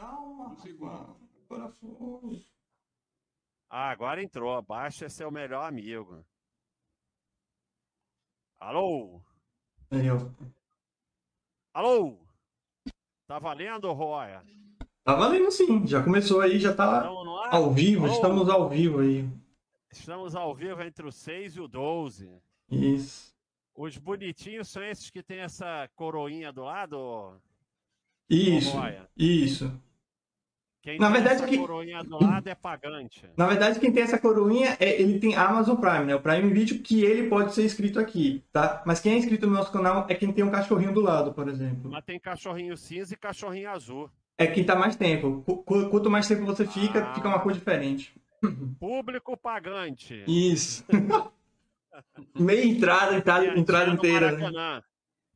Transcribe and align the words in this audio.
Calma, 0.00 0.56
foi. 1.46 2.42
Ah, 3.68 3.90
agora 3.90 4.22
entrou. 4.22 4.62
Baixa 4.62 5.04
é 5.04 5.08
seu 5.10 5.30
melhor 5.30 5.68
amigo. 5.68 6.24
Alô? 8.58 9.20
Eu. 9.90 10.34
Alô? 11.74 12.18
Tá 13.26 13.38
valendo, 13.38 13.92
Roya? 13.92 14.42
Tá 15.04 15.14
valendo 15.14 15.50
sim, 15.50 15.86
já 15.86 16.02
começou 16.02 16.40
aí, 16.40 16.58
já 16.58 16.74
tá 16.74 17.06
ao 17.50 17.70
vivo, 17.70 18.06
Alô? 18.06 18.14
estamos 18.14 18.48
ao 18.48 18.70
vivo 18.70 19.00
aí. 19.00 19.28
Estamos 19.92 20.34
ao 20.34 20.54
vivo 20.54 20.82
entre 20.82 21.06
o 21.06 21.12
6 21.12 21.56
e 21.56 21.60
o 21.60 21.68
12. 21.68 22.40
Isso. 22.70 23.34
Os 23.74 23.98
bonitinhos 23.98 24.68
são 24.68 24.82
esses 24.82 25.10
que 25.10 25.22
tem 25.22 25.40
essa 25.40 25.88
coroinha 25.94 26.50
do 26.50 26.62
lado? 26.62 27.38
Isso. 28.30 28.76
Isso. 29.14 29.89
Quem 30.82 30.98
na 30.98 31.10
verdade, 31.10 31.36
essa 31.36 31.46
que... 31.46 31.58
coroinha 31.58 32.02
do 32.02 32.22
lado 32.22 32.48
é 32.48 32.54
pagante. 32.54 33.28
Na 33.36 33.46
verdade, 33.46 33.78
quem 33.78 33.92
tem 33.92 34.02
essa 34.02 34.18
coroinha, 34.18 34.78
é, 34.80 35.00
ele 35.00 35.18
tem 35.18 35.34
Amazon 35.36 35.76
Prime, 35.76 36.06
né? 36.06 36.14
O 36.14 36.20
Prime 36.20 36.50
Video, 36.50 36.80
que 36.80 37.04
ele 37.04 37.28
pode 37.28 37.54
ser 37.54 37.64
inscrito 37.64 38.00
aqui, 38.00 38.42
tá? 38.50 38.82
Mas 38.86 38.98
quem 38.98 39.12
é 39.12 39.18
inscrito 39.18 39.46
no 39.46 39.52
nosso 39.52 39.70
canal 39.70 40.06
é 40.08 40.14
quem 40.14 40.32
tem 40.32 40.42
um 40.42 40.50
cachorrinho 40.50 40.94
do 40.94 41.02
lado, 41.02 41.34
por 41.34 41.48
exemplo. 41.48 41.90
Mas 41.90 42.04
tem 42.04 42.18
cachorrinho 42.18 42.76
cinza 42.78 43.12
e 43.12 43.16
cachorrinho 43.16 43.68
azul. 43.68 44.10
É 44.38 44.46
quem 44.46 44.64
tá 44.64 44.74
mais 44.74 44.96
tempo. 44.96 45.42
Quanto 45.66 46.08
mais 46.08 46.26
tempo 46.26 46.46
você 46.46 46.66
fica, 46.66 47.10
ah. 47.10 47.14
fica 47.14 47.28
uma 47.28 47.40
cor 47.40 47.52
diferente. 47.52 48.14
Público 48.80 49.36
pagante. 49.36 50.24
Isso. 50.26 50.82
Meia 52.34 52.64
entrada, 52.64 53.14
entrada, 53.16 53.44
tinha, 53.44 53.58
entrada 53.58 53.84
tinha 53.84 53.96
inteira. 53.96 54.32
Maracanã. 54.32 54.82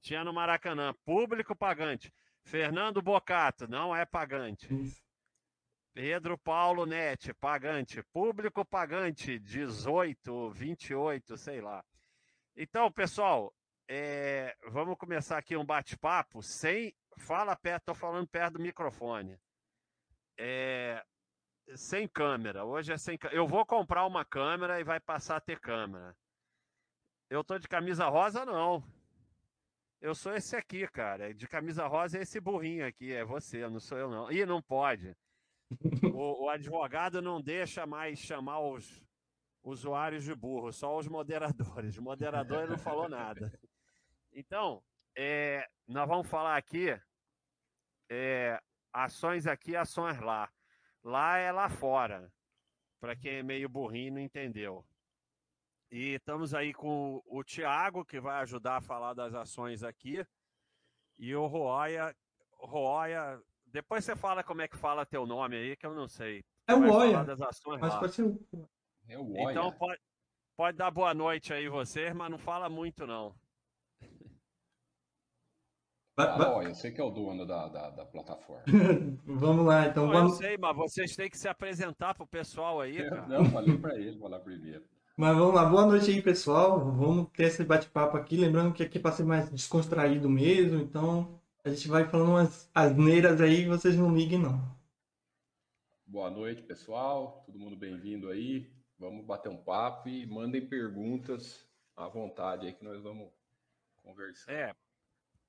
Tinha 0.00 0.24
no 0.24 0.32
Maracanã. 0.32 0.94
Público 1.04 1.54
pagante. 1.54 2.10
Fernando 2.44 3.02
Bocato, 3.02 3.69
não 3.69 3.94
é 3.94 4.06
pagante. 4.06 4.72
Isso. 4.72 5.03
Pedro 5.95 6.37
Paulo 6.37 6.84
Nete, 6.84 7.33
pagante. 7.33 8.03
Público 8.12 8.64
pagante, 8.64 9.39
18, 9.39 10.50
28, 10.50 11.37
sei 11.37 11.61
lá. 11.61 11.84
Então, 12.56 12.91
pessoal, 12.91 13.55
é, 13.89 14.56
vamos 14.70 14.98
começar 14.98 15.39
aqui 15.39 15.56
um 15.56 15.65
bate-papo 15.65 16.42
sem. 16.42 16.92
Fala 17.17 17.55
perto, 17.55 17.84
tô 17.84 17.95
falando 17.95 18.27
perto 18.27 18.55
do 18.55 18.61
microfone. 18.61 19.39
É, 20.37 21.00
sem 21.77 22.09
câmera. 22.09 22.65
Hoje 22.65 22.92
é 22.92 22.98
sem 22.98 23.17
Eu 23.31 23.47
vou 23.47 23.65
comprar 23.65 24.05
uma 24.05 24.25
câmera 24.25 24.81
e 24.81 24.84
vai 24.84 24.98
passar 24.98 25.37
a 25.37 25.41
ter 25.41 25.61
câmera. 25.61 26.17
Eu 27.31 27.45
tô 27.45 27.56
de 27.56 27.69
camisa 27.69 28.09
rosa, 28.09 28.45
não. 28.45 28.83
Eu 30.00 30.12
sou 30.12 30.34
esse 30.34 30.56
aqui, 30.56 30.89
cara. 30.89 31.33
De 31.33 31.47
camisa 31.47 31.87
rosa 31.87 32.19
é 32.19 32.22
esse 32.22 32.41
burrinho 32.41 32.84
aqui. 32.84 33.12
É 33.12 33.25
você, 33.25 33.69
não 33.69 33.78
sou 33.78 33.97
eu, 33.97 34.11
não. 34.11 34.31
Ih, 34.33 34.45
não 34.45 34.61
pode 34.61 35.17
o, 36.12 36.44
o, 36.44 36.48
advogado 36.48 37.20
não 37.20 37.40
deixa 37.40 37.86
mais 37.86 38.18
chamar 38.18 38.60
os 38.60 39.02
usuários 39.62 40.24
de 40.24 40.34
burro, 40.34 40.72
só 40.72 40.96
os 40.96 41.08
moderadores. 41.08 41.96
O 41.96 42.02
moderador 42.02 42.68
não 42.68 42.78
falou 42.78 43.08
nada. 43.08 43.52
Então, 44.32 44.82
é, 45.16 45.66
nós 45.86 46.08
vamos 46.08 46.28
falar 46.28 46.56
aqui 46.56 46.98
é, 48.10 48.60
ações 48.92 49.46
aqui, 49.46 49.76
ações 49.76 50.20
lá. 50.20 50.50
Lá 51.02 51.36
é 51.36 51.52
lá 51.52 51.68
fora, 51.68 52.32
para 53.00 53.14
quem 53.14 53.36
é 53.36 53.42
meio 53.42 53.68
burrinho 53.68 54.14
não 54.14 54.20
entendeu. 54.20 54.84
E 55.90 56.14
estamos 56.14 56.54
aí 56.54 56.72
com 56.72 57.22
o 57.26 57.44
Tiago, 57.44 58.04
que 58.04 58.20
vai 58.20 58.40
ajudar 58.42 58.78
a 58.78 58.80
falar 58.80 59.14
das 59.14 59.34
ações 59.34 59.82
aqui, 59.82 60.24
e 61.18 61.34
o 61.34 61.46
Roya, 61.46 62.16
Roya 62.52 63.40
depois 63.75 64.05
você 64.05 64.14
fala 64.14 64.44
como 64.44 64.62
é 64.62 64.69
que 64.69 64.77
fala 64.77 65.05
teu 65.05 65.27
nome 65.27 65.56
aí, 65.56 65.77
que 65.77 65.84
eu 65.84 65.92
não 65.92 66.06
sei. 66.06 66.44
É 66.64 66.75
o 66.77 66.92
Oia. 66.92 67.25
Mas 67.25 67.93
lá. 67.93 67.98
pode 67.98 68.15
ser 68.15 68.22
o... 68.22 68.41
É 69.09 69.19
o 69.19 69.32
Oia. 69.32 69.50
Então 69.50 69.72
pode, 69.72 70.00
pode 70.56 70.78
dar 70.78 70.93
boa 70.93 71.12
noite 71.12 71.53
aí 71.53 71.69
vocês, 71.69 72.15
mas 72.15 72.31
não 72.31 72.38
fala 72.38 72.69
muito 72.69 73.04
não. 73.04 73.34
Ah, 76.16 76.60
eu 76.62 76.75
sei 76.76 76.93
que 76.93 77.00
é 77.00 77.04
o 77.04 77.10
dono 77.10 77.44
da, 77.44 77.66
da, 77.66 77.91
da 77.91 78.06
plataforma. 78.06 78.62
vamos 79.26 79.66
lá, 79.66 79.88
então. 79.88 80.06
Não, 80.06 80.12
vamos... 80.12 80.32
Eu 80.34 80.47
sei, 80.47 80.56
mas 80.56 80.77
vocês 80.77 81.16
têm 81.16 81.28
que 81.28 81.37
se 81.37 81.48
apresentar 81.48 82.15
pro 82.15 82.28
pessoal 82.28 82.81
aí, 82.81 83.03
cara. 83.10 83.27
Não, 83.27 83.44
falei 83.47 83.77
para 83.77 83.98
ele, 83.98 84.16
vou 84.16 84.28
lá 84.28 84.38
primeiro. 84.38 84.84
Mas 85.16 85.37
vamos 85.37 85.53
lá, 85.53 85.65
boa 85.65 85.84
noite 85.84 86.12
aí, 86.12 86.22
pessoal. 86.22 86.78
Vamos 86.93 87.28
ter 87.32 87.47
esse 87.47 87.65
bate-papo 87.65 88.16
aqui. 88.16 88.37
Lembrando 88.37 88.72
que 88.72 88.84
aqui 88.84 88.98
é 88.98 89.00
para 89.00 89.10
ser 89.10 89.25
mais 89.25 89.50
descontraído 89.50 90.31
mesmo, 90.31 90.78
então 90.78 91.41
a 91.64 91.70
gente 91.70 91.88
vai 91.88 92.04
falando 92.04 92.28
umas 92.28 92.70
asneiras 92.75 93.41
aí, 93.41 93.66
vocês 93.66 93.97
não 93.97 94.14
liguem 94.14 94.38
não. 94.38 94.60
Boa 96.06 96.30
noite, 96.30 96.62
pessoal. 96.62 97.42
Todo 97.47 97.58
mundo 97.58 97.75
bem-vindo 97.75 98.28
aí. 98.28 98.70
Vamos 98.98 99.25
bater 99.25 99.48
um 99.48 99.56
papo 99.56 100.10
e 100.10 100.26
mandem 100.26 100.69
perguntas 100.69 101.66
à 101.97 102.06
vontade 102.06 102.66
aí 102.66 102.74
que 102.74 102.84
nós 102.84 103.03
vamos 103.03 103.32
conversar. 104.03 104.53
É, 104.53 104.74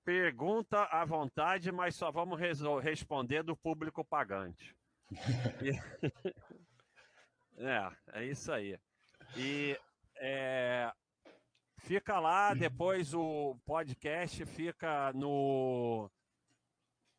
pergunta 0.06 0.84
à 0.86 1.04
vontade, 1.04 1.70
mas 1.70 1.96
só 1.96 2.10
vamos 2.12 2.40
responder 2.82 3.44
do 3.44 3.56
público 3.56 4.04
pagante. 4.04 4.74
é, 7.58 7.92
é 8.14 8.26
isso 8.26 8.54
aí. 8.54 8.80
E 9.36 9.78
é, 10.16 10.90
Fica 11.86 12.20
lá, 12.20 12.50
uhum. 12.50 12.58
depois 12.58 13.14
o 13.14 13.56
podcast 13.64 14.44
fica 14.44 15.14
no 15.14 16.10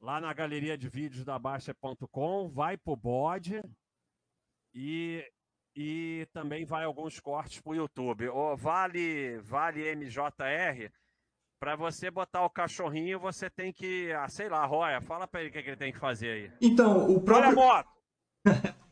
lá 0.01 0.21
na 0.21 0.33
galeria 0.33 0.77
de 0.77 0.89
vídeos 0.89 1.25
da 1.25 1.39
Baixa.com, 1.39 2.49
vai 2.49 2.77
pro 2.77 2.97
bode 2.97 3.63
e, 4.75 5.25
e 5.77 6.27
também 6.33 6.65
vai 6.65 6.83
alguns 6.83 7.21
cortes 7.21 7.61
pro 7.61 7.77
YouTube. 7.77 8.29
O 8.29 8.57
vale 8.57 9.39
vale 9.39 9.95
MJR 9.95 10.91
para 11.61 11.77
você 11.77 12.11
botar 12.11 12.45
o 12.45 12.51
cachorrinho, 12.51 13.21
você 13.21 13.49
tem 13.49 13.73
que, 13.73 14.13
ah, 14.15 14.29
sei 14.29 14.49
lá, 14.49 14.67
Roya, 14.67 15.01
fala 15.01 15.29
para 15.29 15.43
ele 15.43 15.51
o 15.51 15.53
que, 15.53 15.63
que, 15.63 15.69
ele 15.71 15.77
tem 15.77 15.93
que 15.93 15.99
fazer 16.01 16.29
aí. 16.29 16.53
Então, 16.61 17.09
o 17.09 17.21
próprio 17.21 17.53
Olha 17.53 17.63
a 17.63 17.85
moto. 17.85 17.91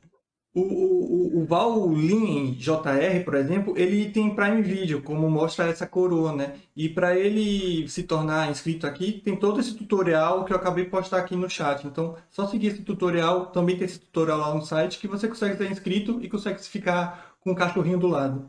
O, 0.54 0.60
o, 0.60 1.42
o 1.42 1.44
Valin 1.46 2.52
JR, 2.54 3.24
por 3.24 3.34
exemplo, 3.34 3.76
ele 3.76 4.10
tem 4.12 4.34
Prime 4.36 4.62
Video, 4.62 5.02
como 5.02 5.28
mostra 5.28 5.66
essa 5.66 5.84
coroa, 5.84 6.32
né? 6.32 6.60
E 6.76 6.88
para 6.88 7.18
ele 7.18 7.88
se 7.88 8.04
tornar 8.04 8.48
inscrito 8.50 8.86
aqui, 8.86 9.20
tem 9.20 9.36
todo 9.36 9.58
esse 9.58 9.74
tutorial 9.74 10.44
que 10.44 10.52
eu 10.52 10.56
acabei 10.56 10.84
de 10.84 10.90
postar 10.90 11.18
aqui 11.18 11.34
no 11.34 11.50
chat. 11.50 11.84
Então, 11.84 12.16
só 12.30 12.46
seguir 12.46 12.68
esse 12.68 12.82
tutorial, 12.82 13.46
também 13.46 13.76
tem 13.76 13.84
esse 13.84 13.98
tutorial 13.98 14.38
lá 14.38 14.54
no 14.54 14.62
site, 14.62 15.00
que 15.00 15.08
você 15.08 15.26
consegue 15.26 15.56
ser 15.56 15.70
inscrito 15.70 16.20
e 16.22 16.28
consegue 16.28 16.62
ficar 16.62 17.36
com 17.40 17.50
o 17.50 17.56
cachorrinho 17.56 17.98
do 17.98 18.06
lado. 18.06 18.48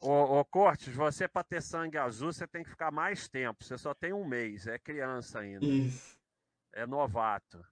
Ô, 0.00 0.40
ô 0.40 0.44
Cortes, 0.46 0.94
você 0.94 1.28
para 1.28 1.44
ter 1.44 1.60
sangue 1.62 1.98
azul, 1.98 2.32
você 2.32 2.46
tem 2.46 2.62
que 2.62 2.70
ficar 2.70 2.90
mais 2.90 3.28
tempo. 3.28 3.62
Você 3.62 3.76
só 3.76 3.92
tem 3.92 4.14
um 4.14 4.24
mês, 4.26 4.66
é 4.66 4.78
criança 4.78 5.40
ainda. 5.40 5.64
Isso. 5.64 6.18
É 6.72 6.86
novato. 6.86 7.62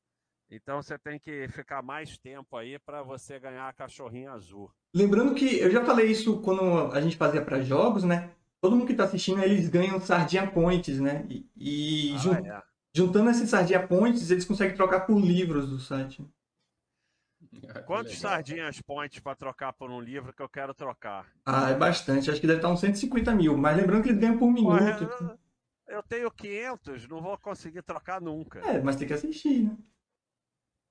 Então 0.50 0.82
você 0.82 0.98
tem 0.98 1.19
que 1.19 1.47
ficar 1.48 1.82
mais 1.82 2.16
tempo 2.16 2.56
aí 2.56 2.78
para 2.78 3.03
você 3.03 3.38
ganhar 3.38 3.69
a 3.69 3.72
cachorrinha 3.72 4.32
azul. 4.32 4.70
Lembrando 4.94 5.34
que 5.34 5.59
eu 5.59 5.70
já 5.70 5.84
falei 5.84 6.10
isso 6.10 6.41
quando 6.41 6.92
a 6.92 7.00
gente 7.00 7.16
fazia 7.16 7.42
para 7.42 7.60
jogos, 7.60 8.04
né? 8.04 8.31
Todo 8.60 8.75
mundo 8.75 8.86
que 8.86 8.92
está 8.92 9.04
assistindo, 9.04 9.42
eles 9.42 9.69
ganham 9.69 10.00
Sardinha 10.00 10.47
Points, 10.47 10.98
né? 10.98 11.25
E, 11.28 11.47
e 11.56 12.14
ah, 12.14 12.19
jun... 12.19 12.34
é. 12.34 12.62
juntando 12.94 13.31
esses 13.31 13.50
Sardinha 13.50 13.86
Points, 13.86 14.31
eles 14.31 14.44
conseguem 14.44 14.75
trocar 14.75 15.00
por 15.00 15.20
livros 15.20 15.69
do 15.69 15.78
site. 15.78 16.26
Quantos 17.86 18.19
sardinhas 18.19 18.80
points 18.80 19.20
para 19.20 19.34
trocar 19.34 19.72
por 19.72 19.91
um 19.91 20.00
livro 20.00 20.32
que 20.32 20.42
eu 20.42 20.48
quero 20.48 20.75
trocar? 20.75 21.26
Ah, 21.44 21.70
é 21.70 21.75
bastante. 21.75 22.30
Acho 22.30 22.41
que 22.41 22.47
deve 22.47 22.59
estar 22.59 22.69
uns 22.69 22.80
150 22.80 23.34
mil. 23.34 23.56
Mas 23.56 23.76
lembrando 23.76 24.03
que 24.03 24.09
eles 24.10 24.20
ganham 24.20 24.38
por 24.38 24.50
minuto. 24.50 25.38
eu 25.86 26.03
tenho 26.03 26.30
500, 26.30 27.09
não 27.09 27.21
vou 27.21 27.39
conseguir 27.39 27.83
trocar 27.83 28.21
nunca. 28.21 28.60
É, 28.60 28.80
mas 28.80 28.97
tem 28.97 29.06
que 29.06 29.15
assistir, 29.15 29.65
né? 29.65 29.77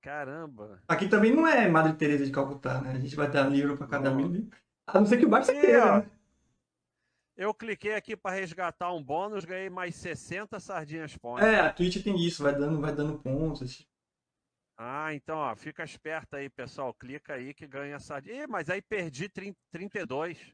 Caramba. 0.08 0.82
Aqui 0.88 1.10
também 1.10 1.36
não 1.36 1.46
é 1.46 1.68
Madre 1.68 1.92
Teresa 1.92 2.26
de 2.26 2.32
Calcutá, 2.32 2.80
né? 2.80 2.92
A 2.92 3.00
gente 3.00 3.14
vai 3.14 3.30
dar 3.30 3.50
livro 3.50 3.76
para 3.76 3.88
cada 3.88 4.10
mil. 4.10 4.50
A 4.88 5.02
não 5.02 5.06
ser 5.06 5.18
que 5.18 5.26
o 5.26 5.30
Barça 5.30 5.52
queira, 5.52 6.00
né? 6.00 6.10
Eu 7.36 7.54
cliquei 7.54 7.94
aqui 7.94 8.16
para 8.16 8.34
resgatar 8.34 8.94
um 8.94 9.04
bônus, 9.04 9.44
ganhei 9.44 9.70
mais 9.70 9.96
60 9.96 10.62
sardinhas 10.62 11.18
pontos. 11.18 11.44
É, 11.44 11.60
a 11.60 11.74
Twitch 11.74 12.02
tem 12.02 12.18
isso, 12.26 12.42
vai 12.42 12.56
dando, 12.56 12.80
vai 12.80 12.96
dando 12.96 13.20
pontos. 13.20 13.86
Ah, 14.78 15.14
então, 15.14 15.40
ó, 15.40 15.54
fica 15.58 15.84
esperto 15.84 16.38
aí, 16.38 16.50
pessoal. 16.50 16.94
Clica 16.94 17.34
aí 17.34 17.54
que 17.54 17.68
ganha 17.68 18.00
sardinha. 18.00 18.44
Ih, 18.44 18.48
mas 18.48 18.70
aí 18.70 18.82
perdi 18.82 19.28
30, 19.28 19.60
32. 19.72 20.54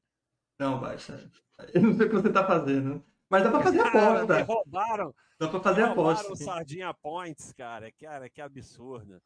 Não, 0.59 0.79
baixa. 0.79 1.29
Eu 1.75 1.83
não 1.83 1.93
sei 1.93 2.07
o 2.07 2.09
que 2.09 2.15
você 2.15 2.33
tá 2.33 2.43
fazendo. 2.43 3.05
Mas 3.33 3.43
dá 3.43 3.49
pra 3.49 3.61
fazer 3.61 3.79
aposta. 3.79 4.35
Me 4.35 4.41
roubaram. 4.43 5.15
Dá 5.39 5.47
pra 5.47 5.59
fazer 5.59 5.83
roubaram 5.85 6.19
aposta. 6.19 6.35
Sardinha 6.35 6.93
Points, 6.93 7.51
cara. 7.53 7.91
Cara, 7.93 8.29
que 8.29 8.39
absurdo. 8.39 9.19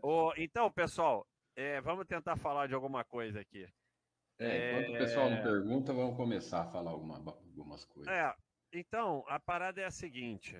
oh, 0.00 0.32
então, 0.38 0.70
pessoal, 0.72 1.26
é, 1.54 1.78
vamos 1.82 2.06
tentar 2.06 2.36
falar 2.36 2.66
de 2.66 2.74
alguma 2.74 3.04
coisa 3.04 3.40
aqui. 3.40 3.68
É, 4.38 4.70
enquanto 4.70 4.94
é... 4.94 4.96
o 4.96 4.98
pessoal 4.98 5.28
não 5.28 5.42
pergunta, 5.42 5.92
vamos 5.92 6.16
começar 6.16 6.62
a 6.62 6.66
falar 6.66 6.92
alguma, 6.92 7.16
algumas 7.16 7.84
coisas. 7.84 8.10
É, 8.10 8.34
então, 8.72 9.22
a 9.28 9.38
parada 9.38 9.82
é 9.82 9.84
a 9.84 9.90
seguinte. 9.90 10.58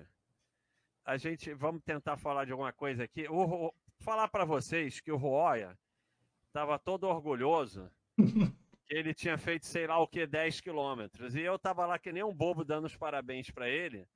a 1.03 1.17
gente 1.17 1.51
vamos 1.51 1.81
tentar 1.83 2.15
falar 2.15 2.45
de 2.45 2.51
alguma 2.51 2.71
coisa 2.71 3.05
aqui. 3.05 3.27
O, 3.27 3.69
o, 3.69 3.73
falar 4.01 4.27
para 4.27 4.45
vocês 4.45 5.01
que 5.01 5.11
o 5.11 5.17
Roya 5.17 5.75
estava 6.45 6.77
todo 6.77 7.07
orgulhoso 7.07 7.89
ele 8.93 9.13
tinha 9.13 9.37
feito 9.37 9.65
sei 9.65 9.87
lá 9.87 9.97
o 9.97 10.07
que 10.07 10.27
10 10.27 10.61
quilômetros 10.61 11.35
e 11.35 11.41
eu 11.41 11.57
tava 11.57 11.85
lá 11.85 11.97
que 11.97 12.11
nem 12.11 12.23
um 12.23 12.33
bobo 12.33 12.63
dando 12.63 12.85
os 12.85 12.95
parabéns 12.95 13.49
para 13.49 13.67
ele, 13.67 14.07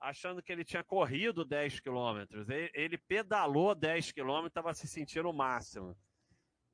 achando 0.00 0.42
que 0.42 0.50
ele 0.50 0.64
tinha 0.64 0.82
corrido 0.82 1.44
10 1.44 1.80
quilômetros. 1.80 2.46
Ele, 2.48 2.96
pedalou 2.96 3.74
10 3.74 4.12
quilômetros, 4.12 4.50
estava 4.50 4.72
se 4.72 4.88
sentindo 4.88 5.28
o 5.28 5.34
máximo. 5.34 5.94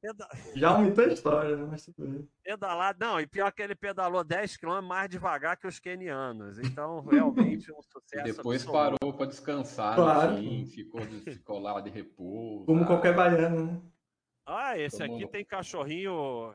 Peda... 0.00 0.28
Já 0.54 0.68
aumentou 0.70 1.04
a 1.04 1.08
história, 1.08 1.56
né? 1.56 1.66
Mas 1.68 1.84
tudo 1.84 2.06
bem. 2.06 2.28
Pedalar, 2.44 2.94
não, 3.00 3.20
e 3.20 3.26
pior 3.26 3.50
que 3.50 3.62
ele 3.62 3.74
pedalou 3.74 4.22
10 4.22 4.56
km 4.58 4.80
mais 4.82 5.10
devagar 5.10 5.56
que 5.56 5.66
os 5.66 5.80
kenianos. 5.80 6.58
Então, 6.60 7.00
realmente, 7.00 7.72
um 7.72 7.82
sucesso. 7.82 8.28
E 8.28 8.32
depois 8.32 8.62
absoluto. 8.62 8.98
parou 9.00 9.12
para 9.14 9.26
descansar, 9.26 9.96
Claro. 9.96 10.34
assim, 10.34 10.64
ficou, 10.66 11.00
ficou 11.02 11.58
lá 11.58 11.80
de 11.80 11.90
repouso. 11.90 12.66
Como 12.66 12.86
qualquer 12.86 13.16
baiano, 13.16 13.66
né? 13.66 13.82
Ah, 14.44 14.78
esse 14.78 14.98
Tomou 14.98 15.16
aqui 15.16 15.26
tem 15.26 15.44
cachorrinho 15.44 16.54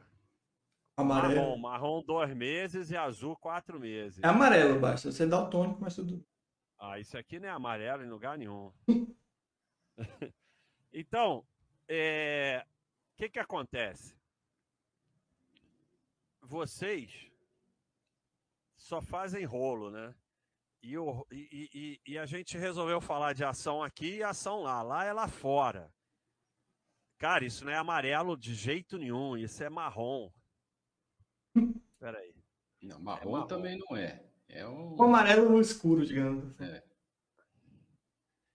Amarelo. 1.02 1.36
marrom, 1.42 1.58
marrom 1.58 2.04
dois 2.04 2.34
meses 2.36 2.90
e 2.92 2.98
azul 2.98 3.36
quatro 3.38 3.80
meses. 3.80 4.24
É 4.24 4.28
amarelo, 4.28 4.80
basta. 4.80 5.12
Você 5.12 5.26
dá 5.26 5.42
o 5.42 5.50
tônico, 5.50 5.80
mas 5.82 5.96
tudo. 5.96 6.26
Ah, 6.80 7.00
isso 7.00 7.18
aqui 7.18 7.40
não 7.40 7.48
é 7.50 7.52
amarelo 7.52 8.04
em 8.04 8.10
lugar 8.10 8.38
nenhum. 8.38 8.72
então, 10.92 11.46
é, 11.88 12.66
o 13.14 13.18
que 13.18 13.30
que 13.30 13.40
acontece? 13.40 14.16
Vocês 16.42 17.30
só 18.76 19.02
fazem 19.02 19.46
rolo, 19.46 19.90
né? 19.92 20.14
E, 20.84 20.98
o- 20.98 21.26
e- 21.32 21.70
e- 22.06 22.12
e 22.14 22.18
a 22.18 22.26
gente 22.26 22.58
resolveu 22.58 23.00
falar 23.00 23.34
de 23.34 23.44
ação 23.44 23.84
aqui 23.84 24.16
e 24.18 24.24
ação 24.24 24.62
lá. 24.64 24.82
Lá 24.82 25.06
é 25.06 25.14
lá 25.14 25.28
fora. 25.28 25.94
Cara, 27.20 27.46
isso 27.46 27.64
não 27.64 27.72
é 27.72 27.76
amarelo 27.78 28.36
de 28.36 28.56
jeito 28.56 28.98
nenhum, 28.98 29.38
isso 29.38 29.64
é 29.64 29.70
marrom. 29.70 30.32
Peraí. 32.00 32.34
Não, 32.82 33.00
marrom, 33.00 33.30
É 33.30 33.32
marrom. 33.34 33.48
também 33.48 33.78
não 33.78 33.96
é. 33.98 34.24
É 34.50 34.68
um. 34.68 34.96
O 34.98 35.04
amarelo 35.04 35.50
no 35.50 35.62
escuro, 35.62 36.06
digamos. 36.06 36.46
assim. 36.52 36.64
É. 36.66 36.84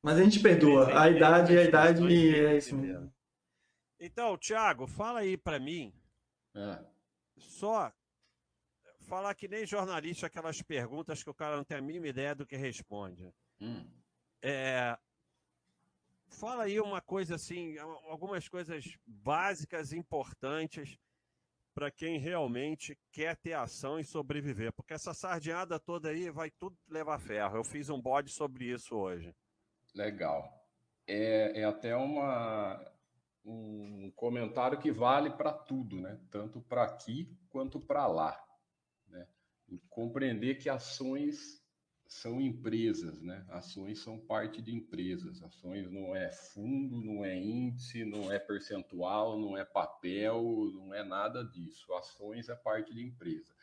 Mas 0.02 0.18
a 0.18 0.22
gente 0.24 0.40
perdoa. 0.40 1.00
A 1.00 1.10
idade, 1.10 1.56
a 1.58 1.62
idade 1.64 2.02
é 2.36 2.56
isso 2.56 2.74
Entenderam. 2.74 3.00
mesmo. 3.02 3.14
Então, 3.98 4.36
Thiago, 4.36 4.86
fala 4.86 5.20
aí 5.20 5.36
pra 5.38 5.58
mim 5.58 5.92
Ah, 6.54 6.84
só 7.38 7.92
falar 9.00 9.34
que 9.34 9.48
nem 9.48 9.64
jornalista 9.66 10.26
aquelas 10.26 10.60
perguntas 10.62 11.22
que 11.22 11.30
o 11.30 11.34
cara 11.34 11.56
não 11.56 11.64
tem 11.64 11.78
a 11.78 11.80
mínima 11.80 12.08
ideia 12.08 12.34
do 12.34 12.46
que 12.46 12.56
responde. 12.56 13.32
hum. 13.60 13.86
É, 14.42 14.96
fala 16.28 16.64
aí 16.64 16.78
uma 16.78 17.00
coisa 17.00 17.36
assim, 17.36 17.78
algumas 17.78 18.46
coisas 18.48 18.84
básicas, 19.06 19.92
importantes 19.92 20.98
para 21.76 21.90
quem 21.90 22.18
realmente 22.18 22.98
quer 23.12 23.36
ter 23.36 23.52
ação 23.52 24.00
e 24.00 24.04
sobreviver, 24.04 24.72
porque 24.72 24.94
essa 24.94 25.12
sardinhada 25.12 25.78
toda 25.78 26.08
aí 26.08 26.30
vai 26.30 26.50
tudo 26.50 26.74
levar 26.88 27.18
ferro. 27.18 27.58
Eu 27.58 27.62
fiz 27.62 27.90
um 27.90 28.00
bode 28.00 28.30
sobre 28.30 28.64
isso 28.64 28.96
hoje. 28.96 29.36
Legal. 29.94 30.50
É, 31.06 31.60
é 31.60 31.64
até 31.64 31.94
uma, 31.94 32.82
um 33.44 34.10
comentário 34.16 34.78
que 34.78 34.90
vale 34.90 35.28
para 35.28 35.52
tudo, 35.52 36.00
né? 36.00 36.18
Tanto 36.30 36.62
para 36.62 36.82
aqui 36.82 37.30
quanto 37.50 37.78
para 37.78 38.06
lá. 38.06 38.42
Né? 39.06 39.28
E 39.68 39.78
compreender 39.90 40.54
que 40.54 40.70
ações 40.70 41.62
são 42.08 42.40
empresas, 42.40 43.20
né? 43.20 43.44
Ações 43.48 44.00
são 44.00 44.18
parte 44.18 44.62
de 44.62 44.74
empresas. 44.74 45.42
Ações 45.42 45.90
não 45.90 46.14
é 46.14 46.30
fundo, 46.30 47.00
não 47.00 47.24
é 47.24 47.36
índice, 47.36 48.04
não 48.04 48.32
é 48.32 48.38
percentual, 48.38 49.38
não 49.38 49.56
é 49.56 49.64
papel, 49.64 50.42
não 50.74 50.94
é 50.94 51.02
nada 51.04 51.44
disso. 51.44 51.92
Ações 51.94 52.48
é 52.48 52.54
parte 52.54 52.94
de 52.94 53.02
empresa 53.02 53.56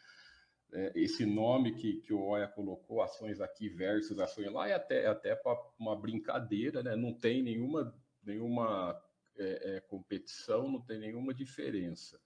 é, 0.73 0.91
esse 0.95 1.25
nome 1.25 1.75
que, 1.75 2.01
que 2.01 2.13
o 2.13 2.21
Oia 2.21 2.47
colocou, 2.47 3.01
ações 3.01 3.39
aqui 3.39 3.69
versus 3.69 4.19
ações 4.19 4.51
lá, 4.51 4.67
é 4.67 4.73
até, 4.73 5.03
é 5.03 5.07
até 5.07 5.39
uma 5.79 5.95
brincadeira, 5.95 6.81
né? 6.81 6.95
Não 6.95 7.13
tem 7.13 7.43
nenhuma, 7.43 7.95
nenhuma 8.23 8.99
é, 9.37 9.75
é, 9.75 9.79
competição, 9.81 10.69
não 10.69 10.81
tem 10.81 10.99
nenhuma 10.99 11.33
diferença. 11.33 12.19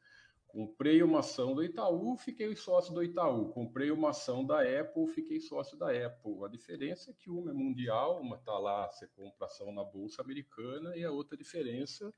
Comprei 0.58 1.04
uma 1.04 1.20
ação 1.20 1.54
do 1.54 1.64
Itaú, 1.64 2.18
fiquei 2.18 2.56
sócio 2.56 2.92
do 2.92 3.04
Itaú. 3.04 3.50
Comprei 3.50 3.92
uma 3.92 4.10
ação 4.10 4.44
da 4.44 4.62
Apple, 4.62 5.06
fiquei 5.06 5.40
sócio 5.40 5.78
da 5.78 5.92
Apple. 5.92 6.44
A 6.44 6.48
diferença 6.48 7.12
é 7.12 7.14
que 7.14 7.30
uma 7.30 7.52
é 7.52 7.54
mundial, 7.54 8.20
uma 8.20 8.38
está 8.38 8.58
lá, 8.58 8.92
você 8.92 9.06
compra 9.06 9.46
ação 9.46 9.72
na 9.72 9.84
Bolsa 9.84 10.24
Americana, 10.24 10.98
e 10.98 11.04
a 11.04 11.12
outra 11.12 11.38
diferença, 11.38 12.12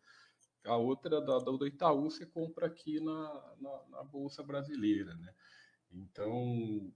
a 0.63 0.77
outra 0.77 1.19
da, 1.19 1.37
do 1.39 1.67
Itaú, 1.67 2.09
você 2.09 2.25
compra 2.25 2.67
aqui 2.67 3.01
na, 3.01 3.55
na, 3.59 3.83
na 3.89 4.03
Bolsa 4.05 4.41
Brasileira, 4.41 5.13
né? 5.17 5.33
Então, 5.91 6.93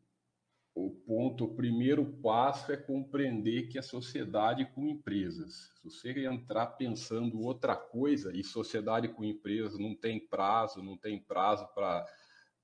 o 0.75 0.89
ponto, 0.89 1.45
o 1.45 1.53
primeiro 1.53 2.03
passo 2.03 2.71
é 2.71 2.77
compreender 2.77 3.67
que 3.67 3.77
a 3.77 3.83
sociedade 3.83 4.65
com 4.65 4.87
empresas. 4.87 5.71
Se 5.75 5.83
você 5.83 6.25
entrar 6.25 6.65
pensando 6.67 7.39
outra 7.41 7.75
coisa, 7.75 8.35
e 8.35 8.43
sociedade 8.43 9.07
com 9.07 9.23
empresas 9.23 9.77
não 9.77 9.93
tem 9.95 10.19
prazo, 10.19 10.81
não 10.81 10.97
tem 10.97 11.19
prazo 11.19 11.67
para 11.73 12.05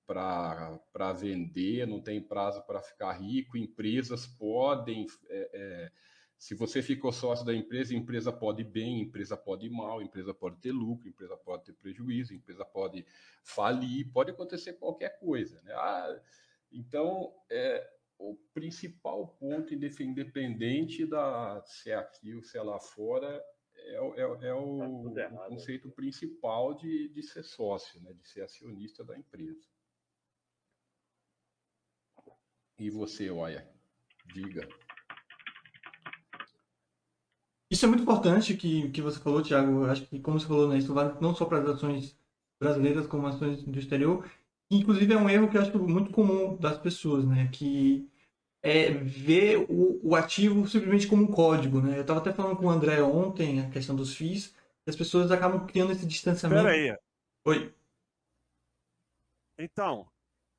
para 0.07 1.13
vender, 1.13 1.85
não 1.85 2.01
tem 2.01 2.19
prazo 2.19 2.63
para 2.63 2.81
ficar 2.81 3.11
rico, 3.11 3.56
empresas 3.56 4.25
podem. 4.25 5.06
É, 5.29 5.50
é, 5.53 5.91
se 6.35 6.56
você 6.56 6.81
ficou 6.81 7.11
sócio 7.11 7.45
da 7.45 7.53
empresa, 7.53 7.94
empresa 7.94 8.31
pode 8.31 8.61
ir 8.61 8.65
bem, 8.65 9.01
empresa 9.01 9.38
pode 9.38 9.67
ir 9.67 9.69
mal, 9.69 10.01
empresa 10.01 10.33
pode 10.33 10.57
ter 10.57 10.71
lucro, 10.71 11.07
empresa 11.07 11.38
pode 11.38 11.65
ter 11.65 11.73
prejuízo, 11.73 12.33
empresa 12.33 12.65
pode 12.65 13.06
falir, 13.44 14.11
pode 14.11 14.31
acontecer 14.31 14.73
qualquer 14.73 15.19
coisa. 15.19 15.61
Né? 15.61 15.73
Ah, 15.73 16.19
então, 16.71 17.31
é, 17.50 17.88
o 18.19 18.36
principal 18.54 19.30
ponto, 19.39 19.74
independente 19.74 21.06
da 21.06 21.62
se 21.66 21.89
é 21.89 21.95
aqui 21.95 22.36
ou 22.36 22.44
se 22.44 22.57
é 22.57 22.62
lá 22.62 22.80
fora, 22.80 23.42
é, 23.75 24.01
o- 24.01 24.13
é 24.16 24.48
é 24.50 24.54
o, 24.54 25.12
Tá 25.13 25.21
errado, 25.21 25.45
o 25.45 25.50
conceito 25.50 25.89
principal 25.92 26.75
de, 26.75 27.07
de 27.10 27.24
ser 27.24 27.44
sócio, 27.44 28.01
né? 28.01 28.13
de 28.13 28.27
ser 28.27 28.42
acionista 28.42 29.04
da 29.04 29.18
empresa. 29.18 29.66
E 32.77 32.89
você, 32.89 33.30
Oia? 33.30 33.68
Diga. 34.33 34.68
Isso 37.71 37.85
é 37.85 37.88
muito 37.88 38.02
importante 38.04 38.56
que, 38.57 38.90
que 38.90 39.02
você 39.02 39.19
falou, 39.19 39.42
Thiago. 39.44 39.83
Eu 39.85 39.92
Acho 39.92 40.06
que, 40.07 40.19
como 40.19 40.40
você 40.40 40.47
falou, 40.47 40.68
né, 40.68 40.78
isso 40.78 40.94
vale 40.94 41.19
não 41.21 41.35
só 41.35 41.45
para 41.45 41.59
as 41.59 41.69
ações 41.69 42.18
brasileiras, 42.59 43.07
como 43.07 43.28
ações 43.28 43.64
do 43.64 43.78
exterior. 43.80 44.30
Inclusive, 44.71 45.14
é 45.14 45.18
um 45.18 45.30
erro 45.30 45.49
que 45.49 45.57
eu 45.57 45.61
acho 45.61 45.80
muito 45.80 46.11
comum 46.11 46.56
das 46.56 46.78
pessoas, 46.78 47.26
né? 47.26 47.49
Que 47.52 48.07
é 48.61 48.92
ver 48.92 49.66
o, 49.69 49.99
o 50.04 50.16
ativo 50.16 50.68
simplesmente 50.68 51.07
como 51.07 51.23
um 51.23 51.31
código, 51.31 51.81
né? 51.81 51.97
Eu 51.97 52.02
estava 52.02 52.19
até 52.19 52.31
falando 52.31 52.57
com 52.57 52.66
o 52.66 52.69
André 52.69 53.02
ontem, 53.02 53.61
a 53.61 53.69
questão 53.69 53.95
dos 53.95 54.14
FIIs, 54.16 54.54
as 54.85 54.95
pessoas 54.95 55.31
acabam 55.31 55.66
criando 55.66 55.92
esse 55.92 56.06
distanciamento. 56.06 56.68
Espera 56.68 56.94
aí. 56.94 56.97
Oi. 57.45 57.73
Então, 59.57 60.07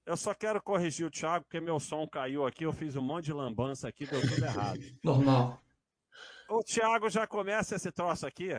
eu 0.05 0.17
só 0.17 0.35
quero 0.35 0.61
corrigir 0.63 1.07
o 1.07 1.11
Thiago, 1.11 1.45
porque 1.45 1.61
meu 1.61 1.79
som 1.79 2.07
caiu 2.07 2.47
aqui, 2.47 2.65
eu 2.65 2.73
fiz 2.73 2.97
um 2.97 3.03
monte 3.03 3.27
de 3.27 3.33
lambança 3.33 3.89
aqui, 3.89 4.07
deu 4.07 4.21
tudo 4.21 4.45
errado. 4.45 4.81
Normal. 5.05 5.63
O 6.49 6.65
Thiago 6.65 7.09
já 7.09 7.27
começa 7.27 7.77
esse 7.77 7.93
troço 7.93 8.27
aqui. 8.27 8.51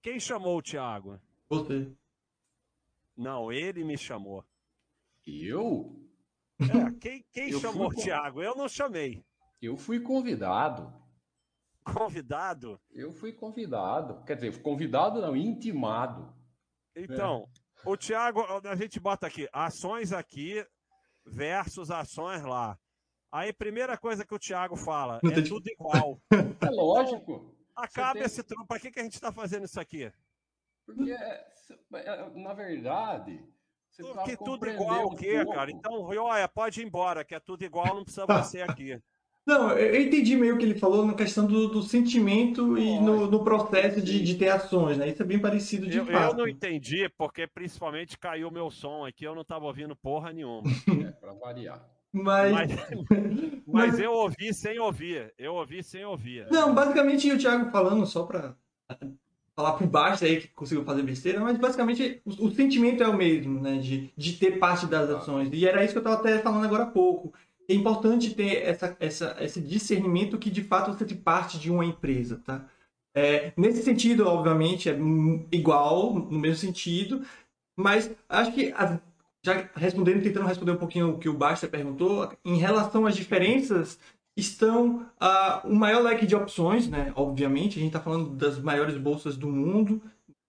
Quem 0.00 0.20
chamou 0.20 0.58
o 0.58 0.62
Thiago? 0.62 1.20
Você. 1.48 1.92
Não, 3.22 3.52
ele 3.52 3.84
me 3.84 3.96
chamou. 3.96 4.44
Eu? 5.26 5.96
É, 6.60 6.90
quem, 7.00 7.24
quem 7.30 7.50
Eu 7.50 7.60
chamou 7.60 7.88
o 7.88 7.94
Thiago? 7.94 8.42
Eu 8.42 8.54
não 8.54 8.68
chamei. 8.68 9.24
Eu 9.60 9.76
fui 9.76 10.00
convidado. 10.00 10.92
Convidado? 11.84 12.80
Eu 12.90 13.12
fui 13.12 13.32
convidado. 13.32 14.24
Quer 14.24 14.36
dizer, 14.36 14.62
convidado 14.62 15.20
não, 15.20 15.36
intimado. 15.36 16.32
Então, 16.94 17.48
o 17.84 17.96
Thiago, 17.96 18.44
a 18.64 18.76
gente 18.76 19.00
bota 19.00 19.26
aqui, 19.26 19.48
ações 19.52 20.12
aqui 20.12 20.64
versus 21.26 21.90
ações 21.90 22.42
lá. 22.42 22.78
Aí, 23.30 23.52
primeira 23.52 23.96
coisa 23.96 24.24
que 24.24 24.34
o 24.34 24.38
Thiago 24.38 24.76
fala, 24.76 25.18
é 25.24 25.40
tudo 25.42 25.66
igual. 25.68 26.20
É 26.60 26.70
lógico. 26.70 27.56
Acaba 27.74 28.14
tem- 28.14 28.22
esse 28.22 28.42
trampo. 28.42 28.66
Pra 28.66 28.78
que, 28.78 28.90
que 28.90 29.00
a 29.00 29.02
gente 29.02 29.20
tá 29.20 29.32
fazendo 29.32 29.64
isso 29.64 29.80
aqui? 29.80 30.12
Porque, 30.86 31.12
é, 31.12 31.46
na 32.34 32.52
verdade, 32.54 33.40
você 33.90 34.02
precisa 34.02 34.22
Que 34.24 34.36
tudo 34.36 34.52
compreender 34.52 34.82
igual 34.82 35.02
um 35.02 35.12
o 35.12 35.16
quê, 35.16 35.36
pouco. 35.44 35.52
cara? 35.54 35.70
Então, 35.70 35.92
olha, 36.02 36.48
pode 36.48 36.80
ir 36.80 36.84
embora, 36.86 37.24
que 37.24 37.34
é 37.34 37.40
tudo 37.40 37.62
igual, 37.64 37.94
não 37.94 38.04
precisa 38.04 38.26
você 38.26 38.62
aqui. 38.62 38.98
Não, 39.44 39.70
eu 39.72 39.96
eu 39.96 40.02
entendi 40.02 40.36
meio 40.36 40.54
o 40.54 40.58
que 40.58 40.64
ele 40.64 40.78
falou 40.78 41.04
na 41.04 41.14
questão 41.14 41.44
do, 41.48 41.66
do 41.68 41.82
sentimento 41.82 42.78
e 42.78 43.00
no, 43.00 43.28
no 43.28 43.42
processo 43.42 44.00
de, 44.00 44.22
de 44.22 44.36
ter 44.36 44.48
ações, 44.50 44.96
né? 44.96 45.08
Isso 45.08 45.20
é 45.20 45.26
bem 45.26 45.40
parecido 45.40 45.88
de 45.88 45.98
Eu, 45.98 46.06
eu 46.06 46.12
fato. 46.12 46.36
não 46.36 46.46
entendi, 46.46 47.08
porque 47.18 47.48
principalmente 47.48 48.16
caiu 48.16 48.52
meu 48.52 48.70
som 48.70 49.04
aqui, 49.04 49.24
eu 49.24 49.34
não 49.34 49.44
tava 49.44 49.64
ouvindo 49.64 49.96
porra 49.96 50.32
nenhuma. 50.32 50.62
É, 51.08 51.10
para 51.10 51.32
variar. 51.32 51.84
Mas, 52.12 52.52
Mas, 52.52 52.70
mas, 53.66 53.66
mas 53.66 53.98
eu 53.98 54.12
ouvi 54.12 54.54
sem 54.54 54.78
ouvir. 54.78 55.34
Eu 55.36 55.54
ouvi 55.54 55.82
sem 55.82 56.04
ouvir. 56.04 56.46
Não, 56.48 56.72
basicamente 56.72 57.28
o 57.32 57.36
Thiago 57.36 57.68
falando 57.72 58.06
só 58.06 58.24
pra 58.24 58.54
falar 59.54 59.72
por 59.72 59.86
baixo 59.86 60.24
aí 60.24 60.40
que 60.40 60.48
conseguiu 60.48 60.84
fazer 60.84 61.02
besteira, 61.02 61.40
mas 61.40 61.58
basicamente 61.58 62.20
o, 62.24 62.46
o 62.46 62.50
sentimento 62.50 63.02
é 63.02 63.08
o 63.08 63.16
mesmo, 63.16 63.60
né? 63.60 63.78
De, 63.78 64.12
de 64.16 64.32
ter 64.34 64.58
parte 64.58 64.86
das 64.86 65.10
ações. 65.10 65.50
E 65.52 65.66
era 65.66 65.84
isso 65.84 65.92
que 65.92 65.98
eu 65.98 66.02
estava 66.02 66.16
até 66.16 66.38
falando 66.38 66.64
agora 66.64 66.84
há 66.84 66.90
pouco. 66.90 67.32
É 67.68 67.74
importante 67.74 68.34
ter 68.34 68.62
essa, 68.62 68.96
essa, 68.98 69.36
esse 69.40 69.60
discernimento 69.60 70.38
que 70.38 70.50
de 70.50 70.62
fato 70.62 70.92
você 70.92 71.04
tem 71.04 71.16
parte 71.16 71.58
de 71.58 71.70
uma 71.70 71.84
empresa, 71.84 72.40
tá? 72.44 72.66
É, 73.14 73.52
nesse 73.56 73.82
sentido, 73.82 74.26
obviamente, 74.26 74.88
é 74.88 74.96
igual, 75.52 76.14
no 76.14 76.38
mesmo 76.38 76.56
sentido, 76.56 77.22
mas 77.76 78.10
acho 78.26 78.52
que, 78.52 78.72
já 79.44 79.68
respondendo, 79.74 80.22
tentando 80.22 80.46
responder 80.46 80.72
um 80.72 80.78
pouquinho 80.78 81.10
o 81.10 81.18
que 81.18 81.28
o 81.28 81.34
Basta 81.34 81.68
perguntou, 81.68 82.32
em 82.42 82.56
relação 82.56 83.04
às 83.06 83.14
diferenças 83.14 83.98
estão 84.36 85.06
uh, 85.20 85.66
um 85.66 85.74
maior 85.74 86.02
leque 86.02 86.26
de 86.26 86.34
opções, 86.34 86.88
né? 86.88 87.12
Obviamente, 87.14 87.78
a 87.78 87.82
gente 87.82 87.88
está 87.88 88.00
falando 88.00 88.30
das 88.30 88.58
maiores 88.58 88.96
bolsas 88.96 89.36
do 89.36 89.48
mundo, 89.48 90.00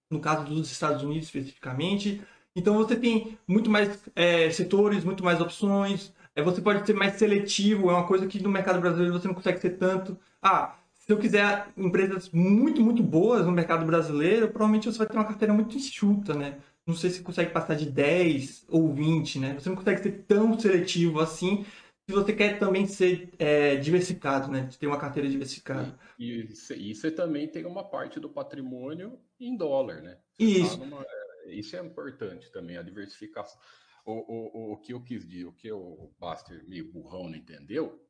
no 0.10 0.20
caso 0.20 0.46
dos 0.46 0.72
Estados 0.72 1.04
Unidos 1.04 1.25
especificamente. 1.25 2.22
Então 2.56 2.75
você 2.75 2.96
tem 2.96 3.38
muito 3.48 3.70
mais 3.70 4.00
é, 4.16 4.50
setores, 4.52 5.04
muito 5.04 5.24
mais 5.24 5.42
opções. 5.42 6.13
É, 6.36 6.42
você 6.42 6.62
pode 6.62 6.86
ser 6.86 6.94
mais 6.94 7.16
seletivo, 7.16 7.90
é 7.90 7.94
uma 7.94 8.08
coisa 8.08 8.28
que 8.28 8.42
no 8.42 8.50
mercado 8.50 8.80
brasileiro 8.80 9.13
você 9.13 9.28
não 9.28 9.36
consegue 9.36 9.60
ser 9.60 9.72
tanto. 9.72 10.18
Ah, 10.42 10.75
se 10.94 11.12
eu 11.12 11.18
quiser 11.18 11.68
empresas 11.75 12.30
muito, 12.32 12.82
muito 12.82 13.04
boas 13.04 13.46
no 13.46 13.52
mercado 13.52 13.86
brasileiro, 13.86 14.48
provavelmente 14.48 14.86
você 14.86 14.98
vai 14.98 15.08
ter 15.08 15.18
uma 15.18 15.25
carteira 15.25 15.54
muito 15.54 15.75
enxuta, 15.75 16.34
né? 16.34 16.58
Não 16.86 16.96
sei 16.96 17.10
se 17.10 17.22
consegue 17.22 17.52
passar 17.52 17.75
de 17.75 17.86
10 17.86 18.66
ou 18.70 18.94
20, 18.94 19.40
né? 19.40 19.54
Você 19.60 19.70
não 19.70 19.75
consegue 19.75 20.02
ser 20.02 20.24
tão 20.28 20.58
seletivo 20.60 21.20
assim, 21.20 21.66
se 22.05 22.13
você 22.13 22.33
quer 22.33 22.60
também 22.60 22.86
ser 22.86 23.33
é, 23.39 23.77
diversificado, 23.77 24.51
né? 24.51 24.69
Ter 24.77 24.88
uma 24.88 25.00
carteira 25.00 25.29
diversificada. 25.29 25.98
E, 26.19 26.41
e, 26.41 26.89
e, 26.89 26.95
você 26.95 27.10
também 27.10 27.48
tem 27.48 27.65
uma 27.65 27.83
parte 27.83 28.19
do 28.19 28.29
patrimônio 28.29 29.19
em 29.39 29.55
dólar, 29.55 30.01
né? 30.01 30.19
isso. 30.38 30.77
Tá 30.77 30.86
numa, 30.86 31.01
é, 31.01 31.53
isso 31.53 31.75
é 31.75 31.79
importante 31.79 32.51
também, 32.51 32.77
a 32.77 32.83
diversificação. 32.83 33.60
O, 34.05 34.12
o, 34.12 34.74
o, 34.74 34.77
que 34.77 34.93
eu 34.93 35.01
quis 35.01 35.25
dizer, 35.25 35.45
o 35.45 35.53
que 35.53 35.72
o 35.72 36.12
Baster 36.19 36.67
meio 36.67 36.91
burrão 36.91 37.29
não 37.29 37.38
entendeu, 37.38 38.05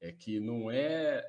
é 0.00 0.10
que 0.10 0.40
não 0.40 0.70
é. 0.70 1.22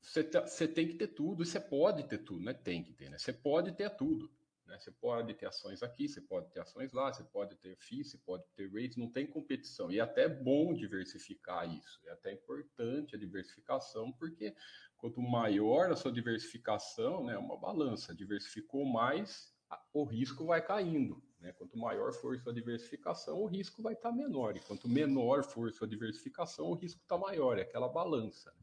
Você, 0.00 0.22
você 0.22 0.68
tem 0.68 0.86
que 0.86 0.94
ter 0.94 1.08
tudo, 1.08 1.42
e 1.42 1.46
você 1.46 1.58
pode 1.58 2.04
ter 2.04 2.18
tudo, 2.18 2.44
não 2.44 2.52
é 2.52 2.54
tem 2.54 2.82
que 2.82 2.92
ter, 2.92 3.10
né? 3.10 3.18
Você 3.18 3.32
pode 3.32 3.72
ter 3.72 3.90
tudo. 3.90 4.30
Né? 4.70 4.78
Você 4.78 4.92
pode 4.92 5.34
ter 5.34 5.46
ações 5.46 5.82
aqui, 5.82 6.08
você 6.08 6.20
pode 6.20 6.48
ter 6.50 6.60
ações 6.60 6.92
lá, 6.92 7.12
você 7.12 7.24
pode 7.24 7.56
ter 7.56 7.76
FII, 7.76 8.04
você 8.04 8.16
pode 8.18 8.44
ter 8.54 8.70
rates, 8.72 8.96
não 8.96 9.10
tem 9.10 9.26
competição. 9.26 9.90
E 9.90 9.98
é 9.98 10.00
até 10.00 10.28
bom 10.28 10.72
diversificar 10.72 11.68
isso, 11.68 12.00
é 12.06 12.12
até 12.12 12.32
importante 12.32 13.16
a 13.16 13.18
diversificação, 13.18 14.12
porque 14.12 14.54
quanto 14.96 15.20
maior 15.20 15.90
a 15.90 15.96
sua 15.96 16.12
diversificação, 16.12 17.24
né, 17.24 17.34
é 17.34 17.38
uma 17.38 17.58
balança, 17.58 18.14
diversificou 18.14 18.84
mais, 18.84 19.52
o 19.92 20.04
risco 20.04 20.46
vai 20.46 20.64
caindo. 20.64 21.20
Né? 21.40 21.52
Quanto 21.52 21.76
maior 21.76 22.12
for 22.12 22.38
sua 22.38 22.52
diversificação, 22.52 23.40
o 23.40 23.46
risco 23.46 23.82
vai 23.82 23.94
estar 23.94 24.12
menor. 24.12 24.56
E 24.56 24.60
quanto 24.60 24.88
menor 24.88 25.42
for 25.42 25.72
sua 25.72 25.88
diversificação, 25.88 26.66
o 26.66 26.74
risco 26.74 27.00
está 27.02 27.18
maior. 27.18 27.58
É 27.58 27.62
aquela 27.62 27.88
balança. 27.88 28.54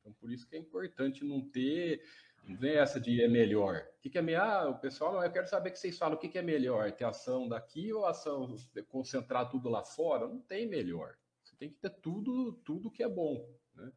Então, 0.00 0.12
por 0.14 0.30
isso 0.30 0.46
que 0.46 0.56
é 0.56 0.58
importante 0.58 1.24
não 1.24 1.40
ter 1.40 2.02
não 2.46 2.56
vem 2.56 2.76
essa 2.76 3.00
de 3.00 3.22
é 3.22 3.28
melhor. 3.28 3.86
O 3.96 4.00
que, 4.00 4.10
que 4.10 4.18
é 4.18 4.22
melhor? 4.22 4.46
Ah, 4.46 4.68
o 4.68 4.78
pessoal, 4.78 5.14
não, 5.14 5.24
eu 5.24 5.32
quero 5.32 5.48
saber 5.48 5.70
que 5.70 5.78
vocês 5.78 5.96
falam 5.96 6.16
o 6.16 6.20
que, 6.20 6.28
que 6.28 6.38
é 6.38 6.42
melhor, 6.42 6.92
ter 6.92 7.04
ação 7.04 7.48
daqui 7.48 7.92
ou 7.92 8.06
ação 8.06 8.54
concentrar 8.88 9.48
tudo 9.48 9.68
lá 9.68 9.82
fora? 9.82 10.28
Não 10.28 10.40
tem 10.40 10.68
melhor. 10.68 11.16
Você 11.42 11.56
tem 11.56 11.70
que 11.70 11.76
ter 11.76 11.90
tudo, 11.90 12.52
tudo 12.64 12.90
que 12.90 13.02
é 13.02 13.08
bom, 13.08 13.48
né? 13.74 13.90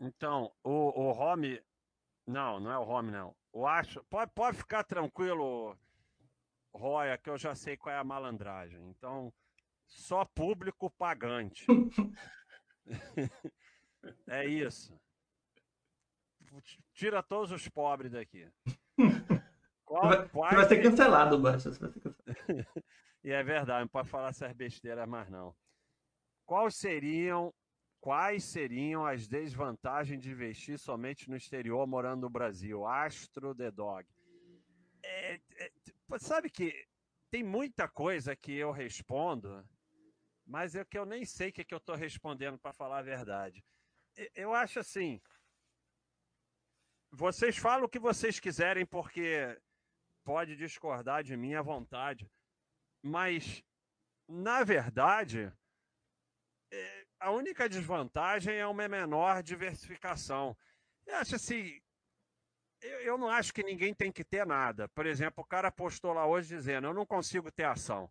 Então, 0.00 0.52
o, 0.62 0.70
o 0.70 1.10
Home, 1.12 1.60
não, 2.26 2.60
não 2.60 2.70
é 2.70 2.78
o 2.78 2.86
Home, 2.86 3.10
não. 3.10 3.34
O 3.52 3.66
acho, 3.66 4.04
pode, 4.04 4.30
pode 4.32 4.58
ficar 4.58 4.84
tranquilo, 4.84 5.76
Roya, 6.74 7.16
que 7.16 7.30
eu 7.30 7.38
já 7.38 7.54
sei 7.54 7.76
qual 7.76 7.94
é 7.94 7.98
a 7.98 8.04
malandragem. 8.04 8.86
Então, 8.90 9.32
só 9.86 10.26
público 10.26 10.90
pagante. 10.90 11.66
é 14.28 14.46
isso 14.46 14.98
tira 16.92 17.22
todos 17.22 17.52
os 17.52 17.68
pobres 17.68 18.12
daqui. 18.12 18.48
Qual, 19.84 20.06
vai, 20.06 20.28
quais... 20.28 20.54
vai 20.54 20.68
ser 20.68 20.82
cancelado, 20.82 21.38
Basta. 21.38 21.70
e 23.24 23.30
é 23.30 23.42
verdade, 23.42 23.80
não 23.80 23.88
pode 23.88 24.08
falar 24.08 24.28
essas 24.28 24.52
besteiras 24.52 25.08
mais 25.08 25.30
não. 25.30 25.56
Quais 26.44 26.76
seriam, 26.76 27.54
quais 27.98 28.44
seriam 28.44 29.06
as 29.06 29.26
desvantagens 29.26 30.22
de 30.22 30.30
investir 30.30 30.78
somente 30.78 31.30
no 31.30 31.36
exterior 31.36 31.86
morando 31.86 32.22
no 32.22 32.30
Brasil? 32.30 32.86
Astro 32.86 33.54
The 33.54 33.70
Dog. 33.70 34.06
É, 35.02 35.40
é, 35.56 35.72
sabe 36.18 36.50
que 36.50 36.86
tem 37.30 37.42
muita 37.42 37.88
coisa 37.88 38.36
que 38.36 38.52
eu 38.52 38.70
respondo, 38.70 39.64
mas 40.46 40.74
é 40.74 40.84
que 40.84 40.98
eu 40.98 41.06
nem 41.06 41.24
sei 41.24 41.48
o 41.48 41.52
que, 41.52 41.64
que 41.64 41.74
eu 41.74 41.78
estou 41.78 41.96
respondendo 41.96 42.58
para 42.58 42.72
falar 42.72 42.98
a 42.98 43.02
verdade. 43.02 43.64
Eu 44.34 44.52
acho 44.54 44.80
assim, 44.80 45.20
vocês 47.10 47.56
falam 47.56 47.84
o 47.84 47.88
que 47.88 47.98
vocês 47.98 48.38
quiserem, 48.38 48.84
porque 48.84 49.58
pode 50.24 50.56
discordar 50.56 51.22
de 51.22 51.36
mim 51.36 51.54
à 51.54 51.62
vontade. 51.62 52.30
Mas, 53.02 53.62
na 54.28 54.62
verdade, 54.62 55.52
é, 56.70 57.06
a 57.18 57.30
única 57.30 57.68
desvantagem 57.68 58.56
é 58.56 58.66
uma 58.66 58.86
menor 58.88 59.42
diversificação. 59.42 60.56
Eu 61.06 61.16
acho 61.16 61.36
assim. 61.36 61.80
Eu, 62.80 63.18
não 63.18 63.28
acho 63.28 63.52
que 63.52 63.64
ninguém 63.64 63.92
tem 63.92 64.12
que 64.12 64.22
ter 64.22 64.46
nada. 64.46 64.88
Por 64.90 65.04
exemplo, 65.04 65.42
o 65.42 65.46
cara 65.46 65.70
postou 65.72 66.12
lá 66.12 66.26
hoje 66.26 66.54
dizendo: 66.54 66.86
eu 66.86 66.94
não 66.94 67.06
consigo 67.06 67.50
ter 67.50 67.64
ação. 67.64 68.10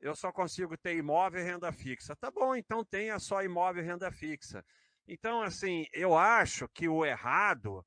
Eu 0.00 0.16
só 0.16 0.32
consigo 0.32 0.76
ter 0.76 0.96
imóvel 0.96 1.40
e 1.40 1.44
renda 1.44 1.70
fixa. 1.70 2.16
Tá 2.16 2.30
bom, 2.30 2.56
então 2.56 2.84
tenha 2.84 3.18
só 3.20 3.42
imóvel 3.42 3.84
e 3.84 3.86
renda 3.86 4.10
fixa. 4.10 4.64
Então, 5.06 5.42
assim, 5.42 5.86
eu 5.92 6.16
acho 6.16 6.68
que 6.68 6.88
o 6.88 7.04
errado 7.04 7.84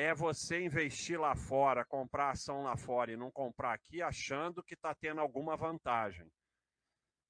é 0.00 0.14
você 0.14 0.64
investir 0.64 1.20
lá 1.20 1.36
fora, 1.36 1.84
comprar 1.84 2.30
ação 2.30 2.62
lá 2.62 2.74
fora 2.74 3.12
e 3.12 3.16
não 3.18 3.30
comprar 3.30 3.74
aqui, 3.74 4.00
achando 4.00 4.62
que 4.62 4.72
está 4.72 4.94
tendo 4.94 5.20
alguma 5.20 5.58
vantagem. 5.58 6.26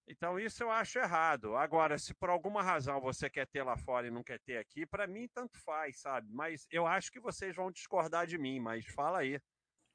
Então, 0.06 0.38
isso 0.38 0.62
eu 0.62 0.70
acho 0.70 0.98
errado. 0.98 1.56
Agora, 1.56 1.98
se 1.98 2.14
por 2.14 2.30
alguma 2.30 2.62
razão 2.62 3.00
você 3.00 3.28
quer 3.28 3.46
ter 3.48 3.64
lá 3.64 3.76
fora 3.76 4.06
e 4.06 4.10
não 4.10 4.22
quer 4.22 4.38
ter 4.40 4.56
aqui, 4.56 4.86
para 4.86 5.06
mim 5.06 5.28
tanto 5.34 5.58
faz, 5.64 6.00
sabe? 6.00 6.28
Mas 6.32 6.66
eu 6.70 6.86
acho 6.86 7.10
que 7.10 7.20
vocês 7.20 7.54
vão 7.54 7.72
discordar 7.72 8.26
de 8.26 8.38
mim, 8.38 8.60
mas 8.60 8.86
fala 8.86 9.18
aí. 9.18 9.40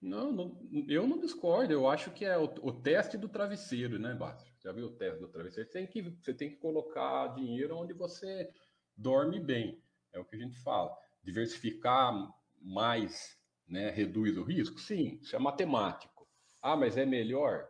Não, 0.01 0.31
não 0.33 0.85
eu 0.87 1.07
não 1.07 1.17
discordo. 1.17 1.71
Eu 1.71 1.89
acho 1.89 2.11
que 2.11 2.25
é 2.25 2.37
o, 2.37 2.43
o 2.61 2.73
teste 2.73 3.17
do 3.17 3.29
travesseiro, 3.29 3.97
né, 3.97 4.13
Bárcio? 4.13 4.53
Já 4.59 4.73
viu 4.73 4.87
o 4.87 4.95
teste 4.95 5.19
do 5.21 5.29
travesseiro? 5.29 5.69
Você 5.69 5.73
tem, 5.73 5.87
que, 5.87 6.01
você 6.01 6.33
tem 6.33 6.49
que 6.49 6.57
colocar 6.57 7.33
dinheiro 7.35 7.77
onde 7.77 7.93
você 7.93 8.49
dorme 8.97 9.39
bem. 9.39 9.81
É 10.13 10.19
o 10.19 10.25
que 10.25 10.35
a 10.35 10.39
gente 10.39 10.57
fala. 10.61 10.93
Diversificar 11.23 12.13
mais 12.61 13.37
né, 13.67 13.89
reduz 13.89 14.37
o 14.37 14.43
risco? 14.43 14.79
Sim, 14.79 15.19
isso 15.21 15.35
é 15.35 15.39
matemático. 15.39 16.27
Ah, 16.61 16.75
mas 16.75 16.97
é 16.97 17.05
melhor? 17.05 17.67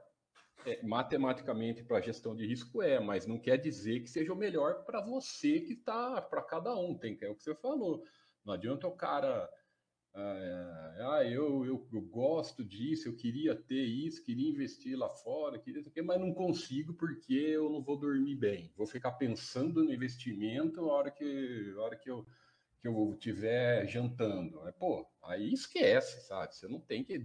É, 0.65 0.81
matematicamente, 0.83 1.83
para 1.83 1.97
a 1.97 2.01
gestão 2.01 2.35
de 2.35 2.45
risco 2.45 2.81
é, 2.81 2.99
mas 2.99 3.27
não 3.27 3.37
quer 3.37 3.57
dizer 3.57 3.99
que 3.99 4.09
seja 4.09 4.33
o 4.33 4.37
melhor 4.37 4.83
para 4.83 4.99
você 4.99 5.59
que 5.59 5.73
está, 5.73 6.21
para 6.21 6.41
cada 6.41 6.75
um. 6.75 6.97
Tem 6.97 7.15
que 7.15 7.23
é 7.23 7.29
o 7.29 7.35
que 7.35 7.43
você 7.43 7.53
falou. 7.55 8.03
Não 8.43 8.53
adianta 8.53 8.87
o 8.87 8.95
cara. 8.95 9.49
Ah, 10.13 11.23
eu, 11.25 11.65
eu, 11.65 11.87
eu, 11.91 12.01
gosto 12.01 12.63
disso, 12.63 13.09
eu 13.09 13.15
queria 13.15 13.53
ter 13.53 13.83
isso, 13.83 14.23
queria 14.23 14.49
investir 14.49 14.97
lá 14.97 15.09
fora, 15.09 15.59
queria 15.59 15.83
mas 16.05 16.19
não 16.21 16.33
consigo 16.33 16.93
porque 16.93 17.33
eu 17.33 17.69
não 17.69 17.83
vou 17.83 17.97
dormir 17.97 18.35
bem. 18.35 18.71
Vou 18.77 18.87
ficar 18.87 19.11
pensando 19.11 19.83
no 19.83 19.93
investimento 19.93 20.81
na 20.81 20.87
hora 20.87 21.11
que, 21.11 21.73
na 21.75 21.81
hora 21.81 21.97
que 21.97 22.09
eu 22.09 22.25
que 22.81 22.87
eu 22.87 23.11
estiver 23.13 23.87
jantando. 23.87 24.63
Né? 24.63 24.71
Pô, 24.73 25.05
aí 25.23 25.53
esquece, 25.53 26.27
sabe? 26.27 26.55
Você 26.55 26.67
não 26.67 26.79
tem 26.79 27.03
que 27.03 27.15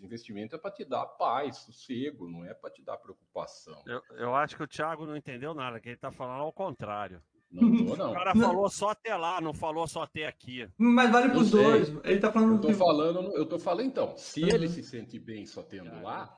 investimento 0.00 0.54
é 0.54 0.58
para 0.58 0.70
te 0.70 0.84
dar 0.84 1.06
paz, 1.06 1.58
sossego, 1.58 2.28
não 2.28 2.44
é 2.44 2.54
para 2.54 2.70
te 2.70 2.82
dar 2.82 2.96
preocupação. 2.96 3.82
Eu, 3.86 4.02
eu 4.16 4.34
acho 4.34 4.56
que 4.56 4.62
o 4.62 4.68
Thiago 4.68 5.06
não 5.06 5.16
entendeu 5.16 5.54
nada, 5.54 5.80
que 5.80 5.88
ele 5.88 5.96
está 5.96 6.12
falando 6.12 6.42
ao 6.42 6.52
contrário. 6.52 7.22
Não, 7.50 7.86
tô, 7.86 7.96
não. 7.96 8.10
O 8.10 8.14
cara 8.14 8.34
não. 8.34 8.48
falou 8.48 8.68
só 8.68 8.90
até 8.90 9.16
lá, 9.16 9.40
não 9.40 9.54
falou 9.54 9.86
só 9.86 10.02
até 10.02 10.26
aqui. 10.26 10.68
Mas 10.76 11.10
vale 11.10 11.30
para 11.30 11.38
os 11.38 11.50
dois. 11.50 11.88
Ele 12.04 12.20
tá 12.20 12.32
falando. 12.32 12.54
Eu 12.54 12.60
tô 12.60 12.74
falando, 12.74 13.36
eu 13.36 13.46
tô 13.46 13.58
falando 13.58 13.86
então. 13.86 14.16
Se 14.16 14.42
uhum. 14.42 14.48
ele 14.48 14.68
se 14.68 14.82
sente 14.82 15.18
bem 15.18 15.46
só 15.46 15.62
tendo 15.62 16.02
lá, 16.02 16.36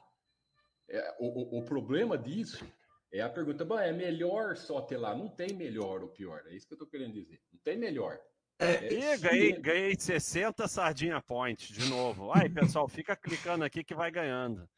é, 0.88 1.16
o, 1.18 1.56
o, 1.56 1.58
o, 1.58 1.64
problema 1.64 2.16
disso 2.16 2.64
é 3.12 3.20
a 3.20 3.28
pergunta: 3.28 3.66
é 3.80 3.92
melhor 3.92 4.56
só 4.56 4.80
ter 4.80 4.98
lá? 4.98 5.14
Não 5.14 5.28
tem 5.28 5.54
melhor 5.54 6.02
ou 6.02 6.08
pior. 6.08 6.42
É 6.46 6.54
isso 6.54 6.68
que 6.68 6.74
eu 6.74 6.78
tô 6.78 6.86
querendo 6.86 7.14
dizer. 7.14 7.40
Não 7.52 7.60
tem 7.60 7.76
melhor. 7.76 8.18
É, 8.58 8.92
e 8.92 9.16
ganhei, 9.18 9.52
ganhei 9.52 9.96
60 9.96 10.66
sardinha 10.66 11.20
point 11.20 11.72
de 11.72 11.88
novo. 11.88 12.32
Aí, 12.32 12.48
pessoal, 12.48 12.88
fica 12.88 13.14
clicando 13.14 13.64
aqui 13.64 13.84
que 13.84 13.94
vai 13.94 14.10
ganhando. 14.10 14.68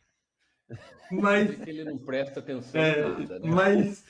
Mas 1.10 1.66
ele 1.66 1.84
não 1.84 1.98
presta 1.98 2.40
atenção 2.40 2.80
é, 2.80 3.02
nada, 3.02 3.38
né? 3.38 3.50
Mas 3.50 4.04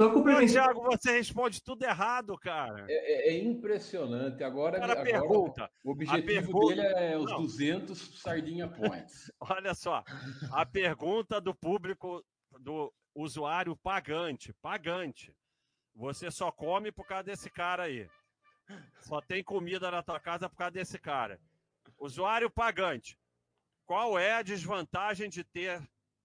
Só 0.00 0.10
complementando. 0.10 0.52
Thiago, 0.52 0.82
você 0.82 1.12
responde 1.12 1.62
tudo 1.62 1.82
errado, 1.82 2.36
cara. 2.38 2.86
É, 2.88 3.30
é, 3.30 3.34
é 3.34 3.38
impressionante. 3.38 4.44
Agora, 4.44 4.82
agora 4.82 5.02
pergunta. 5.02 5.70
O 5.82 5.90
objetivo 5.90 6.26
pergunta... 6.26 6.74
dele 6.74 6.86
é 6.86 7.18
os 7.18 7.30
Não. 7.30 7.42
200 7.42 8.20
sardinha 8.20 8.68
points. 8.68 9.32
Olha 9.40 9.74
só, 9.74 10.04
a 10.52 10.64
pergunta 10.64 11.40
do 11.40 11.54
público, 11.54 12.24
do 12.60 12.92
usuário 13.14 13.74
pagante, 13.74 14.52
pagante. 14.62 15.34
Você 15.94 16.30
só 16.30 16.52
come 16.52 16.92
por 16.92 17.06
causa 17.06 17.24
desse 17.24 17.50
cara 17.50 17.84
aí. 17.84 18.06
Só 19.02 19.20
tem 19.20 19.42
comida 19.42 19.90
na 19.90 20.02
tua 20.02 20.18
casa 20.18 20.48
por 20.48 20.56
causa 20.56 20.72
desse 20.72 20.98
cara. 20.98 21.40
Usuário 21.98 22.50
pagante. 22.50 23.18
Qual 23.86 24.18
é 24.18 24.32
a 24.34 24.42
desvantagem 24.42 25.30
de 25.30 25.44
ter 25.44 25.80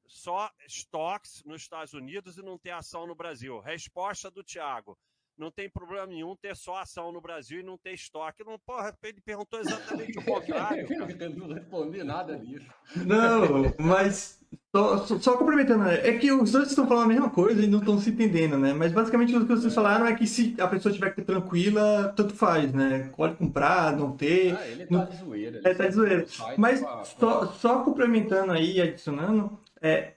só 0.07 0.51
estoques 0.65 1.43
nos 1.45 1.61
Estados 1.61 1.93
Unidos 1.93 2.37
e 2.37 2.41
não 2.41 2.57
ter 2.57 2.71
ação 2.71 3.05
no 3.05 3.15
Brasil? 3.15 3.59
Resposta 3.59 4.31
do 4.31 4.43
Tiago. 4.43 4.97
Não 5.37 5.49
tem 5.49 5.69
problema 5.69 6.05
nenhum 6.05 6.35
ter 6.35 6.55
só 6.55 6.77
ação 6.77 7.11
no 7.11 7.21
Brasil 7.21 7.61
e 7.61 7.63
não 7.63 7.77
ter 7.77 7.93
estoque. 7.93 8.43
Não, 8.43 8.59
porra, 8.59 8.95
ele 9.01 9.21
perguntou 9.21 9.59
exatamente 9.59 10.17
o 10.19 10.21
contrário. 10.25 10.87
Eu 10.91 11.29
não 11.31 11.53
respondi 11.53 12.03
nada 12.03 12.37
disso. 12.37 12.67
Não, 12.95 13.73
mas 13.79 14.43
só, 14.73 14.99
só, 14.99 15.19
só, 15.19 15.37
complementando, 15.37 15.83
né? 15.83 15.99
é 16.07 16.17
que 16.17 16.31
os 16.31 16.51
dois 16.51 16.69
estão 16.69 16.87
falando 16.87 17.03
a 17.03 17.07
mesma 17.07 17.29
coisa 17.29 17.61
e 17.61 17.67
não 17.67 17.79
estão 17.79 17.99
se 17.99 18.09
entendendo, 18.09 18.57
né? 18.57 18.71
Mas 18.71 18.93
basicamente 18.93 19.35
o 19.35 19.45
que 19.45 19.53
vocês 19.53 19.75
falaram 19.75 20.05
é 20.05 20.15
que 20.15 20.25
se 20.25 20.55
a 20.57 20.67
pessoa 20.67 20.93
tiver 20.93 21.09
que 21.09 21.17
ter 21.17 21.25
tranquila, 21.25 22.13
tanto 22.15 22.33
faz, 22.33 22.71
né? 22.71 23.11
Pode 23.17 23.35
comprar, 23.35 23.97
não 23.97 24.15
ter. 24.15 24.55
Ah, 24.55 24.67
ele 24.67 24.85
tá 24.85 24.97
não... 24.97 25.05
de 25.05 25.17
zoeira. 25.17 25.61
É, 25.63 25.73
tá 25.73 25.87
de 25.87 25.93
zoeira. 25.93 26.25
Mas 26.57 26.79
só, 27.19 27.47
só 27.47 27.83
complementando 27.83 28.53
aí, 28.53 28.79
adicionando, 28.79 29.59
é, 29.81 30.13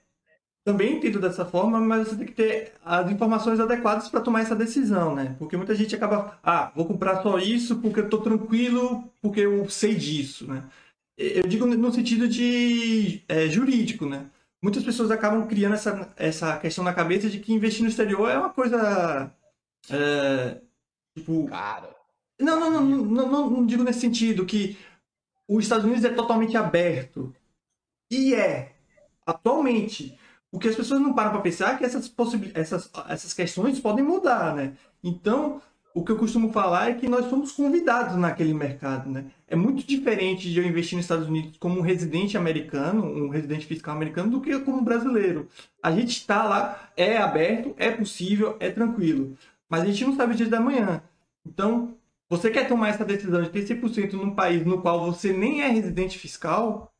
também 0.63 0.95
entendo 0.95 1.19
dessa 1.19 1.43
forma, 1.43 1.81
mas 1.81 2.07
você 2.07 2.15
tem 2.15 2.25
que 2.25 2.33
ter 2.33 2.71
as 2.83 3.11
informações 3.11 3.59
adequadas 3.59 4.07
para 4.07 4.21
tomar 4.21 4.39
essa 4.39 4.55
decisão, 4.55 5.13
né? 5.13 5.35
Porque 5.37 5.57
muita 5.57 5.75
gente 5.75 5.93
acaba, 5.93 6.39
ah, 6.41 6.71
vou 6.73 6.85
comprar 6.85 7.21
só 7.21 7.37
isso 7.37 7.75
porque 7.81 7.99
eu 7.99 8.09
tô 8.09 8.19
tranquilo, 8.19 9.03
porque 9.21 9.41
eu 9.41 9.69
sei 9.69 9.95
disso, 9.95 10.47
né? 10.47 10.63
Eu 11.17 11.43
digo 11.43 11.65
no 11.65 11.91
sentido 11.91 12.27
de 12.27 13.21
é, 13.27 13.47
jurídico, 13.47 14.05
né? 14.05 14.25
Muitas 14.65 14.83
pessoas 14.83 15.11
acabam 15.11 15.47
criando 15.47 15.75
essa, 15.75 16.11
essa 16.17 16.57
questão 16.57 16.83
na 16.83 16.91
cabeça 16.91 17.29
de 17.29 17.39
que 17.39 17.53
investir 17.53 17.83
no 17.83 17.87
exterior 17.87 18.27
é 18.27 18.35
uma 18.35 18.49
coisa. 18.49 19.31
É, 19.91 20.59
tipo. 21.15 21.45
Cara. 21.45 21.95
Não, 22.41 22.59
não, 22.59 22.71
não, 22.71 22.83
não, 22.83 23.29
não, 23.29 23.49
não 23.49 23.65
digo 23.65 23.83
nesse 23.83 23.99
sentido, 23.99 24.43
que 24.43 24.75
os 25.47 25.63
Estados 25.63 25.85
Unidos 25.85 26.03
é 26.03 26.09
totalmente 26.09 26.57
aberto. 26.57 27.31
E 28.09 28.33
é. 28.33 28.73
Atualmente. 29.23 30.17
O 30.51 30.57
que 30.57 30.67
as 30.67 30.75
pessoas 30.75 30.99
não 30.99 31.13
param 31.13 31.31
para 31.31 31.41
pensar 31.41 31.75
é 31.75 31.77
que 31.77 31.85
essas, 31.85 32.11
essas, 32.55 32.89
essas 33.09 33.33
questões 33.33 33.79
podem 33.79 34.03
mudar, 34.03 34.55
né? 34.55 34.75
Então, 35.03 35.61
o 35.95 36.03
que 36.03 36.11
eu 36.11 36.17
costumo 36.17 36.51
falar 36.51 36.89
é 36.89 36.93
que 36.93 37.07
nós 37.07 37.29
somos 37.29 37.53
convidados 37.53 38.17
naquele 38.17 38.53
mercado, 38.53 39.09
né? 39.09 39.27
É 39.47 39.55
muito 39.55 39.81
diferente 39.87 40.51
de 40.51 40.59
eu 40.59 40.65
investir 40.65 40.97
nos 40.97 41.05
Estados 41.05 41.29
Unidos 41.29 41.57
como 41.57 41.79
um 41.79 41.81
residente 41.81 42.37
americano, 42.37 43.05
um 43.05 43.29
residente 43.29 43.65
fiscal 43.65 43.95
americano, 43.95 44.29
do 44.29 44.41
que 44.41 44.59
como 44.59 44.81
brasileiro. 44.81 45.47
A 45.81 45.93
gente 45.93 46.09
está 46.09 46.43
lá, 46.43 46.89
é 46.97 47.15
aberto, 47.15 47.73
é 47.77 47.89
possível, 47.89 48.57
é 48.59 48.69
tranquilo. 48.69 49.37
Mas 49.69 49.83
a 49.83 49.85
gente 49.85 50.03
não 50.03 50.17
sabe 50.17 50.33
o 50.33 50.35
dia 50.35 50.47
da 50.47 50.59
manhã. 50.59 51.01
Então, 51.47 51.95
você 52.29 52.51
quer 52.51 52.67
tomar 52.67 52.89
essa 52.89 53.05
decisão 53.05 53.41
de 53.41 53.49
ter 53.49 53.63
100% 53.63 54.13
num 54.13 54.35
país 54.35 54.65
no 54.65 54.81
qual 54.81 55.05
você 55.05 55.31
nem 55.31 55.61
é 55.61 55.69
residente 55.69 56.19
fiscal, 56.19 56.91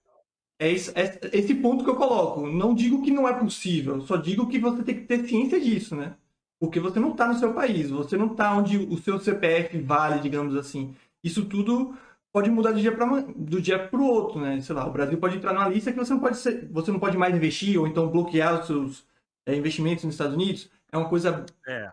é 0.58 0.72
esse, 0.72 0.92
é 0.98 1.20
esse 1.34 1.54
ponto 1.56 1.84
que 1.84 1.90
eu 1.90 1.98
coloco. 1.98 2.48
Não 2.48 2.74
digo 2.74 3.02
que 3.02 3.12
não 3.12 3.28
é 3.28 3.34
possível, 3.34 4.00
só 4.00 4.16
digo 4.16 4.48
que 4.48 4.58
você 4.58 4.84
tem 4.84 4.96
que 4.96 5.06
ter 5.06 5.28
ciência 5.28 5.60
disso, 5.60 5.98
né? 5.98 6.16
Porque 6.66 6.80
você 6.80 7.00
não 7.00 7.12
está 7.12 7.28
no 7.28 7.40
seu 7.40 7.54
país, 7.54 7.90
você 7.90 8.18
não 8.18 8.28
está 8.28 8.54
onde 8.54 8.78
o 8.78 8.98
seu 8.98 9.20
CPF 9.20 9.78
vale, 9.80 10.20
digamos 10.20 10.56
assim. 10.56 10.96
Isso 11.24 11.46
tudo 11.46 11.96
pode 12.32 12.50
mudar 12.50 12.72
do 12.72 12.82
dia 12.82 12.92
para 12.92 13.22
do 13.22 13.62
dia 13.62 13.80
para 13.80 14.00
o 14.00 14.06
outro, 14.06 14.40
né? 14.40 14.60
Sei 14.62 14.76
lá, 14.76 14.86
o 14.86 14.92
Brasil 14.92 15.18
pode 15.18 15.38
entrar 15.38 15.54
numa 15.54 15.70
lista 15.70 15.92
que 15.92 15.98
você 15.98 16.14
não 16.14 16.20
pode 16.20 16.38
ser, 16.38 16.68
você 16.72 16.92
não 16.92 17.00
pode 17.00 17.18
mais 17.18 17.36
investir 17.36 17.80
ou 17.80 17.88
então 17.88 18.10
bloquear 18.10 18.60
os 18.60 18.68
seus 18.68 19.06
é, 19.46 19.56
investimentos 19.56 20.04
nos 20.04 20.16
Estados 20.16 20.36
Unidos. 20.36 20.70
É 20.92 20.98
uma 20.98 21.10
coisa 21.10 21.46
é, 21.66 21.92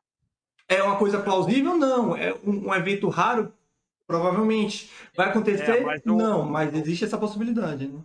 é 0.68 0.82
uma 0.82 0.96
coisa 0.96 1.20
plausível? 1.20 1.76
Não. 1.76 2.16
É 2.16 2.34
um, 2.44 2.68
um 2.68 2.74
evento 2.74 3.08
raro? 3.08 3.52
Provavelmente. 4.06 4.90
Vai 5.16 5.28
acontecer? 5.28 5.78
É, 5.78 5.80
mas 5.80 6.02
o... 6.04 6.16
Não, 6.16 6.44
mas 6.44 6.74
existe 6.74 7.04
essa 7.04 7.18
possibilidade. 7.18 7.86
Né? 7.86 8.00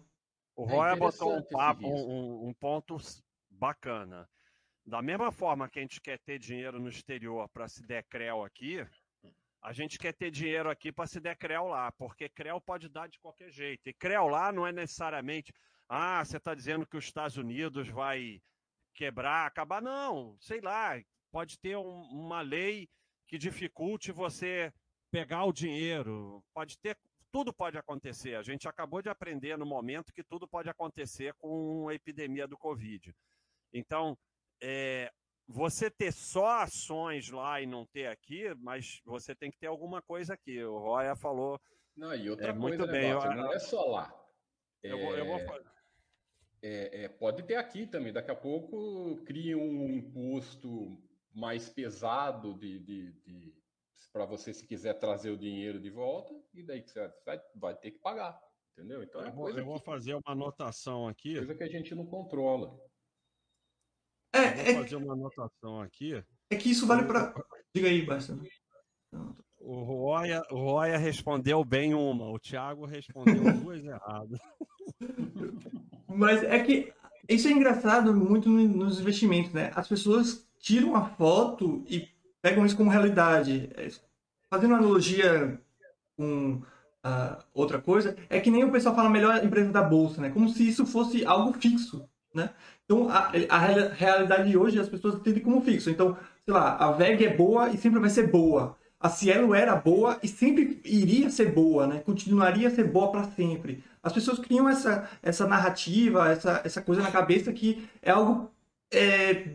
O 0.56 0.64
Roy 0.64 0.92
é 0.92 0.96
botou 0.96 1.36
um 1.36 1.42
papo, 1.42 1.88
um, 1.88 2.48
um 2.50 2.54
ponto 2.54 2.98
bacana. 3.50 4.28
Da 4.88 5.02
mesma 5.02 5.34
forma 5.34 5.68
que 5.68 5.80
a 5.80 5.82
gente 5.82 6.00
quer 6.00 6.18
ter 6.18 6.40
dinheiro 6.40 6.80
no 6.80 6.88
exterior 6.88 7.50
para 7.50 7.68
se 7.68 7.86
der 7.86 8.06
creu 8.06 8.46
aqui, 8.46 8.88
a 9.62 9.74
gente 9.74 10.00
quer 10.00 10.14
ter 10.14 10.32
dinheiro 10.32 10.70
aqui 10.70 10.94
para 10.94 11.06
se 11.06 11.20
der 11.20 11.36
creu 11.36 11.66
lá, 11.66 11.92
porque 11.92 12.30
creu 12.30 12.62
pode 12.62 12.88
dar 12.88 13.10
de 13.10 13.20
qualquer 13.20 13.52
jeito. 13.52 13.90
E 13.90 13.94
creu 13.94 14.30
lá 14.30 14.50
não 14.50 14.66
é 14.66 14.72
necessariamente, 14.72 15.54
ah, 15.90 16.24
você 16.24 16.38
está 16.38 16.56
dizendo 16.56 16.88
que 16.88 16.96
os 16.96 17.04
Estados 17.04 17.36
Unidos 17.36 17.90
vai 17.90 18.42
quebrar, 18.94 19.46
acabar. 19.46 19.82
Não, 19.82 20.38
sei 20.40 20.62
lá, 20.62 20.98
pode 21.34 21.60
ter 21.60 21.76
um, 21.76 22.04
uma 22.04 22.40
lei 22.40 22.88
que 23.28 23.38
dificulte 23.38 24.14
você 24.14 24.72
pegar 25.12 25.44
o 25.44 25.52
dinheiro. 25.52 26.42
Pode 26.54 26.78
ter, 26.80 26.98
tudo 27.30 27.54
pode 27.54 27.78
acontecer. 27.78 28.36
A 28.36 28.42
gente 28.42 28.70
acabou 28.70 29.02
de 29.02 29.10
aprender 29.10 29.58
no 29.58 29.66
momento 29.66 30.14
que 30.14 30.24
tudo 30.24 30.48
pode 30.48 30.70
acontecer 30.70 31.34
com 31.34 31.90
a 31.90 31.94
epidemia 31.94 32.48
do 32.48 32.58
Covid. 32.58 33.14
Então, 33.74 34.18
é, 34.62 35.12
você 35.48 35.90
ter 35.90 36.12
só 36.12 36.62
ações 36.62 37.30
lá 37.30 37.62
e 37.62 37.66
não 37.66 37.86
ter 37.86 38.08
aqui, 38.08 38.54
mas 38.56 39.02
você 39.06 39.34
tem 39.34 39.50
que 39.50 39.58
ter 39.58 39.68
alguma 39.68 40.02
coisa 40.02 40.34
aqui. 40.34 40.64
O 40.64 40.78
Roya 40.78 41.16
falou. 41.16 41.60
Não, 41.96 42.14
e 42.14 42.30
outra 42.30 42.50
é, 42.50 42.54
coisa, 42.54 42.60
muito 42.60 42.88
bem. 42.88 43.12
eu, 43.12 43.20
não 43.20 43.54
é 43.54 43.60
só 43.60 43.86
lá. 43.86 44.14
Eu, 44.84 44.98
é, 44.98 45.20
eu 45.22 45.26
vou 45.26 45.40
é, 46.62 47.04
é, 47.04 47.08
pode 47.08 47.44
ter 47.44 47.56
aqui 47.56 47.86
também. 47.86 48.12
Daqui 48.12 48.32
a 48.32 48.36
pouco 48.36 49.18
cria 49.26 49.58
um 49.58 49.90
imposto 49.90 50.98
mais 51.34 51.70
pesado 51.70 52.54
de, 52.56 52.80
de, 52.80 53.12
de 53.24 53.58
para 54.12 54.26
você 54.26 54.54
se 54.54 54.66
quiser 54.66 54.96
trazer 54.96 55.30
o 55.30 55.38
dinheiro 55.38 55.80
de 55.80 55.90
volta 55.90 56.34
e 56.54 56.64
daí 56.64 56.82
que 56.82 56.90
você 56.90 57.12
vai, 57.24 57.42
vai 57.56 57.76
ter 57.76 57.92
que 57.92 58.00
pagar, 58.00 58.42
entendeu? 58.74 59.04
Então 59.04 59.22
é 59.22 59.28
eu, 59.28 59.32
vou, 59.32 59.50
eu 59.50 59.66
vou 59.66 59.80
fazer 59.80 60.16
uma 60.16 60.32
anotação 60.32 61.08
aqui. 61.08 61.36
Coisa 61.36 61.54
que 61.54 61.64
a 61.64 61.70
gente 61.70 61.94
não 61.94 62.06
controla. 62.06 62.76
É, 64.34 64.74
vou 64.74 64.82
é 64.82 64.84
fazer 64.84 64.96
uma 64.98 65.14
anotação 65.14 65.82
aqui. 65.82 66.24
É 66.50 66.56
que 66.56 66.72
isso 66.72 66.86
vale 66.86 67.04
para. 67.04 67.34
Diga 67.74 67.88
aí, 67.88 68.06
Basta. 68.06 68.38
O 69.60 69.84
Roya, 69.84 70.44
o 70.52 70.56
Roya 70.56 70.98
respondeu 70.98 71.64
bem 71.66 71.94
uma, 71.94 72.30
o 72.30 72.40
Thiago 72.40 72.86
respondeu 72.86 73.42
duas 73.62 73.84
erradas. 73.84 74.40
Mas 76.08 76.44
é 76.44 76.60
que 76.64 76.94
isso 77.28 77.48
é 77.48 77.52
engraçado 77.52 78.16
muito 78.16 78.50
nos 78.50 79.00
investimentos, 79.00 79.52
né? 79.52 79.72
As 79.76 79.88
pessoas 79.88 80.48
tiram 80.60 80.96
a 80.96 81.10
foto 81.10 81.84
e 81.88 82.08
pegam 82.42 82.66
isso 82.66 82.78
como 82.78 82.90
realidade. 82.90 83.70
É, 83.76 83.90
fazendo 84.50 84.76
analogia 84.76 85.60
com 86.16 86.62
uh, 87.06 87.44
outra 87.54 87.82
coisa, 87.82 88.16
é 88.30 88.40
que 88.40 88.50
nem 88.50 88.64
o 88.64 88.72
pessoal 88.72 88.96
fala 88.96 89.10
melhor 89.10 89.44
empresa 89.44 89.72
da 89.72 89.84
bolsa, 89.84 90.22
né? 90.22 90.30
Como 90.30 90.48
se 90.50 90.68
isso 90.68 90.86
fosse 90.86 91.26
algo 91.26 91.54
fixo, 91.54 92.08
né? 92.38 92.52
Então, 92.86 93.10
a, 93.10 93.32
a 93.50 93.58
realidade 93.58 94.50
de 94.50 94.58
hoje 94.58 94.80
as 94.80 94.88
pessoas 94.88 95.16
entendem 95.16 95.44
como 95.44 95.62
fixo. 95.62 95.90
Então, 95.90 96.16
sei 96.46 96.54
lá, 96.54 96.78
a 96.78 96.92
VEG 96.92 97.26
é 97.26 97.36
boa 97.36 97.70
e 97.70 97.78
sempre 97.78 98.00
vai 98.00 98.10
ser 98.10 98.32
boa. 98.32 98.78
A 99.00 99.10
Cielo 99.10 99.54
era 99.54 99.76
boa 99.76 100.18
e 100.24 100.28
sempre 100.28 100.82
iria 100.86 101.30
ser 101.30 101.52
boa, 101.54 101.86
né? 101.86 102.00
Continuaria 102.00 102.68
a 102.68 102.72
ser 102.72 102.86
boa 102.86 103.12
para 103.12 103.26
sempre. 103.26 103.84
As 104.02 104.14
pessoas 104.14 104.40
criam 104.40 104.68
essa, 104.70 105.10
essa 105.22 105.46
narrativa, 105.46 106.32
essa, 106.32 106.62
essa 106.64 106.82
coisa 106.82 107.02
na 107.02 107.12
cabeça 107.12 107.52
que 107.52 107.88
é 108.02 108.12
algo 108.12 108.50
é, 108.92 109.50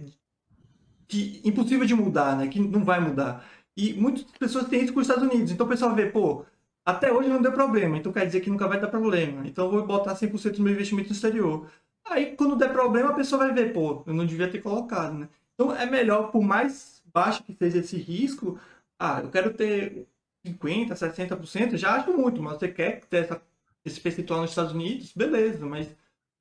que 1.09 1.41
impossível 1.45 1.87
de 1.87 1.95
mudar, 1.95 2.37
né? 2.37 2.47
Que 2.49 2.61
não 2.61 2.85
vai 2.85 3.01
mudar. 3.01 3.45
E 3.77 3.95
muitas 3.95 4.25
pessoas 4.39 4.69
têm 4.69 4.83
isso 4.83 4.93
com 4.93 5.01
os 5.01 5.09
Estados 5.09 5.29
Unidos. 5.29 5.51
Então 5.51 5.67
o 5.67 5.69
pessoal 5.69 5.95
vê, 5.95 6.07
pô, 6.07 6.45
até 6.85 7.13
hoje 7.13 7.29
não 7.29 7.41
deu 7.41 7.53
problema, 7.53 7.97
então 7.97 8.13
quer 8.13 8.27
dizer 8.27 8.41
que 8.41 8.51
nunca 8.51 8.69
vai 8.69 8.81
dar 8.81 8.89
problema. 8.89 9.47
Então 9.47 9.67
eu 9.67 9.71
vou 9.71 9.87
botar 9.87 10.15
100% 10.15 10.57
do 10.57 10.63
meu 10.63 10.73
investimento 10.73 11.09
no 11.09 11.15
exterior. 11.15 11.69
Aí, 12.05 12.37
quando 12.37 12.57
der 12.57 12.73
problema, 12.73 13.11
a 13.11 13.15
pessoa 13.15 13.45
vai 13.47 13.55
ver, 13.55 13.73
pô, 13.73 14.03
eu 14.07 14.15
não 14.15 14.27
devia 14.27 14.51
ter 14.51 14.61
colocado, 14.61 15.15
né? 15.15 15.29
Então, 15.55 15.75
é 15.75 15.87
melhor, 15.87 16.31
por 16.31 16.43
mais 16.43 17.03
baixo 17.13 17.43
que 17.45 17.55
seja 17.55 17.79
esse 17.79 17.97
risco, 17.97 18.59
ah, 18.99 19.21
eu 19.23 19.31
quero 19.31 19.55
ter 19.55 20.07
50%, 20.45 20.89
60%, 20.89 21.77
já 21.77 21.95
acho 21.97 22.13
muito, 22.13 22.43
mas 22.43 22.59
você 22.59 22.69
quer 22.69 23.01
ter 23.05 23.19
essa, 23.19 23.43
esse 23.85 24.01
percentual 24.01 24.41
nos 24.41 24.51
Estados 24.51 24.73
Unidos, 24.73 25.13
beleza, 25.15 25.65
mas 25.67 25.95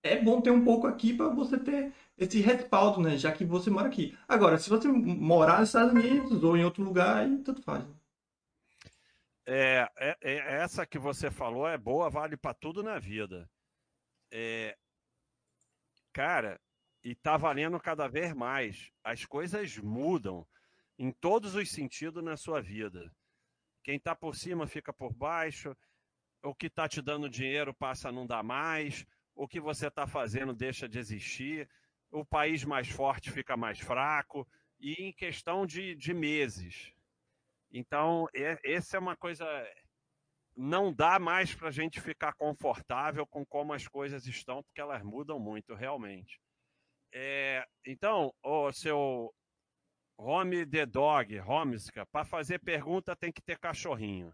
é 0.03 0.19
bom 0.21 0.41
ter 0.41 0.51
um 0.51 0.63
pouco 0.63 0.87
aqui 0.87 1.13
para 1.13 1.29
você 1.29 1.59
ter 1.59 1.93
esse 2.17 2.39
respaldo, 2.41 3.01
né? 3.01 3.17
Já 3.17 3.31
que 3.31 3.45
você 3.45 3.69
mora 3.69 3.87
aqui. 3.87 4.17
Agora, 4.27 4.57
se 4.57 4.69
você 4.69 4.87
morar 4.87 5.59
nos 5.59 5.69
Estados 5.69 5.93
Unidos 5.93 6.43
ou 6.43 6.57
em 6.57 6.63
outro 6.63 6.83
lugar, 6.83 7.17
aí 7.17 7.37
tanto 7.39 7.61
faz. 7.61 7.83
Né? 7.83 7.93
É, 9.45 9.89
é, 9.97 10.17
é, 10.21 10.35
essa 10.61 10.85
que 10.85 10.99
você 10.99 11.31
falou 11.31 11.67
é 11.67 11.77
boa, 11.77 12.09
vale 12.09 12.37
para 12.37 12.53
tudo 12.53 12.83
na 12.83 12.99
vida. 12.99 13.49
É, 14.31 14.77
cara, 16.13 16.59
e 17.03 17.11
está 17.11 17.37
valendo 17.37 17.79
cada 17.79 18.07
vez 18.07 18.33
mais. 18.33 18.91
As 19.03 19.25
coisas 19.25 19.77
mudam 19.77 20.47
em 20.97 21.11
todos 21.11 21.55
os 21.55 21.71
sentidos 21.71 22.23
na 22.23 22.37
sua 22.37 22.61
vida. 22.61 23.11
Quem 23.83 23.95
está 23.95 24.15
por 24.15 24.35
cima 24.35 24.67
fica 24.67 24.93
por 24.93 25.13
baixo, 25.13 25.75
o 26.43 26.53
que 26.53 26.67
está 26.67 26.87
te 26.87 27.01
dando 27.01 27.29
dinheiro 27.29 27.73
passa 27.73 28.09
a 28.09 28.11
não 28.11 28.27
dar 28.27 28.43
mais, 28.43 29.05
o 29.35 29.47
que 29.47 29.59
você 29.59 29.87
está 29.87 30.05
fazendo 30.05 30.53
deixa 30.53 30.87
de 30.87 30.99
existir, 30.99 31.69
o 32.11 32.25
país 32.25 32.63
mais 32.63 32.89
forte 32.89 33.31
fica 33.31 33.57
mais 33.57 33.79
fraco, 33.79 34.47
e 34.79 34.93
em 34.93 35.13
questão 35.13 35.65
de, 35.65 35.95
de 35.95 36.13
meses. 36.13 36.93
Então, 37.71 38.27
é, 38.35 38.59
essa 38.63 38.97
é 38.97 38.99
uma 38.99 39.15
coisa. 39.15 39.45
Não 40.55 40.93
dá 40.93 41.17
mais 41.17 41.55
para 41.55 41.69
a 41.69 41.71
gente 41.71 42.01
ficar 42.01 42.33
confortável 42.33 43.25
com 43.25 43.45
como 43.45 43.73
as 43.73 43.87
coisas 43.87 44.25
estão, 44.25 44.61
porque 44.63 44.81
elas 44.81 45.01
mudam 45.01 45.39
muito, 45.39 45.73
realmente. 45.73 46.39
É, 47.13 47.65
então, 47.85 48.33
o 48.43 48.71
seu 48.71 49.33
Home 50.17 50.65
the 50.65 50.85
Dog, 50.85 51.39
Homeska, 51.39 52.05
para 52.05 52.25
fazer 52.25 52.59
pergunta 52.59 53.15
tem 53.15 53.31
que 53.31 53.41
ter 53.41 53.57
cachorrinho. 53.57 54.33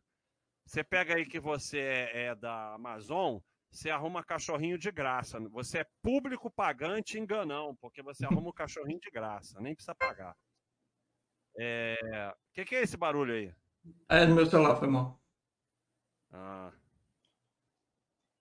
Você 0.65 0.83
pega 0.83 1.15
aí 1.15 1.25
que 1.25 1.39
você 1.39 1.79
é, 1.79 2.25
é 2.25 2.35
da 2.35 2.73
Amazon, 2.73 3.39
você 3.71 3.89
arruma 3.89 4.23
cachorrinho 4.23 4.77
de 4.77 4.91
graça. 4.91 5.39
Você 5.49 5.79
é 5.79 5.87
público 6.01 6.51
pagante 6.51 7.17
enganão, 7.17 7.75
porque 7.79 8.01
você 8.01 8.25
arruma 8.41 8.49
o 8.49 8.53
cachorrinho 8.53 8.99
de 8.99 9.09
graça, 9.09 9.59
nem 9.61 9.73
precisa 9.73 9.95
pagar. 9.95 10.31
O 10.31 11.59
é... 11.59 12.35
que, 12.53 12.65
que, 12.65 12.75
é 12.75 12.81
esse 12.81 12.97
barulho 12.97 13.33
aí? 13.33 13.53
É 14.09 14.25
do 14.25 14.35
meu 14.35 14.45
celular, 14.45 14.75
foi 14.75 14.87
mal. 14.87 15.19
Ah. 16.31 16.71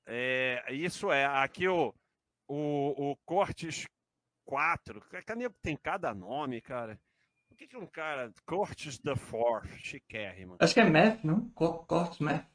É, 0.06 0.64
isso 0.72 1.10
é, 1.10 1.24
aqui 1.24 1.66
o, 1.68 1.92
o, 2.48 3.10
o 3.10 3.16
Cortes 3.24 3.86
4, 4.44 5.02
tem 5.60 5.76
cada 5.76 6.14
nome, 6.14 6.60
cara. 6.60 6.98
Por 7.48 7.56
que, 7.56 7.66
que 7.66 7.76
um 7.76 7.86
cara, 7.86 8.32
Cortes 8.44 8.98
the 8.98 9.16
Fourth, 9.16 9.68
chiquérrimo? 9.78 10.56
Acho 10.60 10.74
que 10.74 10.80
é 10.80 10.88
Math, 10.88 11.24
não? 11.24 11.48
Cortes 11.50 12.18
Math. 12.20 12.46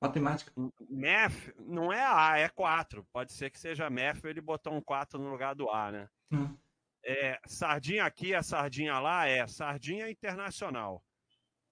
Matemática. 0.00 0.52
Math 0.88 1.54
não 1.58 1.92
é 1.92 2.02
A, 2.02 2.38
é 2.38 2.48
4. 2.48 3.04
Pode 3.12 3.32
ser 3.32 3.50
que 3.50 3.58
seja 3.58 3.90
Math 3.90 4.24
ele 4.24 4.40
botou 4.40 4.72
um 4.72 4.80
4 4.80 5.18
no 5.18 5.30
lugar 5.30 5.54
do 5.54 5.68
A, 5.68 5.92
né? 5.92 6.08
Hum. 6.32 6.56
É, 7.04 7.38
sardinha 7.46 8.04
aqui, 8.04 8.34
a 8.34 8.42
sardinha 8.42 8.98
lá 8.98 9.26
é 9.26 9.46
sardinha 9.46 10.10
internacional. 10.10 11.02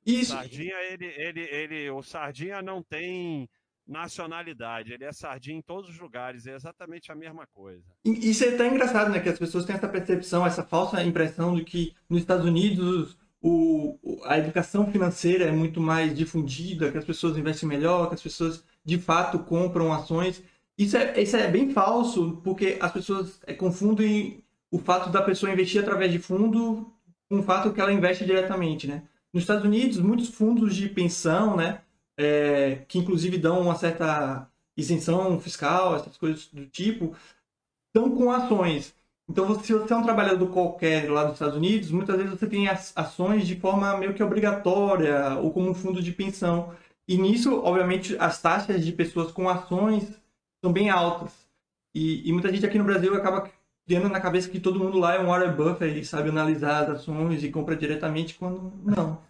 Isso. 0.08 0.32
Sardinha, 0.32 0.74
ele, 0.90 1.04
ele, 1.04 1.40
ele, 1.40 1.90
o 1.90 2.02
sardinha 2.02 2.62
não 2.62 2.82
tem 2.82 3.48
nacionalidade, 3.86 4.92
ele 4.92 5.04
é 5.04 5.12
sardinha 5.12 5.58
em 5.58 5.62
todos 5.62 5.90
os 5.90 5.98
lugares, 5.98 6.46
é 6.46 6.54
exatamente 6.54 7.10
a 7.10 7.14
mesma 7.14 7.46
coisa. 7.46 7.84
Isso 8.04 8.44
é 8.44 8.50
tão 8.52 8.66
engraçado, 8.66 9.10
né? 9.10 9.20
Que 9.20 9.28
as 9.28 9.38
pessoas 9.38 9.64
têm 9.64 9.76
essa 9.76 9.88
percepção, 9.88 10.46
essa 10.46 10.62
falsa 10.62 11.02
impressão 11.02 11.54
de 11.54 11.64
que 11.64 11.94
nos 12.08 12.20
Estados 12.20 12.44
Unidos 12.44 13.16
o, 13.40 13.98
a 14.24 14.38
educação 14.38 14.90
financeira 14.90 15.44
é 15.44 15.52
muito 15.52 15.80
mais 15.80 16.14
difundida, 16.16 16.90
que 16.90 16.98
as 16.98 17.04
pessoas 17.04 17.36
investem 17.36 17.68
melhor, 17.68 18.08
que 18.08 18.14
as 18.14 18.22
pessoas 18.22 18.64
de 18.84 18.98
fato 18.98 19.38
compram 19.40 19.92
ações. 19.92 20.42
Isso 20.76 20.96
é, 20.96 21.20
isso 21.20 21.36
é 21.36 21.48
bem 21.48 21.70
falso, 21.70 22.40
porque 22.44 22.78
as 22.80 22.92
pessoas 22.92 23.40
é, 23.46 23.54
confundem 23.54 24.42
o 24.70 24.78
fato 24.78 25.10
da 25.10 25.22
pessoa 25.22 25.52
investir 25.52 25.80
através 25.80 26.12
de 26.12 26.18
fundo 26.18 26.92
com 27.28 27.40
o 27.40 27.42
fato 27.42 27.72
que 27.72 27.80
ela 27.80 27.92
investe 27.92 28.24
diretamente, 28.24 28.86
né? 28.86 29.02
Nos 29.38 29.44
Estados 29.44 29.64
Unidos, 29.64 30.00
muitos 30.00 30.30
fundos 30.30 30.74
de 30.74 30.88
pensão, 30.88 31.56
né, 31.56 31.82
é, 32.18 32.82
que 32.88 32.98
inclusive 32.98 33.38
dão 33.38 33.60
uma 33.60 33.76
certa 33.76 34.50
isenção 34.76 35.38
fiscal, 35.38 35.94
essas 35.94 36.16
coisas 36.16 36.48
do 36.52 36.66
tipo, 36.66 37.14
estão 37.86 38.16
com 38.16 38.32
ações. 38.32 38.92
Então, 39.30 39.56
se 39.60 39.72
você 39.72 39.92
é 39.92 39.96
um 39.96 40.02
trabalhador 40.02 40.48
qualquer 40.48 41.08
lá 41.08 41.22
dos 41.22 41.34
Estados 41.34 41.54
Unidos, 41.54 41.92
muitas 41.92 42.16
vezes 42.16 42.32
você 42.32 42.48
tem 42.48 42.66
ações 42.68 43.46
de 43.46 43.54
forma 43.54 43.96
meio 43.96 44.12
que 44.12 44.24
obrigatória 44.24 45.36
ou 45.36 45.52
como 45.52 45.70
um 45.70 45.74
fundo 45.74 46.02
de 46.02 46.10
pensão. 46.10 46.74
E 47.06 47.16
nisso, 47.16 47.62
obviamente, 47.62 48.16
as 48.18 48.42
taxas 48.42 48.84
de 48.84 48.90
pessoas 48.90 49.30
com 49.30 49.48
ações 49.48 50.20
são 50.60 50.72
bem 50.72 50.90
altas. 50.90 51.30
E, 51.94 52.28
e 52.28 52.32
muita 52.32 52.52
gente 52.52 52.66
aqui 52.66 52.76
no 52.76 52.84
Brasil 52.84 53.14
acaba 53.14 53.48
tendo 53.86 54.08
na 54.08 54.20
cabeça 54.20 54.50
que 54.50 54.58
todo 54.58 54.80
mundo 54.80 54.98
lá 54.98 55.14
é 55.14 55.20
um 55.20 55.26
Warren 55.26 55.52
Buffett 55.52 55.96
e 55.96 56.04
sabe 56.04 56.28
analisar 56.28 56.82
as 56.82 56.90
ações 56.90 57.44
e 57.44 57.50
compra 57.52 57.76
diretamente 57.76 58.34
quando 58.34 58.72
não. 58.84 59.27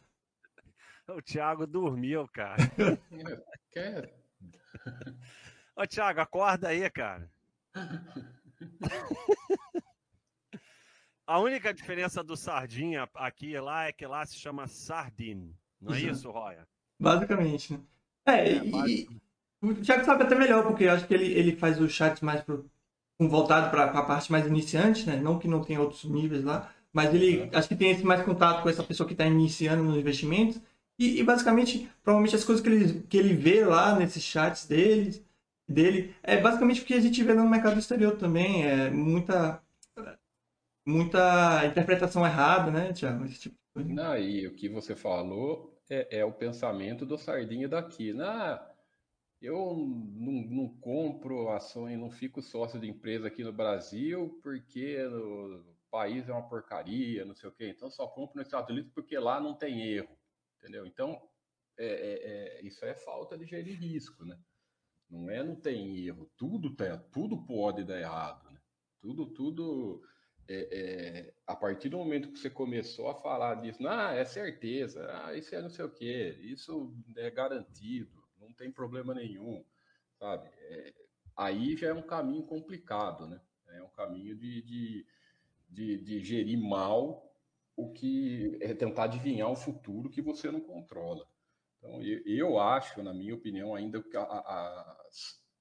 O 1.19 1.23
Thiago 1.23 1.67
dormiu, 1.67 2.29
cara. 2.29 2.59
Quer? 3.73 4.15
Ô, 5.75 5.85
Thiago, 5.85 6.21
acorda 6.21 6.69
aí, 6.69 6.89
cara. 6.89 7.29
A 11.27 11.41
única 11.41 11.75
diferença 11.75 12.23
do 12.23 12.37
sardinha 12.37 13.09
aqui 13.17 13.51
e 13.51 13.61
lá 13.61 13.87
é 13.87 13.93
que 13.93 14.07
lá 14.07 14.25
se 14.25 14.37
chama 14.37 14.69
sardine. 14.69 15.57
Não 15.81 15.93
é 15.93 16.01
isso, 16.03 16.31
Roya? 16.31 16.65
Basicamente, 17.01 17.73
né? 17.73 17.81
É, 18.25 18.51
é 18.53 18.65
e, 18.65 19.09
o 19.61 19.75
Thiago 19.75 20.05
sabe 20.05 20.23
até 20.23 20.37
melhor, 20.37 20.63
porque 20.63 20.85
eu 20.85 20.93
acho 20.93 21.05
que 21.05 21.15
ele, 21.15 21.33
ele 21.33 21.57
faz 21.57 21.81
o 21.81 21.89
chat 21.89 22.25
mais 22.25 22.43
pro, 22.43 22.71
voltado 23.19 23.71
para 23.73 23.87
a 23.87 24.05
parte 24.05 24.31
mais 24.31 24.47
iniciante, 24.47 25.05
né? 25.05 25.17
Não 25.17 25.37
que 25.37 25.49
não 25.49 25.65
tenha 25.65 25.81
outros 25.81 26.05
níveis 26.05 26.45
lá, 26.45 26.73
mas 26.93 27.13
ele 27.13 27.41
é. 27.41 27.57
acho 27.57 27.67
que 27.67 27.75
tem 27.75 27.91
esse 27.91 28.05
mais 28.05 28.23
contato 28.23 28.63
com 28.63 28.69
essa 28.69 28.85
pessoa 28.85 29.05
que 29.05 29.15
está 29.15 29.27
iniciando 29.27 29.83
nos 29.83 29.97
investimentos. 29.97 30.61
E, 30.99 31.21
e, 31.21 31.23
basicamente, 31.23 31.89
provavelmente 32.03 32.35
as 32.35 32.45
coisas 32.45 32.63
que 32.63 32.69
ele, 32.69 33.03
que 33.03 33.17
ele 33.17 33.35
vê 33.35 33.65
lá 33.65 33.97
nesses 33.97 34.23
chats 34.23 34.67
dele, 34.67 35.25
dele 35.69 36.15
é 36.23 36.41
basicamente 36.41 36.83
o 36.83 36.85
que 36.85 36.95
a 36.95 37.01
gente 37.01 37.23
vê 37.23 37.35
no 37.35 37.49
mercado 37.49 37.79
exterior 37.79 38.17
também. 38.17 38.67
É 38.67 38.91
muita, 38.91 39.63
muita 40.87 41.65
interpretação 41.67 42.27
errada, 42.27 42.71
né, 42.71 42.93
Tiago? 42.93 43.29
Tipo. 43.29 43.57
Não, 43.77 44.19
e 44.19 44.47
o 44.47 44.55
que 44.55 44.69
você 44.69 44.97
falou 44.97 45.79
é, 45.89 46.19
é 46.19 46.25
o 46.25 46.33
pensamento 46.33 47.07
do 47.07 47.17
sardinha 47.17 47.69
daqui. 47.69 48.13
Na, 48.13 48.61
eu 49.41 49.77
não, 50.17 50.33
não 50.33 50.69
compro 50.81 51.49
ações, 51.51 51.99
não 51.99 52.11
fico 52.11 52.43
sócio 52.43 52.81
de 52.81 52.89
empresa 52.89 53.29
aqui 53.29 53.45
no 53.45 53.53
Brasil 53.53 54.39
porque 54.43 54.99
o 55.07 55.63
país 55.91 56.29
é 56.29 56.33
uma 56.33 56.49
porcaria, 56.49 57.25
não 57.25 57.35
sei 57.35 57.49
o 57.49 57.53
quê. 57.53 57.69
Então 57.69 57.91
só 57.91 58.07
compro 58.09 58.37
nos 58.37 58.47
Estados 58.47 58.71
Unidos 58.71 58.91
porque 58.93 59.17
lá 59.19 59.41
não 59.41 59.55
tem 59.55 59.81
erro, 59.83 60.18
entendeu? 60.59 60.87
Então 60.87 61.21
é, 61.77 61.87
é, 61.87 62.59
é, 62.59 62.67
isso 62.67 62.85
é 62.85 62.95
falta 62.95 63.37
de 63.37 63.47
gerir 63.47 63.79
risco, 63.79 64.25
né? 64.25 64.39
Não 65.11 65.31
é 65.31 65.43
não 65.43 65.57
tem 65.57 66.07
erro, 66.07 66.31
tudo 66.37 66.75
tem, 66.75 66.89
tudo 67.13 67.45
pode 67.47 67.85
dar 67.85 67.99
errado, 67.99 68.51
né? 68.51 68.61
Tudo, 69.01 69.27
tudo. 69.27 70.03
É, 70.51 70.79
é, 70.79 71.35
a 71.47 71.55
partir 71.55 71.91
do 71.91 71.99
momento 71.99 72.33
que 72.33 72.39
você 72.39 72.49
começou 72.49 73.11
a 73.11 73.15
falar 73.15 73.57
disso, 73.57 73.87
ah, 73.87 74.15
é 74.15 74.25
certeza, 74.25 75.07
ah, 75.23 75.35
isso 75.35 75.55
é 75.55 75.61
não 75.61 75.69
sei 75.69 75.85
o 75.85 75.91
quê, 75.91 76.39
isso 76.41 76.95
é 77.17 77.31
garantido 77.31 78.19
não 78.49 78.53
tem 78.53 78.71
problema 78.71 79.15
nenhum, 79.15 79.65
sabe? 80.19 80.49
É, 80.49 80.95
aí 81.37 81.77
já 81.77 81.89
é 81.89 81.95
um 81.95 82.03
caminho 82.03 82.43
complicado, 82.45 83.27
né? 83.27 83.41
É 83.69 83.83
um 83.83 83.91
caminho 83.91 84.35
de, 84.37 84.63
de, 84.63 85.07
de, 85.69 85.99
de 85.99 86.25
gerir 86.25 86.59
mal 86.59 87.28
o 87.79 87.93
que 87.93 88.59
é 88.61 88.75
tentar 88.75 89.05
adivinhar 89.05 89.49
um 89.49 89.55
futuro 89.55 90.11
que 90.11 90.21
você 90.21 90.51
não 90.51 90.61
controla. 90.61 91.25
Então, 91.79 92.03
eu, 92.03 92.21
eu 92.27 92.59
acho, 92.59 93.01
na 93.05 93.15
minha 93.15 93.37
opinião, 93.37 93.73
ainda 93.73 94.03
que 94.03 94.17
a, 94.17 94.23
a, 94.23 95.07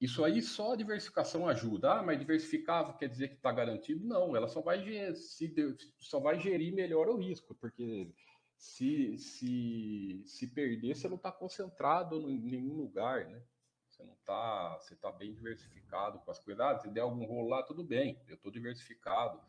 isso 0.01 0.25
aí 0.25 0.41
só 0.41 0.73
a 0.73 0.75
diversificação 0.75 1.47
ajuda. 1.47 1.93
Ah, 1.93 2.03
mas 2.03 2.17
diversificar 2.17 2.97
quer 2.97 3.07
dizer 3.07 3.27
que 3.27 3.35
está 3.35 3.51
garantido? 3.51 4.03
Não, 4.03 4.35
ela 4.35 4.47
só 4.47 4.61
vai, 4.61 4.83
se, 5.13 5.53
só 5.99 6.19
vai 6.19 6.39
gerir 6.39 6.73
melhor 6.73 7.07
o 7.07 7.17
risco, 7.17 7.53
porque 7.53 8.11
se, 8.57 9.15
se, 9.19 10.23
se 10.25 10.47
perder, 10.47 10.95
você 10.95 11.07
não 11.07 11.17
está 11.17 11.31
concentrado 11.31 12.31
em 12.31 12.39
nenhum 12.39 12.73
lugar, 12.73 13.27
né? 13.27 13.43
Você 13.87 14.03
não 14.03 14.13
está, 14.13 14.75
você 14.79 14.95
está 14.95 15.11
bem 15.11 15.35
diversificado 15.35 16.17
com 16.19 16.31
as 16.31 16.39
coisas. 16.39 16.65
Ah, 16.65 16.79
se 16.79 16.89
der 16.89 17.01
algum 17.01 17.25
rolo 17.25 17.49
lá, 17.49 17.61
tudo 17.61 17.83
bem, 17.83 18.19
eu 18.27 18.33
estou 18.33 18.51
diversificado, 18.51 19.39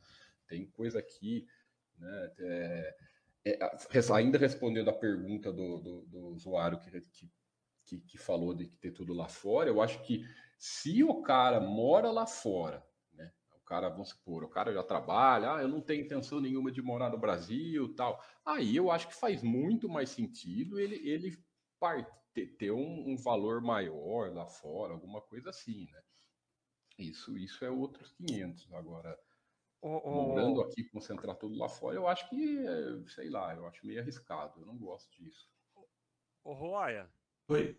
tem 0.46 0.66
coisa 0.66 0.98
aqui, 0.98 1.46
né? 1.98 2.32
É, 2.38 2.96
é, 3.44 4.14
ainda 4.14 4.38
respondendo 4.38 4.90
a 4.90 4.92
pergunta 4.92 5.52
do, 5.52 5.78
do, 5.78 6.06
do 6.06 6.18
usuário 6.28 6.80
que, 6.80 7.30
que, 7.84 8.00
que 8.00 8.18
falou 8.18 8.54
de 8.54 8.66
ter 8.66 8.92
tudo 8.92 9.14
lá 9.14 9.28
fora, 9.28 9.68
eu 9.68 9.80
acho 9.80 10.02
que 10.02 10.24
se 10.58 11.02
o 11.02 11.22
cara 11.22 11.60
mora 11.60 12.10
lá 12.10 12.26
fora 12.26 12.86
cara, 13.68 13.90
vamos 13.90 14.08
supor, 14.08 14.42
o 14.42 14.48
cara 14.48 14.72
já 14.72 14.82
trabalha, 14.82 15.56
ah, 15.56 15.62
eu 15.62 15.68
não 15.68 15.82
tenho 15.82 16.02
intenção 16.02 16.40
nenhuma 16.40 16.72
de 16.72 16.80
morar 16.80 17.10
no 17.10 17.18
Brasil 17.18 17.94
tal. 17.94 18.18
Aí 18.44 18.74
eu 18.74 18.90
acho 18.90 19.08
que 19.08 19.14
faz 19.14 19.42
muito 19.42 19.88
mais 19.90 20.08
sentido 20.08 20.80
ele, 20.80 20.96
ele 21.06 21.36
ter, 22.32 22.46
ter 22.56 22.70
um, 22.70 23.10
um, 23.10 23.16
valor 23.16 23.60
maior 23.60 24.32
lá 24.32 24.46
fora, 24.46 24.94
alguma 24.94 25.20
coisa 25.20 25.50
assim, 25.50 25.86
né? 25.92 26.00
Isso, 26.98 27.36
isso 27.36 27.62
é 27.62 27.70
outros 27.70 28.10
500. 28.12 28.72
Agora, 28.72 29.16
oh, 29.80 30.28
morando 30.28 30.60
aqui, 30.62 30.84
concentrar 30.84 31.36
tudo 31.36 31.56
lá 31.58 31.68
fora, 31.68 31.96
eu 31.96 32.06
acho 32.08 32.28
que, 32.28 32.64
sei 33.08 33.30
lá, 33.30 33.54
eu 33.54 33.66
acho 33.66 33.86
meio 33.86 34.00
arriscado, 34.00 34.60
eu 34.60 34.66
não 34.66 34.76
gosto 34.76 35.10
disso. 35.22 35.50
Ô, 36.42 36.52
Roya. 36.52 37.10
Oi. 37.48 37.78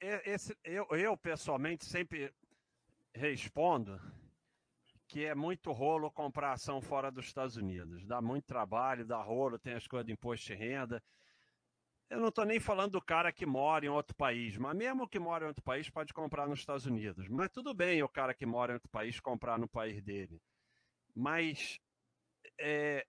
Esse, 0.00 0.56
eu, 0.64 0.86
eu, 0.90 1.16
pessoalmente, 1.16 1.84
sempre 1.84 2.32
respondo 3.12 4.00
que 5.06 5.24
é 5.24 5.34
muito 5.34 5.70
rolo 5.70 6.10
comprar 6.10 6.52
ação 6.52 6.80
fora 6.80 7.10
dos 7.10 7.26
Estados 7.26 7.56
Unidos. 7.56 8.06
Dá 8.06 8.20
muito 8.20 8.46
trabalho, 8.46 9.06
dá 9.06 9.22
rolo, 9.22 9.58
tem 9.58 9.74
as 9.74 9.86
coisas 9.86 10.06
de 10.06 10.12
imposto 10.12 10.46
de 10.46 10.54
renda. 10.54 11.02
Eu 12.10 12.20
não 12.20 12.28
estou 12.28 12.44
nem 12.44 12.60
falando 12.60 12.92
do 12.92 13.02
cara 13.02 13.32
que 13.32 13.46
mora 13.46 13.84
em 13.84 13.88
outro 13.88 14.14
país, 14.14 14.56
mas 14.56 14.76
mesmo 14.76 15.08
que 15.08 15.18
mora 15.18 15.44
em 15.44 15.48
outro 15.48 15.62
país 15.62 15.88
pode 15.90 16.12
comprar 16.12 16.48
nos 16.48 16.60
Estados 16.60 16.86
Unidos. 16.86 17.28
Mas 17.28 17.50
tudo 17.50 17.74
bem 17.74 18.02
o 18.02 18.08
cara 18.08 18.34
que 18.34 18.46
mora 18.46 18.72
em 18.72 18.74
outro 18.74 18.88
país 18.88 19.20
comprar 19.20 19.58
no 19.58 19.68
país 19.68 20.02
dele. 20.02 20.40
Mas 21.14 21.78
é, 22.58 23.06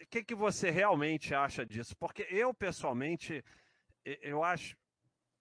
o 0.00 0.06
que, 0.06 0.22
que 0.24 0.34
você 0.34 0.70
realmente 0.70 1.34
acha 1.34 1.64
disso? 1.64 1.96
Porque 1.96 2.26
eu, 2.30 2.52
pessoalmente, 2.52 3.42
eu 4.04 4.42
acho, 4.42 4.76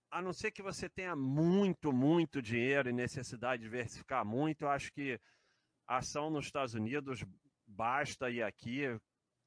a 0.10 0.22
não 0.22 0.32
ser 0.32 0.52
que 0.52 0.62
você 0.62 0.90
tenha 0.90 1.16
muito, 1.16 1.92
muito 1.92 2.42
dinheiro 2.42 2.90
e 2.90 2.94
necessidade 2.94 3.62
de 3.62 3.70
diversificar 3.70 4.26
muito, 4.26 4.64
eu 4.64 4.70
acho 4.70 4.92
que 4.94 5.20
a 5.88 5.98
ação 5.98 6.30
nos 6.30 6.46
Estados 6.46 6.74
Unidos 6.74 7.24
basta 7.68 8.30
ir 8.30 8.44
aqui. 8.44 8.84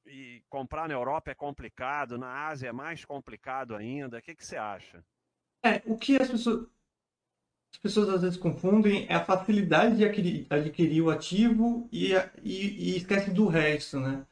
E 0.07 0.43
comprar 0.49 0.87
na 0.87 0.93
Europa 0.93 1.31
é 1.31 1.35
complicado, 1.35 2.17
na 2.17 2.47
Ásia 2.47 2.69
é 2.69 2.71
mais 2.71 3.03
complicado 3.03 3.75
ainda. 3.75 4.19
O 4.19 4.21
que, 4.21 4.35
que 4.35 4.45
você 4.45 4.55
acha? 4.55 5.03
É, 5.63 5.81
o 5.83 5.97
que 5.97 6.15
as 6.21 6.29
pessoas, 6.29 6.67
as 7.75 7.77
pessoas 7.77 8.09
às 8.09 8.21
vezes 8.21 8.37
confundem 8.37 9.05
é 9.09 9.15
a 9.15 9.25
facilidade 9.25 9.97
de 9.97 10.05
adquirir, 10.05 10.47
adquirir 10.49 11.01
o 11.01 11.09
ativo 11.09 11.89
e, 11.91 12.13
e, 12.41 12.93
e 12.93 12.97
esquece 12.97 13.31
do 13.31 13.47
resto, 13.47 13.99
né? 13.99 14.25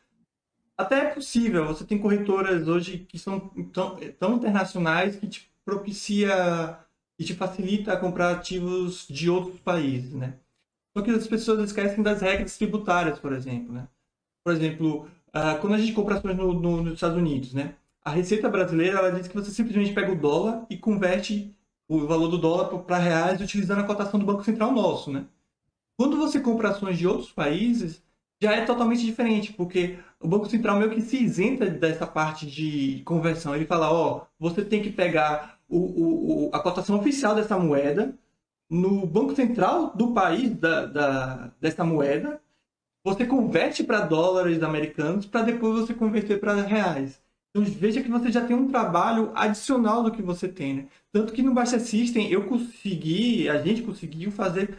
Até 0.77 0.99
é 0.99 1.13
possível. 1.13 1.67
Você 1.67 1.83
tem 1.83 1.99
corretoras 1.99 2.67
hoje 2.67 2.99
que 2.99 3.19
são 3.19 3.49
tão, 3.73 3.97
tão 4.17 4.35
internacionais 4.35 5.17
que 5.17 5.27
te 5.27 5.51
propicia 5.65 6.79
e 7.19 7.23
te 7.23 7.33
facilita 7.33 7.97
comprar 7.97 8.31
ativos 8.31 9.05
de 9.09 9.29
outros 9.29 9.59
países, 9.59 10.13
né? 10.13 10.35
Só 10.95 11.03
que 11.03 11.11
as 11.11 11.27
pessoas 11.27 11.59
esquecem 11.65 12.01
das 12.01 12.21
regras 12.21 12.57
tributárias, 12.57 13.19
por 13.19 13.33
exemplo, 13.33 13.73
né? 13.73 13.87
Por 14.43 14.53
exemplo, 14.53 15.07
uh, 15.29 15.59
quando 15.59 15.73
a 15.73 15.77
gente 15.77 15.93
compra 15.93 16.15
ações 16.15 16.37
no, 16.37 16.53
no, 16.53 16.81
nos 16.81 16.93
Estados 16.93 17.17
Unidos, 17.17 17.53
né? 17.53 17.75
A 18.03 18.11
Receita 18.11 18.49
Brasileira, 18.49 18.99
ela 18.99 19.11
diz 19.11 19.27
que 19.27 19.35
você 19.35 19.51
simplesmente 19.51 19.93
pega 19.93 20.11
o 20.11 20.19
dólar 20.19 20.65
e 20.69 20.77
converte 20.77 21.53
o 21.87 22.05
valor 22.07 22.27
do 22.27 22.37
dólar 22.37 22.79
para 22.79 22.97
reais 22.97 23.41
utilizando 23.41 23.81
a 23.81 23.85
cotação 23.85 24.19
do 24.19 24.25
Banco 24.25 24.43
Central 24.43 24.71
nosso, 24.71 25.11
né? 25.11 25.25
Quando 25.97 26.17
você 26.17 26.39
compra 26.39 26.69
ações 26.69 26.97
de 26.97 27.07
outros 27.07 27.31
países, 27.31 28.01
já 28.41 28.53
é 28.53 28.65
totalmente 28.65 29.05
diferente, 29.05 29.53
porque 29.53 29.97
o 30.19 30.27
Banco 30.27 30.49
Central 30.49 30.77
meio 30.79 30.91
que 30.91 31.01
se 31.01 31.23
isenta 31.23 31.69
dessa 31.69 32.05
parte 32.05 32.45
de 32.45 33.01
conversão. 33.05 33.55
Ele 33.55 33.65
fala, 33.65 33.91
ó, 33.91 34.25
você 34.39 34.65
tem 34.65 34.81
que 34.81 34.91
pegar 34.91 35.59
o, 35.69 36.47
o, 36.47 36.49
a 36.53 36.59
cotação 36.59 36.97
oficial 36.97 37.35
dessa 37.35 37.57
moeda 37.57 38.17
no 38.69 39.05
Banco 39.05 39.35
Central 39.35 39.95
do 39.95 40.13
país 40.13 40.55
da, 40.57 40.85
da 40.85 41.51
dessa 41.61 41.83
moeda, 41.83 42.41
você 43.03 43.25
converte 43.25 43.83
para 43.83 44.01
dólares 44.01 44.63
americanos 44.63 45.25
para 45.25 45.43
depois 45.43 45.81
você 45.81 45.93
converter 45.93 46.39
para 46.39 46.55
reais. 46.63 47.21
Então 47.55 47.71
veja 47.71 48.01
que 48.01 48.09
você 48.09 48.31
já 48.31 48.45
tem 48.45 48.55
um 48.55 48.67
trabalho 48.67 49.31
adicional 49.35 50.01
do 50.01 50.11
que 50.11 50.23
você 50.23 50.47
tem, 50.47 50.73
né? 50.73 50.87
Tanto 51.11 51.31
que 51.31 51.43
no 51.43 51.53
Baixa 51.53 51.77
System 51.79 52.31
eu 52.31 52.47
consegui, 52.47 53.47
a 53.47 53.61
gente 53.61 53.83
conseguiu 53.83 54.31
fazer 54.31 54.75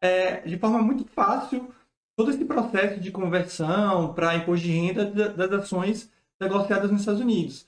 é, 0.00 0.40
de 0.40 0.58
forma 0.58 0.82
muito 0.82 1.04
fácil 1.04 1.72
todo 2.16 2.30
esse 2.30 2.44
processo 2.44 3.00
de 3.00 3.12
conversão 3.12 4.12
para 4.12 4.34
imposto 4.34 4.66
de 4.66 4.72
renda 4.72 5.04
das 5.06 5.52
ações 5.52 6.10
negociadas 6.40 6.90
nos 6.90 7.00
Estados 7.00 7.20
Unidos. 7.20 7.66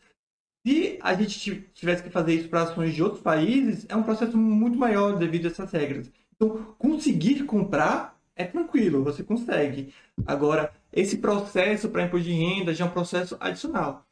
Se 0.67 0.99
a 1.03 1.15
gente 1.15 1.69
tivesse 1.73 2.03
que 2.03 2.11
fazer 2.11 2.35
isso 2.35 2.49
para 2.49 2.63
ações 2.63 2.95
de 2.95 3.03
outros 3.03 3.23
países, 3.23 3.87
é 3.89 3.97
um 3.97 4.03
processo 4.03 4.37
muito 4.37 4.79
maior 4.79 5.19
devido 5.19 5.47
a 5.47 5.49
essas 5.49 5.71
regras. 5.71 6.11
Então, 6.35 6.75
conseguir 6.79 7.45
comprar 7.45 8.21
é 8.35 8.45
tranquilo, 8.45 9.05
você 9.05 9.23
consegue. 9.23 9.93
Agora, 10.27 10.73
esse 10.93 11.19
processo 11.19 11.89
para 11.89 12.05
imposto 12.05 12.27
de 12.27 12.33
renda 12.33 12.75
já 12.75 12.85
é 12.85 12.89
um 12.89 12.93
processo 12.93 13.37
adicional. 13.41 14.07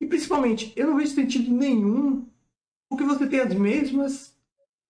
E 0.00 0.06
principalmente, 0.06 0.72
eu 0.76 0.86
não 0.86 0.96
vejo 0.96 1.14
sentido 1.14 1.50
nenhum 1.50 2.26
porque 2.88 3.04
você 3.04 3.26
tem 3.26 3.40
as 3.40 3.54
mesmas, 3.54 4.36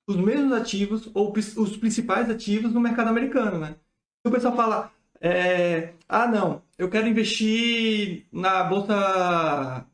os 0.06 0.16
mesmos 0.16 0.52
ativos 0.52 1.10
ou 1.14 1.32
os 1.32 1.76
principais 1.76 2.30
ativos 2.30 2.72
no 2.72 2.80
mercado 2.80 3.08
americano, 3.08 3.58
né? 3.58 3.76
o 4.24 4.30
pessoal 4.30 4.54
fala, 4.54 4.92
é, 5.20 5.94
ah, 6.08 6.26
não, 6.26 6.62
eu 6.76 6.90
quero 6.90 7.08
investir 7.08 8.26
na 8.30 8.62
bolsa 8.64 9.86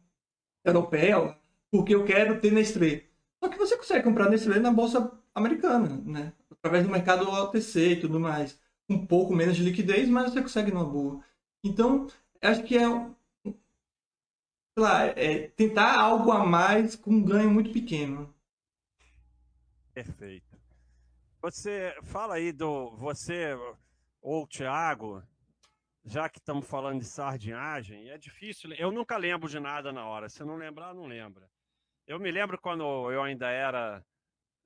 europeia 0.65 1.37
porque 1.71 1.95
eu 1.95 2.05
quero 2.05 2.41
ter 2.41 2.53
Nestlé. 2.53 3.05
Só 3.43 3.49
que 3.49 3.59
você 3.59 3.77
consegue 3.77 4.05
comprar 4.05 4.29
Nestlé 4.29 4.59
na 4.59 4.73
bolsa 4.73 5.11
americana, 5.35 6.01
né? 6.05 6.33
Através 6.51 6.85
do 6.85 6.91
mercado 6.91 7.29
OTC 7.29 7.93
e 7.93 8.01
tudo 8.01 8.21
mais. 8.21 8.59
Um 8.89 9.07
pouco 9.07 9.35
menos 9.35 9.57
de 9.57 9.63
liquidez, 9.63 10.09
mas 10.09 10.33
você 10.33 10.41
consegue 10.41 10.71
numa 10.73 10.85
boa. 10.85 11.21
Então, 11.63 12.07
acho 12.43 12.63
que 12.63 12.77
é, 12.77 12.87
lá, 14.77 15.07
é 15.07 15.49
tentar 15.49 15.99
algo 15.99 16.33
a 16.33 16.45
mais 16.45 16.97
com 16.97 17.11
um 17.11 17.25
ganho 17.25 17.51
muito 17.51 17.73
pequeno. 17.73 18.35
Perfeito. 19.93 20.59
Você 21.41 21.97
fala 22.03 22.35
aí 22.35 22.53
do 22.53 22.97
você 22.97 23.57
ou 24.21 24.47
Thiago, 24.47 25.23
já 26.05 26.29
que 26.29 26.39
estamos 26.39 26.67
falando 26.67 27.01
de 27.01 27.07
sardinhagem, 27.07 28.11
é 28.11 28.19
difícil. 28.19 28.73
Eu 28.73 28.91
nunca 28.91 29.17
lembro 29.17 29.49
de 29.49 29.61
nada 29.61 29.93
na 29.93 30.07
hora. 30.07 30.29
Se 30.29 30.43
não 30.43 30.57
lembrar, 30.57 30.95
não 30.95 31.07
lembra. 31.07 31.49
Eu 32.07 32.19
me 32.19 32.31
lembro 32.31 32.59
quando 32.59 32.83
eu 33.13 33.23
ainda 33.23 33.49
era 33.49 34.05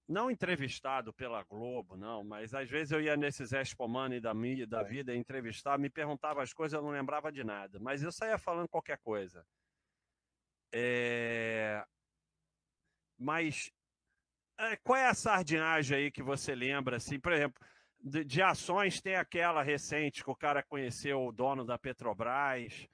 não 0.09 0.31
entrevistado 0.31 1.13
pela 1.13 1.43
Globo, 1.43 1.97
não, 1.97 2.25
mas 2.25 2.55
às 2.55 2.69
vezes 2.69 2.93
eu 2.93 3.01
ia 3.01 3.17
nesses 3.17 3.53
Expo 3.53 3.87
Money 3.87 4.21
da, 4.21 4.33
da 4.67 4.83
vida 4.83 5.15
entrevistar, 5.15 5.79
me 5.79 5.91
perguntava 5.91 6.43
as 6.43 6.53
coisas, 6.53 6.75
eu 6.75 6.83
não 6.83 6.91
lembrava 6.91 7.31
de 7.31 7.45
nada, 7.45 7.79
mas 7.79 8.03
eu 8.03 8.11
saía 8.11 8.39
falando 8.39 8.69
qualquer 8.69 8.97
coisa. 8.99 9.45
É... 10.73 11.85
Mas 13.19 13.71
é, 14.59 14.77
qual 14.77 14.99
é 14.99 15.07
a 15.07 15.15
sardinhagem 15.15 15.97
aí 15.97 16.11
que 16.11 16.23
você 16.23 16.55
lembra, 16.55 16.97
assim, 16.97 17.19
por 17.19 17.33
exemplo, 17.33 17.65
de, 18.01 18.25
de, 18.25 18.43
ações 18.43 19.01
tem 19.01 19.15
aquela 19.15 19.63
recente 19.63 20.23
que 20.23 20.31
o 20.31 20.37
cara 20.37 20.63
conheceu 20.63 21.25
o 21.27 21.33
dono 21.33 21.65
da 21.65 21.79
Petrobras 21.79 22.89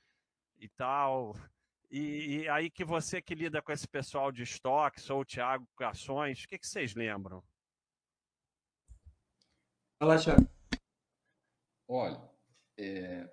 e 0.59 0.69
tal. 0.69 1.35
E, 1.91 2.43
e 2.43 2.49
aí 2.49 2.71
que 2.71 2.85
você 2.85 3.23
que 3.23 3.35
lida 3.35 3.63
com 3.63 3.73
esse 3.73 3.89
pessoal 3.89 4.31
de 4.31 4.43
estoque, 4.43 5.01
sou 5.01 5.21
o 5.21 5.25
Thiago 5.25 5.67
com 5.75 5.85
ações, 5.85 6.45
o 6.45 6.49
que, 6.49 6.59
que 6.59 6.67
vocês 6.67 6.95
lembram? 6.95 7.43
Fala, 9.99 10.19
Thiago. 10.19 10.47
Olha, 11.89 12.21
é, 12.79 13.31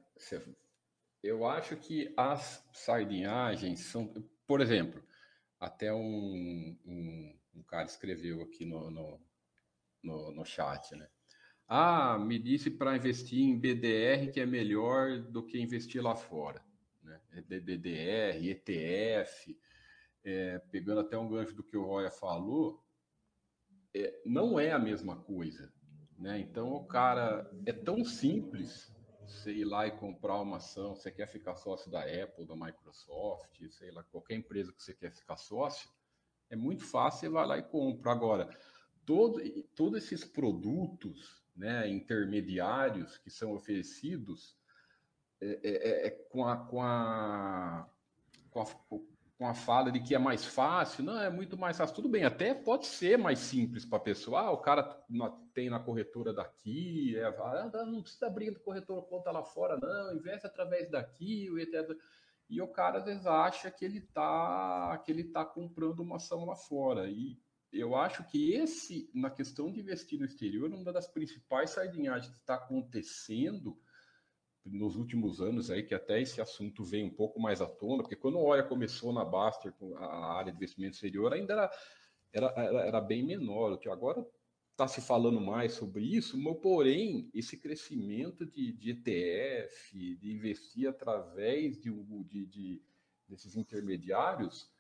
eu 1.24 1.46
acho 1.46 1.76
que 1.78 2.14
as 2.18 2.68
sardinhagens 2.74 3.82
são, 3.82 4.14
por 4.48 4.62
exemplo, 4.62 5.02
até 5.60 5.94
um, 5.94 6.78
um, 6.86 7.40
um 7.56 7.64
cara 7.64 7.86
escreveu 7.86 8.42
aqui 8.42 8.66
no, 8.66 8.90
no, 8.90 9.22
no, 10.04 10.32
no 10.32 10.46
chat, 10.46 10.96
né? 10.96 11.08
Ah, 11.68 12.18
me 12.20 12.38
disse 12.38 12.70
para 12.70 12.98
investir 12.98 13.40
em 13.40 13.58
BDR 13.58 14.30
que 14.34 14.42
é 14.42 14.46
melhor 14.46 15.20
do 15.20 15.42
que 15.42 15.62
investir 15.62 16.04
lá 16.04 16.16
fora. 16.16 16.62
Né? 17.02 17.22
BDR, 17.62 18.46
ETF, 18.46 19.58
é, 20.24 20.60
pegando 20.70 21.00
até 21.00 21.18
um 21.18 21.30
gancho 21.30 21.56
do 21.56 21.64
que 21.64 21.78
o 21.78 21.86
Roya 21.86 22.12
falou, 22.12 22.84
é, 23.94 24.22
não 24.26 24.60
é 24.60 24.72
a 24.72 24.80
mesma 24.80 25.16
coisa. 25.16 25.72
Né? 26.18 26.40
Então, 26.40 26.74
o 26.74 26.86
cara 26.86 27.50
é 27.66 27.72
tão 27.72 28.04
simples 28.04 28.94
você 29.32 29.52
ir 29.52 29.66
lá 29.66 29.88
e 29.88 29.92
comprar 29.92 30.40
uma 30.40 30.58
ação, 30.58 30.96
você 30.96 31.12
quer 31.12 31.28
ficar 31.28 31.56
sócio 31.56 31.90
da 31.90 32.02
Apple, 32.02 32.46
da 32.46 32.56
Microsoft, 32.56 33.62
sei 33.70 33.92
lá, 33.92 34.04
qualquer 34.04 34.36
empresa 34.36 34.72
que 34.72 34.84
você 34.84 34.94
quer 34.94 35.12
ficar 35.12 35.38
sócio, 35.38 35.90
é 36.50 36.56
muito 36.56 36.84
fácil, 36.84 37.22
você 37.22 37.30
vai 37.30 37.48
lá 37.48 37.58
e 37.58 37.64
compra. 37.64 38.12
Agora, 38.12 38.50
todo, 39.06 39.42
todos 39.76 40.04
esses 40.04 40.24
produtos 40.24 41.42
né, 41.56 41.88
intermediários 41.88 43.18
que 43.18 43.30
são 43.30 43.54
oferecidos 43.54 44.56
é, 45.40 45.60
é, 45.64 45.72
é, 45.72 46.08
é 46.08 46.10
com, 46.10 46.46
a, 46.46 46.58
com, 46.58 46.82
a, 46.82 47.90
com, 48.50 48.62
a, 48.62 48.66
com 49.42 49.48
a 49.48 49.56
fala 49.56 49.92
de 49.92 50.00
que 50.00 50.14
é 50.14 50.20
mais 50.20 50.46
fácil, 50.46 51.04
não, 51.04 51.20
é 51.20 51.28
muito 51.28 51.58
mais 51.58 51.76
fácil. 51.76 51.96
Tudo 51.96 52.08
bem, 52.08 52.24
até 52.24 52.54
pode 52.54 52.86
ser 52.86 53.18
mais 53.18 53.40
simples 53.40 53.84
para 53.84 53.98
a 53.98 54.02
pessoa. 54.02 54.42
Ah, 54.42 54.52
o 54.52 54.60
cara 54.60 54.84
tem 55.52 55.68
na 55.68 55.80
corretora 55.80 56.32
daqui, 56.32 57.18
é, 57.18 57.24
ah, 57.26 57.72
não 57.88 58.04
precisa 58.04 58.28
abrir 58.28 58.54
corretora 58.60 59.02
conta 59.02 59.32
lá 59.32 59.44
fora, 59.44 59.80
não, 59.82 60.16
investe 60.16 60.46
através 60.46 60.92
daqui, 60.92 61.50
etc. 61.58 61.90
E 62.48 62.62
o 62.62 62.68
cara 62.68 63.00
às 63.00 63.06
vezes 63.06 63.26
acha 63.26 63.72
que 63.72 63.84
ele 63.84 63.98
está 63.98 65.02
que 65.04 65.12
ele 65.12 65.24
tá 65.24 65.44
comprando 65.44 66.02
uma 66.02 66.18
ação 66.18 66.46
lá 66.46 66.56
fora. 66.56 67.10
E 67.10 67.42
eu 67.74 67.96
acho 67.96 68.24
que 68.26 68.54
esse, 68.54 69.10
na 69.12 69.32
questão 69.32 69.72
de 69.72 69.80
investir 69.80 70.20
no 70.20 70.26
exterior, 70.26 70.72
uma 70.72 70.94
das 70.94 71.08
principais 71.08 71.72
sardinhagens 71.72 72.32
que 72.32 72.38
está 72.38 72.54
acontecendo 72.54 73.76
nos 74.66 74.96
últimos 74.96 75.42
anos 75.42 75.72
aí, 75.72 75.84
que 75.84 75.94
até 75.94 76.22
esse 76.22 76.40
assunto 76.40 76.84
vem 76.84 77.04
um 77.04 77.10
pouco 77.10 77.40
mais 77.40 77.62
à 77.62 77.68
tona, 77.68 78.04
porque 78.04 78.16
quando 78.16 78.38
o 78.38 78.44
Olha 78.44 78.64
começou 78.64 79.12
na 79.12 79.26
Baster, 79.26 79.74
a 79.98 80.34
área 80.34 80.52
de 80.52 80.58
investimento 80.58 80.96
exterior, 80.96 81.34
ainda 81.34 81.54
era, 81.54 81.72
era, 82.32 82.54
era, 82.56 82.80
era 82.88 83.02
bem 83.02 83.24
menor, 83.24 83.78
que 83.78 83.90
agora 83.90 84.26
está 84.72 84.88
se 84.88 85.02
falando 85.02 85.40
mais 85.40 85.74
sobre 85.74 86.04
isso, 86.04 86.38
mas, 86.38 86.58
porém, 86.60 87.30
esse 87.34 87.58
crescimento 87.58 88.46
de, 88.46 88.72
de 88.72 88.92
ETF, 88.92 90.16
de 90.16 90.32
investir 90.32 90.88
através 90.88 91.80
de, 91.80 91.92
de, 92.24 92.46
de, 92.46 92.82
desses 93.28 93.56
intermediários, 93.56 94.72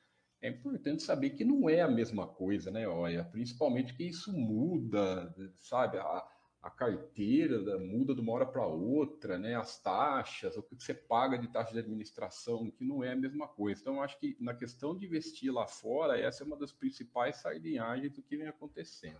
é 0.41 0.49
importante 0.49 1.03
saber 1.03 1.31
que 1.31 1.45
não 1.45 1.69
é 1.69 1.81
a 1.81 1.87
mesma 1.87 2.27
coisa, 2.27 2.71
né? 2.71 2.87
Olha, 2.87 3.23
principalmente 3.23 3.93
que 3.93 4.03
isso 4.03 4.33
muda, 4.33 5.33
sabe? 5.59 5.97
A, 5.99 6.27
a 6.61 6.69
carteira 6.69 7.79
muda 7.79 8.13
de 8.13 8.21
uma 8.21 8.33
hora 8.33 8.45
para 8.45 8.65
outra, 8.65 9.39
né? 9.39 9.55
As 9.55 9.81
taxas, 9.81 10.55
o 10.55 10.61
que 10.61 10.75
você 10.77 10.93
paga 10.93 11.37
de 11.37 11.47
taxa 11.47 11.73
de 11.73 11.79
administração, 11.79 12.69
que 12.69 12.83
não 12.83 13.03
é 13.03 13.13
a 13.13 13.15
mesma 13.15 13.47
coisa. 13.47 13.81
Então, 13.81 14.01
acho 14.01 14.19
que 14.19 14.37
na 14.39 14.53
questão 14.53 14.95
de 14.95 15.07
investir 15.07 15.51
lá 15.51 15.65
fora, 15.65 16.19
essa 16.19 16.43
é 16.43 16.45
uma 16.45 16.55
das 16.55 16.71
principais 16.71 17.37
sardinhagens 17.37 18.13
do 18.13 18.21
que 18.21 18.37
vem 18.37 18.47
acontecendo. 18.47 19.19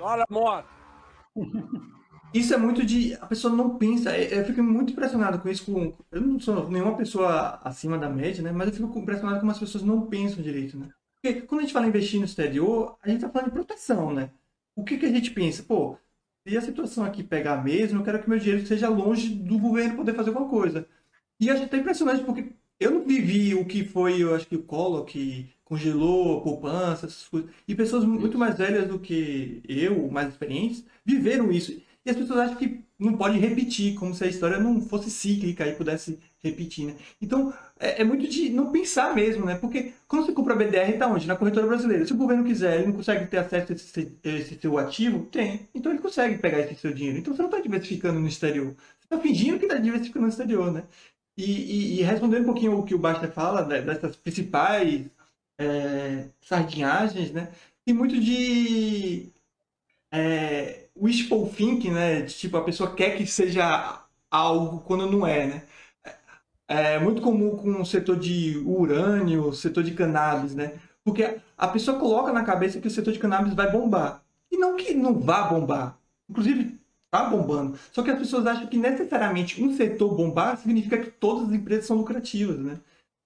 Olha 0.00 0.24
a 0.28 0.32
moto! 0.32 0.68
Isso 2.32 2.52
é 2.52 2.56
muito 2.56 2.84
de. 2.84 3.14
A 3.14 3.26
pessoa 3.26 3.54
não 3.54 3.78
pensa. 3.78 4.10
É, 4.10 4.40
eu 4.40 4.44
fico 4.44 4.60
muito 4.62 4.92
impressionado 4.92 5.38
com 5.38 5.48
isso. 5.48 5.66
Com, 5.66 5.96
eu 6.10 6.20
não 6.20 6.40
sou 6.40 6.68
nenhuma 6.68 6.96
pessoa 6.96 7.60
acima 7.62 7.96
da 7.96 8.08
média, 8.08 8.42
né? 8.42 8.50
Mas 8.50 8.68
eu 8.68 8.74
fico 8.74 8.98
impressionado 8.98 9.38
como 9.38 9.52
as 9.52 9.58
pessoas 9.58 9.84
não 9.84 10.06
pensam 10.06 10.42
direito, 10.42 10.76
né? 10.76 10.88
Porque 11.24 11.40
quando 11.40 11.60
a 11.60 11.62
gente 11.62 11.72
fala 11.72 11.86
investir 11.86 12.18
no 12.18 12.26
exterior, 12.26 12.98
a 13.02 13.08
gente 13.08 13.22
tá 13.22 13.30
falando 13.30 13.48
de 13.48 13.54
proteção, 13.54 14.12
né? 14.12 14.28
O 14.76 14.84
que, 14.84 14.98
que 14.98 15.06
a 15.06 15.10
gente 15.10 15.30
pensa? 15.30 15.62
Pô, 15.62 15.96
se 16.46 16.54
a 16.54 16.60
situação 16.60 17.02
aqui 17.02 17.22
pegar 17.22 17.64
mesmo, 17.64 17.98
eu 17.98 18.04
quero 18.04 18.22
que 18.22 18.28
meu 18.28 18.38
dinheiro 18.38 18.62
esteja 18.62 18.90
longe 18.90 19.30
do 19.30 19.58
governo 19.58 19.96
poder 19.96 20.12
fazer 20.12 20.28
alguma 20.28 20.50
coisa. 20.50 20.86
E 21.40 21.48
a 21.48 21.56
gente 21.56 21.70
tá 21.70 21.78
impressionante 21.78 22.22
porque 22.24 22.52
eu 22.78 22.90
não 22.90 23.06
vivi 23.06 23.54
o 23.54 23.64
que 23.64 23.86
foi, 23.86 24.22
eu 24.22 24.34
acho 24.34 24.46
que 24.46 24.56
o 24.56 24.64
Collor 24.64 25.06
que 25.06 25.48
congelou 25.64 26.42
poupança, 26.42 27.06
essas 27.06 27.26
coisas. 27.26 27.50
E 27.66 27.74
pessoas 27.74 28.04
muito 28.04 28.36
mais 28.36 28.58
velhas 28.58 28.86
do 28.86 28.98
que 28.98 29.62
eu, 29.66 30.10
mais 30.10 30.28
experientes, 30.28 30.84
viveram 31.06 31.50
isso. 31.50 31.72
E 32.04 32.10
as 32.10 32.16
pessoas 32.16 32.40
acham 32.40 32.56
que 32.56 32.84
não 32.98 33.16
pode 33.16 33.38
repetir, 33.38 33.94
como 33.94 34.14
se 34.14 34.24
a 34.24 34.26
história 34.26 34.58
não 34.58 34.78
fosse 34.82 35.10
cíclica 35.10 35.66
e 35.66 35.74
pudesse 35.74 36.18
repetir, 36.42 36.88
né? 36.88 36.96
Então, 37.20 37.50
é, 37.84 38.00
é, 38.00 38.04
muito 38.04 38.26
de 38.26 38.48
não 38.50 38.72
pensar 38.72 39.14
mesmo, 39.14 39.44
né? 39.44 39.56
Porque 39.56 39.92
quando 40.08 40.24
você 40.26 40.32
compra 40.32 40.54
BDR, 40.56 40.96
tá 40.98 41.06
onde? 41.06 41.26
Na 41.26 41.36
corretora 41.36 41.66
brasileira. 41.66 42.06
Se 42.06 42.12
o 42.12 42.16
governo 42.16 42.44
quiser, 42.44 42.76
ele 42.76 42.86
não 42.86 42.94
consegue 42.94 43.26
ter 43.26 43.38
acesso 43.38 43.72
a 43.72 43.74
esse, 43.74 44.18
esse 44.24 44.58
seu 44.58 44.78
ativo, 44.78 45.26
tem. 45.26 45.68
Então 45.74 45.92
ele 45.92 46.00
consegue 46.00 46.38
pegar 46.38 46.60
esse 46.60 46.74
seu 46.76 46.94
dinheiro. 46.94 47.18
Então 47.18 47.34
você 47.34 47.42
não 47.42 47.50
está 47.50 47.60
diversificando 47.60 48.18
no 48.18 48.26
exterior. 48.26 48.74
Você 48.98 49.04
está 49.04 49.18
fingindo 49.20 49.58
que 49.58 49.66
está 49.66 49.76
diversificando 49.76 50.24
no 50.24 50.30
exterior, 50.30 50.72
né? 50.72 50.84
E, 51.36 51.44
e, 51.44 52.00
e, 52.00 52.02
respondendo 52.02 52.42
um 52.42 52.46
pouquinho 52.46 52.78
o 52.78 52.84
que 52.84 52.94
o 52.94 52.98
Basta 52.98 53.28
fala, 53.28 53.66
né, 53.66 53.82
dessas 53.82 54.14
principais 54.16 55.04
é, 55.58 56.28
sardinhagens, 56.40 57.32
né? 57.32 57.50
Tem 57.84 57.94
muito 57.94 58.18
de 58.20 59.30
é, 60.12 60.86
wishful 60.96 61.48
thinking, 61.50 61.90
né? 61.90 62.22
De, 62.22 62.34
tipo, 62.34 62.56
a 62.56 62.64
pessoa 62.64 62.94
quer 62.94 63.16
que 63.16 63.26
seja 63.26 64.00
algo 64.30 64.80
quando 64.80 65.10
não 65.10 65.26
é, 65.26 65.46
né? 65.46 65.62
É, 66.66 66.98
muito 66.98 67.20
comum 67.20 67.56
com 67.56 67.82
o 67.82 67.86
setor 67.86 68.16
de 68.18 68.56
urânio, 68.64 69.52
setor 69.52 69.84
de 69.84 69.92
cannabis, 69.92 70.54
né? 70.54 70.78
Porque 71.04 71.38
a 71.56 71.68
pessoa 71.68 71.98
coloca 71.98 72.32
na 72.32 72.42
cabeça 72.44 72.80
que 72.80 72.88
o 72.88 72.90
setor 72.90 73.12
de 73.12 73.18
cannabis 73.18 73.52
vai 73.54 73.70
bombar. 73.70 74.22
E 74.50 74.56
não 74.56 74.76
que 74.76 74.94
não 74.94 75.20
vá 75.20 75.42
bombar. 75.42 75.98
Inclusive, 76.28 76.80
tá 77.10 77.24
bombando. 77.24 77.78
Só 77.92 78.02
que 78.02 78.10
as 78.10 78.18
pessoas 78.18 78.46
acham 78.46 78.66
que 78.66 78.78
necessariamente 78.78 79.62
um 79.62 79.76
setor 79.76 80.14
bombar 80.16 80.56
significa 80.56 80.98
que 80.98 81.10
todas 81.10 81.48
as 81.48 81.54
empresas 81.54 81.86
são 81.86 81.96
lucrativas, 81.98 82.58
né? 82.58 82.78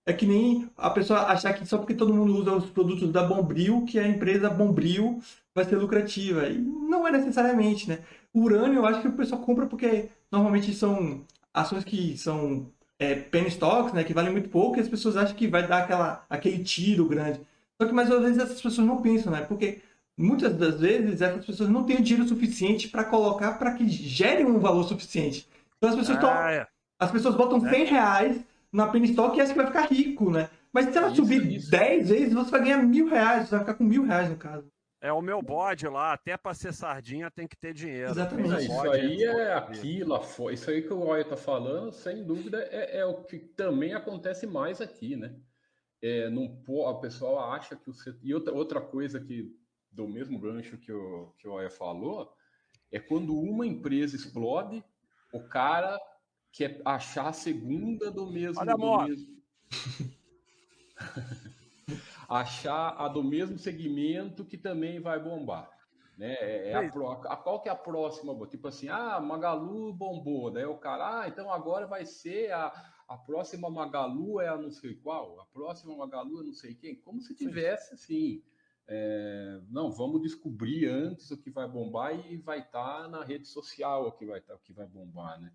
É 0.05 0.13
que 0.13 0.27
nem 0.27 0.69
a 0.77 0.91
pessoa 0.91 1.21
achar 1.27 1.53
que 1.53 1.67
só 1.67 1.79
porque 1.79 1.95
todo 1.95 2.15
mundo 2.15 2.35
usa 2.35 2.53
os 2.55 2.71
produtos 2.71 3.13
da 3.13 3.23
Bombril, 3.23 3.85
que 3.85 3.99
a 3.99 4.09
empresa 4.09 4.49
Bombril 4.49 5.21
vai 5.55 5.65
ser 5.65 5.77
lucrativa. 5.77 6.49
E 6.49 6.59
não 6.59 7.07
é 7.07 7.13
necessariamente, 7.13 7.89
né? 7.89 8.01
Urânio, 8.35 8.79
eu 8.79 8.87
acho 8.87 9.03
que 9.03 9.09
o 9.09 9.13
pessoal 9.13 9.43
compra 9.43 9.67
porque 9.67 10.09
normalmente 10.33 10.75
são 10.75 11.25
ações 11.53 11.85
que 11.85 12.17
são 12.17 12.71
é, 12.99 13.15
penny 13.15 13.49
stocks, 13.49 13.93
né? 13.93 14.05
Que 14.05 14.15
valem 14.15 14.33
muito 14.33 14.49
pouco 14.49 14.77
e 14.77 14.81
as 14.81 14.89
pessoas 14.89 15.17
acham 15.17 15.37
que 15.37 15.47
vai 15.47 15.67
dar 15.67 15.85
aquela, 15.85 16.25
aquele 16.29 16.63
tiro 16.63 17.07
grande. 17.07 17.41
Só 17.81 17.87
que 17.87 17.95
mais 17.95 18.11
às 18.11 18.23
vezes 18.23 18.39
essas 18.39 18.61
pessoas 18.61 18.87
não 18.87 19.01
pensam, 19.01 19.33
né? 19.33 19.43
Porque 19.43 19.81
muitas 20.17 20.57
das 20.57 20.81
vezes 20.81 21.21
essas 21.23 21.45
pessoas 21.45 21.71
não 21.71 21.85
têm 21.85 21.97
o 21.97 22.03
dinheiro 22.03 22.29
suficiente 22.29 22.89
para 22.89 23.05
colocar 23.05 23.53
para 23.53 23.75
que 23.75 23.89
gere 23.89 24.45
um 24.45 24.59
valor 24.59 24.85
suficiente. 24.85 25.49
Então 25.77 25.91
as 25.91 25.97
pessoas, 25.97 26.19
ah, 26.25 26.53
é. 26.53 26.67
as 26.99 27.11
pessoas 27.11 27.37
botam 27.37 27.61
100 27.61 27.71
é. 27.71 27.85
reais 27.85 28.41
na 28.73 28.89
penny 28.89 29.11
stock 29.11 29.37
e 29.37 29.41
acha 29.41 29.53
que 29.53 29.59
vai 29.59 29.67
ficar 29.67 29.87
rico, 29.87 30.31
né? 30.31 30.51
Mas 30.73 30.91
se 30.91 30.99
ela 30.99 31.09
isso, 31.09 31.17
subir 31.17 31.47
isso. 31.51 31.71
10 31.71 32.09
vezes, 32.09 32.35
você 32.35 32.51
vai 32.51 32.61
ganhar 32.63 32.83
mil 32.83 33.09
reais, 33.09 33.49
você 33.49 33.51
vai 33.53 33.61
ficar 33.61 33.75
com 33.75 33.85
mil 33.85 34.05
reais 34.05 34.29
no 34.29 34.37
caso. 34.37 34.65
É 35.01 35.13
o 35.13 35.23
meu 35.23 35.41
bode 35.41 35.87
lá, 35.87 36.13
até 36.13 36.37
para 36.37 36.55
ser 36.55 36.73
sardinha 36.73 37.31
tem 37.31 37.47
que 37.47 37.57
ter 37.57 37.73
dinheiro. 37.73 38.11
Exatamente. 38.11 38.55
É, 38.55 38.63
isso 38.63 38.91
aí 38.91 39.23
é 39.23 39.55
aquilo, 39.55 40.21
isso 40.53 40.71
aí 40.71 40.83
que 40.83 40.93
o 40.93 40.99
Roy 40.99 41.21
está 41.21 41.37
falando, 41.37 41.93
sem 41.93 42.25
dúvida, 42.25 42.61
é, 42.73 42.99
é, 42.99 43.07
o 43.07 43.23
que 43.23 43.39
também 43.39 43.95
acontece 43.95 44.45
mais 44.45 44.81
aqui, 44.81 45.15
né? 45.15 45.37
É, 46.03 46.29
não, 46.29 46.61
a 46.89 46.95
pessoa 46.95 47.55
acha 47.55 47.77
que 47.77 47.89
o 47.91 47.95
E 48.23 48.35
outra, 48.35 48.53
outra 48.53 48.81
coisa 48.81 49.21
que, 49.21 49.57
do 49.91 50.09
mesmo 50.09 50.39
gancho 50.39 50.77
que 50.79 50.93
o, 50.93 51.33
que 51.39 51.47
o 51.47 51.53
Roy 51.53 51.71
falou, 51.71 52.33
é 52.91 52.99
quando 52.99 53.39
uma 53.39 53.67
empresa 53.67 54.17
explode, 54.17 54.83
o 55.33 55.41
cara 55.45 55.97
quer 56.51 56.81
achar 56.85 57.29
a 57.29 57.33
segunda 57.33 58.11
do 58.11 58.27
mesmo. 58.27 58.61
Olha 58.61 58.75
a 58.75 59.07
mesmo... 59.07 59.39
achar 62.29 62.95
a 62.99 63.09
do 63.09 63.25
mesmo 63.25 63.59
segmento 63.59 64.45
que 64.45 64.59
também 64.59 65.01
vai 65.01 65.19
bombar. 65.19 65.71
Né? 66.19 66.35
É, 66.35 66.71
é 66.71 66.75
a, 66.75 66.81
a, 66.81 67.37
qual 67.37 67.63
que 67.63 67.69
é 67.69 67.73
a 67.73 67.77
próxima? 67.77 68.35
Tipo 68.47 68.69
assim, 68.69 68.89
ah, 68.89 69.19
Magalu 69.21 69.95
bombou. 69.95 70.51
Daí 70.51 70.67
o 70.67 70.77
cara, 70.77 71.21
ah, 71.21 71.29
então 71.29 71.51
agora 71.51 71.87
vai 71.87 72.05
ser 72.05 72.53
a, 72.53 72.67
a 73.09 73.17
próxima 73.17 73.71
Magalu 73.71 74.41
é 74.41 74.49
a 74.49 74.59
não 74.59 74.71
sei 74.71 74.97
qual, 74.97 75.41
a 75.41 75.47
próxima 75.47 75.97
Magalu 75.97 76.41
é 76.41 76.45
não 76.45 76.53
sei 76.53 76.75
quem. 76.75 76.97
Como 76.97 77.21
se 77.23 77.35
tivesse 77.35 77.95
assim. 77.95 78.43
É, 78.91 79.61
não, 79.69 79.93
vamos 79.93 80.23
descobrir 80.23 80.87
antes 80.87 81.31
o 81.31 81.37
que 81.37 81.51
vai 81.51 81.69
bombar 81.69 82.15
e 82.27 82.39
vai 82.39 82.61
estar 82.61 83.03
tá 83.03 83.09
na 83.09 83.23
rede 83.23 83.47
social 83.47 84.07
o 84.07 84.13
que 84.13 84.25
vai, 84.25 84.41
tá, 84.41 84.55
o 84.55 84.59
que 84.59 84.73
vai 84.73 84.87
bombar, 84.87 85.39
né? 85.39 85.53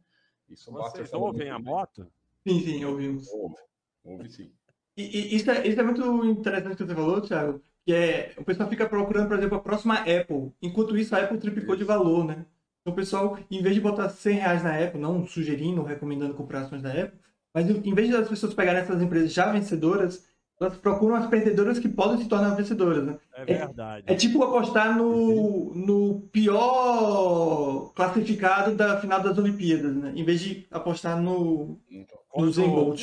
Isso 0.48 0.72
Vocês 0.72 1.12
ouvem 1.14 1.50
a 1.50 1.58
moto? 1.58 2.08
Sim, 2.48 2.60
sim, 2.60 2.86
ouvimos. 2.86 3.28
Ouve, 3.30 3.56
ouve 4.04 4.30
sim. 4.30 4.54
E, 4.96 5.02
e, 5.04 5.36
isso, 5.36 5.50
é, 5.50 5.68
isso 5.68 5.80
é 5.80 5.84
muito 5.84 6.26
interessante 6.26 6.76
que 6.76 6.86
você 6.86 6.96
falou, 6.96 7.22
Thiago, 7.22 7.62
que 7.86 7.94
é 7.94 8.34
o 8.38 8.44
pessoal 8.44 8.70
fica 8.70 8.88
procurando, 8.88 9.28
por 9.28 9.38
exemplo, 9.38 9.58
a 9.58 9.62
próxima 9.62 9.96
Apple. 9.96 10.52
Enquanto 10.62 10.98
isso, 10.98 11.16
a 11.16 11.20
Apple 11.20 11.38
triplicou 11.38 11.76
de 11.76 11.84
valor, 11.84 12.26
né? 12.26 12.46
Então 12.82 12.94
o 12.94 12.96
pessoal, 12.96 13.38
em 13.50 13.62
vez 13.62 13.76
de 13.76 13.82
botar 13.82 14.10
100 14.10 14.36
reais 14.36 14.64
na 14.64 14.78
Apple, 14.78 15.00
não 15.00 15.26
sugerindo, 15.26 15.84
recomendando 15.84 16.34
comprar 16.34 16.62
ações 16.62 16.82
da 16.82 16.92
Apple, 16.92 17.18
mas 17.54 17.70
em 17.70 17.94
vez 17.94 18.10
das 18.10 18.28
pessoas 18.28 18.54
pegarem 18.54 18.82
essas 18.82 19.02
empresas 19.02 19.32
já 19.32 19.52
vencedoras, 19.52 20.26
elas 20.60 20.78
procuram 20.78 21.16
as 21.16 21.28
perdedoras 21.28 21.80
que 21.80 21.90
podem 21.90 22.18
se 22.22 22.28
tornar 22.28 22.56
vencedoras, 22.56 23.04
né? 23.04 23.18
É 23.36 23.46
verdade. 23.46 24.04
É, 24.08 24.14
é 24.14 24.16
tipo 24.16 24.44
apostar 24.44 24.98
no, 24.98 25.74
no 25.74 26.22
pior 26.32 27.92
classificado 27.96 28.76
da 28.76 29.00
final 29.00 29.22
das 29.22 29.38
Olimpíadas, 29.38 29.96
né? 29.96 30.14
Em 30.16 30.24
vez 30.24 30.42
de 30.42 30.66
apostar 30.70 31.22
no, 31.22 31.80
então, 31.90 32.18
no 32.36 32.52
Zen 32.52 32.70
Bolt 32.70 33.02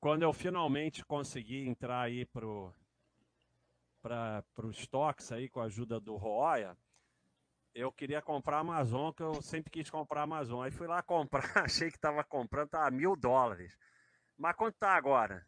quando 0.00 0.22
eu 0.22 0.32
finalmente 0.32 1.04
consegui 1.04 1.66
entrar 1.66 2.02
aí 2.02 2.24
pro 2.26 2.74
para 4.00 4.44
os 4.64 4.78
estoques 4.78 5.30
aí 5.32 5.48
com 5.48 5.60
a 5.60 5.64
ajuda 5.64 6.00
do 6.00 6.16
Roya, 6.16 6.76
eu 7.74 7.92
queria 7.92 8.22
comprar 8.22 8.58
a 8.58 8.60
Amazon, 8.60 9.12
que 9.12 9.22
eu 9.22 9.42
sempre 9.42 9.70
quis 9.70 9.90
comprar 9.90 10.20
a 10.20 10.24
Amazon. 10.24 10.64
Aí 10.64 10.70
fui 10.70 10.86
lá 10.86 11.02
comprar, 11.02 11.42
achei 11.64 11.90
que 11.90 11.96
estava 11.96 12.24
comprando, 12.24 12.70
tava 12.70 12.90
mil 12.90 13.16
dólares. 13.16 13.76
Mas 14.36 14.56
quanto 14.56 14.76
tá 14.78 14.92
agora? 14.92 15.44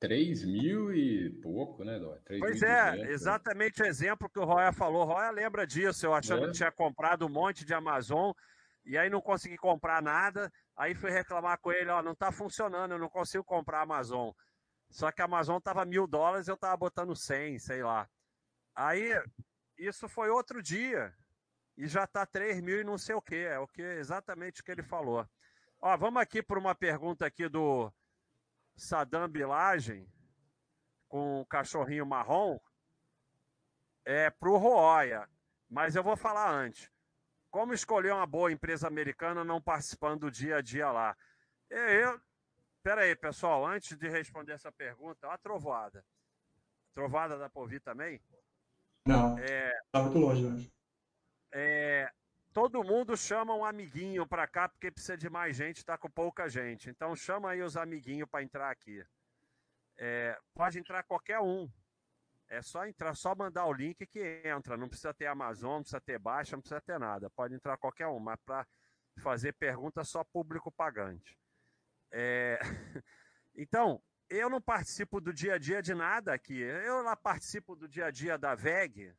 3 0.00 0.44
mil 0.44 0.94
e 0.94 1.30
pouco, 1.42 1.82
né, 1.82 1.98
Dó? 1.98 2.16
Pois 2.38 2.62
é, 2.62 2.96
né? 2.96 3.10
exatamente 3.10 3.82
o 3.82 3.86
exemplo 3.86 4.28
que 4.28 4.38
o 4.38 4.44
Roya 4.44 4.70
falou. 4.70 5.04
Roya 5.04 5.30
lembra 5.30 5.66
disso, 5.66 6.04
eu 6.04 6.14
achando 6.14 6.44
é. 6.44 6.46
que 6.48 6.52
tinha 6.52 6.70
comprado 6.70 7.24
um 7.24 7.30
monte 7.30 7.64
de 7.64 7.72
Amazon 7.72 8.32
e 8.84 8.98
aí 8.98 9.08
não 9.08 9.20
consegui 9.20 9.56
comprar 9.56 10.02
nada. 10.02 10.52
Aí 10.76 10.94
fui 10.94 11.10
reclamar 11.10 11.58
com 11.58 11.72
ele, 11.72 11.90
ó, 11.90 12.02
não 12.02 12.14
tá 12.14 12.30
funcionando, 12.30 12.92
eu 12.92 12.98
não 12.98 13.08
consigo 13.08 13.44
comprar 13.44 13.82
Amazon. 13.82 14.30
Só 14.90 15.10
que 15.10 15.22
a 15.22 15.24
Amazon 15.24 15.60
tava 15.60 15.84
mil 15.84 16.06
dólares, 16.06 16.48
eu 16.48 16.56
tava 16.56 16.76
botando 16.76 17.16
100, 17.16 17.58
sei 17.58 17.82
lá. 17.82 18.08
Aí, 18.74 19.10
isso 19.78 20.08
foi 20.08 20.28
outro 20.30 20.62
dia. 20.62 21.14
E 21.76 21.88
já 21.88 22.06
tá 22.06 22.24
3 22.24 22.60
mil 22.60 22.80
e 22.80 22.84
não 22.84 22.96
sei 22.98 23.14
o 23.14 23.22
que. 23.22 23.36
É 23.36 23.58
o 23.58 23.66
que 23.66 23.82
exatamente 23.82 24.60
o 24.60 24.64
que 24.64 24.70
ele 24.70 24.82
falou. 24.82 25.28
Ó, 25.80 25.96
vamos 25.96 26.22
aqui 26.22 26.42
por 26.42 26.58
uma 26.58 26.74
pergunta 26.74 27.26
aqui 27.26 27.48
do 27.48 27.92
Sadam 28.76 29.28
Bilagem, 29.28 30.08
com 31.08 31.40
o 31.40 31.46
cachorrinho 31.46 32.06
marrom. 32.06 32.58
É 34.04 34.30
pro 34.30 34.56
Roya. 34.56 35.28
Mas 35.68 35.96
eu 35.96 36.02
vou 36.02 36.16
falar 36.16 36.50
antes. 36.50 36.93
Como 37.54 37.72
escolher 37.72 38.12
uma 38.12 38.26
boa 38.26 38.50
empresa 38.50 38.88
americana 38.88 39.44
não 39.44 39.62
participando 39.62 40.22
do 40.22 40.30
dia 40.30 40.56
a 40.56 40.60
dia 40.60 40.90
lá? 40.90 41.16
Eu, 41.70 42.20
Pera 42.82 43.02
aí, 43.02 43.14
pessoal, 43.14 43.64
antes 43.64 43.96
de 43.96 44.08
responder 44.08 44.54
essa 44.54 44.72
pergunta, 44.72 45.28
a 45.28 45.38
trovoada. 45.38 46.04
Trovada 46.92 47.38
da 47.38 47.48
Povi 47.48 47.78
também? 47.78 48.20
Não. 49.06 49.38
É, 49.38 49.70
tá 49.92 50.02
muito 50.02 50.18
longe, 50.18 50.44
acho. 50.48 50.72
É, 51.52 52.10
todo 52.52 52.82
mundo 52.82 53.16
chama 53.16 53.54
um 53.54 53.64
amiguinho 53.64 54.26
para 54.26 54.48
cá 54.48 54.68
porque 54.68 54.90
precisa 54.90 55.16
de 55.16 55.30
mais 55.30 55.54
gente, 55.54 55.76
está 55.76 55.96
com 55.96 56.10
pouca 56.10 56.48
gente. 56.48 56.90
Então 56.90 57.14
chama 57.14 57.50
aí 57.50 57.62
os 57.62 57.76
amiguinhos 57.76 58.28
para 58.28 58.42
entrar 58.42 58.68
aqui. 58.68 59.06
É, 59.96 60.36
pode 60.52 60.76
entrar 60.76 61.04
qualquer 61.04 61.38
um. 61.38 61.70
É 62.48 62.62
só 62.62 62.86
entrar, 62.86 63.14
só 63.14 63.34
mandar 63.34 63.66
o 63.66 63.72
link 63.72 64.06
que 64.06 64.42
entra. 64.44 64.76
Não 64.76 64.88
precisa 64.88 65.14
ter 65.14 65.26
Amazon, 65.26 65.76
não 65.76 65.80
precisa 65.82 66.00
ter 66.00 66.18
Baixa, 66.18 66.56
não 66.56 66.60
precisa 66.60 66.80
ter 66.80 66.98
nada. 66.98 67.30
Pode 67.30 67.54
entrar 67.54 67.76
qualquer 67.76 68.06
um, 68.06 68.18
mas 68.18 68.38
para 68.44 68.66
fazer 69.22 69.52
pergunta 69.54 70.04
só 70.04 70.22
público 70.24 70.70
pagante. 70.70 71.38
É... 72.10 72.58
Então, 73.56 74.02
eu 74.28 74.50
não 74.50 74.60
participo 74.60 75.20
do 75.20 75.32
dia 75.32 75.54
a 75.54 75.58
dia 75.58 75.80
de 75.80 75.94
nada 75.94 76.34
aqui. 76.34 76.58
Eu 76.58 77.02
lá 77.02 77.14
participo 77.14 77.76
do 77.76 77.86
dia 77.86 78.06
a 78.06 78.10
dia 78.10 78.36
da 78.36 78.52
VEG. 78.56 79.14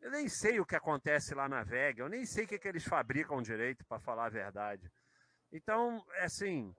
Eu 0.00 0.10
nem 0.10 0.26
sei 0.26 0.58
o 0.58 0.64
que 0.64 0.74
acontece 0.74 1.34
lá 1.34 1.48
na 1.48 1.62
VEG. 1.62 2.00
Eu 2.00 2.08
nem 2.08 2.24
sei 2.24 2.44
o 2.44 2.48
que, 2.48 2.58
que 2.58 2.66
eles 2.66 2.84
fabricam 2.84 3.42
direito, 3.42 3.84
para 3.84 4.00
falar 4.00 4.24
a 4.24 4.30
verdade. 4.30 4.90
Então, 5.52 6.04
é 6.14 6.24
assim, 6.24 6.74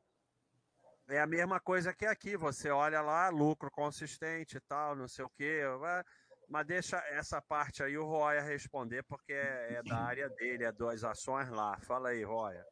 é 1.09 1.19
a 1.19 1.27
mesma 1.27 1.59
coisa 1.59 1.93
que 1.93 2.05
aqui. 2.05 2.37
Você 2.37 2.69
olha 2.69 3.01
lá, 3.01 3.29
lucro 3.29 3.69
consistente 3.71 4.57
e 4.57 4.61
tal, 4.61 4.95
não 4.95 5.07
sei 5.07 5.25
o 5.25 5.29
quê. 5.29 5.61
Mas 6.49 6.65
deixa 6.65 6.97
essa 7.11 7.41
parte 7.41 7.83
aí 7.83 7.97
o 7.97 8.05
Roya 8.05 8.41
responder, 8.41 9.03
porque 9.03 9.33
é, 9.33 9.75
é 9.79 9.83
da 9.83 9.97
área 9.97 10.29
dele, 10.29 10.63
é 10.63 10.71
das 10.71 11.03
ações 11.03 11.49
lá. 11.49 11.77
Fala 11.81 12.09
aí, 12.09 12.23
Roya. 12.23 12.65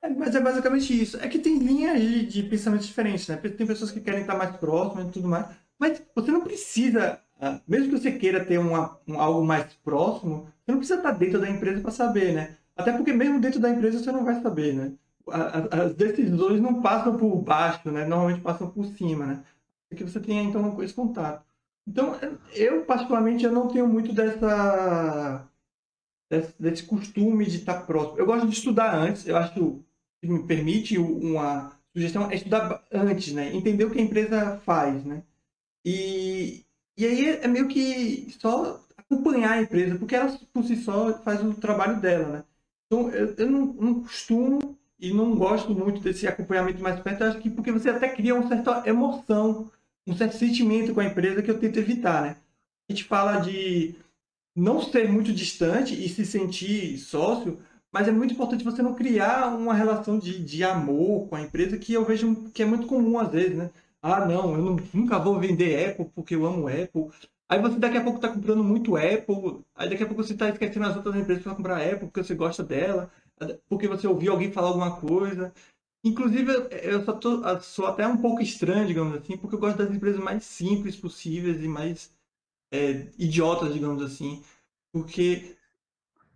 É, 0.00 0.08
mas 0.08 0.34
é 0.34 0.40
basicamente 0.40 1.00
isso. 1.00 1.16
É 1.20 1.28
que 1.28 1.38
tem 1.38 1.58
linhas 1.58 2.00
de, 2.00 2.26
de 2.26 2.42
pensamento 2.44 2.84
diferentes, 2.84 3.26
né? 3.28 3.36
Tem 3.36 3.66
pessoas 3.66 3.90
que 3.90 4.00
querem 4.00 4.20
estar 4.20 4.36
mais 4.36 4.56
próximas 4.56 5.08
e 5.08 5.10
tudo 5.10 5.28
mais. 5.28 5.46
Mas 5.78 6.02
você 6.14 6.30
não 6.30 6.40
precisa, 6.40 7.20
ah, 7.40 7.60
mesmo 7.66 7.88
que 7.88 7.98
você 7.98 8.12
queira 8.12 8.44
ter 8.44 8.58
uma, 8.58 8.98
um, 9.06 9.20
algo 9.20 9.44
mais 9.44 9.72
próximo, 9.74 10.52
você 10.64 10.72
não 10.72 10.78
precisa 10.78 10.98
estar 10.98 11.12
dentro 11.12 11.40
da 11.40 11.48
empresa 11.48 11.80
para 11.80 11.90
saber, 11.90 12.32
né? 12.32 12.56
Até 12.76 12.92
porque 12.92 13.12
mesmo 13.12 13.40
dentro 13.40 13.60
da 13.60 13.70
empresa 13.70 13.98
você 13.98 14.12
não 14.12 14.24
vai 14.24 14.40
saber, 14.40 14.74
né? 14.74 14.92
As 15.30 15.94
decisões 15.94 16.60
não 16.60 16.80
passam 16.82 17.16
por 17.16 17.36
baixo, 17.42 17.90
né? 17.90 18.04
Normalmente 18.04 18.40
passam 18.40 18.70
por 18.70 18.84
cima, 18.86 19.26
né? 19.26 19.44
Que 19.94 20.04
você 20.04 20.20
tenha 20.20 20.42
então 20.42 20.82
esse 20.82 20.94
contato. 20.94 21.44
Então, 21.86 22.14
eu 22.54 22.84
particularmente 22.84 23.44
eu 23.44 23.52
não 23.52 23.68
tenho 23.68 23.88
muito 23.88 24.12
dessa 24.12 25.48
desse, 26.30 26.54
desse 26.60 26.82
costume 26.84 27.46
de 27.46 27.56
estar 27.56 27.86
próximo. 27.86 28.18
Eu 28.18 28.26
gosto 28.26 28.46
de 28.46 28.54
estudar 28.54 28.94
antes. 28.94 29.26
Eu 29.26 29.36
acho 29.36 29.54
que 29.54 30.28
me 30.28 30.42
permite 30.46 30.98
uma 30.98 31.72
sugestão 31.94 32.30
é 32.30 32.34
estudar 32.36 32.84
antes, 32.92 33.32
né? 33.32 33.54
Entender 33.54 33.84
o 33.84 33.90
que 33.90 33.98
a 33.98 34.02
empresa 34.02 34.58
faz, 34.64 35.04
né? 35.04 35.22
E 35.84 36.64
e 36.96 37.06
aí 37.06 37.28
é 37.28 37.46
meio 37.46 37.68
que 37.68 38.28
só 38.40 38.84
acompanhar 38.96 39.52
a 39.52 39.62
empresa, 39.62 39.96
porque 39.96 40.16
ela 40.16 40.36
por 40.52 40.64
si 40.64 40.76
só 40.76 41.16
faz 41.22 41.42
o 41.42 41.54
trabalho 41.54 42.00
dela, 42.00 42.28
né? 42.28 42.44
Então, 42.86 43.10
eu, 43.10 43.34
eu 43.36 43.50
não, 43.50 43.66
não 43.74 44.02
costumo 44.02 44.77
e 44.98 45.12
não 45.12 45.34
gosto 45.34 45.74
muito 45.74 46.00
desse 46.00 46.26
acompanhamento 46.26 46.82
mais 46.82 47.00
perto, 47.00 47.24
acho 47.24 47.38
que 47.38 47.50
porque 47.50 47.70
você 47.70 47.90
até 47.90 48.08
cria 48.08 48.34
uma 48.34 48.48
certa 48.48 48.82
emoção, 48.88 49.70
um 50.06 50.16
certo 50.16 50.36
sentimento 50.36 50.92
com 50.92 51.00
a 51.00 51.04
empresa 51.04 51.42
que 51.42 51.50
eu 51.50 51.58
tento 51.58 51.78
evitar, 51.78 52.22
né? 52.22 52.36
A 52.88 52.92
gente 52.92 53.04
fala 53.04 53.38
de 53.38 53.94
não 54.56 54.82
ser 54.82 55.08
muito 55.08 55.32
distante 55.32 55.94
e 55.94 56.08
se 56.08 56.26
sentir 56.26 56.98
sócio, 56.98 57.58
mas 57.92 58.08
é 58.08 58.10
muito 58.10 58.34
importante 58.34 58.64
você 58.64 58.82
não 58.82 58.94
criar 58.94 59.54
uma 59.54 59.72
relação 59.72 60.18
de, 60.18 60.42
de 60.42 60.64
amor 60.64 61.28
com 61.28 61.36
a 61.36 61.42
empresa 61.42 61.78
que 61.78 61.92
eu 61.92 62.04
vejo 62.04 62.50
que 62.52 62.62
é 62.62 62.66
muito 62.66 62.86
comum 62.86 63.18
às 63.18 63.30
vezes, 63.30 63.56
né? 63.56 63.70
Ah, 64.02 64.24
não, 64.26 64.54
eu 64.54 64.62
não, 64.62 64.76
nunca 64.92 65.18
vou 65.18 65.38
vender 65.38 65.90
Apple 65.90 66.10
porque 66.14 66.34
eu 66.34 66.46
amo 66.46 66.68
Apple. 66.68 67.08
Aí 67.48 67.60
você 67.60 67.78
daqui 67.78 67.96
a 67.96 68.02
pouco 68.02 68.18
está 68.18 68.28
comprando 68.28 68.62
muito 68.62 68.96
Apple, 68.96 69.64
aí 69.74 69.88
daqui 69.88 70.02
a 70.02 70.06
pouco 70.06 70.22
você 70.22 70.34
está 70.34 70.48
esquecendo 70.48 70.86
as 70.86 70.96
outras 70.96 71.16
empresas 71.16 71.42
para 71.42 71.54
comprar 71.54 71.82
Apple 71.82 72.06
porque 72.08 72.22
você 72.22 72.34
gosta 72.34 72.62
dela 72.62 73.10
porque 73.68 73.88
você 73.88 74.06
ouviu 74.06 74.32
alguém 74.32 74.52
falar 74.52 74.68
alguma 74.68 75.00
coisa. 75.00 75.52
Inclusive, 76.04 76.52
eu 76.82 77.04
só 77.04 77.12
tô, 77.12 77.60
sou 77.60 77.86
até 77.86 78.06
um 78.06 78.16
pouco 78.16 78.40
estranho, 78.40 78.86
digamos 78.86 79.16
assim, 79.16 79.36
porque 79.36 79.56
eu 79.56 79.60
gosto 79.60 79.78
das 79.78 79.90
empresas 79.90 80.20
mais 80.20 80.44
simples 80.44 80.96
possíveis 80.96 81.62
e 81.62 81.68
mais 81.68 82.14
é, 82.72 83.08
idiotas, 83.18 83.72
digamos 83.72 84.02
assim. 84.02 84.42
Porque 84.92 85.56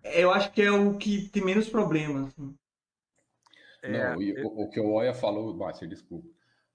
eu 0.03 0.33
acho 0.33 0.53
que 0.53 0.63
é 0.63 0.71
o 0.71 0.99
que 0.99 1.29
tem 1.29 1.45
menos 1.45 1.69
problemas. 1.69 2.29
Assim. 2.29 2.57
É, 3.83 3.91
Não, 3.91 4.23
e 4.23 4.45
o, 4.45 4.63
o, 4.63 4.71
que 4.71 4.81
o 4.81 4.93
Oia 4.93 5.15
falou, 5.15 5.55
Márcio, 5.55 5.89
desculpa. 5.89 6.29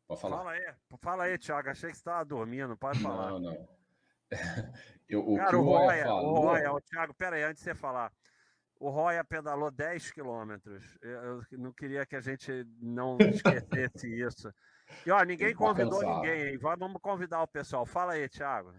Pode 0.07 0.21
falar. 0.21 0.37
Fala 0.37 0.51
aí, 0.51 0.73
fala 1.01 1.23
aí, 1.25 1.37
Thiago. 1.37 1.69
Achei 1.69 1.89
que 1.89 1.95
você 1.95 2.01
estava 2.01 2.23
dormindo, 2.23 2.77
pode 2.77 2.99
falar. 2.99 3.31
Não, 3.31 3.39
não. 3.39 3.67
Eu, 5.09 5.25
o 5.25 5.37
Cara, 5.37 5.49
que 5.49 5.55
o, 5.55 5.61
o 5.61 5.69
Oia, 5.69 6.03
falou... 6.03 6.35
o 6.35 6.47
Oia, 6.47 6.73
o 6.73 6.81
Thiago, 6.81 7.13
pera 7.13 7.37
aí, 7.37 7.43
antes 7.43 7.63
de 7.63 7.69
você 7.69 7.75
falar. 7.75 8.11
O 8.79 8.89
Roya 8.89 9.23
pedalou 9.23 9.71
10 9.71 10.11
quilômetros. 10.11 10.83
Eu, 11.01 11.41
não 11.57 11.71
queria 11.71 12.05
que 12.05 12.15
a 12.15 12.21
gente 12.21 12.65
não 12.79 13.17
esquecesse 13.21 14.07
isso. 14.07 14.53
E 15.05 15.11
ó, 15.11 15.23
ninguém 15.23 15.53
convidou 15.53 16.01
ninguém, 16.01 16.49
hein? 16.49 16.57
Vamos 16.57 17.01
convidar 17.01 17.41
o 17.41 17.47
pessoal. 17.47 17.85
Fala 17.85 18.13
aí, 18.13 18.29
Thiago. 18.29 18.73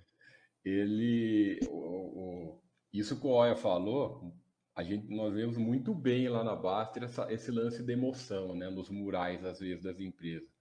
Ele. 0.65 1.59
O, 1.69 1.77
o, 1.77 2.63
isso 2.93 3.21
que 3.21 3.27
o 3.27 3.31
Roya 3.31 3.57
falou, 3.57 4.33
a 4.75 4.83
gente, 4.83 5.15
nós 5.15 5.35
vemos 5.35 5.57
muito 5.59 5.95
bem 5.95 6.29
lá 6.29 6.43
na 6.43 6.57
Baster 6.57 7.05
esse 7.29 7.51
lance 7.51 7.83
de 7.83 7.93
emoção, 7.93 8.55
né? 8.55 8.71
Nos 8.71 8.89
murais, 8.91 9.45
às 9.45 9.61
vezes, 9.61 9.85
das 9.85 10.01
empresas 10.01 10.58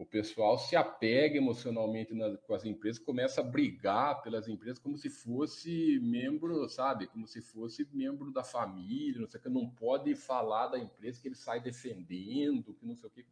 o 0.00 0.06
pessoal 0.06 0.56
se 0.56 0.74
apega 0.74 1.36
emocionalmente 1.36 2.14
na, 2.14 2.34
com 2.38 2.54
as 2.54 2.64
empresas, 2.64 2.98
começa 2.98 3.42
a 3.42 3.44
brigar 3.44 4.22
pelas 4.22 4.48
empresas 4.48 4.78
como 4.78 4.96
se 4.96 5.10
fosse 5.10 6.00
membro, 6.00 6.66
sabe? 6.70 7.06
Como 7.06 7.26
se 7.26 7.42
fosse 7.42 7.86
membro 7.92 8.32
da 8.32 8.42
família, 8.42 9.20
não 9.20 9.28
sei 9.28 9.38
o 9.38 9.42
que, 9.42 9.50
não 9.50 9.68
pode 9.68 10.14
falar 10.14 10.68
da 10.68 10.78
empresa 10.78 11.20
que 11.20 11.28
ele 11.28 11.34
sai 11.34 11.60
defendendo, 11.60 12.72
que 12.72 12.86
não 12.86 12.96
sei 12.96 13.08
o 13.08 13.12
que. 13.12 13.26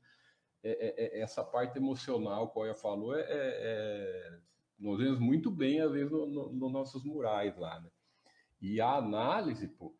É, 0.62 0.70
é, 0.70 1.18
é 1.18 1.20
essa 1.22 1.42
parte 1.42 1.78
emocional 1.78 2.52
o 2.54 2.60
Oia 2.60 2.74
falou, 2.74 3.16
é, 3.16 3.22
é, 3.22 3.26
é, 3.30 4.38
nós 4.78 4.98
vemos 4.98 5.18
muito 5.18 5.50
bem, 5.50 5.80
às 5.80 5.90
vezes, 5.90 6.12
nos 6.12 6.30
no, 6.30 6.52
no 6.52 6.68
nossos 6.68 7.02
murais 7.02 7.56
lá, 7.56 7.80
né? 7.80 7.88
E 8.60 8.78
a 8.78 8.96
análise, 8.96 9.68
pô, 9.68 9.94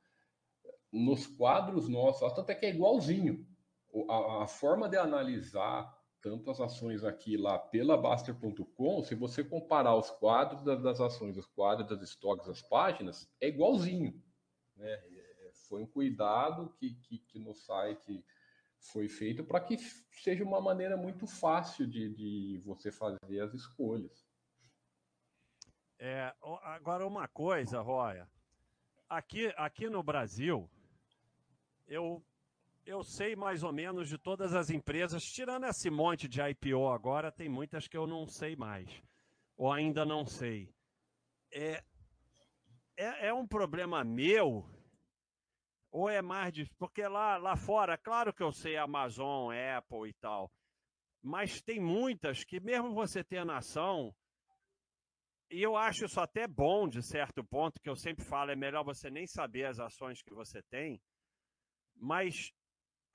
nos 0.93 1.27
quadros 1.27 1.89
nossos, 1.89 2.31
tanto 2.35 2.51
é 2.51 2.55
que 2.55 2.67
é 2.67 2.75
igualzinho. 2.75 3.47
A, 4.07 4.43
a 4.43 4.47
forma 4.47 4.87
de 4.87 4.99
analisar 4.99 5.98
tanto 6.21 6.51
as 6.51 6.61
ações 6.61 7.05
aqui 7.05 7.37
lá 7.37 7.59
pela 7.59 7.97
Baster.com, 7.97 9.03
se 9.03 9.15
você 9.15 9.45
comparar 9.45 9.95
os 9.95 10.11
quadros 10.11 10.63
das, 10.63 11.01
ações, 11.01 11.37
os 11.37 11.47
quadros 11.47 11.89
das 11.89 12.03
estoques, 12.03 12.49
as 12.49 12.63
páginas, 12.63 13.31
é 13.41 13.49
igualzinho. 13.49 14.21
Né? 14.77 14.91
É, 14.91 15.51
foi 15.69 15.83
um 15.83 15.87
cuidado 15.87 16.75
que, 16.77 16.95
que, 16.95 17.19
que 17.19 17.39
no 17.39 17.55
site 17.55 18.25
foi 18.81 19.09
feito 19.09 19.45
para 19.45 19.61
que 19.61 19.77
seja 20.13 20.45
uma 20.45 20.61
maneira 20.61 20.97
muito 20.97 21.27
fácil 21.27 21.87
de, 21.87 22.15
de 22.15 22.63
você 22.65 22.91
fazer 22.91 23.41
as 23.41 23.55
escolhas. 23.55 24.27
É, 25.99 26.33
agora, 26.63 27.07
uma 27.07 27.27
coisa, 27.27 27.81
Roya. 27.81 28.29
Aqui, 29.09 29.53
aqui 29.57 29.89
no 29.91 30.03
Brasil, 30.03 30.71
eu 31.87 32.23
eu 32.89 33.05
sei 33.05 33.37
mais 33.37 33.63
ou 33.63 33.71
menos 33.71 34.09
de 34.09 34.17
todas 34.17 34.55
as 34.55 34.71
empresas, 34.71 35.23
tirando 35.23 35.65
esse 35.65 35.91
monte 35.91 36.27
de 36.27 36.41
IPO 36.41 36.89
agora, 36.89 37.31
tem 37.31 37.47
muitas 37.47 37.87
que 37.87 37.97
eu 37.97 38.07
não 38.07 38.27
sei 38.27 38.57
mais, 38.57 39.03
ou 39.59 39.71
ainda 39.71 40.07
não 40.07 40.25
sei. 40.25 40.75
É, 41.53 41.85
é, 42.97 43.27
é 43.27 43.35
um 43.35 43.47
problema 43.47 44.03
meu, 44.03 44.67
ou 45.91 46.09
é 46.09 46.23
mais 46.23 46.51
de. 46.51 46.65
Porque 46.79 47.07
lá, 47.07 47.37
lá 47.37 47.57
fora, 47.57 47.99
claro 47.99 48.33
que 48.33 48.43
eu 48.43 48.51
sei 48.51 48.79
Amazon, 48.79 49.53
Apple 49.77 50.09
e 50.09 50.15
tal, 50.15 50.51
mas 51.23 51.61
tem 51.61 51.79
muitas 51.79 52.43
que, 52.43 52.59
mesmo 52.59 52.95
você 52.95 53.23
tendo 53.23 53.53
ação, 53.53 54.17
e 55.51 55.61
eu 55.61 55.77
acho 55.77 56.07
isso 56.07 56.21
até 56.21 56.49
bom 56.49 56.89
de 56.89 57.03
certo 57.03 57.45
ponto, 57.45 57.83
que 57.83 57.91
eu 57.91 57.97
sempre 57.97 58.25
falo, 58.25 58.51
é 58.51 58.57
melhor 58.57 58.83
você 58.83 59.11
nem 59.11 59.27
saber 59.27 59.67
as 59.67 59.79
ações 59.79 60.23
que 60.23 60.33
você 60.33 60.63
tem, 60.71 60.99
mas 61.95 62.51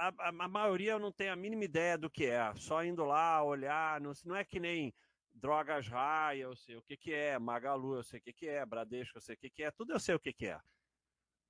a, 0.04 0.14
a, 0.18 0.30
a, 0.30 0.48
maioria 0.48 1.00
não 1.00 1.12
tem 1.12 1.30
a 1.30 1.36
mínima 1.36 1.64
ideia 1.64 1.98
do 1.98 2.10
que 2.10 2.26
é. 2.26 2.54
Só 2.56 2.84
indo 2.84 3.06
lá, 3.06 3.44
olhar, 3.44 4.02
não, 4.02 4.12
não 4.26 4.36
é 4.36 4.44
que 4.44 4.60
nem 4.60 4.94
Drogas 5.34 5.88
Raia, 5.88 6.44
eu 6.44 6.56
sei 6.56 6.76
o 6.76 6.82
que, 6.82 6.98
que 6.98 7.14
é, 7.14 7.40
Magalu, 7.40 7.96
eu 7.96 8.04
sei 8.04 8.20
o 8.20 8.24
que, 8.24 8.34
que 8.34 8.48
é, 8.48 8.66
Bradesco, 8.66 9.18
eu 9.18 9.22
sei 9.22 9.36
o 9.36 9.38
que, 9.38 9.50
que 9.50 9.64
é, 9.64 9.72
tudo 9.72 9.94
eu 9.94 10.00
sei 10.00 10.16
o 10.16 10.20
que, 10.20 10.34
que 10.34 10.48
é. 10.48 10.60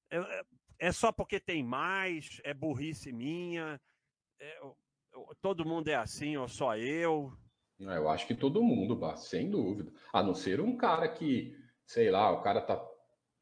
É, 0.09 0.17
é, 0.17 0.41
é 0.79 0.91
só 0.91 1.11
porque 1.11 1.39
tem 1.39 1.63
mais, 1.63 2.39
é 2.43 2.53
burrice 2.53 3.11
minha, 3.11 3.79
é, 4.39 4.61
todo 5.41 5.65
mundo 5.65 5.87
é 5.87 5.95
assim, 5.95 6.37
ou 6.37 6.47
só 6.47 6.77
eu. 6.77 7.33
Eu 7.79 8.07
acho 8.07 8.27
que 8.27 8.35
todo 8.35 8.63
mundo, 8.63 8.99
sem 9.17 9.49
dúvida. 9.49 9.91
A 10.13 10.21
não 10.23 10.33
ser 10.33 10.61
um 10.61 10.77
cara 10.77 11.09
que, 11.09 11.53
sei 11.85 12.09
lá, 12.11 12.31
o 12.31 12.41
cara 12.41 12.61
tá 12.61 12.81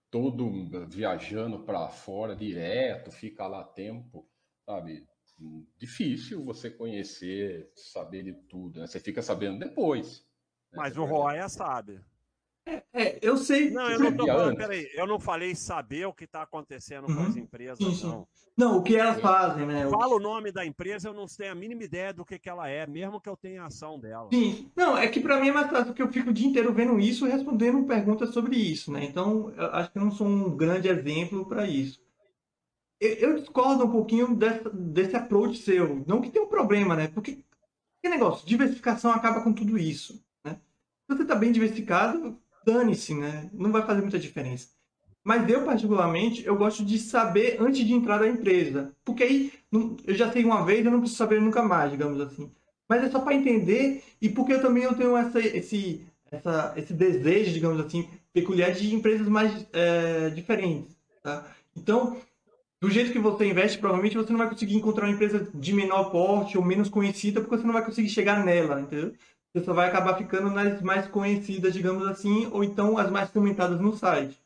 todo 0.09 0.49
viajando 0.89 1.63
para 1.63 1.89
fora 1.89 2.35
direto, 2.35 3.11
fica 3.11 3.45
lá 3.47 3.63
tempo 3.63 4.30
sabe? 4.71 5.05
Difícil 5.77 6.45
você 6.45 6.69
conhecer, 6.69 7.71
saber 7.75 8.23
de 8.23 8.33
tudo, 8.47 8.79
né? 8.79 8.87
Você 8.87 8.99
fica 8.99 9.21
sabendo 9.21 9.59
depois. 9.59 10.23
Né? 10.71 10.77
Mas 10.77 10.97
o 10.97 11.03
Roya 11.03 11.49
sabe. 11.49 11.99
É, 12.63 12.83
é, 12.93 13.19
eu 13.23 13.35
sei. 13.37 13.71
Não, 13.71 13.89
eu 13.89 13.99
não 13.99 14.15
tô 14.15 14.27
falando, 14.27 14.55
peraí, 14.55 14.87
eu 14.93 15.07
não 15.07 15.19
falei 15.19 15.55
saber 15.55 16.05
o 16.05 16.13
que 16.13 16.25
está 16.25 16.43
acontecendo 16.43 17.07
uhum. 17.09 17.15
com 17.15 17.23
as 17.23 17.35
empresas, 17.35 17.79
sim, 17.79 17.95
sim. 17.95 18.07
não. 18.07 18.27
Não, 18.55 18.77
o 18.77 18.83
que 18.83 18.95
elas 18.95 19.19
fazem, 19.19 19.65
né? 19.65 19.89
Fala 19.89 20.15
o 20.15 20.19
nome 20.19 20.51
da 20.51 20.63
empresa, 20.63 21.09
eu 21.09 21.13
não 21.13 21.25
tenho 21.25 21.51
a 21.51 21.55
mínima 21.55 21.83
ideia 21.83 22.13
do 22.13 22.23
que, 22.23 22.37
que 22.37 22.49
ela 22.49 22.69
é, 22.69 22.85
mesmo 22.85 23.19
que 23.19 23.27
eu 23.27 23.35
tenha 23.35 23.63
a 23.63 23.67
ação 23.67 23.99
dela. 23.99 24.29
Sim, 24.31 24.69
não, 24.75 24.95
é 24.95 25.07
que 25.07 25.19
para 25.19 25.39
mim 25.39 25.47
é 25.47 25.51
mais 25.51 25.71
fácil, 25.71 25.87
porque 25.87 26.03
eu 26.03 26.11
fico 26.11 26.29
o 26.29 26.33
dia 26.33 26.47
inteiro 26.47 26.71
vendo 26.71 26.99
isso 26.99 27.25
e 27.25 27.31
respondendo 27.31 27.87
perguntas 27.87 28.31
sobre 28.31 28.57
isso, 28.57 28.91
né? 28.91 29.03
Então, 29.03 29.51
eu 29.57 29.65
acho 29.73 29.91
que 29.91 29.97
eu 29.97 30.03
não 30.03 30.11
sou 30.11 30.27
um 30.27 30.55
grande 30.55 30.87
exemplo 30.87 31.47
para 31.47 31.65
isso. 31.65 31.99
Eu, 33.01 33.39
discordo 33.39 33.83
um 33.83 33.91
pouquinho 33.91 34.35
desse, 34.35 34.69
desse 34.69 35.15
approach 35.15 35.57
seu. 35.57 36.03
Não 36.05 36.21
que 36.21 36.29
tenha 36.29 36.45
um 36.45 36.49
problema, 36.49 36.95
né? 36.95 37.07
Porque, 37.07 37.43
que 37.99 38.09
negócio, 38.09 38.47
diversificação 38.47 39.11
acaba 39.11 39.41
com 39.41 39.51
tudo 39.51 39.75
isso, 39.75 40.23
né? 40.45 40.59
Se 41.09 41.17
você 41.17 41.23
está 41.23 41.33
bem 41.33 41.51
diversificado, 41.51 42.37
dane-se, 42.63 43.15
né? 43.15 43.49
Não 43.51 43.71
vai 43.71 43.83
fazer 43.83 44.01
muita 44.01 44.19
diferença. 44.19 44.67
Mas 45.23 45.49
eu, 45.49 45.65
particularmente, 45.65 46.45
eu 46.45 46.55
gosto 46.55 46.85
de 46.85 46.99
saber 46.99 47.57
antes 47.59 47.85
de 47.85 47.91
entrar 47.91 48.19
na 48.19 48.27
empresa. 48.27 48.95
Porque 49.03 49.23
aí 49.23 49.53
eu 50.05 50.13
já 50.13 50.31
sei 50.31 50.43
uma 50.43 50.63
vez, 50.63 50.85
eu 50.85 50.91
não 50.91 50.99
preciso 50.99 51.17
saber 51.17 51.41
nunca 51.41 51.63
mais, 51.63 51.91
digamos 51.91 52.21
assim. 52.21 52.51
Mas 52.87 53.03
é 53.03 53.09
só 53.09 53.19
para 53.19 53.33
entender 53.33 54.03
e 54.21 54.29
porque 54.29 54.53
eu 54.53 54.61
também 54.61 54.83
eu 54.83 54.95
tenho 54.95 55.17
essa, 55.17 55.39
esse, 55.39 56.05
essa, 56.31 56.73
esse 56.75 56.93
desejo, 56.93 57.51
digamos 57.51 57.79
assim, 57.83 58.07
peculiar 58.31 58.71
de 58.73 58.93
empresas 58.93 59.27
mais 59.27 59.65
é, 59.73 60.29
diferentes. 60.29 60.95
Tá? 61.23 61.51
Então, 61.75 62.17
do 62.81 62.89
jeito 62.89 63.11
que 63.11 63.19
você 63.19 63.45
investe, 63.45 63.77
provavelmente 63.77 64.17
você 64.17 64.31
não 64.31 64.39
vai 64.39 64.49
conseguir 64.49 64.75
encontrar 64.75 65.05
uma 65.05 65.13
empresa 65.13 65.47
de 65.53 65.71
menor 65.71 66.05
porte 66.05 66.57
ou 66.57 66.65
menos 66.65 66.89
conhecida, 66.89 67.39
porque 67.39 67.57
você 67.57 67.65
não 67.65 67.73
vai 67.73 67.85
conseguir 67.85 68.09
chegar 68.09 68.43
nela, 68.43 68.81
entendeu? 68.81 69.13
Você 69.53 69.63
só 69.63 69.73
vai 69.73 69.87
acabar 69.87 70.17
ficando 70.17 70.49
nas 70.49 70.81
mais 70.81 71.07
conhecidas, 71.07 71.73
digamos 71.73 72.07
assim, 72.07 72.49
ou 72.51 72.63
então 72.63 72.97
as 72.97 73.11
mais 73.11 73.29
comentadas 73.29 73.79
no 73.79 73.95
site. 73.95 74.39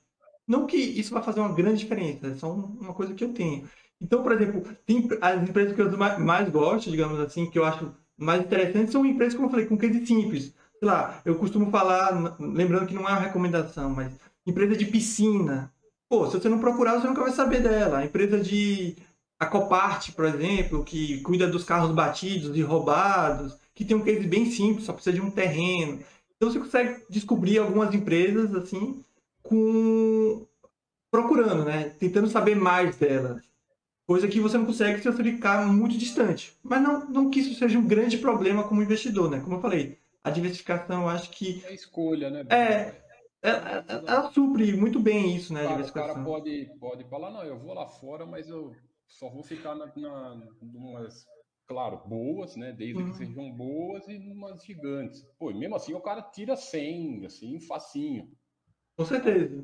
Não 0.47 0.67
que 0.67 0.77
isso 0.77 1.13
vai 1.13 1.23
fazer 1.23 1.39
uma 1.39 1.53
grande 1.53 1.79
diferença, 1.79 2.27
é 2.27 2.35
só 2.35 2.51
uma 2.51 2.93
coisa 2.93 3.13
que 3.13 3.23
eu 3.23 3.33
tenho. 3.33 3.67
Então, 4.01 4.21
por 4.21 4.33
exemplo, 4.33 4.63
tem 4.85 5.07
as 5.21 5.47
empresas 5.47 5.73
que 5.73 5.81
eu 5.81 5.97
mais 6.19 6.49
gosto, 6.49 6.91
digamos 6.91 7.19
assim, 7.19 7.49
que 7.49 7.57
eu 7.57 7.63
acho 7.63 7.93
mais 8.17 8.41
interessantes, 8.41 8.91
são 8.91 9.05
empresas, 9.05 9.33
como 9.33 9.47
eu 9.47 9.51
falei, 9.51 9.65
com 9.65 9.77
case 9.77 10.05
simples. 10.05 10.53
Sei 10.77 10.87
lá, 10.87 11.21
eu 11.23 11.35
costumo 11.35 11.71
falar, 11.71 12.35
lembrando 12.39 12.85
que 12.85 12.93
não 12.93 13.07
é 13.07 13.11
uma 13.11 13.19
recomendação, 13.19 13.89
mas 13.91 14.19
empresa 14.45 14.75
de 14.75 14.85
piscina. 14.85 15.71
Pô, 16.09 16.27
se 16.27 16.39
você 16.39 16.49
não 16.49 16.59
procurar, 16.59 16.99
você 16.99 17.07
nunca 17.07 17.21
vai 17.21 17.31
saber 17.31 17.61
dela. 17.61 17.99
A 17.99 18.05
empresa 18.05 18.39
de 18.39 18.95
a 19.39 19.45
Copart, 19.45 20.11
por 20.13 20.25
exemplo, 20.25 20.83
que 20.83 21.21
cuida 21.21 21.47
dos 21.47 21.63
carros 21.63 21.91
batidos 21.91 22.55
e 22.55 22.61
roubados, 22.61 23.57
que 23.73 23.83
tem 23.83 23.97
um 23.97 24.03
case 24.03 24.27
bem 24.27 24.45
simples, 24.45 24.85
só 24.85 24.93
precisa 24.93 25.15
de 25.15 25.21
um 25.21 25.31
terreno. 25.31 25.99
Então 26.35 26.51
você 26.51 26.59
consegue 26.59 27.03
descobrir 27.09 27.57
algumas 27.57 27.93
empresas 27.93 28.53
assim 28.55 29.03
com 29.43 30.45
procurando, 31.11 31.65
né? 31.65 31.89
Tentando 31.99 32.27
saber 32.27 32.55
mais 32.55 32.97
delas. 32.97 33.41
Coisa 34.07 34.27
que 34.27 34.39
você 34.39 34.57
não 34.57 34.65
consegue 34.65 35.01
se 35.01 35.11
você 35.11 35.23
ficar 35.23 35.65
muito 35.65 35.97
distante. 35.97 36.53
Mas 36.63 36.81
não, 36.81 37.09
não 37.09 37.29
que 37.29 37.39
isso 37.39 37.57
seja 37.57 37.79
um 37.79 37.87
grande 37.87 38.17
problema 38.17 38.63
como 38.63 38.83
investidor, 38.83 39.29
né? 39.29 39.39
Como 39.39 39.55
eu 39.55 39.61
falei, 39.61 39.97
a 40.23 40.29
diversificação 40.29 41.03
eu 41.03 41.09
acho 41.09 41.29
que. 41.31 41.63
É 41.65 41.73
escolha, 41.73 42.29
né? 42.29 42.45
É. 42.49 43.04
Ela, 43.45 43.85
ela, 43.87 44.03
ela 44.07 44.31
supre 44.31 44.75
muito 44.75 44.99
bem 44.99 45.35
isso, 45.35 45.53
né? 45.53 45.63
Claro, 45.63 45.83
o 45.83 45.93
cara 45.93 46.23
pode, 46.23 46.71
pode 46.79 47.03
falar, 47.05 47.29
não, 47.29 47.43
eu 47.43 47.59
vou 47.59 47.73
lá 47.73 47.87
fora, 47.87 48.25
mas 48.25 48.49
eu 48.49 48.73
só 49.07 49.29
vou 49.29 49.43
ficar 49.43 49.75
na, 49.75 49.85
na 49.95 50.41
numas, 50.61 51.25
claro, 51.67 52.01
boas, 52.05 52.55
né? 52.55 52.73
Desde 52.73 53.01
uhum. 53.01 53.11
que 53.11 53.17
sejam 53.17 53.51
boas 53.51 54.07
e 54.07 54.17
umas 54.17 54.63
gigantes. 54.63 55.23
Pô, 55.37 55.51
mesmo 55.53 55.75
assim 55.75 55.93
o 55.93 56.01
cara 56.01 56.21
tira 56.21 56.55
100, 56.55 57.25
assim, 57.25 57.59
facinho. 57.59 58.31
Com 58.97 59.05
certeza. 59.05 59.63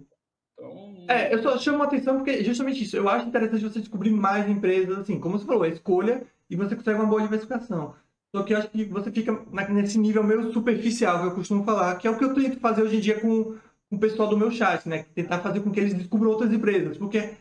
Então... 0.54 1.06
É, 1.10 1.34
eu 1.34 1.42
só 1.42 1.58
chamo 1.58 1.82
a 1.82 1.88
atenção 1.88 2.18
porque 2.18 2.44
justamente 2.44 2.84
isso. 2.84 2.96
Eu 2.96 3.10
acho 3.10 3.28
interessante 3.28 3.64
você 3.64 3.80
descobrir 3.80 4.12
mais 4.12 4.48
empresas, 4.48 5.00
assim, 5.00 5.20
como 5.20 5.40
você 5.40 5.46
falou, 5.46 5.64
a 5.64 5.70
escolha 5.70 6.24
e 6.50 6.56
você 6.56 6.76
consegue 6.76 7.00
uma 7.00 7.10
boa 7.10 7.22
diversificação. 7.22 7.96
Só 8.34 8.44
que 8.44 8.54
eu 8.54 8.58
acho 8.60 8.70
que 8.70 8.86
você 8.86 9.12
fica 9.12 9.34
nesse 9.70 9.98
nível 9.98 10.24
meio 10.24 10.54
superficial 10.54 11.20
que 11.20 11.28
eu 11.28 11.36
costumo 11.36 11.66
falar, 11.66 11.98
que 11.98 12.08
é 12.08 12.12
o 12.12 12.18
que 12.18 12.24
eu 12.24 12.34
tento 12.34 12.60
fazer 12.60 12.82
hoje 12.84 12.98
em 12.98 13.02
dia 13.02 13.20
com 13.20 13.58
o 13.92 14.00
pessoal 14.00 14.30
do 14.30 14.38
meu 14.38 14.50
chat, 14.50 14.88
né? 14.88 15.06
Tentar 15.14 15.40
fazer 15.40 15.60
com 15.60 15.70
que 15.70 15.80
eles 15.80 15.94
descubram 15.94 16.32
outras 16.32 16.52
empresas. 16.52 16.98
Porque 16.98 17.32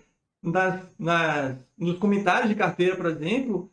nas, 0.43 0.83
nas, 0.99 1.57
nos 1.79 1.99
comentários 1.99 2.49
de 2.49 2.57
carteira, 2.57 2.97
por 2.97 3.07
exemplo, 3.07 3.71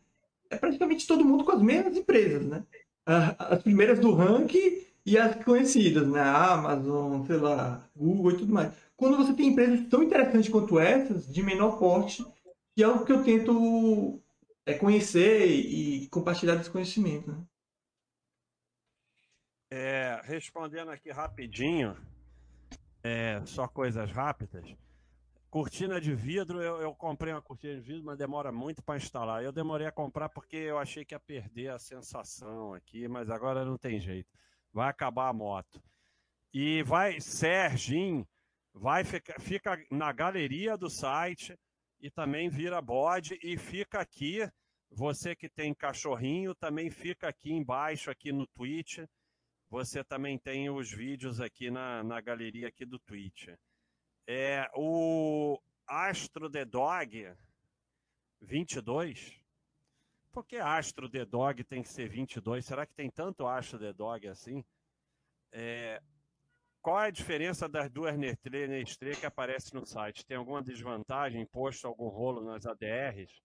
é 0.48 0.56
praticamente 0.56 1.06
todo 1.06 1.24
mundo 1.24 1.44
com 1.44 1.52
as 1.52 1.60
mesmas 1.60 1.96
empresas, 1.96 2.46
né? 2.46 2.62
As 3.04 3.62
primeiras 3.62 3.98
do 3.98 4.14
ranking 4.14 4.82
e 5.04 5.18
as 5.18 5.42
conhecidas, 5.42 6.06
né? 6.06 6.20
Amazon, 6.20 7.26
sei 7.26 7.36
lá, 7.36 7.84
Google 7.96 8.32
e 8.32 8.36
tudo 8.36 8.52
mais. 8.52 8.72
Quando 8.96 9.16
você 9.16 9.32
tem 9.32 9.48
empresas 9.48 9.86
tão 9.88 10.02
interessantes 10.02 10.48
quanto 10.48 10.78
essas, 10.78 11.26
de 11.26 11.42
menor 11.42 11.78
porte, 11.78 12.24
que 12.76 12.82
é 12.82 12.86
algo 12.86 13.04
que 13.04 13.12
eu 13.12 13.24
tento 13.24 14.20
é, 14.64 14.74
conhecer 14.74 15.46
e 15.46 16.06
compartilhar 16.08 16.54
desse 16.54 16.70
conhecimento. 16.70 17.30
Né? 17.32 17.38
É, 19.70 20.20
respondendo 20.24 20.90
aqui 20.90 21.10
rapidinho, 21.10 21.96
é, 23.08 23.46
só 23.46 23.66
coisas 23.66 24.10
rápidas. 24.10 24.74
Cortina 25.50 26.00
de 26.00 26.14
vidro, 26.14 26.60
eu, 26.60 26.80
eu, 26.82 26.94
comprei 26.94 27.32
uma 27.32 27.40
cortina 27.40 27.74
de 27.74 27.80
vidro, 27.80 28.04
mas 28.04 28.18
demora 28.18 28.52
muito 28.52 28.82
para 28.82 28.98
instalar. 28.98 29.42
Eu 29.42 29.50
demorei 29.50 29.86
a 29.86 29.92
comprar 29.92 30.28
porque 30.28 30.56
eu 30.56 30.78
achei 30.78 31.04
que 31.04 31.14
ia 31.14 31.20
perder 31.20 31.70
a 31.70 31.78
sensação 31.78 32.74
aqui, 32.74 33.08
mas 33.08 33.30
agora 33.30 33.64
não 33.64 33.78
tem 33.78 33.98
jeito 33.98 34.28
vai 34.72 34.88
acabar 34.88 35.28
a 35.28 35.32
moto. 35.32 35.82
E 36.52 36.82
vai, 36.82 37.20
Serginho, 37.20 38.26
vai 38.72 39.04
ficar, 39.04 39.40
fica 39.40 39.78
na 39.90 40.12
galeria 40.12 40.76
do 40.76 40.88
site 40.88 41.58
e 42.00 42.10
também 42.10 42.48
vira 42.48 42.80
bode 42.80 43.38
e 43.42 43.56
fica 43.56 44.00
aqui. 44.00 44.48
Você 44.90 45.36
que 45.36 45.48
tem 45.48 45.74
cachorrinho 45.74 46.54
também 46.54 46.90
fica 46.90 47.28
aqui 47.28 47.52
embaixo, 47.52 48.10
aqui 48.10 48.32
no 48.32 48.46
Twitch. 48.46 49.00
Você 49.70 50.02
também 50.02 50.38
tem 50.38 50.70
os 50.70 50.90
vídeos 50.90 51.40
aqui 51.40 51.70
na, 51.70 52.02
na 52.02 52.20
galeria 52.20 52.68
aqui 52.68 52.84
do 52.84 52.98
Twitch. 52.98 53.48
É, 54.26 54.70
o 54.74 55.60
Astro 55.86 56.50
The 56.50 56.64
Dog 56.64 57.32
22 58.40 59.38
por 60.38 60.44
que 60.44 60.56
Astro 60.56 61.08
The 61.08 61.24
Dog 61.24 61.64
tem 61.64 61.82
que 61.82 61.88
ser 61.88 62.08
22? 62.08 62.64
Será 62.64 62.86
que 62.86 62.94
tem 62.94 63.10
tanto 63.10 63.46
Astro 63.46 63.78
The 63.78 63.92
Dog 63.92 64.28
assim? 64.28 64.64
É... 65.50 66.00
Qual 66.80 67.02
é 67.02 67.08
a 67.08 67.10
diferença 67.10 67.68
das 67.68 67.90
duas 67.90 68.16
Nestlé 68.16 68.68
Nestlé 68.68 69.16
que 69.16 69.26
aparece 69.26 69.74
no 69.74 69.84
site? 69.84 70.24
Tem 70.24 70.36
alguma 70.36 70.62
desvantagem, 70.62 71.44
posto 71.46 71.88
algum 71.88 72.06
rolo 72.06 72.44
nas 72.44 72.66
ADRs? 72.66 73.42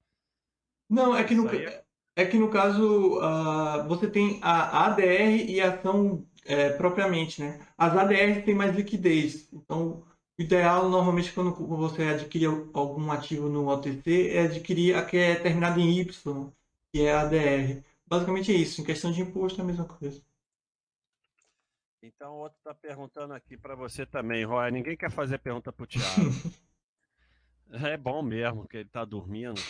Não, 0.88 1.16
é 1.16 1.24
que 1.24 1.34
no, 1.34 1.50
é... 1.50 1.84
é... 2.16 2.26
que 2.26 2.38
no 2.38 2.50
caso 2.50 3.20
uh, 3.20 3.88
você 3.88 4.10
tem 4.10 4.40
a 4.42 4.86
ADR 4.86 5.50
e 5.50 5.62
a 5.62 5.74
ação 5.74 6.26
é, 6.46 6.70
propriamente, 6.72 7.42
né? 7.42 7.60
As 7.78 7.96
ADRs 7.96 8.44
têm 8.44 8.56
mais 8.56 8.76
liquidez, 8.76 9.48
então 9.54 10.04
o 10.38 10.42
ideal, 10.42 10.90
normalmente, 10.90 11.32
quando 11.32 11.54
você 11.54 12.04
adquire 12.04 12.46
algum 12.74 13.12
ativo 13.12 13.50
no 13.50 13.68
OTC, 13.68 14.30
é 14.32 14.42
adquirir 14.42 14.96
a 14.96 15.06
que 15.06 15.18
é 15.18 15.36
terminada 15.36 15.80
em 15.80 16.00
Y, 16.00 16.52
que 16.92 17.02
é 17.02 17.14
a 17.14 17.22
ADR. 17.22 17.84
Basicamente 18.08 18.52
é 18.52 18.56
isso. 18.56 18.82
Em 18.82 18.84
questão 18.84 19.12
de 19.12 19.22
imposto 19.22 19.60
é 19.62 19.64
a 19.64 19.68
mesma 19.68 19.86
coisa. 19.86 20.22
Então, 22.02 22.36
outro 22.36 22.58
está 22.58 22.74
perguntando 22.74 23.34
aqui 23.34 23.56
para 23.56 23.76
você 23.76 24.06
também, 24.06 24.44
Roy. 24.44 24.72
Ninguém 24.72 24.98
quer 24.98 25.12
fazer 25.12 25.38
pergunta 25.38 25.72
para 25.72 25.84
o 25.84 25.88
Thiago. 25.88 26.32
é 27.72 27.96
bom 27.96 28.22
mesmo 28.22 28.68
que 28.68 28.78
ele 28.78 28.88
está 28.88 29.06
dormindo. 29.06 29.62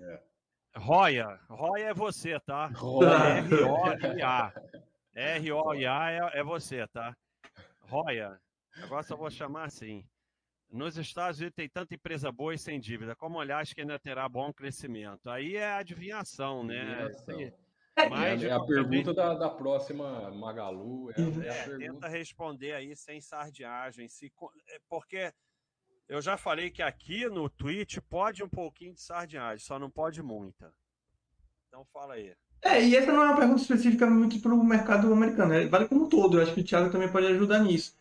É. 0.00 0.31
Roya, 0.76 1.38
Roya 1.48 1.88
é 1.88 1.94
você, 1.94 2.40
tá? 2.40 2.70
R-O-I-A. 3.38 4.52
R-O-I-A 5.14 6.10
é, 6.10 6.40
é 6.40 6.42
você, 6.42 6.86
tá? 6.88 7.16
Roya, 7.80 8.40
agora 8.82 9.02
só 9.02 9.16
vou 9.16 9.30
chamar 9.30 9.64
assim. 9.64 10.06
Nos 10.70 10.96
Estados 10.96 11.38
Unidos 11.38 11.54
tem 11.54 11.68
tanta 11.68 11.94
empresa 11.94 12.32
boa 12.32 12.54
e 12.54 12.58
sem 12.58 12.80
dívida. 12.80 13.14
Como 13.14 13.38
olhar, 13.38 13.60
acho 13.60 13.74
que 13.74 13.82
ainda 13.82 13.98
terá 13.98 14.26
bom 14.26 14.50
crescimento. 14.52 15.28
Aí 15.28 15.56
é 15.56 15.72
adivinhação, 15.72 16.64
né? 16.64 17.04
Adivinhação. 17.04 17.62
Mas, 18.08 18.42
é, 18.42 18.46
é 18.46 18.52
a 18.52 18.60
pergunta 18.60 19.12
da, 19.12 19.34
da 19.34 19.50
próxima 19.50 20.30
Magalu. 20.30 21.10
É, 21.10 21.14
é 21.46 21.50
a 21.50 21.64
pergunta... 21.64 21.78
Tenta 21.78 22.08
responder 22.08 22.72
aí 22.72 22.96
sem 22.96 23.20
sardiagem. 23.20 24.08
Se, 24.08 24.32
é, 24.68 24.78
porque 24.88 25.30
eu 26.08 26.20
já 26.20 26.36
falei 26.36 26.70
que 26.70 26.82
aqui 26.82 27.26
no 27.28 27.48
Twitch 27.48 27.98
pode 28.08 28.42
um 28.42 28.48
pouquinho 28.48 28.94
de 28.94 29.00
sardiagem, 29.00 29.64
só 29.64 29.78
não 29.78 29.90
pode 29.90 30.22
muita. 30.22 30.72
Então 31.68 31.84
fala 31.92 32.14
aí. 32.14 32.34
É, 32.60 32.82
e 32.84 32.94
essa 32.94 33.10
não 33.10 33.22
é 33.22 33.26
uma 33.26 33.36
pergunta 33.36 33.60
específica 33.60 34.06
muito 34.06 34.40
para 34.40 34.54
o 34.54 34.64
mercado 34.64 35.12
americano, 35.12 35.52
né? 35.52 35.66
vale 35.66 35.88
como 35.88 36.04
um 36.04 36.08
todo. 36.08 36.38
Eu 36.38 36.42
acho 36.42 36.54
que 36.54 36.60
o 36.60 36.64
Thiago 36.64 36.90
também 36.90 37.10
pode 37.10 37.26
ajudar 37.26 37.58
nisso 37.58 37.94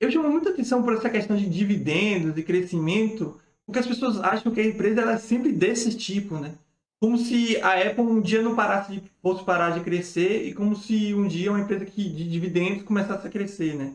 eu 0.00 0.10
chamo 0.10 0.30
muita 0.30 0.50
atenção 0.50 0.82
por 0.82 0.94
essa 0.94 1.10
questão 1.10 1.36
de 1.36 1.48
dividendos 1.48 2.36
e 2.36 2.42
crescimento, 2.42 3.40
porque 3.66 3.80
as 3.80 3.86
pessoas 3.86 4.18
acham 4.18 4.52
que 4.52 4.60
a 4.60 4.66
empresa 4.66 5.00
ela 5.00 5.14
é 5.14 5.18
sempre 5.18 5.52
desse 5.52 5.96
tipo, 5.96 6.36
né? 6.36 6.54
Como 7.00 7.16
se 7.18 7.60
a 7.60 7.74
Apple 7.80 8.02
um 8.02 8.20
dia 8.20 8.42
não 8.42 8.54
parasse 8.54 8.92
de, 8.92 9.02
fosse 9.22 9.44
parar 9.44 9.70
de 9.70 9.80
crescer 9.80 10.46
e 10.46 10.54
como 10.54 10.74
se 10.76 11.14
um 11.14 11.26
dia 11.26 11.50
uma 11.50 11.60
empresa 11.60 11.84
que, 11.84 12.08
de 12.08 12.28
dividendos 12.28 12.82
começasse 12.82 13.26
a 13.26 13.30
crescer, 13.30 13.74
né? 13.74 13.94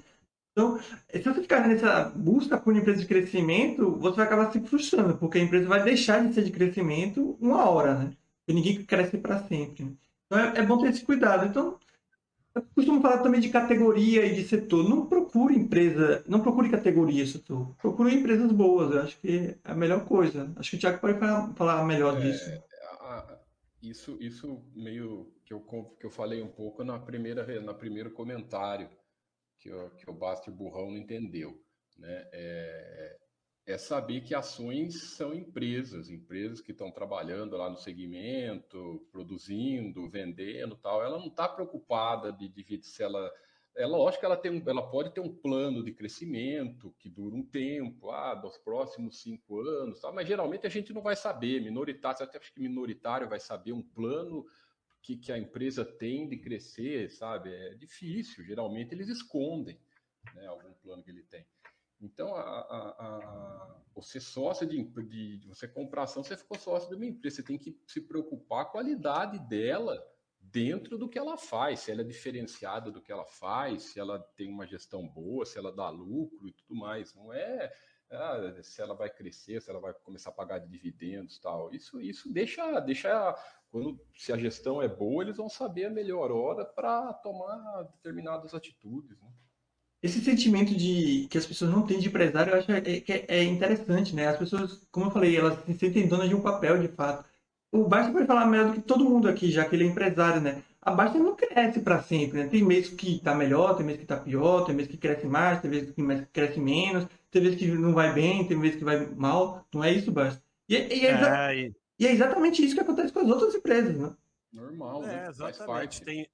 Então, 0.53 0.79
se 0.79 1.19
você 1.19 1.41
ficar 1.41 1.67
nessa 1.67 2.09
busca 2.15 2.59
por 2.59 2.75
empresa 2.75 3.01
de 3.01 3.07
crescimento, 3.07 3.91
você 3.97 4.17
vai 4.17 4.25
acabar 4.27 4.51
se 4.51 4.61
frustrando, 4.61 5.17
porque 5.17 5.39
a 5.39 5.41
empresa 5.41 5.67
vai 5.67 5.83
deixar 5.83 6.23
de 6.23 6.31
ser 6.33 6.43
de 6.43 6.51
crescimento 6.51 7.35
uma 7.41 7.67
hora, 7.67 7.95
né? 7.95 8.13
Porque 8.45 8.53
ninguém 8.53 8.85
cresce 8.85 9.17
para 9.17 9.43
sempre. 9.45 9.85
Né? 9.85 9.91
Então, 10.27 10.39
é, 10.39 10.59
é 10.59 10.63
bom 10.63 10.77
ter 10.77 10.89
esse 10.89 11.03
cuidado. 11.03 11.47
Então, 11.47 11.79
eu 12.53 12.61
costumo 12.75 13.01
falar 13.01 13.17
também 13.23 13.41
de 13.41 13.49
categoria 13.49 14.27
e 14.27 14.35
de 14.35 14.47
setor. 14.47 14.87
Não 14.87 15.07
procure 15.07 15.55
empresa, 15.55 16.23
não 16.27 16.39
procure 16.39 16.69
categoria 16.69 17.25
setor. 17.25 17.73
Procure 17.81 18.13
empresas 18.13 18.51
boas. 18.51 18.93
Eu 18.93 19.01
acho 19.01 19.19
que 19.19 19.37
é 19.37 19.57
a 19.63 19.73
melhor 19.73 20.05
coisa. 20.05 20.51
Acho 20.55 20.69
que 20.69 20.77
o 20.77 20.79
Thiago 20.79 20.99
pode 20.99 21.17
falar, 21.55 21.83
melhor 21.83 22.15
é, 22.19 22.21
disso. 22.21 22.63
isso, 23.81 24.17
isso 24.19 24.61
meio 24.75 25.33
que 25.43 25.51
eu, 25.51 25.61
que 25.99 26.05
eu 26.05 26.11
falei 26.11 26.43
um 26.43 26.47
pouco 26.47 26.83
na 26.83 26.99
primeira, 26.99 27.59
na 27.59 27.73
primeiro 27.73 28.11
comentário 28.11 28.87
que, 29.63 29.71
o, 29.71 29.89
que 29.91 30.09
o 30.09 30.13
Basti 30.13 30.51
Burrão 30.51 30.91
não 30.91 30.97
entendeu. 30.97 31.57
Né? 31.97 32.27
É, 32.33 33.17
é 33.65 33.77
saber 33.77 34.21
que 34.21 34.35
ações 34.35 35.15
são 35.15 35.33
empresas, 35.33 36.09
empresas 36.09 36.59
que 36.59 36.73
estão 36.73 36.91
trabalhando 36.91 37.55
lá 37.55 37.69
no 37.69 37.77
segmento, 37.77 39.07
produzindo, 39.09 40.09
vendendo, 40.09 40.75
tal. 40.75 41.01
Ela 41.01 41.17
não 41.17 41.27
está 41.27 41.47
preocupada 41.47 42.33
de, 42.33 42.49
de 42.49 42.83
se 42.83 43.01
ela 43.01 43.31
é 43.75 43.87
lógico 43.87 44.19
que 44.19 44.25
ela, 44.25 44.37
tem 44.37 44.61
ela 44.67 44.87
pode 44.87 45.13
ter 45.13 45.21
um 45.21 45.33
plano 45.33 45.83
de 45.83 45.91
crescimento 45.93 46.93
que 46.99 47.09
dura 47.09 47.35
um 47.35 47.43
tempo, 47.43 48.11
ah, 48.11 48.35
dos 48.35 48.55
próximos 48.57 49.21
cinco 49.21 49.61
anos, 49.61 49.99
tal, 49.99 50.13
mas 50.13 50.27
geralmente 50.27 50.67
a 50.67 50.69
gente 50.69 50.93
não 50.93 51.01
vai 51.01 51.15
saber. 51.15 51.61
Minoritário, 51.61 52.21
até 52.21 52.37
acho 52.37 52.53
que 52.53 52.59
minoritário 52.59 53.29
vai 53.29 53.39
saber 53.39 53.71
um 53.71 53.81
plano 53.81 54.45
que, 55.03 55.17
que 55.17 55.31
a 55.31 55.37
empresa 55.37 55.83
tem 55.83 56.27
de 56.27 56.37
crescer, 56.37 57.11
sabe? 57.11 57.53
É 57.53 57.75
difícil. 57.75 58.43
Geralmente 58.45 58.95
eles 58.95 59.09
escondem 59.09 59.77
né, 60.33 60.47
algum 60.47 60.73
plano 60.75 61.03
que 61.03 61.11
ele 61.11 61.23
tem. 61.23 61.45
Então, 62.01 62.33
a, 62.35 62.41
a, 62.41 62.89
a, 62.99 63.81
você 63.93 64.19
sócio 64.19 64.65
de, 64.65 64.81
de, 64.81 65.37
de, 65.37 65.47
você 65.47 65.67
comprar 65.67 66.03
ação, 66.03 66.23
você 66.23 66.37
ficou 66.37 66.57
sócio 66.57 66.89
de 66.89 66.95
uma 66.95 67.05
empresa. 67.05 67.37
Você 67.37 67.43
tem 67.43 67.57
que 67.57 67.77
se 67.85 68.01
preocupar 68.01 68.65
com 68.65 68.69
a 68.69 68.71
qualidade 68.71 69.37
dela 69.39 70.01
dentro 70.39 70.97
do 70.97 71.09
que 71.09 71.17
ela 71.17 71.37
faz, 71.37 71.81
se 71.81 71.91
ela 71.91 72.01
é 72.01 72.05
diferenciada 72.05 72.91
do 72.91 73.01
que 73.01 73.11
ela 73.11 73.25
faz, 73.25 73.83
se 73.83 73.99
ela 73.99 74.19
tem 74.35 74.49
uma 74.49 74.67
gestão 74.67 75.07
boa, 75.07 75.45
se 75.45 75.57
ela 75.57 75.71
dá 75.73 75.89
lucro 75.89 76.47
e 76.47 76.53
tudo 76.53 76.75
mais. 76.75 77.13
Não 77.13 77.33
é 77.33 77.71
ah, 78.11 78.61
se 78.61 78.81
ela 78.81 78.93
vai 78.93 79.09
crescer, 79.09 79.61
se 79.61 79.69
ela 79.69 79.79
vai 79.79 79.93
começar 79.93 80.29
a 80.29 80.33
pagar 80.33 80.59
dividendos 80.59 81.39
tal. 81.39 81.73
Isso, 81.73 81.99
isso 81.99 82.31
deixa, 82.31 82.79
deixa 82.79 83.35
quando 83.73 83.99
se 84.15 84.31
a 84.31 84.37
gestão 84.37 84.81
é 84.81 84.87
boa, 84.87 85.23
eles 85.23 85.35
vão 85.35 85.49
saber 85.49 85.85
a 85.85 85.89
melhor 85.89 86.31
hora 86.31 86.63
para 86.63 87.11
tomar 87.11 87.83
determinadas 87.91 88.53
atitudes. 88.53 89.19
Né? 89.19 89.27
esse 90.03 90.19
sentimento 90.19 90.75
de 90.75 91.27
que 91.29 91.37
as 91.37 91.45
pessoas 91.45 91.71
não 91.71 91.83
têm 91.87 91.97
de 91.97 92.09
empresário, 92.09 92.51
eu 92.51 92.59
acho 92.59 92.69
é, 92.69 92.77
é, 93.07 93.25
é 93.39 93.43
interessante, 93.43 94.13
né? 94.13 94.27
As 94.27 94.37
pessoas, 94.37 94.85
como 94.91 95.05
eu 95.05 95.11
falei, 95.11 95.37
elas 95.37 95.57
se 95.65 95.73
sentem 95.75 96.07
donas 96.07 96.27
de 96.27 96.35
um 96.35 96.41
papel, 96.41 96.77
de 96.77 96.89
fato. 96.89 97.25
O 97.71 97.85
Basta 97.87 98.11
pode 98.11 98.27
falar 98.27 98.45
melhor 98.45 98.67
do 98.67 98.73
que 98.73 98.81
todo 98.81 99.05
mundo 99.05 99.29
aqui, 99.29 99.49
já 99.49 99.63
que 99.63 99.75
ele 99.75 99.85
é 99.85 99.87
empresário, 99.87 100.41
né? 100.41 100.61
A 100.81 100.91
Basta 100.91 101.17
não 101.17 101.37
cresce 101.37 101.79
para 101.79 102.03
sempre, 102.03 102.43
né? 102.43 102.49
Tem 102.49 102.61
mês 102.61 102.89
que 102.89 103.19
tá 103.19 103.33
melhor, 103.33 103.77
tem 103.77 103.85
mês 103.85 103.97
que 103.97 104.05
tá 104.05 104.17
pior, 104.17 104.65
tem 104.65 104.75
mês 104.75 104.89
que 104.89 104.97
cresce 104.97 105.25
mais, 105.25 105.61
tem 105.61 105.71
mês 105.71 105.89
que 105.89 106.25
cresce 106.33 106.59
menos, 106.59 107.07
tem 107.31 107.41
mês 107.41 107.55
que 107.55 107.65
não 107.71 107.93
vai 107.93 108.13
bem, 108.13 108.45
tem 108.45 108.57
mês 108.57 108.75
que 108.75 108.83
vai 108.83 109.05
mal. 109.15 109.65
Não 109.73 109.81
é 109.81 109.91
isso, 109.93 110.11
Basta? 110.11 110.43
E, 110.67 110.75
e, 110.75 111.05
é, 111.05 111.11
é, 111.11 111.71
e... 111.99 112.07
é 112.07 112.11
exatamente 112.11 112.63
isso 112.63 112.75
que 112.75 112.81
acontece 112.81 113.13
com 113.13 113.19
as 113.19 113.27
outras 113.29 113.55
empresas, 113.55 113.97
né? 113.97 114.15
Normal, 114.51 115.01
né? 115.01 115.25
É, 115.25 115.29
exatamente. 115.29 116.01
Tem, 116.01 116.29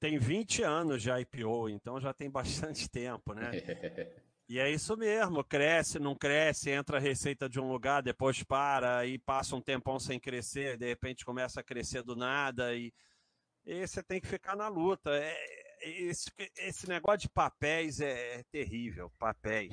tem 0.00 0.18
20 0.18 0.62
anos 0.62 1.02
de 1.02 1.10
IPO, 1.10 1.68
então 1.68 2.00
já 2.00 2.12
tem 2.12 2.28
bastante 2.30 2.88
tempo, 2.88 3.34
né? 3.34 3.50
E 4.50 4.58
é 4.58 4.68
isso 4.68 4.96
mesmo, 4.96 5.44
cresce, 5.44 6.00
não 6.00 6.12
cresce, 6.12 6.70
entra 6.70 6.96
a 6.96 7.00
receita 7.00 7.48
de 7.48 7.60
um 7.60 7.70
lugar, 7.70 8.02
depois 8.02 8.42
para 8.42 9.06
e 9.06 9.16
passa 9.16 9.54
um 9.54 9.60
tempão 9.60 10.00
sem 10.00 10.18
crescer, 10.18 10.76
de 10.76 10.88
repente 10.88 11.24
começa 11.24 11.60
a 11.60 11.62
crescer 11.62 12.02
do 12.02 12.16
nada 12.16 12.74
e, 12.74 12.92
e 13.64 13.86
você 13.86 14.02
tem 14.02 14.20
que 14.20 14.26
ficar 14.26 14.56
na 14.56 14.66
luta. 14.66 15.08
É, 15.14 15.36
esse, 15.82 16.32
esse 16.56 16.88
negócio 16.88 17.20
de 17.20 17.28
papéis 17.28 18.00
é, 18.00 18.40
é 18.40 18.42
terrível, 18.50 19.08
papéis. 19.20 19.72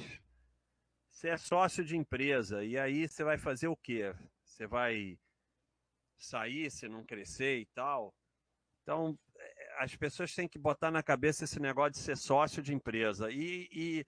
Você 1.10 1.30
é 1.30 1.38
sócio 1.38 1.84
de 1.84 1.98
empresa 1.98 2.64
e 2.64 2.78
aí 2.78 3.08
você 3.08 3.24
vai 3.24 3.40
fazer 3.40 3.68
o 3.70 3.76
quê? 3.76 4.14
Você 4.44 4.68
vai 4.68 5.18
sair 6.18 6.72
se 6.72 6.88
não 6.88 7.06
crescer 7.06 7.60
e 7.60 7.66
tal? 7.68 8.14
Então, 8.84 9.18
as 9.78 9.96
pessoas 9.96 10.34
têm 10.34 10.48
que 10.48 10.58
botar 10.58 10.92
na 10.92 11.04
cabeça 11.04 11.44
esse 11.44 11.60
negócio 11.60 11.92
de 11.92 12.00
ser 12.00 12.18
sócio 12.18 12.62
de 12.62 12.74
empresa. 12.74 13.30
E, 13.32 13.68
e 13.72 14.06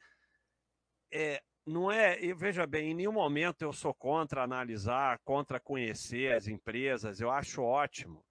é, 1.12 1.41
não 1.66 1.91
é, 1.91 2.20
e 2.24 2.34
veja 2.34 2.66
bem, 2.66 2.91
em 2.91 2.95
nenhum 2.95 3.12
momento 3.12 3.62
eu 3.62 3.72
sou 3.72 3.93
contra 3.93 4.43
analisar, 4.43 5.20
contra 5.20 5.60
conhecer 5.60 6.34
as 6.34 6.47
empresas, 6.47 7.20
eu 7.20 7.30
acho 7.30 7.62
ótimo. 7.62 8.26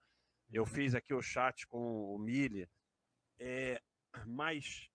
Eu 0.50 0.64
fiz 0.64 0.94
aqui 0.94 1.14
o 1.14 1.22
chat 1.22 1.66
com 1.66 2.14
o 2.14 2.18
Mili, 2.18 2.68
é, 3.38 3.80
mas 4.26 4.88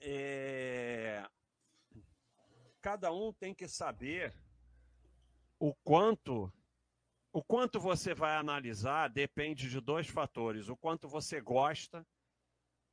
é, 0.00 1.24
cada 2.80 3.12
um 3.12 3.32
tem 3.32 3.54
que 3.54 3.68
saber 3.68 4.34
o 5.58 5.74
quanto 5.84 6.52
o 7.32 7.42
quanto 7.42 7.78
você 7.78 8.14
vai 8.14 8.36
analisar 8.36 9.08
depende 9.08 9.68
de 9.68 9.80
dois 9.80 10.08
fatores: 10.08 10.68
o 10.68 10.76
quanto 10.76 11.08
você 11.08 11.40
gosta. 11.40 12.06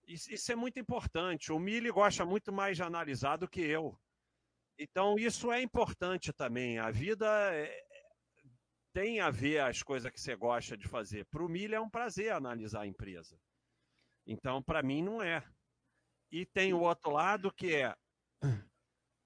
Isso 0.07 0.51
é 0.51 0.55
muito 0.55 0.79
importante. 0.79 1.51
O 1.51 1.57
Mili 1.57 1.89
gosta 1.89 2.23
muito 2.23 2.53
mais 2.53 2.77
de 2.77 2.83
analisar 2.83 3.38
do 3.38 3.47
que 3.47 3.61
eu. 3.61 3.99
Então, 4.77 5.15
isso 5.17 5.51
é 5.51 5.61
importante 5.61 6.31
também. 6.31 6.77
A 6.77 6.91
vida 6.91 7.25
é... 7.55 7.83
tem 8.93 9.19
a 9.19 9.31
ver 9.31 9.61
as 9.61 9.81
coisas 9.81 10.11
que 10.11 10.21
você 10.21 10.36
gosta 10.36 10.77
de 10.77 10.88
fazer. 10.88 11.25
Para 11.25 11.43
o 11.43 11.49
Mili 11.49 11.73
é 11.73 11.81
um 11.81 11.89
prazer 11.89 12.31
analisar 12.31 12.81
a 12.81 12.88
empresa. 12.88 13.36
Então, 14.27 14.61
para 14.61 14.83
mim, 14.83 15.01
não 15.01 15.23
é. 15.23 15.43
E 16.31 16.45
tem 16.45 16.71
o 16.71 16.81
outro 16.81 17.11
lado 17.11 17.51
que 17.51 17.73
é 17.73 17.95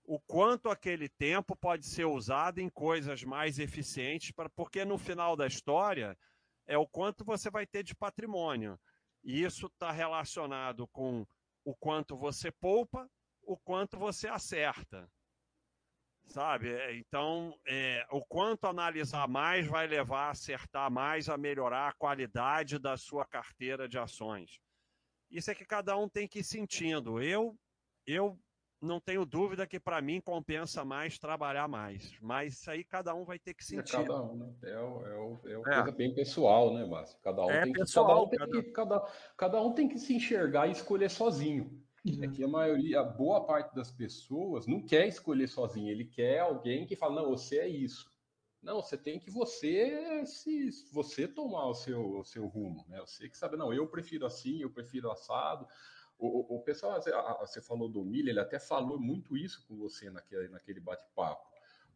o 0.10 0.20
quanto 0.20 0.72
aquele 0.72 1.08
tempo 1.08 1.56
pode 1.56 1.86
ser 1.86 2.06
usado 2.06 2.58
em 2.58 2.68
coisas 2.68 3.24
mais 3.24 3.60
eficientes, 3.60 4.32
para, 4.32 4.50
porque 4.50 4.84
no 4.84 4.98
final 4.98 5.36
da 5.36 5.46
história 5.46 6.18
é 6.66 6.76
o 6.76 6.88
quanto 6.88 7.24
você 7.24 7.52
vai 7.52 7.68
ter 7.68 7.84
de 7.84 7.94
patrimônio. 7.94 8.80
E 9.24 9.44
isso 9.44 9.68
está 9.68 9.92
relacionado 9.92 10.88
com 10.88 11.28
o 11.64 11.76
quanto 11.76 12.18
você 12.18 12.52
poupa, 12.52 13.08
o 13.44 13.56
quanto 13.56 14.00
você 14.00 14.28
acerta. 14.28 15.08
Sabe? 16.26 16.74
É, 16.74 16.96
então, 16.96 17.56
é, 17.68 18.04
o 18.10 18.26
quanto 18.26 18.66
analisar 18.66 19.28
mais 19.28 19.68
vai 19.68 19.86
levar 19.86 20.30
a 20.30 20.32
acertar 20.32 20.90
mais, 20.90 21.30
a 21.30 21.38
melhorar 21.38 21.88
a 21.88 21.94
qualidade 21.94 22.80
da 22.80 22.98
sua 22.98 23.28
carteira 23.28 23.88
de 23.88 24.00
ações. 24.00 24.60
Isso 25.30 25.52
é 25.52 25.54
que 25.54 25.66
cada 25.66 25.96
um 25.96 26.10
tem 26.10 26.28
que 26.28 26.40
ir 26.40 26.44
sentindo. 26.44 27.22
Eu, 27.22 27.56
eu 28.08 28.40
não 28.82 29.00
tenho 29.00 29.26
dúvida 29.26 29.68
que 29.68 29.80
para 29.80 30.02
mim 30.02 30.22
compensa 30.22 30.86
mais 30.86 31.18
trabalhar 31.18 31.68
mais. 31.68 32.14
Mas 32.22 32.54
isso 32.54 32.72
aí 32.72 32.84
cada 32.84 33.14
um 33.14 33.26
vai 33.26 33.38
ter 33.38 33.54
que 33.54 33.64
é 33.64 33.66
sentir. 33.66 33.96
É 33.96 34.00
cada 34.00 34.22
um, 34.24 34.36
né? 34.36 34.54
É, 34.64 34.70
é, 34.70 35.54
é 35.54 35.58
uma 35.58 35.74
é. 35.74 35.76
coisa 35.76 35.92
bem 35.92 36.14
pessoal, 36.14 36.74
né, 36.74 36.86
Márcio? 36.86 37.18
Cada 37.22 37.46
um, 37.46 37.50
é 37.50 37.64
tem, 37.64 37.74
pessoal, 37.74 38.30
que, 38.30 38.38
cada, 38.38 38.48
um 38.48 38.52
tem 38.52 38.64
que, 38.64 38.72
cada, 38.72 39.00
cada 39.38 39.62
um 39.62 39.74
tem 39.74 39.90
que 39.90 40.00
se 40.00 40.16
enxergar 40.16 40.68
e 40.68 40.72
escolher 40.72 41.10
sozinho. 41.10 41.84
Uhum. 42.06 42.24
É 42.24 42.28
que 42.28 42.44
a 42.44 42.48
maioria, 42.48 43.02
a 43.02 43.04
boa 43.04 43.46
parte 43.46 43.76
das 43.76 43.92
pessoas 43.92 44.66
não 44.66 44.82
quer 44.82 45.08
escolher 45.08 45.48
sozinho, 45.48 45.90
ele 45.90 46.06
quer 46.06 46.40
alguém 46.40 46.86
que 46.86 46.96
fala, 46.96 47.22
não, 47.22 47.30
você 47.30 47.60
é 47.60 47.68
isso. 47.68 48.10
Não, 48.62 48.82
você 48.82 48.98
tem 48.98 49.20
que 49.20 49.32
você 49.32 50.26
se 50.26 50.70
você 50.92 51.28
tomar 51.28 51.68
o 51.68 51.74
seu, 51.74 52.18
o 52.20 52.26
seu 52.26 52.46
rumo, 52.46 52.86
né? 52.90 53.00
Você 53.00 53.30
que 53.30 53.38
sabe, 53.38 53.56
não, 53.56 53.74
eu 53.74 53.88
prefiro 53.88 54.26
assim, 54.26 54.62
eu 54.62 54.70
prefiro 54.70 55.10
assado. 55.10 55.66
O, 56.20 56.58
o, 56.58 56.60
pessoal, 56.60 57.02
você 57.40 57.62
falou 57.62 57.88
do 57.88 58.04
Milha, 58.04 58.30
ele 58.30 58.42
até 58.42 58.60
falou 58.60 59.00
muito 59.00 59.38
isso 59.38 59.66
com 59.66 59.78
você 59.78 60.10
naquele, 60.10 60.50
naquele 60.50 60.82
bate-papo. 60.82 61.48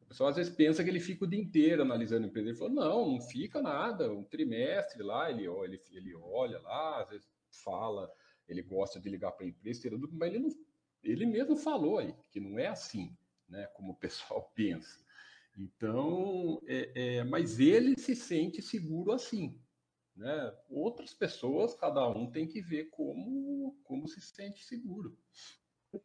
O 0.02 0.06
pessoal 0.06 0.30
às 0.30 0.38
vezes 0.38 0.56
pensa 0.56 0.82
que 0.82 0.90
ele 0.90 1.02
fica 1.02 1.26
o 1.26 1.28
dia 1.28 1.40
inteiro 1.40 1.82
analisando 1.82 2.26
a 2.26 2.30
empresa. 2.30 2.50
Ele 2.50 2.58
falou: 2.58 2.74
não, 2.74 3.12
não 3.12 3.22
fica 3.22 3.62
nada. 3.62 4.10
Um 4.14 4.24
trimestre 4.24 5.04
lá, 5.04 5.30
ele, 5.30 5.46
ele, 5.46 5.82
ele 5.92 6.16
olha 6.16 6.58
lá, 6.60 7.02
às 7.02 7.10
vezes 7.10 7.28
fala, 7.52 8.10
ele 8.48 8.62
gosta 8.62 8.98
de 8.98 9.10
ligar 9.10 9.34
para 9.34 9.46
a 9.46 9.50
empresa, 9.50 9.90
mas 10.14 10.34
ele, 10.34 10.40
não, 10.40 10.50
ele 11.04 11.26
mesmo 11.26 11.58
falou 11.58 12.00
aí 12.00 12.16
que 12.32 12.40
não 12.40 12.58
é 12.58 12.68
assim, 12.68 13.14
né? 13.50 13.68
Como 13.74 13.92
o 13.92 13.98
pessoal 13.98 14.50
pensa. 14.56 15.04
Então, 15.58 16.62
é, 16.66 17.18
é, 17.18 17.24
mas 17.26 17.60
ele 17.60 18.00
se 18.00 18.16
sente 18.16 18.62
seguro 18.62 19.12
assim. 19.12 19.60
Né? 20.16 20.54
Outras 20.70 21.14
pessoas, 21.14 21.74
cada 21.74 22.08
um 22.08 22.30
tem 22.30 22.48
que 22.48 22.62
ver 22.62 22.90
como, 22.92 23.76
como 23.84 24.08
se 24.08 24.22
sente 24.22 24.64
seguro. 24.64 25.18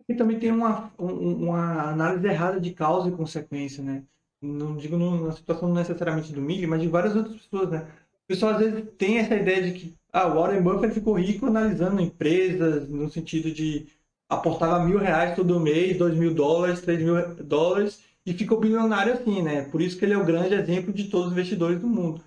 E 0.08 0.14
também 0.14 0.38
tem 0.38 0.50
uma, 0.50 0.92
uma 0.98 1.90
análise 1.90 2.26
errada 2.26 2.60
de 2.60 2.72
causa 2.72 3.08
e 3.08 3.12
consequência, 3.12 3.82
né? 3.82 4.04
Não 4.40 4.76
digo 4.76 4.96
na 4.96 5.32
situação 5.32 5.72
necessariamente 5.72 6.32
do 6.32 6.40
Mili, 6.40 6.66
mas 6.66 6.80
de 6.80 6.88
várias 6.88 7.16
outras 7.16 7.36
pessoas, 7.36 7.70
né? 7.70 7.88
O 8.24 8.28
pessoal 8.28 8.52
às 8.52 8.58
vezes 8.58 8.84
tem 8.96 9.18
essa 9.18 9.34
ideia 9.34 9.62
de 9.62 9.78
que 9.78 9.94
ah, 10.12 10.26
o 10.28 10.34
Warren 10.34 10.62
Buffett 10.62 10.94
ficou 10.94 11.14
rico 11.14 11.46
analisando 11.46 12.00
empresas, 12.00 12.88
no 12.88 13.10
sentido 13.10 13.50
de 13.50 13.88
aportava 14.28 14.84
mil 14.84 14.98
reais 14.98 15.34
todo 15.34 15.58
mês, 15.58 15.96
dois 15.96 16.14
mil 16.14 16.34
dólares, 16.34 16.82
três 16.82 17.02
mil 17.02 17.34
dólares 17.36 18.02
e 18.28 18.34
ficou 18.34 18.60
bilionário 18.60 19.14
assim, 19.14 19.42
né? 19.42 19.62
Por 19.70 19.80
isso 19.80 19.98
que 19.98 20.04
ele 20.04 20.12
é 20.12 20.18
o 20.18 20.24
grande 20.24 20.54
exemplo 20.54 20.92
de 20.92 21.04
todos 21.04 21.28
os 21.28 21.32
investidores 21.32 21.80
do 21.80 21.86
mundo. 21.86 22.22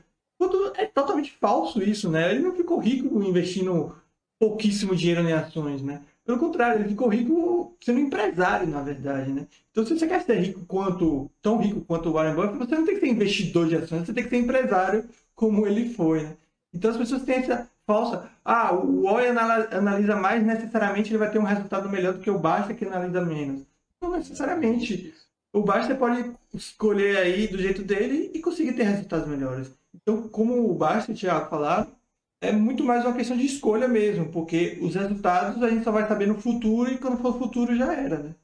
É 0.76 0.86
totalmente 0.86 1.32
falso 1.39 1.82
isso, 1.82 2.09
né? 2.09 2.32
Ele 2.32 2.43
não 2.43 2.55
ficou 2.55 2.80
rico 2.80 3.22
investindo 3.24 3.95
pouquíssimo 4.39 4.95
dinheiro 4.95 5.22
em 5.22 5.34
ações, 5.34 5.82
né? 5.82 6.01
Pelo 6.26 6.38
contrário, 6.38 6.82
ele 6.82 6.89
ficou 6.89 7.07
rico 7.07 7.76
sendo 7.82 7.99
empresário, 7.99 8.67
na 8.67 8.82
verdade, 8.82 9.32
né? 9.32 9.47
Então, 9.72 9.86
se 9.86 9.97
você 9.97 10.07
quer 10.07 10.22
ser 10.22 10.39
rico 10.39 10.63
quanto, 10.67 11.30
tão 11.41 11.57
rico 11.57 11.82
quanto 11.82 12.09
o 12.09 12.13
Warren 12.13 12.36
Buffett, 12.36 12.57
você 12.57 12.76
não 12.76 12.86
tem 12.86 12.95
que 12.95 13.01
ser 13.01 13.07
investidor 13.07 13.67
de 13.67 13.76
ações, 13.76 14.05
você 14.05 14.13
tem 14.13 14.24
que 14.24 14.30
ser 14.30 14.38
empresário 14.38 15.05
como 15.36 15.65
ele 15.65 15.89
foi, 15.89 16.24
né? 16.24 16.38
Então, 16.74 16.91
as 16.91 16.97
pessoas 16.97 17.24
têm 17.24 17.36
essa 17.38 17.67
falsa... 17.86 18.30
Ah, 18.45 18.74
o 18.74 19.03
Warren 19.03 19.36
analisa 19.72 20.15
mais, 20.15 20.43
necessariamente 20.43 21.11
ele 21.11 21.17
vai 21.17 21.32
ter 21.32 21.39
um 21.39 21.43
resultado 21.43 21.89
melhor 21.89 22.13
do 22.13 22.19
que 22.19 22.30
o 22.30 22.39
Basta, 22.39 22.74
que 22.74 22.86
analisa 22.86 23.22
menos. 23.22 23.63
Não 24.01 24.11
necessariamente. 24.11 25.13
O 25.53 25.61
Basta 25.61 25.93
pode 25.95 26.32
escolher 26.53 27.17
aí 27.17 27.47
do 27.47 27.57
jeito 27.57 27.84
dele 27.84 28.32
e 28.34 28.39
conseguir 28.39 28.74
ter 28.74 28.84
resultados 28.84 29.28
melhores. 29.28 29.72
Então, 29.93 30.29
como 30.29 30.69
o 30.69 30.75
Basta 30.75 31.11
e 31.11 31.15
o 31.15 31.17
Thiago 31.17 31.49
falaram, 31.49 31.95
é 32.39 32.51
muito 32.51 32.83
mais 32.83 33.05
uma 33.05 33.15
questão 33.15 33.37
de 33.37 33.45
escolha 33.45 33.87
mesmo, 33.87 34.31
porque 34.31 34.79
os 34.81 34.95
resultados 34.95 35.61
a 35.61 35.69
gente 35.69 35.83
só 35.83 35.91
vai 35.91 36.07
saber 36.07 36.27
no 36.27 36.39
futuro 36.39 36.91
e 36.91 36.97
quando 36.97 37.21
for 37.21 37.35
o 37.35 37.39
futuro 37.39 37.75
já 37.75 37.93
era, 37.93 38.17
né? 38.17 38.35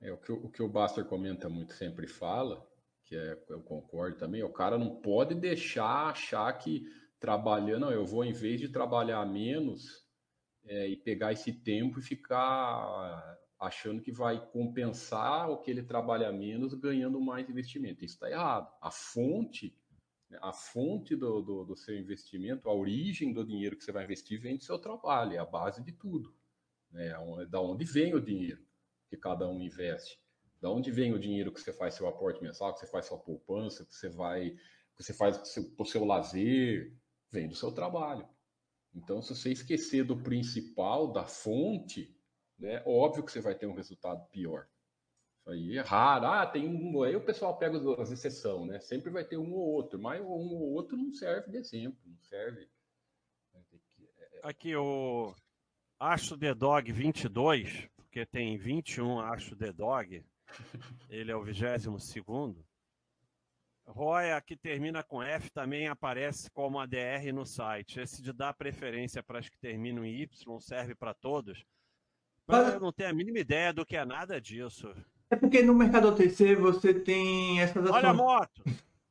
É, 0.00 0.12
o, 0.12 0.16
que, 0.16 0.32
o 0.32 0.48
que 0.48 0.62
o 0.62 0.68
Baster 0.68 1.04
comenta 1.04 1.48
muito, 1.48 1.74
sempre 1.74 2.06
fala, 2.06 2.66
que 3.04 3.14
é, 3.14 3.38
eu 3.50 3.60
concordo 3.60 4.16
também, 4.16 4.42
o 4.42 4.52
cara 4.52 4.78
não 4.78 4.96
pode 4.96 5.34
deixar 5.34 6.08
achar 6.08 6.52
que 6.54 6.84
trabalhando, 7.20 7.90
eu 7.90 8.04
vou 8.04 8.24
em 8.24 8.32
vez 8.32 8.60
de 8.60 8.68
trabalhar 8.68 9.24
menos 9.26 10.04
é, 10.64 10.88
e 10.88 10.96
pegar 10.96 11.32
esse 11.32 11.52
tempo 11.52 12.00
e 12.00 12.02
ficar 12.02 13.38
achando 13.60 14.02
que 14.02 14.10
vai 14.10 14.44
compensar 14.50 15.48
o 15.48 15.58
que 15.58 15.70
ele 15.70 15.84
trabalha 15.84 16.32
menos 16.32 16.74
ganhando 16.74 17.20
mais 17.20 17.48
investimento. 17.48 18.04
Isso 18.04 18.14
está 18.14 18.28
errado. 18.28 18.68
A 18.80 18.90
fonte? 18.90 19.78
A 20.40 20.52
fonte 20.52 21.14
do, 21.14 21.42
do, 21.42 21.64
do, 21.64 21.76
seu 21.76 21.98
investimento, 21.98 22.68
a 22.68 22.74
origem 22.74 23.32
do 23.32 23.44
dinheiro 23.44 23.76
que 23.76 23.84
você 23.84 23.92
vai 23.92 24.04
investir 24.04 24.40
vem 24.40 24.56
do 24.56 24.64
seu 24.64 24.78
trabalho, 24.78 25.34
é 25.34 25.38
a 25.38 25.44
base 25.44 25.82
de 25.82 25.92
tudo. 25.92 26.34
Né? 26.90 27.08
É 27.08 27.46
da 27.46 27.60
onde 27.60 27.84
vem 27.84 28.14
o 28.14 28.20
dinheiro 28.20 28.64
que 29.08 29.16
cada 29.16 29.48
um 29.48 29.60
investe. 29.60 30.18
Da 30.60 30.70
onde 30.70 30.90
vem 30.90 31.12
o 31.12 31.18
dinheiro 31.18 31.52
que 31.52 31.60
você 31.60 31.72
faz 31.72 31.94
seu 31.94 32.06
aporte 32.06 32.42
mensal, 32.42 32.72
que 32.72 32.80
você 32.80 32.86
faz 32.86 33.06
sua 33.06 33.18
poupança, 33.18 33.84
que 33.84 33.94
você 33.94 34.08
vai, 34.08 34.50
que 34.96 35.02
você 35.02 35.12
faz 35.12 35.36
para 35.36 35.82
o 35.82 35.86
seu 35.86 36.04
lazer, 36.04 36.96
vem 37.30 37.48
do 37.48 37.54
seu 37.54 37.72
trabalho. 37.72 38.28
Então, 38.94 39.20
se 39.22 39.34
você 39.34 39.50
esquecer 39.50 40.04
do 40.04 40.22
principal, 40.22 41.12
da 41.12 41.26
fonte, 41.26 42.14
né, 42.58 42.82
óbvio 42.86 43.24
que 43.24 43.32
você 43.32 43.40
vai 43.40 43.54
ter 43.54 43.66
um 43.66 43.74
resultado 43.74 44.24
pior. 44.30 44.68
Isso 45.42 45.50
aí 45.50 45.76
é 45.76 45.80
raro. 45.80 46.26
Ah, 46.26 46.46
tem 46.46 46.68
um. 46.68 47.02
Aí 47.02 47.16
o 47.16 47.20
pessoal 47.20 47.58
pega 47.58 47.76
as 48.00 48.12
exceções, 48.12 48.68
né? 48.68 48.78
Sempre 48.78 49.10
vai 49.10 49.24
ter 49.24 49.36
um 49.36 49.52
ou 49.52 49.72
outro, 49.72 49.98
mas 49.98 50.20
um 50.20 50.26
ou 50.26 50.72
outro 50.72 50.96
não 50.96 51.12
serve 51.12 51.50
de 51.50 51.56
exemplo, 51.56 51.98
não 52.06 52.22
serve. 52.22 52.68
É, 53.54 53.58
é. 53.58 54.40
Aqui 54.44 54.76
o 54.76 55.34
Acho 55.98 56.38
The 56.38 56.54
Dog 56.54 56.92
22, 56.92 57.88
porque 57.96 58.24
tem 58.24 58.56
21 58.56 59.18
Acho 59.18 59.56
The 59.56 59.72
Dog, 59.72 60.24
ele 61.10 61.32
é 61.32 61.36
o 61.36 61.42
22 61.42 62.04
segundo. 62.04 62.64
Roya, 63.84 64.40
que 64.40 64.56
termina 64.56 65.02
com 65.02 65.20
F, 65.20 65.50
também 65.50 65.88
aparece 65.88 66.48
como 66.52 66.78
ADR 66.78 67.32
no 67.34 67.44
site. 67.44 67.98
Esse 67.98 68.22
de 68.22 68.32
dar 68.32 68.54
preferência 68.54 69.24
para 69.24 69.40
as 69.40 69.48
que 69.48 69.58
terminam 69.58 70.04
em 70.04 70.22
Y 70.22 70.60
serve 70.60 70.94
para 70.94 71.12
todos? 71.12 71.64
Mas 72.46 72.74
eu 72.74 72.80
não 72.80 72.92
tenho 72.92 73.10
a 73.10 73.12
mínima 73.12 73.40
ideia 73.40 73.72
do 73.72 73.84
que 73.84 73.96
é 73.96 74.04
nada 74.04 74.40
disso. 74.40 74.94
É 75.32 75.36
porque 75.36 75.62
no 75.62 75.74
mercado 75.74 76.08
OTC 76.08 76.54
você 76.56 76.92
tem 76.92 77.58
essas 77.58 77.82
ações. 77.84 77.96
Olha 77.96 78.10
a 78.10 78.12
moto! 78.12 78.50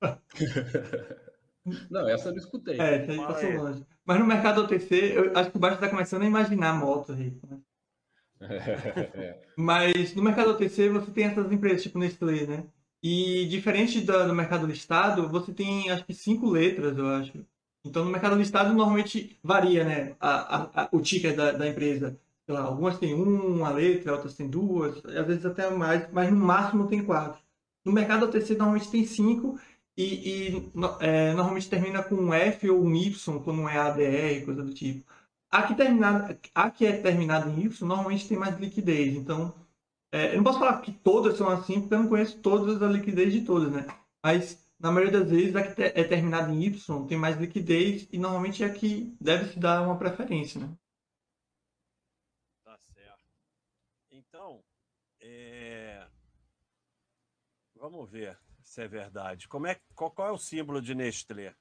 não, 1.90 2.08
essa 2.08 2.30
eu 2.30 2.34
não 2.34 2.38
escutei. 2.38 2.80
É, 2.80 2.98
essa 2.98 3.12
aí 3.12 3.18
passou 3.18 3.52
longe. 3.54 3.84
Mas 4.06 4.20
no 4.20 4.28
mercado 4.28 4.62
OTC, 4.62 5.14
eu 5.16 5.36
acho 5.36 5.50
que 5.50 5.58
o 5.58 5.60
Baixo 5.60 5.76
está 5.78 5.90
começando 5.90 6.22
a 6.22 6.28
imaginar 6.28 6.76
moto 6.76 7.14
aí. 7.14 7.36
Né? 7.50 7.60
Mas 9.58 10.14
no 10.14 10.22
mercado 10.22 10.52
OTC 10.52 10.90
você 10.90 11.10
tem 11.10 11.24
essas 11.26 11.52
empresas 11.52 11.82
tipo 11.82 11.98
Nestlé, 11.98 12.46
né? 12.46 12.66
E 13.02 13.48
diferente 13.48 14.00
do, 14.02 14.28
do 14.28 14.36
mercado 14.36 14.68
listado, 14.68 15.28
você 15.28 15.52
tem 15.52 15.90
acho 15.90 16.06
que 16.06 16.14
cinco 16.14 16.52
letras, 16.52 16.96
eu 17.00 17.08
acho. 17.08 17.44
Então 17.84 18.06
no 18.06 18.12
mercado 18.12 18.36
listado 18.36 18.76
normalmente 18.76 19.40
varia, 19.44 19.84
né? 19.84 20.16
A, 20.20 20.56
a, 20.56 20.84
a, 20.84 20.90
o 20.92 21.02
ticker 21.02 21.36
da, 21.36 21.52
da 21.52 21.68
empresa 21.68 22.16
sei 22.52 22.60
lá, 22.60 22.62
algumas 22.64 23.00
têm 23.00 23.14
uma 23.14 23.70
letra, 23.70 24.14
outras 24.14 24.34
têm 24.34 24.48
duas, 24.50 24.98
às 25.06 25.26
vezes 25.26 25.46
até 25.46 25.70
mais, 25.70 26.12
mas 26.12 26.30
no 26.30 26.38
máximo 26.38 26.88
tem 26.88 27.04
quatro. 27.04 27.42
No 27.86 27.94
mercado 27.94 28.26
OTC 28.26 28.56
normalmente 28.56 28.92
tem 28.92 29.06
cinco 29.06 29.58
e, 29.98 30.50
e 30.54 30.72
é, 31.00 31.34
normalmente 31.34 31.70
termina 31.70 32.04
com 32.04 32.16
um 32.16 32.34
F 32.34 32.70
ou 32.70 32.84
um 32.84 32.94
Y, 32.96 33.40
quando 33.44 33.70
é 33.70 33.78
ADR, 33.78 34.46
coisa 34.46 34.64
do 34.64 34.74
tipo. 34.74 35.10
A 35.50 35.64
que, 35.64 35.76
terminada, 35.76 36.40
a 36.54 36.70
que 36.70 36.86
é 36.86 36.98
terminada 36.98 37.50
em 37.50 37.62
Y 37.66 37.88
normalmente 37.88 38.28
tem 38.28 38.38
mais 38.38 38.60
liquidez, 38.60 39.16
então 39.16 39.54
é, 40.12 40.34
eu 40.34 40.38
não 40.38 40.44
posso 40.44 40.60
falar 40.60 40.82
que 40.82 40.92
todas 40.92 41.38
são 41.38 41.50
assim, 41.50 41.80
porque 41.80 41.94
eu 41.94 42.00
não 42.00 42.10
conheço 42.10 42.38
todas 42.40 42.82
a 42.84 42.88
liquidez 42.88 43.32
de 43.34 43.42
todas, 43.42 43.72
né? 43.72 43.86
Mas 44.24 44.60
na 44.80 44.92
maioria 44.92 45.20
das 45.20 45.30
vezes 45.30 45.56
a 45.56 45.64
que 45.64 45.82
é 45.82 46.04
terminada 46.04 46.52
em 46.52 46.64
Y 46.64 47.08
tem 47.08 47.18
mais 47.18 47.40
liquidez 47.40 48.08
e 48.12 48.18
normalmente 48.18 48.64
é 48.64 48.68
a 48.68 48.74
que 48.74 49.16
deve 49.22 49.54
se 49.54 49.60
dar 49.60 49.84
uma 49.84 49.98
preferência, 49.98 50.60
né? 50.60 50.70
É... 55.22 56.06
Vamos 57.76 58.10
ver 58.10 58.38
se 58.64 58.82
é 58.82 58.88
verdade. 58.88 59.48
Como 59.48 59.68
é, 59.68 59.80
qual, 59.96 60.12
qual 60.12 60.28
é 60.30 60.32
o 60.32 60.38
símbolo 60.38 60.82
de 60.82 60.96
Nestlé? 60.96 61.56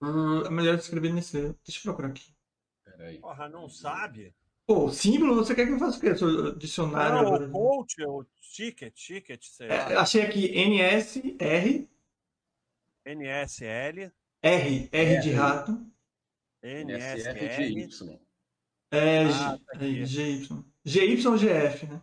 Uh, 0.00 0.46
é 0.46 0.50
melhor 0.50 0.74
escrever 0.76 1.12
Nestlé. 1.12 1.54
Deixa 1.64 1.80
eu 1.80 1.82
procurar 1.82 2.08
aqui. 2.08 2.34
Peraí. 2.84 3.18
Porra, 3.18 3.48
não 3.48 3.68
sabe? 3.68 4.34
Pô, 4.66 4.90
símbolo, 4.90 5.34
você 5.34 5.54
quer 5.54 5.66
que 5.66 5.72
eu 5.72 5.78
faça 5.78 5.96
o 5.96 6.00
quê? 6.00 6.16
Seu 6.16 6.56
dicionário? 6.56 7.14
Não, 7.14 7.26
agora? 7.34 7.46
o 7.46 7.52
coach, 7.52 8.02
o 8.04 8.26
ticket, 8.40 8.94
ticket, 8.94 9.44
sei 9.44 9.68
lá. 9.68 9.74
É, 9.74 9.96
achei 9.96 10.22
aqui 10.22 10.48
NSR. 10.48 11.88
NSL. 13.04 14.12
R, 14.42 14.88
R 14.92 15.20
de 15.20 15.30
rato. 15.30 15.86
NSR. 16.62 17.68
GY. 17.68 18.20
É, 18.90 19.24
ah, 19.24 19.58
tá 19.58 19.78
GY. 19.78 20.48
GY 20.84 21.26
ou 21.28 21.36
GF, 21.36 21.86
né? 21.86 22.02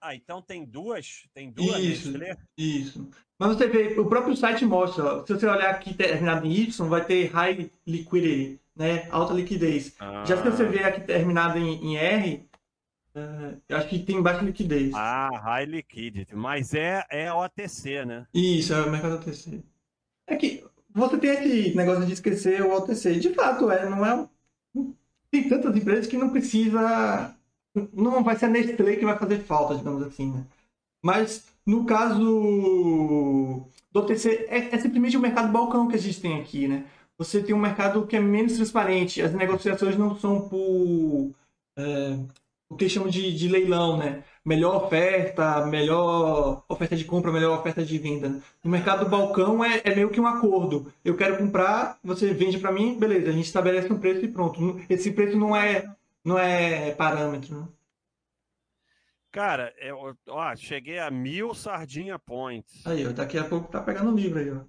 Ah, 0.00 0.14
então 0.14 0.40
tem 0.40 0.64
duas? 0.64 1.24
Tem 1.34 1.50
duas 1.50 1.78
isso, 1.78 2.10
Nestlé? 2.10 2.36
Isso. 2.56 3.10
Mas 3.38 3.56
você 3.56 3.68
vê, 3.68 4.00
o 4.00 4.06
próprio 4.06 4.34
site 4.34 4.64
mostra, 4.64 5.24
se 5.26 5.34
você 5.34 5.46
olhar 5.46 5.70
aqui 5.70 5.92
terminado 5.92 6.46
em 6.46 6.52
Y, 6.52 6.88
vai 6.88 7.04
ter 7.04 7.26
high 7.26 7.70
liquidity, 7.86 8.58
né? 8.74 9.08
Alta 9.10 9.34
liquidez. 9.34 9.94
Ah. 10.00 10.24
Já 10.26 10.38
se 10.38 10.50
você 10.50 10.64
ver 10.64 10.84
aqui 10.84 11.02
terminado 11.02 11.58
em, 11.58 11.84
em 11.84 11.96
R, 11.96 12.48
uh, 13.14 13.60
eu 13.68 13.76
acho 13.76 13.88
que 13.88 13.98
tem 13.98 14.22
baixa 14.22 14.42
liquidez. 14.42 14.92
Ah, 14.94 15.30
high 15.42 15.66
liquidity. 15.66 16.34
Mas 16.34 16.72
é, 16.72 17.04
é 17.10 17.32
OTC, 17.32 18.04
né? 18.06 18.26
Isso, 18.32 18.72
é 18.72 18.80
o 18.80 18.90
mercado 18.90 19.16
OTC. 19.16 19.62
É 20.26 20.36
que 20.36 20.64
você 20.94 21.18
tem 21.18 21.30
esse 21.30 21.76
negócio 21.76 22.06
de 22.06 22.14
esquecer 22.14 22.62
o 22.62 22.74
OTC. 22.74 23.18
De 23.18 23.34
fato, 23.34 23.70
é, 23.70 23.88
não 23.88 24.04
é. 24.04 24.28
Tem 25.30 25.48
tantas 25.48 25.76
empresas 25.76 26.06
que 26.06 26.16
não 26.16 26.30
precisa 26.30 27.36
não 27.92 28.22
vai 28.22 28.36
ser 28.36 28.46
a 28.46 28.48
Nestlé 28.48 28.96
que 28.96 29.04
vai 29.04 29.16
fazer 29.18 29.38
falta, 29.40 29.76
digamos 29.76 30.02
assim, 30.02 30.32
né? 30.32 30.44
Mas 31.02 31.46
no 31.66 31.84
caso 31.84 32.18
do 33.92 34.00
OTC, 34.00 34.46
é, 34.48 34.74
é 34.74 34.78
simplesmente 34.78 35.16
o 35.16 35.20
mercado 35.20 35.52
balcão 35.52 35.88
que 35.88 35.96
a 35.96 35.98
gente 35.98 36.20
tem 36.20 36.40
aqui, 36.40 36.68
né? 36.68 36.84
Você 37.18 37.42
tem 37.42 37.54
um 37.54 37.60
mercado 37.60 38.06
que 38.06 38.16
é 38.16 38.20
menos 38.20 38.54
transparente, 38.54 39.20
as 39.22 39.32
negociações 39.32 39.96
não 39.96 40.16
são 40.16 40.48
por 40.48 41.32
é, 41.76 42.18
o 42.68 42.76
que 42.76 42.88
chamam 42.88 43.10
de, 43.10 43.36
de 43.36 43.48
leilão, 43.48 43.96
né? 43.96 44.22
Melhor 44.44 44.84
oferta, 44.84 45.66
melhor 45.66 46.62
oferta 46.68 46.96
de 46.96 47.04
compra, 47.04 47.32
melhor 47.32 47.58
oferta 47.58 47.84
de 47.84 47.98
venda. 47.98 48.40
No 48.64 48.70
mercado 48.70 49.04
do 49.04 49.10
balcão 49.10 49.62
é, 49.62 49.82
é 49.84 49.94
meio 49.94 50.08
que 50.08 50.20
um 50.20 50.26
acordo. 50.26 50.90
Eu 51.04 51.16
quero 51.16 51.36
comprar, 51.36 51.98
você 52.02 52.32
vende 52.32 52.58
para 52.58 52.72
mim, 52.72 52.98
beleza, 52.98 53.28
a 53.28 53.32
gente 53.32 53.46
estabelece 53.46 53.92
um 53.92 53.98
preço 53.98 54.24
e 54.24 54.28
pronto. 54.28 54.80
Esse 54.88 55.10
preço 55.10 55.36
não 55.36 55.54
é 55.54 55.84
não 56.24 56.38
é 56.38 56.94
parâmetro, 56.94 57.60
né? 57.60 57.68
Cara, 59.30 59.72
eu, 59.78 60.16
ó, 60.28 60.56
cheguei 60.56 60.98
a 60.98 61.10
mil 61.10 61.54
sardinha 61.54 62.18
points. 62.18 62.84
Aí, 62.84 63.06
ó, 63.06 63.12
daqui 63.12 63.38
a 63.38 63.48
pouco 63.48 63.70
tá 63.70 63.80
pegando 63.80 64.12
o 64.12 64.16
livro 64.16 64.40
aí, 64.40 64.50
ó. 64.50 64.64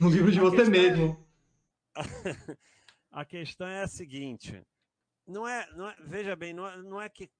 no 0.00 0.10
livro 0.10 0.32
de 0.32 0.40
você 0.40 0.62
é 0.62 0.68
mesmo. 0.68 1.26
É... 1.96 2.00
a 3.12 3.24
questão 3.24 3.68
é 3.68 3.82
a 3.82 3.88
seguinte: 3.88 4.60
não 5.26 5.46
é, 5.46 5.68
não 5.76 5.88
é 5.88 5.96
veja 6.00 6.34
bem, 6.34 6.52
não 6.52 6.66
é, 6.66 6.76
não 6.82 7.00
é 7.00 7.08
que 7.08 7.30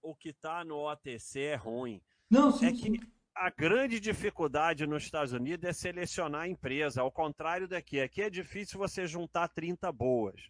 o 0.00 0.14
que 0.14 0.32
tá 0.32 0.64
no 0.64 0.88
OTC 0.88 1.40
é 1.40 1.56
ruim. 1.56 2.00
Não, 2.30 2.52
sim, 2.52 2.66
é 2.66 2.72
que 2.72 3.00
a 3.34 3.50
grande 3.50 4.00
dificuldade 4.00 4.86
nos 4.86 5.02
Estados 5.02 5.32
Unidos 5.32 5.68
é 5.68 5.72
selecionar 5.72 6.42
a 6.42 6.48
empresa, 6.48 7.02
ao 7.02 7.10
contrário 7.10 7.66
daqui. 7.66 8.00
Aqui 8.00 8.22
é 8.22 8.30
difícil 8.30 8.78
você 8.78 9.06
juntar 9.06 9.48
30 9.48 9.90
boas. 9.92 10.40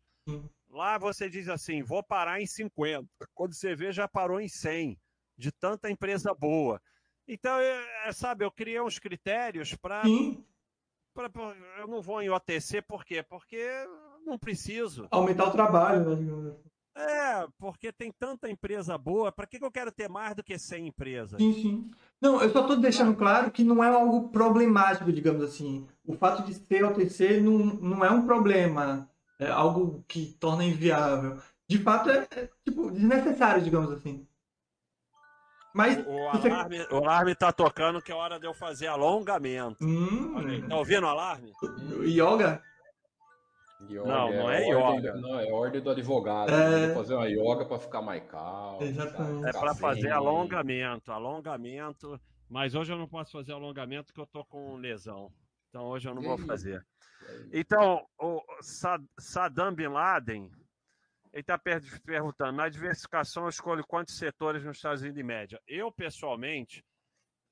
Lá 0.70 0.98
você 0.98 1.28
diz 1.28 1.48
assim, 1.48 1.82
vou 1.82 2.02
parar 2.02 2.40
em 2.40 2.46
50. 2.46 3.06
Quando 3.34 3.54
você 3.54 3.74
vê, 3.74 3.92
já 3.92 4.06
parou 4.06 4.40
em 4.40 4.48
100, 4.48 4.98
de 5.36 5.52
tanta 5.52 5.90
empresa 5.90 6.34
boa. 6.34 6.80
Então, 7.28 7.58
é, 7.58 8.12
sabe, 8.12 8.44
eu 8.44 8.50
criei 8.50 8.80
uns 8.80 8.98
critérios 8.98 9.74
para. 9.74 10.02
Eu 11.78 11.88
não 11.88 12.02
vou 12.02 12.22
em 12.22 12.30
OTC, 12.30 12.82
por 12.82 13.04
quê? 13.04 13.22
Porque 13.22 13.68
não 14.24 14.38
preciso. 14.38 15.08
Aumentar 15.10 15.48
o 15.48 15.52
trabalho, 15.52 16.16
né? 16.16 16.54
É, 16.96 17.46
porque 17.58 17.92
tem 17.92 18.10
tanta 18.10 18.48
empresa 18.48 18.96
boa, 18.96 19.30
para 19.30 19.46
que, 19.46 19.58
que 19.58 19.64
eu 19.64 19.70
quero 19.70 19.92
ter 19.92 20.08
mais 20.08 20.34
do 20.34 20.42
que 20.42 20.58
100 20.58 20.86
empresas? 20.86 21.38
Sim, 21.38 21.52
sim. 21.52 21.90
Não, 22.18 22.40
eu 22.40 22.50
só 22.50 22.62
estou 22.62 22.76
deixando 22.78 23.14
claro 23.14 23.50
que 23.50 23.62
não 23.62 23.84
é 23.84 23.88
algo 23.88 24.30
problemático, 24.30 25.12
digamos 25.12 25.42
assim. 25.42 25.86
O 26.06 26.14
fato 26.14 26.42
de 26.42 26.54
ser 26.54 26.84
OTC 26.84 27.40
não, 27.40 27.58
não 27.58 28.04
é 28.04 28.10
um 28.10 28.24
problema, 28.24 29.06
é 29.38 29.48
algo 29.48 30.04
que 30.08 30.36
torna 30.40 30.64
inviável. 30.64 31.38
De 31.68 31.78
fato, 31.78 32.10
é, 32.10 32.26
é 32.30 32.48
tipo, 32.64 32.90
desnecessário, 32.90 33.62
digamos 33.62 33.90
assim. 33.92 34.26
Mas 35.74 35.98
o, 36.06 36.28
alarme, 36.28 36.78
você... 36.78 36.94
o 36.94 36.96
alarme 36.96 37.34
tá 37.34 37.52
tocando 37.52 38.00
que 38.00 38.10
é 38.10 38.14
hora 38.14 38.40
de 38.40 38.46
eu 38.46 38.54
fazer 38.54 38.86
alongamento. 38.86 39.84
Hum. 39.84 40.66
Tá 40.66 40.76
ouvindo 40.76 41.04
o 41.04 41.08
alarme? 41.08 41.52
Yoga? 42.02 42.62
Yoga 43.82 44.06
não, 44.06 44.32
não 44.32 44.50
é, 44.50 44.62
é 44.62 44.68
yoga. 44.70 45.14
Não, 45.16 45.38
é 45.38 45.52
ordem 45.52 45.82
do 45.82 45.90
advogado. 45.90 46.50
É... 46.50 46.86
Vou 46.86 46.96
fazer 46.96 47.14
uma 47.14 47.28
yoga 47.28 47.66
para 47.66 47.78
ficar 47.78 48.00
mais 48.00 48.22
calmo. 48.24 48.82
Exatamente. 48.82 49.48
É 49.48 49.52
para 49.52 49.74
fazer 49.74 50.10
alongamento, 50.10 51.12
alongamento. 51.12 52.18
Mas 52.48 52.74
hoje 52.74 52.92
eu 52.92 52.96
não 52.96 53.06
posso 53.06 53.32
fazer 53.32 53.52
alongamento 53.52 54.06
porque 54.06 54.20
eu 54.20 54.26
tô 54.26 54.44
com 54.46 54.76
lesão. 54.76 55.30
Então 55.68 55.84
hoje 55.88 56.08
eu 56.08 56.14
não 56.14 56.22
vou 56.22 56.38
fazer. 56.38 56.82
Então, 57.52 58.06
o 58.18 58.42
Saddam 59.18 59.74
Bin 59.74 59.88
Laden, 59.88 60.50
ele 61.32 61.40
está 61.40 61.58
perguntando, 62.04 62.52
na 62.52 62.68
diversificação 62.68 63.44
eu 63.44 63.48
escolho 63.48 63.86
quantos 63.86 64.16
setores 64.16 64.64
nos 64.64 64.76
Estados 64.76 65.02
Unidos 65.02 65.20
em 65.20 65.24
média? 65.24 65.60
Eu, 65.66 65.92
pessoalmente, 65.92 66.84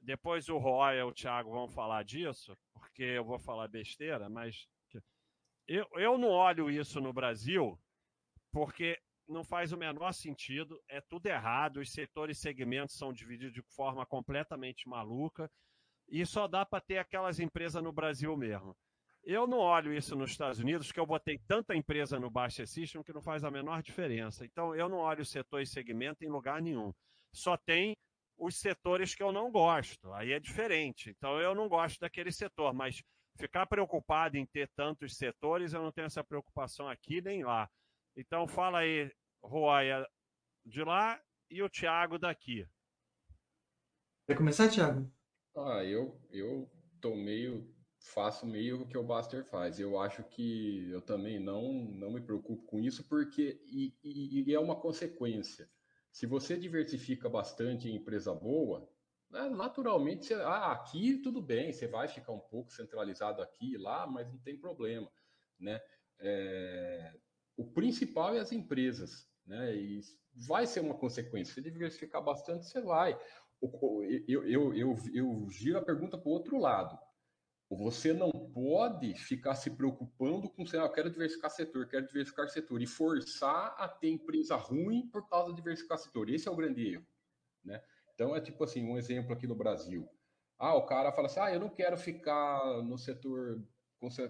depois 0.00 0.48
o 0.48 0.58
Roy 0.58 0.96
e 0.96 1.02
o 1.02 1.12
Thiago 1.12 1.50
vão 1.50 1.68
falar 1.68 2.02
disso, 2.04 2.56
porque 2.72 3.02
eu 3.02 3.24
vou 3.24 3.38
falar 3.38 3.68
besteira, 3.68 4.28
mas 4.28 4.66
eu, 5.66 5.86
eu 5.94 6.18
não 6.18 6.28
olho 6.28 6.70
isso 6.70 7.00
no 7.00 7.12
Brasil 7.12 7.78
porque 8.52 8.98
não 9.26 9.42
faz 9.42 9.72
o 9.72 9.76
menor 9.76 10.12
sentido, 10.12 10.80
é 10.88 11.00
tudo 11.00 11.26
errado, 11.26 11.78
os 11.78 11.90
setores 11.90 12.38
e 12.38 12.40
segmentos 12.40 12.96
são 12.96 13.12
divididos 13.12 13.54
de 13.54 13.62
forma 13.62 14.04
completamente 14.04 14.88
maluca 14.88 15.50
e 16.08 16.24
só 16.26 16.46
dá 16.46 16.64
para 16.64 16.80
ter 16.80 16.98
aquelas 16.98 17.40
empresas 17.40 17.82
no 17.82 17.92
Brasil 17.92 18.36
mesmo. 18.36 18.76
Eu 19.26 19.46
não 19.46 19.58
olho 19.58 19.94
isso 19.94 20.14
nos 20.14 20.30
Estados 20.32 20.58
Unidos, 20.58 20.92
que 20.92 21.00
eu 21.00 21.06
botei 21.06 21.38
tanta 21.46 21.74
empresa 21.74 22.20
no 22.20 22.30
Baixa 22.30 22.66
System 22.66 23.02
que 23.02 23.12
não 23.12 23.22
faz 23.22 23.42
a 23.42 23.50
menor 23.50 23.82
diferença. 23.82 24.44
Então, 24.44 24.74
eu 24.74 24.86
não 24.86 24.98
olho 24.98 25.24
setor 25.24 25.62
e 25.62 25.66
segmento 25.66 26.22
em 26.22 26.28
lugar 26.28 26.60
nenhum. 26.60 26.92
Só 27.32 27.56
tem 27.56 27.96
os 28.36 28.56
setores 28.56 29.14
que 29.14 29.22
eu 29.22 29.32
não 29.32 29.50
gosto. 29.50 30.12
Aí 30.12 30.32
é 30.32 30.38
diferente. 30.38 31.08
Então, 31.08 31.40
eu 31.40 31.54
não 31.54 31.70
gosto 31.70 32.00
daquele 32.00 32.30
setor, 32.30 32.74
mas 32.74 33.02
ficar 33.38 33.64
preocupado 33.66 34.36
em 34.36 34.44
ter 34.44 34.68
tantos 34.76 35.16
setores, 35.16 35.72
eu 35.72 35.82
não 35.82 35.90
tenho 35.90 36.06
essa 36.06 36.22
preocupação 36.22 36.86
aqui 36.86 37.22
nem 37.22 37.42
lá. 37.44 37.70
Então, 38.14 38.46
fala 38.46 38.80
aí, 38.80 39.10
Roya, 39.42 40.06
de 40.66 40.84
lá 40.84 41.18
e 41.50 41.62
o 41.62 41.70
Thiago 41.70 42.18
daqui. 42.18 42.68
Quer 44.26 44.36
começar, 44.36 44.68
Thiago? 44.68 45.10
Ah, 45.56 45.82
eu, 45.82 46.20
eu 46.30 46.70
tô 47.00 47.14
meio 47.14 47.73
faço 48.04 48.46
meio 48.46 48.82
o 48.82 48.86
que 48.86 48.98
o 48.98 49.02
Buster 49.02 49.44
faz. 49.44 49.80
Eu 49.80 49.98
acho 49.98 50.22
que 50.24 50.88
eu 50.90 51.00
também 51.00 51.40
não, 51.40 51.72
não 51.72 52.12
me 52.12 52.20
preocupo 52.20 52.62
com 52.64 52.78
isso, 52.78 53.04
porque 53.08 53.60
e, 53.66 53.94
e, 54.04 54.44
e 54.46 54.54
é 54.54 54.60
uma 54.60 54.76
consequência. 54.76 55.68
Se 56.12 56.26
você 56.26 56.56
diversifica 56.56 57.28
bastante 57.28 57.88
em 57.88 57.96
empresa 57.96 58.32
boa, 58.34 58.88
né, 59.30 59.48
naturalmente, 59.48 60.26
você, 60.26 60.34
ah, 60.34 60.72
aqui 60.72 61.18
tudo 61.18 61.40
bem, 61.40 61.72
você 61.72 61.88
vai 61.88 62.06
ficar 62.06 62.32
um 62.32 62.38
pouco 62.38 62.72
centralizado 62.72 63.42
aqui 63.42 63.72
e 63.72 63.78
lá, 63.78 64.06
mas 64.06 64.30
não 64.30 64.38
tem 64.38 64.56
problema. 64.56 65.10
Né? 65.58 65.80
É, 66.20 67.14
o 67.56 67.64
principal 67.64 68.34
é 68.34 68.40
as 68.40 68.52
empresas, 68.52 69.28
né? 69.46 69.74
E 69.74 70.00
vai 70.46 70.66
ser 70.66 70.80
uma 70.80 70.94
consequência. 70.94 71.54
Se 71.54 71.62
diversificar 71.62 72.22
bastante, 72.22 72.66
você 72.66 72.80
vai. 72.80 73.18
Eu, 74.28 74.44
eu, 74.44 74.74
eu, 74.74 74.96
eu 75.12 75.48
giro 75.48 75.78
a 75.78 75.84
pergunta 75.84 76.18
para 76.18 76.28
o 76.28 76.32
outro 76.32 76.58
lado. 76.58 76.98
Você 77.76 78.12
não 78.12 78.30
pode 78.30 79.14
ficar 79.14 79.54
se 79.54 79.70
preocupando 79.70 80.48
com, 80.48 80.66
sei 80.66 80.78
lá, 80.78 80.86
eu 80.86 80.92
quero 80.92 81.10
diversificar 81.10 81.50
setor, 81.50 81.88
quero 81.88 82.06
diversificar 82.06 82.48
setor 82.48 82.80
e 82.80 82.86
forçar 82.86 83.74
a 83.78 83.88
ter 83.88 84.08
empresa 84.08 84.56
ruim 84.56 85.08
por 85.08 85.28
causa 85.28 85.50
de 85.50 85.56
diversificar 85.56 85.98
setor. 85.98 86.28
Esse 86.30 86.48
é 86.48 86.50
o 86.50 86.56
grande 86.56 86.94
erro, 86.94 87.06
né? 87.64 87.82
Então 88.14 88.34
é 88.34 88.40
tipo 88.40 88.62
assim, 88.64 88.84
um 88.84 88.96
exemplo 88.96 89.32
aqui 89.32 89.46
no 89.46 89.54
Brasil. 89.54 90.08
Ah, 90.58 90.74
o 90.74 90.86
cara 90.86 91.12
fala 91.12 91.26
assim: 91.26 91.40
"Ah, 91.40 91.52
eu 91.52 91.60
não 91.60 91.68
quero 91.68 91.96
ficar 91.96 92.82
no 92.82 92.96
setor 92.96 93.62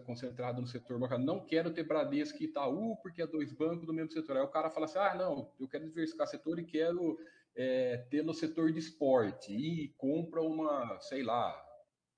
concentrado 0.05 0.61
no 0.61 0.67
setor 0.69 1.01
bancário, 1.01 1.25
não 1.25 1.45
quero 1.45 1.73
ter 1.73 1.83
Bradesco 1.83 2.41
e 2.41 2.47
Itaú 2.47 2.97
porque 3.03 3.21
é 3.23 3.27
dois 3.27 3.53
bancos 3.53 3.87
do 3.87 3.93
mesmo 3.93 4.13
setor". 4.13 4.37
Aí 4.37 4.43
o 4.43 4.49
cara 4.49 4.71
fala 4.71 4.87
assim: 4.87 4.99
"Ah, 4.99 5.15
não, 5.15 5.53
eu 5.61 5.69
quero 5.69 5.85
diversificar 5.85 6.27
setor 6.27 6.59
e 6.59 6.65
quero 6.65 7.19
é, 7.55 7.99
ter 8.11 8.23
no 8.23 8.35
setor 8.35 8.73
de 8.73 8.79
esporte 8.79 9.53
e 9.53 9.89
compra 9.97 10.43
uma, 10.43 10.99
sei 11.01 11.23
lá, 11.23 11.64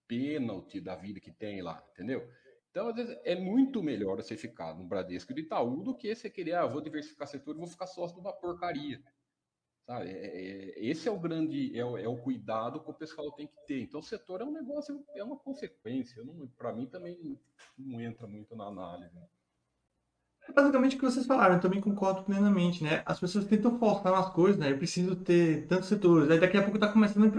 pênalti 0.06 0.80
da 0.80 0.94
vida 0.94 1.20
que 1.20 1.32
tem 1.32 1.62
lá, 1.62 1.82
entendeu? 1.92 2.28
Então, 2.70 2.88
às 2.88 2.96
vezes, 2.96 3.18
é 3.24 3.34
muito 3.34 3.82
melhor 3.82 4.16
você 4.16 4.36
ficar 4.36 4.74
no 4.74 4.84
Bradesco 4.84 5.32
de 5.32 5.40
Itaú 5.40 5.82
do 5.82 5.96
que 5.96 6.14
você 6.14 6.28
querer, 6.28 6.54
ah, 6.54 6.66
vou 6.66 6.82
diversificar 6.82 7.26
setor 7.26 7.54
e 7.54 7.58
vou 7.58 7.66
ficar 7.66 7.86
sócio 7.86 8.14
de 8.14 8.20
uma 8.20 8.32
porcaria. 8.34 9.02
Sabe? 9.86 10.10
É, 10.10 10.26
é, 10.26 10.84
esse 10.84 11.08
é 11.08 11.10
o 11.10 11.18
grande, 11.18 11.78
é 11.78 11.84
o, 11.84 11.96
é 11.96 12.08
o, 12.08 12.16
cuidado 12.16 12.82
que 12.82 12.90
o 12.90 12.94
pessoal 12.94 13.30
tem 13.32 13.46
que 13.46 13.66
ter. 13.66 13.82
Então, 13.82 14.00
o 14.00 14.02
setor 14.02 14.40
é 14.40 14.44
um 14.44 14.52
negócio, 14.52 15.02
é 15.14 15.22
uma 15.22 15.38
consequência. 15.38 16.22
Para 16.58 16.72
mim, 16.72 16.86
também 16.86 17.40
não 17.78 18.00
entra 18.00 18.26
muito 18.26 18.54
na 18.56 18.64
análise. 18.64 19.16
Basicamente 20.54 20.96
o 20.96 20.98
que 20.98 21.04
vocês 21.04 21.26
falaram, 21.26 21.56
eu 21.56 21.60
também 21.60 21.80
concordo 21.80 22.22
plenamente, 22.22 22.82
né? 22.82 23.02
As 23.04 23.18
pessoas 23.18 23.44
tentam 23.44 23.78
forçar 23.78 24.12
umas 24.12 24.30
coisas, 24.30 24.58
né? 24.58 24.70
Eu 24.70 24.78
preciso 24.78 25.16
ter 25.16 25.66
tantos 25.66 25.88
setores. 25.88 26.30
Aí 26.30 26.38
daqui 26.38 26.56
a 26.56 26.62
pouco 26.62 26.78
tá 26.78 26.88
começando 26.88 27.32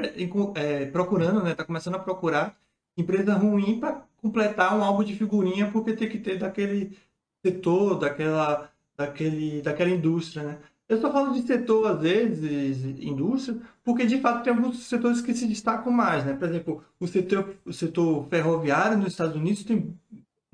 é, 0.56 0.86
procurando, 0.88 1.44
né? 1.44 1.56
Tá 1.56 1.64
começando 1.64 1.96
a 1.96 2.00
procurar 2.00 2.56
empresa 2.98 3.34
ruim 3.36 3.80
para 3.80 4.04
completar 4.18 4.78
um 4.78 4.84
álbum 4.84 5.04
de 5.04 5.16
figurinha 5.16 5.72
porque 5.72 5.94
tem 5.94 6.10
que 6.10 6.18
ter 6.20 6.38
daquele 6.38 6.98
setor, 7.46 8.00
daquela, 8.00 8.70
daquele, 8.96 9.62
daquela 9.62 9.90
indústria, 9.90 10.44
né? 10.44 10.58
Eu 10.90 11.02
só 11.02 11.12
falo 11.12 11.34
de 11.34 11.42
setor, 11.42 11.86
às 11.92 12.02
vezes, 12.02 13.00
indústria, 13.02 13.60
porque 13.84 14.06
de 14.06 14.22
fato 14.22 14.44
tem 14.44 14.54
alguns 14.54 14.86
setores 14.86 15.22
que 15.22 15.34
se 15.34 15.46
destacam 15.46 15.92
mais, 15.92 16.26
né? 16.26 16.34
Por 16.34 16.48
exemplo, 16.48 16.84
o 16.98 17.06
setor, 17.08 17.56
o 17.66 17.74
setor 17.74 18.26
ferroviário 18.30 18.98
nos 18.98 19.10
Estados 19.10 19.36
Unidos 19.36 19.66
tem 19.66 19.94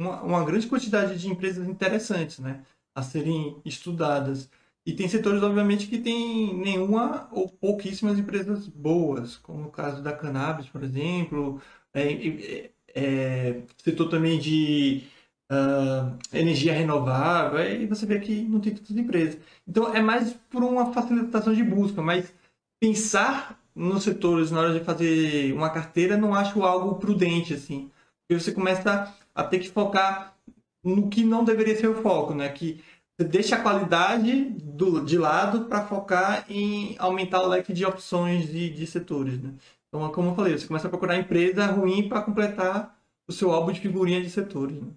uma, 0.04 0.22
uma 0.22 0.46
grande 0.46 0.68
quantidade 0.68 1.18
de 1.18 1.30
empresas 1.30 1.68
interessantes, 1.68 2.40
né? 2.40 2.64
A 2.96 3.02
serem 3.02 3.58
estudadas. 3.66 4.50
E 4.86 4.94
tem 4.94 5.08
setores, 5.08 5.42
obviamente, 5.42 5.88
que 5.88 5.98
tem 5.98 6.54
nenhuma 6.56 7.30
ou 7.32 7.48
pouquíssimas 7.50 8.20
empresas 8.20 8.68
boas, 8.68 9.38
como 9.38 9.68
o 9.68 9.72
caso 9.72 10.04
da 10.04 10.12
cannabis, 10.12 10.68
por 10.68 10.84
exemplo, 10.84 11.62
é, 11.94 12.12
é, 12.12 12.72
é, 12.94 13.62
setor 13.78 14.10
também 14.10 14.40
de 14.40 15.04
uh, 15.52 16.18
energia 16.34 16.74
renovável, 16.74 17.60
aí 17.60 17.86
você 17.86 18.06
vê 18.06 18.20
que 18.20 18.42
não 18.44 18.60
tem 18.60 18.74
tantas 18.74 18.96
empresas. 18.98 19.40
Então 19.68 19.94
é 19.94 20.02
mais 20.02 20.34
por 20.50 20.64
uma 20.64 20.94
facilitação 20.94 21.54
de 21.54 21.64
busca, 21.64 22.02
mas 22.02 22.34
pensar 22.80 23.60
nos 23.76 24.04
setores 24.04 24.52
na 24.52 24.60
hora 24.60 24.74
de 24.78 24.86
fazer 24.86 25.54
uma 25.54 25.70
carteira 25.70 26.18
não 26.18 26.34
acho 26.36 26.64
algo 26.64 26.96
prudente, 26.96 27.54
assim. 27.54 27.92
Porque 28.28 28.42
você 28.42 28.52
começa 28.52 29.14
a 29.34 29.44
ter 29.44 29.60
que 29.60 29.70
focar 29.70 30.36
no 30.84 31.10
que 31.10 31.24
não 31.24 31.44
deveria 31.44 31.76
ser 31.76 31.88
o 31.88 32.02
foco, 32.02 32.34
né? 32.34 32.50
Que 32.50 32.84
você 33.18 33.28
deixa 33.28 33.56
a 33.56 33.62
qualidade 33.62 34.46
do, 34.46 35.04
de 35.04 35.18
lado 35.18 35.66
para 35.66 35.86
focar 35.86 36.46
em 36.50 36.96
aumentar 36.98 37.42
o 37.42 37.48
leque 37.48 37.72
de 37.72 37.86
opções 37.86 38.48
de, 38.48 38.70
de 38.70 38.88
setores, 38.88 39.42
né? 39.42 39.54
Então, 39.88 40.12
como 40.12 40.30
eu 40.32 40.36
falei, 40.36 40.58
você 40.58 40.66
começa 40.66 40.88
a 40.88 40.90
procurar 40.90 41.18
empresa 41.18 41.68
ruim 41.68 42.10
para 42.10 42.24
completar 42.24 42.98
o 43.28 43.32
seu 43.32 43.52
álbum 43.52 43.72
de 43.72 43.80
figurinha 43.80 44.22
de 44.22 44.30
setores. 44.30 44.78
O 44.78 44.86
né? 44.86 44.92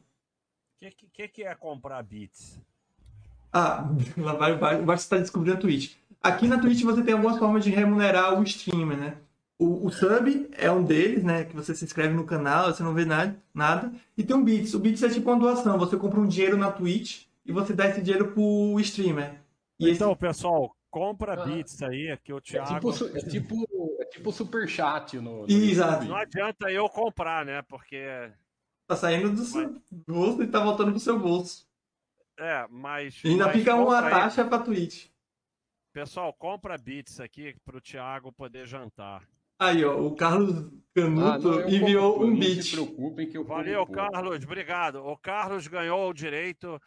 que, 0.79 0.91
que, 1.13 1.29
que, 1.29 1.43
é 1.45 1.55
comprar 1.55 2.03
bits? 2.03 2.59
Ah, 3.53 3.87
lá 4.17 4.33
vai, 4.33 4.57
vai, 4.57 4.83
vai 4.83 4.97
você 4.97 5.05
está 5.05 5.19
descobrindo 5.19 5.59
a 5.59 5.61
Twitch. 5.61 5.95
Aqui 6.23 6.49
na 6.49 6.59
Twitch 6.59 6.83
você 6.83 7.03
tem 7.03 7.13
algumas 7.13 7.39
formas 7.39 7.63
de 7.63 7.71
remunerar 7.71 8.39
o 8.39 8.43
streamer, 8.43 8.97
né? 8.97 9.19
O, 9.59 9.87
o, 9.87 9.91
sub 9.91 10.51
é 10.53 10.71
um 10.71 10.85
deles, 10.85 11.25
né? 11.25 11.45
Que 11.45 11.57
você 11.57 11.75
se 11.75 11.85
inscreve 11.85 12.15
no 12.15 12.27
canal, 12.27 12.73
você 12.73 12.83
não 12.83 12.93
vê 12.93 13.05
nada, 13.07 13.37
nada. 13.55 13.91
E 14.17 14.23
tem 14.23 14.37
um 14.37 14.45
Bits. 14.45 14.75
O 14.75 14.79
Bits 14.79 15.03
é 15.03 15.09
tipo 15.09 15.31
uma 15.31 15.39
doação. 15.39 15.79
Você 15.79 15.97
compra 15.97 16.21
um 16.21 16.27
dinheiro 16.27 16.59
na 16.59 16.71
Twitch 16.71 17.25
e 17.45 17.53
você 17.53 17.73
dá 17.73 17.89
esse 17.89 18.03
dinheiro 18.03 18.33
pro 18.33 18.79
streamer. 18.81 19.41
E 19.79 19.91
então, 19.91 20.13
esse... 20.13 20.21
pessoal, 20.21 20.77
compra 20.91 21.43
ah, 21.43 21.47
Bits 21.47 21.83
aí, 21.83 22.19
que 22.23 22.33
o 22.35 22.41
Thiago... 22.41 22.91
É 22.91 22.93
tipo, 22.93 23.17
é 23.17 23.21
tipo, 23.21 23.67
é 24.01 24.05
tipo 24.05 24.33
superchat 24.33 25.19
no, 25.19 25.47
no 25.47 25.51
Exato. 25.51 26.05
Não 26.05 26.17
adianta 26.17 26.71
eu 26.71 26.87
comprar, 26.91 27.47
né? 27.47 27.63
Porque... 27.63 28.31
Tá 28.87 28.95
saindo 28.95 29.31
do 29.31 29.43
seu 29.43 29.81
bolso 30.07 30.43
e 30.43 30.47
tá 30.47 30.61
voltando 30.63 30.91
pro 30.91 31.01
seu 31.01 31.19
bolso. 31.19 31.67
É, 32.39 32.67
mas. 32.69 33.21
E 33.25 33.29
ainda 33.29 33.47
mas 33.47 33.57
fica 33.57 33.75
uma 33.75 34.05
aí. 34.05 34.11
taxa 34.11 34.45
pra 34.45 34.59
Twitch. 34.59 35.09
Pessoal, 35.93 36.33
compra 36.35 36.77
bits 36.77 37.19
aqui 37.21 37.57
pro 37.65 37.81
Thiago 37.81 38.31
poder 38.31 38.67
jantar. 38.67 39.27
Aí, 39.59 39.85
ó, 39.85 39.99
o 40.01 40.15
Carlos 40.15 40.71
Canuto 40.95 41.27
Ah, 41.27 41.39
não, 41.39 41.69
enviou 41.69 42.13
compro, 42.15 42.27
um 42.27 42.31
Não 42.31 42.39
bit. 42.41 42.63
se 42.63 42.71
preocupem 42.73 43.29
que 43.29 43.37
eu 43.37 43.45
Valeu, 43.45 43.87
pouco. 43.87 43.93
Carlos, 43.93 44.45
obrigado. 44.45 44.97
O 45.05 45.17
Carlos 45.17 45.67
ganhou 45.67 46.09
o 46.09 46.15
direito 46.15 46.81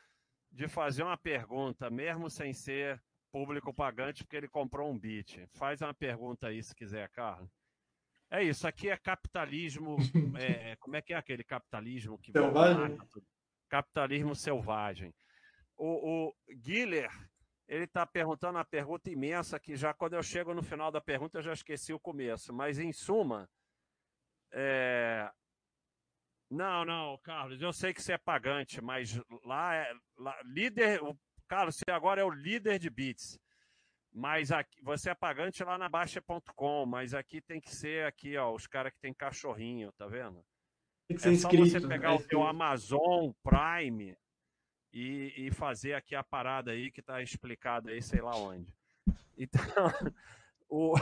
de 0.51 0.67
fazer 0.67 1.03
uma 1.03 1.17
pergunta, 1.17 1.89
mesmo 1.91 2.29
sem 2.29 2.51
ser 2.53 3.01
público 3.31 3.71
pagante, 3.71 4.23
porque 4.23 4.35
ele 4.35 4.47
comprou 4.47 4.91
um 4.91 4.97
bit. 4.97 5.47
Faz 5.53 5.81
uma 5.81 5.93
pergunta 5.93 6.47
aí 6.47 6.61
se 6.63 6.73
quiser, 6.75 7.07
Carlos. 7.09 7.49
É 8.31 8.43
isso, 8.43 8.67
aqui 8.67 8.89
é 8.89 8.97
capitalismo. 8.97 9.97
é, 10.39 10.75
como 10.77 10.95
é 10.95 11.01
que 11.01 11.13
é 11.13 11.17
aquele 11.17 11.43
capitalismo 11.43 12.17
que 12.17 12.31
Selvagem? 12.31 12.97
Capitalismo 13.69 14.35
selvagem. 14.35 15.13
O, 15.77 16.29
o 16.29 16.33
Guiller, 16.51 17.09
ele 17.69 17.83
está 17.85 18.05
perguntando 18.05 18.57
uma 18.57 18.65
pergunta 18.65 19.09
imensa 19.09 19.59
que 19.59 19.75
já 19.75 19.93
quando 19.93 20.15
eu 20.15 20.23
chego 20.23 20.53
no 20.53 20.63
final 20.63 20.91
da 20.91 20.99
pergunta 20.99 21.37
eu 21.37 21.41
já 21.43 21.53
esqueci 21.53 21.93
o 21.93 21.99
começo. 21.99 22.51
Mas 22.51 22.79
em 22.79 22.91
suma, 22.91 23.47
é, 24.51 25.31
não, 26.49 26.83
não, 26.83 27.17
Carlos, 27.19 27.61
eu 27.61 27.71
sei 27.71 27.93
que 27.93 28.01
você 28.01 28.13
é 28.13 28.17
pagante, 28.17 28.81
mas 28.81 29.19
lá 29.45 29.75
é 29.75 29.93
lá- 30.17 30.41
líder. 30.43 31.01
O 31.03 31.15
Carlos, 31.47 31.75
você 31.75 31.91
agora 31.91 32.21
é 32.21 32.23
o 32.23 32.29
líder 32.31 32.79
de 32.79 32.89
bits. 32.89 33.39
Mas 34.11 34.51
aqui, 34.51 34.81
você 34.81 35.11
é 35.11 35.15
pagante 35.15 35.63
lá 35.63 35.77
na 35.77 35.87
Baixa.com, 35.87 36.85
mas 36.87 37.13
aqui 37.13 37.39
tem 37.39 37.61
que 37.61 37.69
ser 37.69 38.07
aqui, 38.07 38.35
ó, 38.35 38.51
os 38.51 38.65
caras 38.65 38.91
que 38.91 38.99
tem 38.99 39.13
cachorrinho, 39.13 39.91
tá 39.91 40.07
vendo? 40.07 40.43
Tem 41.07 41.15
que 41.15 41.21
ser 41.21 41.33
É 41.33 41.35
só 41.35 41.47
inscrito. 41.49 41.79
você 41.79 41.87
pegar 41.87 42.09
é 42.09 42.11
o 42.13 42.15
inscrito. 42.15 42.41
Amazon 42.41 43.31
Prime 43.43 44.17
e, 44.93 45.33
e 45.47 45.51
fazer 45.51 45.93
aqui 45.93 46.15
a 46.15 46.23
parada 46.23 46.71
aí 46.71 46.91
que 46.91 47.01
tá 47.01 47.21
explicado 47.21 47.89
aí, 47.89 48.01
sei 48.01 48.21
lá 48.21 48.35
onde. 48.35 48.73
Então, 49.37 49.63
o, 50.69 50.95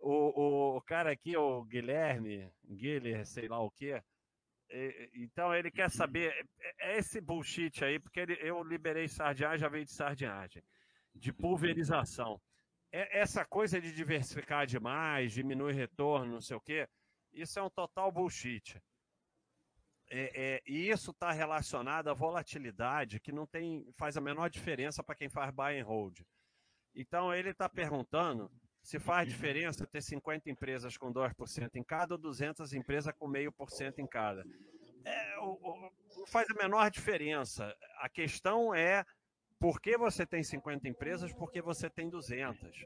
o, 0.00 0.76
o 0.76 0.82
cara 0.82 1.10
aqui, 1.12 1.36
o 1.36 1.64
Guilherme, 1.64 2.50
Guilherme, 2.64 3.24
sei 3.26 3.48
lá 3.48 3.60
o 3.60 3.70
quê, 3.70 4.02
então 5.14 5.54
ele 5.54 5.70
quer 5.70 5.90
saber, 5.90 6.32
é- 6.60 6.92
é 6.92 6.98
esse 6.98 7.20
bullshit 7.20 7.84
aí, 7.84 7.98
porque 7.98 8.20
ele- 8.20 8.38
eu 8.40 8.62
liberei 8.62 9.08
sardinhagem, 9.08 9.58
já 9.58 9.68
veio 9.68 9.84
de 9.84 9.92
sardinhagem, 9.92 10.62
de 11.14 11.32
pulverização. 11.32 12.40
É- 12.92 13.18
essa 13.20 13.44
coisa 13.44 13.80
de 13.80 13.92
diversificar 13.92 14.66
demais, 14.66 15.32
diminuir 15.32 15.74
retorno, 15.74 16.32
não 16.32 16.40
sei 16.40 16.56
o 16.56 16.60
quê, 16.60 16.88
isso 17.32 17.58
é 17.58 17.62
um 17.62 17.70
total 17.70 18.12
bullshit. 18.12 18.80
É, 20.12 20.56
é, 20.56 20.62
e 20.66 20.90
isso 20.90 21.12
está 21.12 21.30
relacionado 21.30 22.08
à 22.08 22.14
volatilidade, 22.14 23.20
que 23.20 23.30
não 23.30 23.46
tem, 23.46 23.86
faz 23.96 24.16
a 24.16 24.20
menor 24.20 24.50
diferença 24.50 25.02
para 25.04 25.14
quem 25.14 25.28
faz 25.28 25.50
buy 25.54 25.78
and 25.78 25.84
hold. 25.84 26.20
Então 26.94 27.32
ele 27.32 27.50
está 27.50 27.68
perguntando 27.68 28.50
se 28.82 28.98
faz 28.98 29.28
diferença 29.28 29.86
ter 29.86 30.02
50 30.02 30.50
empresas 30.50 30.96
com 30.96 31.12
2% 31.12 31.76
em 31.76 31.84
cada 31.84 32.14
ou 32.14 32.18
200 32.18 32.72
empresas 32.72 33.14
com 33.16 33.28
meio 33.28 33.52
por 33.52 33.70
cento 33.70 34.00
em 34.00 34.06
cada. 34.06 34.44
É, 35.04 35.38
o- 35.38 35.58
o- 36.22 36.26
faz 36.26 36.48
a 36.50 36.54
menor 36.54 36.90
diferença. 36.90 37.74
A 37.98 38.08
questão 38.08 38.74
é 38.74 39.04
por 39.60 39.80
que 39.80 39.96
você 39.96 40.26
tem 40.26 40.42
50 40.42 40.88
empresas, 40.88 41.32
por 41.32 41.52
que 41.52 41.60
você 41.62 41.88
tem 41.88 42.08
200. 42.10 42.84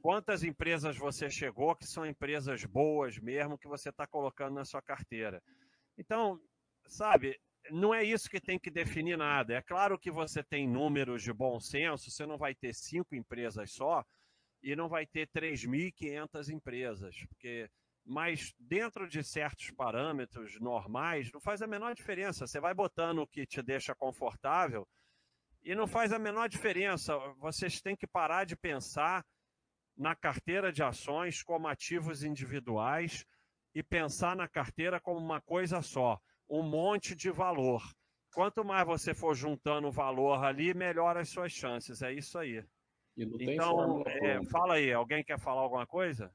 Quantas 0.00 0.42
empresas 0.42 0.96
você 0.96 1.28
chegou 1.28 1.74
que 1.76 1.86
são 1.86 2.06
empresas 2.06 2.64
boas 2.64 3.18
mesmo 3.18 3.58
que 3.58 3.68
você 3.68 3.90
está 3.90 4.06
colocando 4.06 4.54
na 4.54 4.64
sua 4.64 4.80
carteira. 4.80 5.42
Então, 5.98 6.40
sabe, 6.88 7.38
não 7.70 7.94
é 7.94 8.04
isso 8.04 8.28
que 8.28 8.40
tem 8.40 8.58
que 8.58 8.70
definir 8.70 9.16
nada. 9.16 9.54
É 9.54 9.62
claro 9.62 9.98
que 9.98 10.10
você 10.10 10.42
tem 10.42 10.68
números 10.68 11.22
de 11.22 11.32
bom 11.32 11.60
senso, 11.60 12.10
você 12.10 12.26
não 12.26 12.36
vai 12.36 12.54
ter 12.54 12.74
cinco 12.74 13.14
empresas 13.14 13.72
só 13.72 14.04
e 14.62 14.76
não 14.76 14.88
vai 14.88 15.06
ter 15.06 15.28
3.500 15.28 16.48
empresas, 16.48 17.16
porque 17.28 17.68
mas 18.04 18.52
dentro 18.58 19.08
de 19.08 19.22
certos 19.22 19.70
parâmetros 19.70 20.58
normais, 20.60 21.30
não 21.32 21.40
faz 21.40 21.62
a 21.62 21.66
menor 21.66 21.94
diferença. 21.94 22.46
Você 22.46 22.58
vai 22.58 22.74
botando 22.74 23.20
o 23.20 23.26
que 23.26 23.46
te 23.46 23.62
deixa 23.62 23.94
confortável 23.94 24.86
e 25.62 25.74
não 25.74 25.86
faz 25.86 26.12
a 26.12 26.18
menor 26.18 26.48
diferença. 26.48 27.16
Vocês 27.38 27.80
têm 27.80 27.94
que 27.94 28.06
parar 28.06 28.44
de 28.44 28.56
pensar 28.56 29.24
na 29.96 30.16
carteira 30.16 30.72
de 30.72 30.82
ações 30.82 31.42
como 31.42 31.68
ativos 31.68 32.24
individuais 32.24 33.24
e 33.74 33.82
pensar 33.82 34.34
na 34.34 34.48
carteira 34.48 35.00
como 35.00 35.20
uma 35.20 35.40
coisa 35.40 35.80
só, 35.80 36.20
um 36.52 36.62
monte 36.62 37.14
de 37.14 37.30
valor. 37.30 37.82
Quanto 38.34 38.62
mais 38.62 38.86
você 38.86 39.14
for 39.14 39.34
juntando 39.34 39.90
valor 39.90 40.44
ali, 40.44 40.74
melhor 40.74 41.16
as 41.16 41.30
suas 41.30 41.50
chances. 41.50 42.02
É 42.02 42.12
isso 42.12 42.38
aí. 42.38 42.62
E 43.16 43.24
Então, 43.24 44.02
é, 44.06 44.44
fala 44.50 44.74
aí, 44.74 44.92
alguém 44.92 45.24
quer 45.24 45.38
falar 45.38 45.62
alguma 45.62 45.86
coisa? 45.86 46.30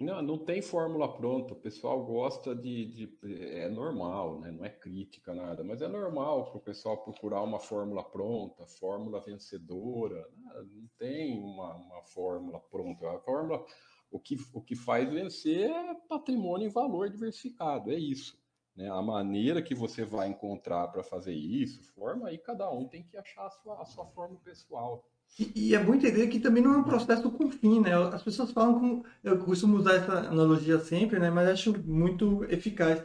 Não, 0.00 0.22
não 0.22 0.38
tem 0.38 0.60
fórmula 0.62 1.14
pronta. 1.16 1.52
O 1.52 1.60
pessoal 1.60 2.02
gosta 2.04 2.54
de, 2.54 2.86
de- 2.86 3.42
É 3.58 3.68
normal, 3.68 4.40
né? 4.40 4.50
Não 4.50 4.64
é 4.64 4.70
crítica, 4.70 5.34
nada, 5.34 5.62
mas 5.62 5.82
é 5.82 5.88
normal 5.88 6.50
para 6.50 6.58
o 6.58 6.62
pessoal 6.62 7.02
procurar 7.02 7.42
uma 7.42 7.58
fórmula 7.60 8.04
pronta, 8.04 8.66
fórmula 8.66 9.20
vencedora. 9.20 10.26
Não 10.70 10.88
tem 10.98 11.38
uma, 11.38 11.74
uma 11.74 12.02
fórmula 12.02 12.60
pronta. 12.60 13.10
A 13.10 13.18
fórmula. 13.20 13.64
O 14.10 14.20
que, 14.20 14.36
o 14.54 14.62
que 14.62 14.76
faz 14.76 15.10
vencer 15.12 15.68
é 15.70 15.94
patrimônio 16.08 16.68
em 16.68 16.70
valor 16.70 17.10
diversificado, 17.10 17.90
é 17.90 17.96
isso. 17.98 18.45
Né? 18.76 18.90
A 18.90 19.00
maneira 19.00 19.62
que 19.62 19.74
você 19.74 20.04
vai 20.04 20.28
encontrar 20.28 20.88
para 20.88 21.02
fazer 21.02 21.32
isso, 21.32 21.82
forma 21.94 22.28
aí, 22.28 22.36
cada 22.36 22.70
um 22.70 22.86
tem 22.86 23.02
que 23.02 23.16
achar 23.16 23.46
a 23.46 23.50
sua, 23.50 23.80
a 23.80 23.84
sua 23.86 24.04
forma 24.06 24.36
pessoal. 24.44 25.02
E, 25.38 25.52
e 25.70 25.74
é 25.74 25.78
bom 25.82 25.94
entender 25.94 26.26
que 26.28 26.38
também 26.38 26.62
não 26.62 26.74
é 26.74 26.76
um 26.78 26.84
processo 26.84 27.30
com 27.30 27.50
fim, 27.50 27.80
né? 27.80 27.92
As 28.12 28.22
pessoas 28.22 28.52
falam 28.52 28.78
com. 28.78 29.04
Eu 29.24 29.38
costumo 29.38 29.76
usar 29.76 29.94
essa 29.94 30.12
analogia 30.28 30.78
sempre, 30.78 31.18
né? 31.18 31.30
Mas 31.30 31.48
acho 31.48 31.76
muito 31.84 32.44
eficaz. 32.44 33.00
As 33.00 33.04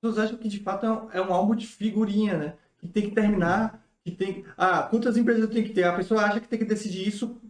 pessoas 0.00 0.26
acham 0.26 0.38
que 0.38 0.48
de 0.48 0.60
fato 0.60 0.86
é 0.86 0.90
um, 0.90 1.10
é 1.12 1.20
um 1.20 1.32
álbum 1.32 1.54
de 1.54 1.66
figurinha, 1.66 2.36
né? 2.36 2.54
Que 2.78 2.88
tem 2.88 3.08
que 3.08 3.14
terminar, 3.14 3.84
que 4.04 4.10
tem. 4.10 4.44
Ah, 4.56 4.82
quantas 4.82 5.16
empresas 5.16 5.42
eu 5.42 5.50
tenho 5.50 5.64
que 5.66 5.72
ter? 5.72 5.84
A 5.84 5.96
pessoa 5.96 6.22
acha 6.22 6.40
que 6.40 6.48
tem 6.48 6.58
que 6.58 6.64
decidir 6.64 7.08
isso 7.08 7.40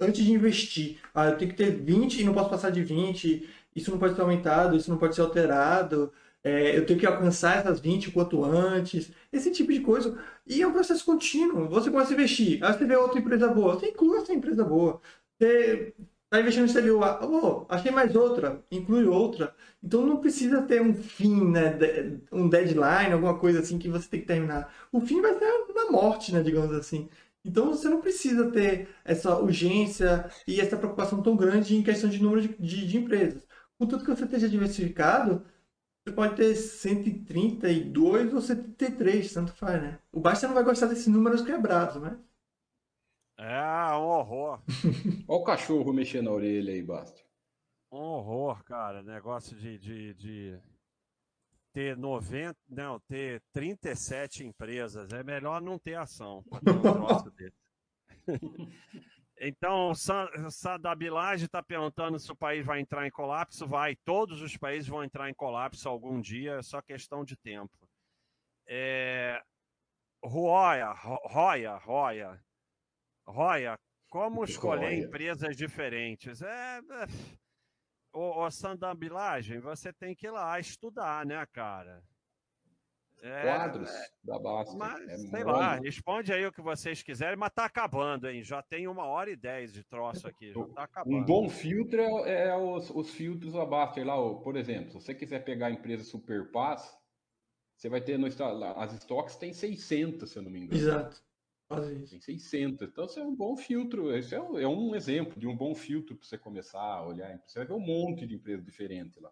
antes 0.00 0.24
de 0.24 0.32
investir. 0.32 0.98
Ah, 1.14 1.26
eu 1.28 1.38
tenho 1.38 1.50
que 1.50 1.56
ter 1.56 1.70
20 1.70 2.20
e 2.20 2.24
não 2.24 2.34
posso 2.34 2.50
passar 2.50 2.70
de 2.70 2.82
20. 2.82 3.48
Isso 3.74 3.90
não 3.90 3.98
pode 3.98 4.14
ser 4.14 4.22
aumentado, 4.22 4.76
isso 4.76 4.90
não 4.90 4.98
pode 4.98 5.14
ser 5.14 5.22
alterado. 5.22 6.12
É, 6.42 6.76
eu 6.76 6.86
tenho 6.86 6.98
que 6.98 7.06
alcançar 7.06 7.58
essas 7.58 7.80
20 7.80 8.08
o 8.08 8.12
quanto 8.12 8.44
antes. 8.44 9.12
Esse 9.32 9.50
tipo 9.52 9.72
de 9.72 9.80
coisa. 9.80 10.18
E 10.46 10.62
é 10.62 10.66
um 10.66 10.72
processo 10.72 11.04
contínuo. 11.04 11.68
Você 11.68 11.90
começa 11.90 12.10
a 12.12 12.14
investir, 12.14 12.62
aí 12.64 12.72
você 12.72 12.84
vê 12.86 12.96
outra 12.96 13.18
empresa 13.18 13.48
boa, 13.48 13.74
você 13.74 13.88
inclui 13.90 14.18
essa 14.18 14.32
empresa 14.32 14.64
boa. 14.64 15.00
Você 15.38 15.94
está 16.24 16.40
investindo 16.40 16.62
no 16.62 16.66
exterior, 16.66 17.18
oh, 17.22 17.66
achei 17.68 17.90
mais 17.90 18.14
outra, 18.14 18.64
inclui 18.70 19.04
outra. 19.06 19.54
Então 19.82 20.06
não 20.06 20.18
precisa 20.20 20.62
ter 20.62 20.80
um 20.80 20.94
fim, 20.94 21.50
né? 21.50 21.76
Um 22.32 22.48
deadline, 22.48 23.12
alguma 23.12 23.38
coisa 23.38 23.60
assim 23.60 23.78
que 23.78 23.88
você 23.88 24.08
tem 24.08 24.20
que 24.20 24.26
terminar. 24.26 24.72
O 24.92 25.00
fim 25.00 25.20
vai 25.20 25.38
ser 25.38 25.46
na 25.74 25.90
morte, 25.90 26.32
né? 26.32 26.42
Digamos 26.42 26.72
assim. 26.72 27.08
Então 27.44 27.68
você 27.68 27.88
não 27.88 28.00
precisa 28.00 28.50
ter 28.50 28.88
essa 29.04 29.38
urgência 29.38 30.30
e 30.46 30.60
essa 30.60 30.76
preocupação 30.76 31.22
tão 31.22 31.36
grande 31.36 31.74
em 31.76 31.82
questão 31.82 32.08
de 32.10 32.22
número 32.22 32.42
de, 32.42 32.48
de, 32.58 32.86
de 32.86 32.96
empresas. 32.98 33.46
Contanto 33.78 34.04
que 34.04 34.10
você 34.14 34.24
esteja 34.24 34.48
diversificado, 34.48 35.42
pode 36.12 36.36
ter 36.36 36.54
132 36.54 38.34
ou 38.34 38.40
133, 38.40 39.32
tanto 39.32 39.52
faz, 39.52 39.82
né? 39.82 39.98
O 40.12 40.20
Basta 40.20 40.46
não 40.46 40.54
vai 40.54 40.64
gostar 40.64 40.86
desses 40.86 41.06
números 41.06 41.42
quebrados, 41.42 42.00
né? 42.00 42.18
É 43.38 43.96
um 43.96 44.06
horror. 44.06 44.62
Olha 45.26 45.40
o 45.40 45.44
cachorro 45.44 45.92
mexendo 45.92 46.26
na 46.26 46.32
orelha 46.32 46.72
aí, 46.72 46.82
Basta. 46.82 47.20
Um 47.90 47.98
horror, 47.98 48.62
cara. 48.64 49.02
Negócio 49.02 49.56
de, 49.56 49.78
de, 49.78 50.14
de 50.14 50.60
ter 51.72 51.96
90, 51.96 52.56
não, 52.68 53.00
ter 53.00 53.42
37 53.52 54.44
empresas. 54.44 55.10
É 55.12 55.22
melhor 55.22 55.60
não 55.62 55.78
ter 55.78 55.94
ação 55.94 56.44
um 56.52 56.60
troço 56.82 57.30
desse. 57.30 57.56
Então, 59.42 59.92
Sadabilage 60.50 61.46
está 61.46 61.62
perguntando 61.62 62.18
se 62.18 62.30
o 62.30 62.36
país 62.36 62.64
vai 62.64 62.78
entrar 62.78 63.06
em 63.06 63.10
colapso. 63.10 63.66
Vai, 63.66 63.96
todos 64.04 64.42
os 64.42 64.54
países 64.58 64.86
vão 64.86 65.02
entrar 65.02 65.30
em 65.30 65.34
colapso 65.34 65.88
algum 65.88 66.20
dia, 66.20 66.56
é 66.56 66.62
só 66.62 66.82
questão 66.82 67.24
de 67.24 67.36
tempo. 67.38 67.88
É... 68.68 69.42
Roya, 70.22 70.92
Ro- 70.92 71.26
Roya, 71.26 71.76
Roya, 71.78 72.44
Roya, 73.26 73.78
como 74.10 74.44
escolher 74.44 74.88
Roya. 74.90 74.98
empresas 75.06 75.56
diferentes? 75.56 76.42
É, 76.42 76.78
é... 76.78 77.06
Ô, 78.12 78.44
ô 78.44 78.50
Sandabilagem, 78.50 79.58
você 79.58 79.90
tem 79.90 80.14
que 80.14 80.26
ir 80.26 80.30
lá 80.30 80.60
estudar, 80.60 81.24
né, 81.24 81.46
cara? 81.46 82.02
É, 83.22 83.42
Quadros 83.42 83.90
da 84.24 84.38
Basta. 84.38 84.76
mas, 84.76 85.08
é 85.08 85.16
sei 85.18 85.44
lá, 85.44 85.74
responde 85.76 86.32
aí 86.32 86.46
o 86.46 86.52
que 86.52 86.62
vocês 86.62 87.02
quiserem, 87.02 87.36
mas 87.36 87.52
tá 87.52 87.66
acabando, 87.66 88.28
hein? 88.28 88.42
Já 88.42 88.62
tem 88.62 88.88
uma 88.88 89.04
hora 89.04 89.30
e 89.30 89.36
dez 89.36 89.72
de 89.72 89.84
troço 89.84 90.26
aqui, 90.26 90.52
já 90.52 90.64
tá 90.68 90.84
acabando. 90.84 91.16
Um 91.16 91.24
bom 91.24 91.48
filtro 91.48 92.00
é, 92.24 92.48
é 92.48 92.56
os, 92.56 92.88
os 92.90 93.10
filtros 93.10 93.52
da 93.52 93.64
Baster 93.66 94.06
lá, 94.06 94.18
ó, 94.18 94.34
por 94.36 94.56
exemplo, 94.56 94.90
se 94.90 95.06
você 95.06 95.14
quiser 95.14 95.44
pegar 95.44 95.66
a 95.66 95.70
empresa 95.70 96.02
Superpass, 96.04 96.98
Você 97.76 97.88
vai 97.88 98.00
ter 98.00 98.18
no 98.18 98.26
as 98.26 98.92
estoques 98.94 99.36
tem 99.36 99.52
600, 99.52 100.30
se 100.30 100.38
eu 100.38 100.42
não 100.42 100.50
me 100.50 100.60
engano. 100.60 100.80
Exato. 100.80 101.22
Tem 102.10 102.20
600. 102.20 102.88
Então, 102.88 103.04
isso 103.04 103.20
é 103.20 103.22
um 103.24 103.34
bom 103.34 103.56
filtro. 103.56 104.16
Isso 104.16 104.34
é 104.34 104.40
um, 104.40 104.58
é 104.58 104.66
um 104.66 104.94
exemplo 104.94 105.38
de 105.38 105.46
um 105.46 105.56
bom 105.56 105.74
filtro 105.74 106.16
para 106.16 106.26
você 106.26 106.36
começar 106.36 106.80
a 106.80 107.06
olhar. 107.06 107.40
Você 107.46 107.60
vai 107.60 107.68
ver 107.68 107.74
um 107.74 107.80
monte 107.80 108.26
de 108.26 108.34
empresas 108.34 108.64
diferentes 108.64 109.20
lá. 109.20 109.30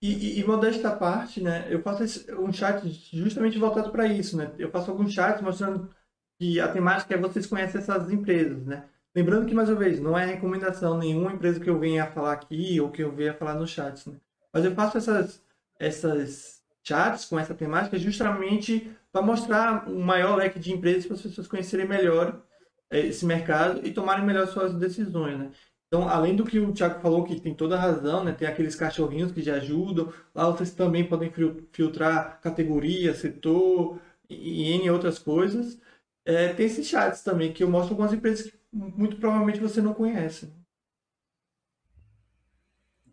E, 0.00 0.40
e, 0.40 0.40
e 0.40 0.90
parte, 0.98 1.40
né? 1.40 1.66
Eu 1.70 1.80
faço 1.80 2.02
esse, 2.02 2.32
um 2.34 2.52
chat 2.52 2.86
justamente 3.12 3.58
voltado 3.58 3.90
para 3.90 4.06
isso, 4.06 4.36
né? 4.36 4.52
Eu 4.58 4.70
faço 4.70 4.90
alguns 4.90 5.12
chats 5.12 5.42
mostrando 5.42 5.90
que 6.38 6.60
a 6.60 6.68
temática 6.68 7.14
é 7.14 7.18
vocês 7.18 7.46
conhecem 7.46 7.80
essas 7.80 8.10
empresas, 8.10 8.64
né? 8.66 8.84
Lembrando 9.14 9.46
que, 9.46 9.54
mais 9.54 9.70
uma 9.70 9.78
vez, 9.78 9.98
não 9.98 10.18
é 10.18 10.26
recomendação 10.26 10.98
nenhuma 10.98 11.32
empresa 11.32 11.58
que 11.58 11.70
eu 11.70 11.78
venha 11.78 12.06
falar 12.06 12.32
aqui 12.32 12.78
ou 12.80 12.90
que 12.90 13.02
eu 13.02 13.10
venha 13.10 13.32
falar 13.32 13.54
no 13.54 13.66
chat, 13.66 14.08
né? 14.10 14.16
Mas 14.52 14.64
eu 14.64 14.74
faço 14.74 14.98
essas, 14.98 15.42
essas 15.78 16.62
chats 16.84 17.24
com 17.24 17.38
essa 17.38 17.54
temática 17.54 17.98
justamente 17.98 18.90
para 19.10 19.22
mostrar 19.22 19.88
um 19.88 20.02
maior 20.02 20.36
leque 20.36 20.58
de 20.58 20.72
empresas 20.72 21.06
para 21.06 21.14
as 21.16 21.22
pessoas 21.22 21.48
conhecerem 21.48 21.88
melhor 21.88 22.42
eh, 22.90 23.06
esse 23.06 23.24
mercado 23.24 23.80
e 23.86 23.92
tomarem 23.92 24.24
melhor 24.24 24.46
suas 24.48 24.74
decisões, 24.74 25.38
né? 25.38 25.50
Então, 25.88 26.08
além 26.08 26.34
do 26.34 26.44
que 26.44 26.58
o 26.58 26.72
Thiago 26.72 27.00
falou, 27.00 27.24
que 27.24 27.40
tem 27.40 27.54
toda 27.54 27.76
a 27.76 27.80
razão, 27.80 28.24
né? 28.24 28.32
Tem 28.32 28.48
aqueles 28.48 28.74
cachorrinhos 28.74 29.30
que 29.30 29.40
já 29.40 29.54
ajudam. 29.54 30.12
Lá 30.34 30.50
vocês 30.50 30.74
também 30.74 31.06
podem 31.06 31.32
filtrar 31.72 32.40
categoria, 32.40 33.14
setor 33.14 34.00
e 34.28 34.72
N 34.72 34.90
outras 34.90 35.18
coisas. 35.18 35.80
É, 36.24 36.52
tem 36.52 36.66
esses 36.66 36.88
chats 36.88 37.22
também 37.22 37.52
que 37.52 37.62
eu 37.62 37.70
mostro 37.70 37.92
algumas 37.92 38.12
empresas 38.12 38.50
que 38.50 38.58
muito 38.72 39.16
provavelmente 39.16 39.60
você 39.60 39.80
não 39.80 39.94
conhece. 39.94 40.52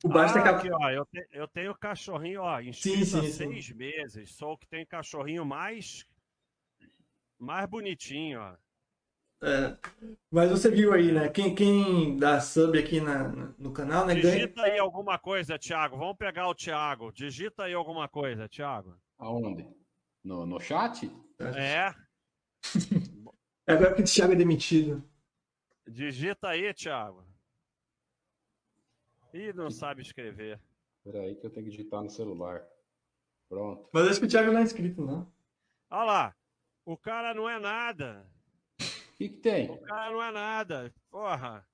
O 0.03 0.09
Basta 0.09 0.39
ah, 0.39 0.49
aqui, 0.49 0.69
ó, 0.69 0.89
eu, 0.89 1.05
te, 1.05 1.25
eu 1.31 1.47
tenho 1.47 1.73
cachorrinho, 1.75 2.41
ó, 2.41 2.59
inscrito 2.59 3.05
sim, 3.05 3.05
sim, 3.05 3.19
há 3.19 3.31
seis 3.31 3.65
sim. 3.67 3.73
meses. 3.75 4.31
Sou 4.35 4.53
o 4.53 4.57
que 4.57 4.67
tem 4.67 4.85
cachorrinho 4.85 5.45
mais 5.45 6.05
mais 7.39 7.69
bonitinho, 7.69 8.39
ó. 8.39 8.55
É, 9.45 9.77
mas 10.31 10.49
você 10.49 10.71
viu 10.71 10.93
aí, 10.93 11.11
né? 11.11 11.27
Quem, 11.27 11.53
quem 11.53 12.17
dá 12.17 12.39
sub 12.39 12.79
aqui 12.79 13.01
na, 13.01 13.27
no 13.57 13.73
canal, 13.73 14.05
né? 14.05 14.15
Digita 14.15 14.61
ganha... 14.61 14.73
aí 14.73 14.79
alguma 14.79 15.19
coisa, 15.19 15.59
Thiago. 15.59 15.97
Vamos 15.97 16.15
pegar 16.15 16.47
o 16.47 16.55
Thiago. 16.55 17.11
Digita 17.11 17.63
aí 17.63 17.73
alguma 17.73 18.07
coisa, 18.07 18.47
Thiago. 18.47 18.97
Aonde? 19.17 19.67
No, 20.23 20.45
no 20.45 20.61
chat? 20.61 21.11
É. 21.39 21.89
é 21.89 21.95
agora 23.67 23.93
que 23.93 24.01
o 24.01 24.05
Thiago 24.05 24.31
é 24.31 24.37
demitido. 24.37 25.03
Digita 25.85 26.47
aí, 26.47 26.73
Thiago. 26.73 27.25
Ih, 29.33 29.51
não 29.51 29.69
sabe 29.69 30.01
escrever. 30.01 30.57
Espera 30.99 31.25
aí 31.25 31.35
que 31.35 31.45
eu 31.45 31.49
tenho 31.49 31.65
que 31.65 31.71
digitar 31.71 32.01
no 32.01 32.09
celular. 32.09 32.65
Pronto. 33.49 33.89
Mas 33.91 34.07
acho 34.07 34.21
que 34.21 34.25
o 34.25 34.29
Thiago 34.29 34.53
não 34.53 34.61
é 34.61 34.63
inscrito, 34.63 35.01
não. 35.01 35.29
Olha 35.89 36.03
lá. 36.03 36.35
O 36.85 36.95
cara 36.95 37.33
não 37.33 37.49
é 37.49 37.59
nada 37.59 38.25
que, 39.23 39.29
que 39.29 39.41
tem? 39.41 39.69
O 39.69 39.77
cara 39.77 40.11
não 40.11 40.23
é 40.23 40.31
nada. 40.31 40.93
Porra. 41.09 41.65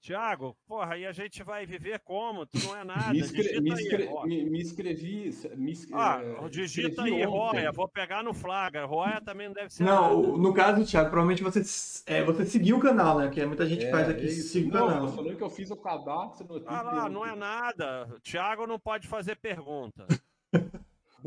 Tiago, 0.00 0.56
porra, 0.66 0.96
e 0.96 1.04
a 1.04 1.10
gente 1.10 1.42
vai 1.42 1.66
viver 1.66 1.98
como? 1.98 2.46
Tu 2.46 2.56
não 2.64 2.76
é 2.76 2.84
nada. 2.84 3.12
Me, 3.12 3.18
inscre 3.18 3.60
me, 3.60 3.70
inscre 3.72 4.08
me, 4.24 4.44
me 4.44 4.60
inscrevi. 4.62 5.30
Me 5.56 5.74
ah, 5.92 6.20
é, 6.22 6.48
digita 6.48 7.02
aí, 7.02 7.24
Roya. 7.24 7.72
Vou 7.72 7.88
pegar 7.88 8.22
no 8.22 8.32
Flaga. 8.32 8.84
Roya 8.84 9.20
também 9.20 9.48
não 9.48 9.54
deve 9.54 9.70
ser. 9.70 9.82
Não, 9.82 10.22
nada. 10.22 10.38
no 10.38 10.54
caso, 10.54 10.86
Thiago, 10.86 11.10
provavelmente 11.10 11.42
você, 11.42 11.62
é, 12.06 12.22
você 12.22 12.46
seguiu 12.46 12.76
o 12.76 12.80
canal, 12.80 13.18
né? 13.18 13.28
Que 13.28 13.44
muita 13.44 13.66
gente 13.66 13.86
é, 13.86 13.90
faz 13.90 14.08
aqui. 14.08 14.26
É 14.26 14.28
Siga 14.28 14.68
o 14.68 14.86
canal. 14.86 15.06
Eu 15.06 15.12
falei 15.12 15.34
que 15.34 15.42
eu 15.42 15.50
fiz 15.50 15.70
o 15.70 15.76
cadastro. 15.76 16.62
Ah 16.66 16.82
lá, 16.82 17.08
não 17.08 17.26
é 17.26 17.34
nada. 17.34 18.08
Thiago 18.22 18.68
não 18.68 18.78
pode 18.78 19.08
fazer 19.08 19.36
pergunta. 19.36 20.06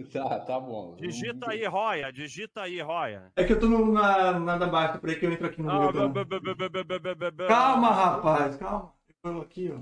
Tá, 0.11 0.39
tá 0.39 0.59
bom. 0.59 0.95
Digita 0.95 1.51
aí, 1.51 1.65
Roya. 1.65 2.11
Digita 2.11 2.61
aí, 2.63 2.81
Roya. 2.81 3.31
É 3.35 3.43
que 3.43 3.53
eu 3.53 3.59
tô 3.59 3.67
no, 3.67 3.91
na, 3.91 4.39
nada 4.39 4.67
baixo, 4.67 4.99
por 4.99 5.09
aí 5.09 5.15
que 5.17 5.25
eu 5.25 5.31
entro 5.31 5.47
aqui 5.47 5.61
no 5.61 5.69
ah, 5.69 5.91
meu. 5.91 7.47
Calma, 7.47 7.91
rapaz, 7.91 8.55
calma. 8.57 8.93
Eu 9.23 9.41
aqui, 9.41 9.71
ó. 9.71 9.81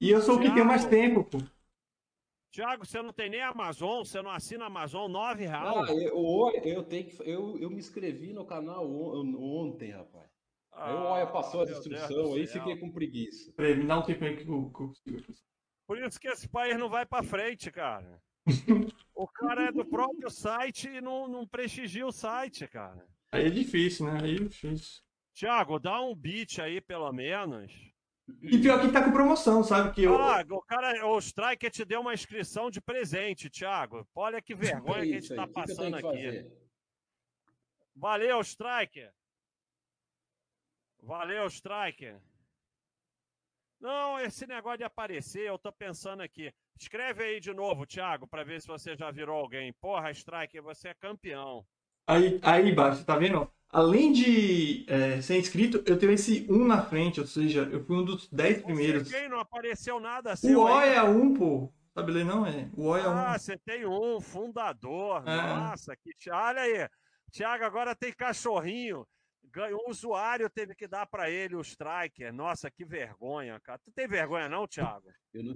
E 0.00 0.10
eu 0.10 0.20
sou 0.20 0.36
o 0.36 0.40
que 0.40 0.52
tem 0.52 0.64
mais 0.64 0.84
tempo, 0.84 1.24
pô. 1.24 1.38
Tiago, 2.50 2.86
você 2.86 3.02
não 3.02 3.12
tem 3.12 3.28
nem 3.28 3.42
Amazon, 3.42 4.02
você 4.02 4.22
não 4.22 4.30
assina 4.30 4.64
Amazon, 4.64 5.10
nove 5.10 5.44
reais. 5.44 5.90
Ah, 5.90 5.92
eu, 5.92 6.52
eu, 6.64 6.82
tenho 6.82 7.06
que, 7.06 7.30
eu, 7.30 7.58
eu 7.58 7.68
me 7.68 7.76
inscrevi 7.76 8.32
no 8.32 8.46
canal 8.46 8.90
ontem, 8.90 9.90
rapaz. 9.90 10.30
Ah, 10.72 10.90
aí 10.90 10.94
o 10.94 11.12
Oia 11.12 11.26
passou 11.26 11.62
a 11.62 11.64
instrução, 11.64 12.34
aí 12.34 12.46
fiquei 12.46 12.76
com 12.76 12.90
preguiça. 12.90 13.52
Peraí, 13.52 13.76
me 13.76 13.86
dá 13.86 13.98
um 13.98 14.02
tempo 14.02 14.24
aí 14.24 14.36
que 14.36 14.48
eu 14.48 14.70
consigo. 14.70 15.34
Por 15.86 15.98
isso 15.98 16.18
que 16.18 16.28
esse 16.28 16.48
país 16.48 16.78
não 16.78 16.88
vai 16.88 17.06
pra 17.06 17.22
frente, 17.22 17.70
cara. 17.70 18.20
o 19.16 19.26
cara 19.26 19.68
é 19.68 19.72
do 19.72 19.84
próprio 19.88 20.30
site 20.30 20.88
e 20.88 21.00
não, 21.00 21.26
não 21.26 21.46
prestigia 21.46 22.06
o 22.06 22.12
site, 22.12 22.68
cara. 22.68 23.04
Aí 23.32 23.46
é 23.46 23.50
difícil, 23.50 24.06
né? 24.06 24.20
Aí 24.22 24.36
é 24.36 24.38
difícil. 24.38 25.02
Tiago, 25.34 25.78
dá 25.78 26.00
um 26.00 26.14
beat 26.14 26.58
aí, 26.60 26.80
pelo 26.80 27.10
menos. 27.12 27.72
E 28.42 28.58
pior 28.58 28.80
que 28.80 28.90
tá 28.90 29.04
com 29.04 29.12
promoção, 29.12 29.62
sabe? 29.62 29.94
Que 29.94 30.02
eu... 30.04 30.16
Ah, 30.16 30.44
o 30.48 30.62
cara, 30.62 31.06
o 31.06 31.18
Striker 31.18 31.70
te 31.70 31.84
deu 31.84 32.00
uma 32.00 32.14
inscrição 32.14 32.70
de 32.70 32.80
presente, 32.80 33.50
Thiago. 33.50 34.06
Olha 34.14 34.42
que 34.42 34.54
vergonha 34.54 35.02
que, 35.02 35.08
que 35.08 35.16
a 35.16 35.20
gente 35.20 35.34
tá 35.34 35.46
passando 35.46 35.98
que 35.98 36.06
aqui. 36.06 36.50
Valeu, 37.94 38.40
Striker. 38.40 39.12
Valeu, 41.02 41.46
Striker. 41.46 42.20
Não, 43.80 44.18
esse 44.18 44.46
negócio 44.46 44.78
de 44.78 44.84
aparecer, 44.84 45.46
eu 45.46 45.58
tô 45.58 45.70
pensando 45.70 46.22
aqui. 46.22 46.52
Escreve 46.78 47.24
aí 47.24 47.40
de 47.40 47.52
novo, 47.52 47.86
Thiago, 47.86 48.26
para 48.26 48.44
ver 48.44 48.60
se 48.60 48.66
você 48.66 48.96
já 48.96 49.10
virou 49.10 49.36
alguém. 49.36 49.72
Porra, 49.80 50.10
Strike, 50.10 50.60
você 50.60 50.88
é 50.88 50.94
campeão. 50.94 51.64
Aí, 52.06 52.38
aí 52.42 52.70
embaixo, 52.70 53.04
tá 53.04 53.16
vendo? 53.16 53.50
Além 53.68 54.12
de 54.12 54.84
é, 54.88 55.20
ser 55.20 55.38
inscrito, 55.38 55.82
eu 55.86 55.98
tenho 55.98 56.12
esse 56.12 56.46
1 56.48 56.66
na 56.66 56.82
frente, 56.82 57.20
ou 57.20 57.26
seja, 57.26 57.62
eu 57.62 57.84
fui 57.84 57.96
um 57.96 58.04
dos 58.04 58.28
10 58.28 58.62
primeiros. 58.62 59.10
Quem 59.10 59.28
não 59.28 59.40
apareceu 59.40 59.98
nada 59.98 60.32
assim. 60.32 60.54
O 60.54 60.64
O 60.64 60.80
é 60.80 61.02
1, 61.02 61.34
pô. 61.34 61.72
Sabe 61.94 62.12
ler 62.12 62.24
não? 62.24 62.46
É. 62.46 62.70
O 62.76 62.88
O 62.88 62.96
é 62.96 63.08
1. 63.08 63.10
Ah, 63.10 63.38
você 63.38 63.58
tem 63.58 63.86
um, 63.86 64.20
fundador. 64.20 65.22
É. 65.26 65.36
Nossa, 65.36 65.96
que. 65.96 66.30
Olha 66.30 66.60
aí. 66.60 66.88
Thiago 67.32 67.64
agora 67.64 67.94
tem 67.96 68.12
cachorrinho 68.12 69.04
um 69.72 69.90
usuário 69.90 70.50
teve 70.50 70.74
que 70.74 70.86
dar 70.86 71.06
para 71.06 71.30
ele 71.30 71.56
o 71.56 71.60
striker. 71.60 72.32
Nossa, 72.32 72.70
que 72.70 72.84
vergonha, 72.84 73.58
cara. 73.60 73.78
Tu 73.78 73.90
tem 73.92 74.06
vergonha 74.06 74.48
não, 74.48 74.66
Thiago? 74.66 75.08
Eu 75.32 75.44
não 75.44 75.54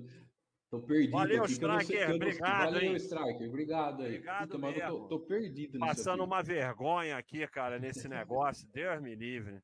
tô 0.71 0.81
perdido 0.81 1.11
Valeu, 1.11 1.43
aqui, 1.43 1.53
striker, 1.53 2.15
obrigado, 2.15 2.73
Valeu, 2.73 2.83
hein? 2.83 2.97
striker, 2.97 3.49
obrigado 3.49 4.03
aí. 4.03 4.09
Obrigado 4.09 4.51
Puta, 4.53 4.59
mesmo. 4.59 4.99
Tô, 5.01 5.09
tô, 5.09 5.21
perdido 5.21 5.79
Passando 5.79 6.23
uma 6.23 6.43
vergonha 6.43 7.19
aqui, 7.19 7.47
cara, 7.49 7.79
nesse 7.79 8.09
negócio. 8.09 8.69
Deus 8.73 9.03
me 9.03 9.15
livre. 9.15 9.61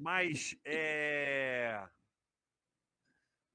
Mas, 0.00 0.56
é... 0.64 1.88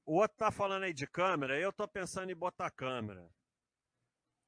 O 0.04 0.16
outro 0.16 0.36
tá 0.36 0.50
falando 0.50 0.82
aí 0.82 0.92
de 0.92 1.06
câmera, 1.06 1.58
eu 1.58 1.72
tô 1.72 1.86
pensando 1.86 2.32
em 2.32 2.34
botar 2.34 2.70
câmera. 2.70 3.30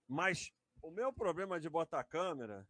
Mas 0.08 0.52
o 0.82 0.90
meu 0.90 1.12
problema 1.12 1.60
de 1.60 1.68
botar 1.68 2.02
câmera 2.02 2.66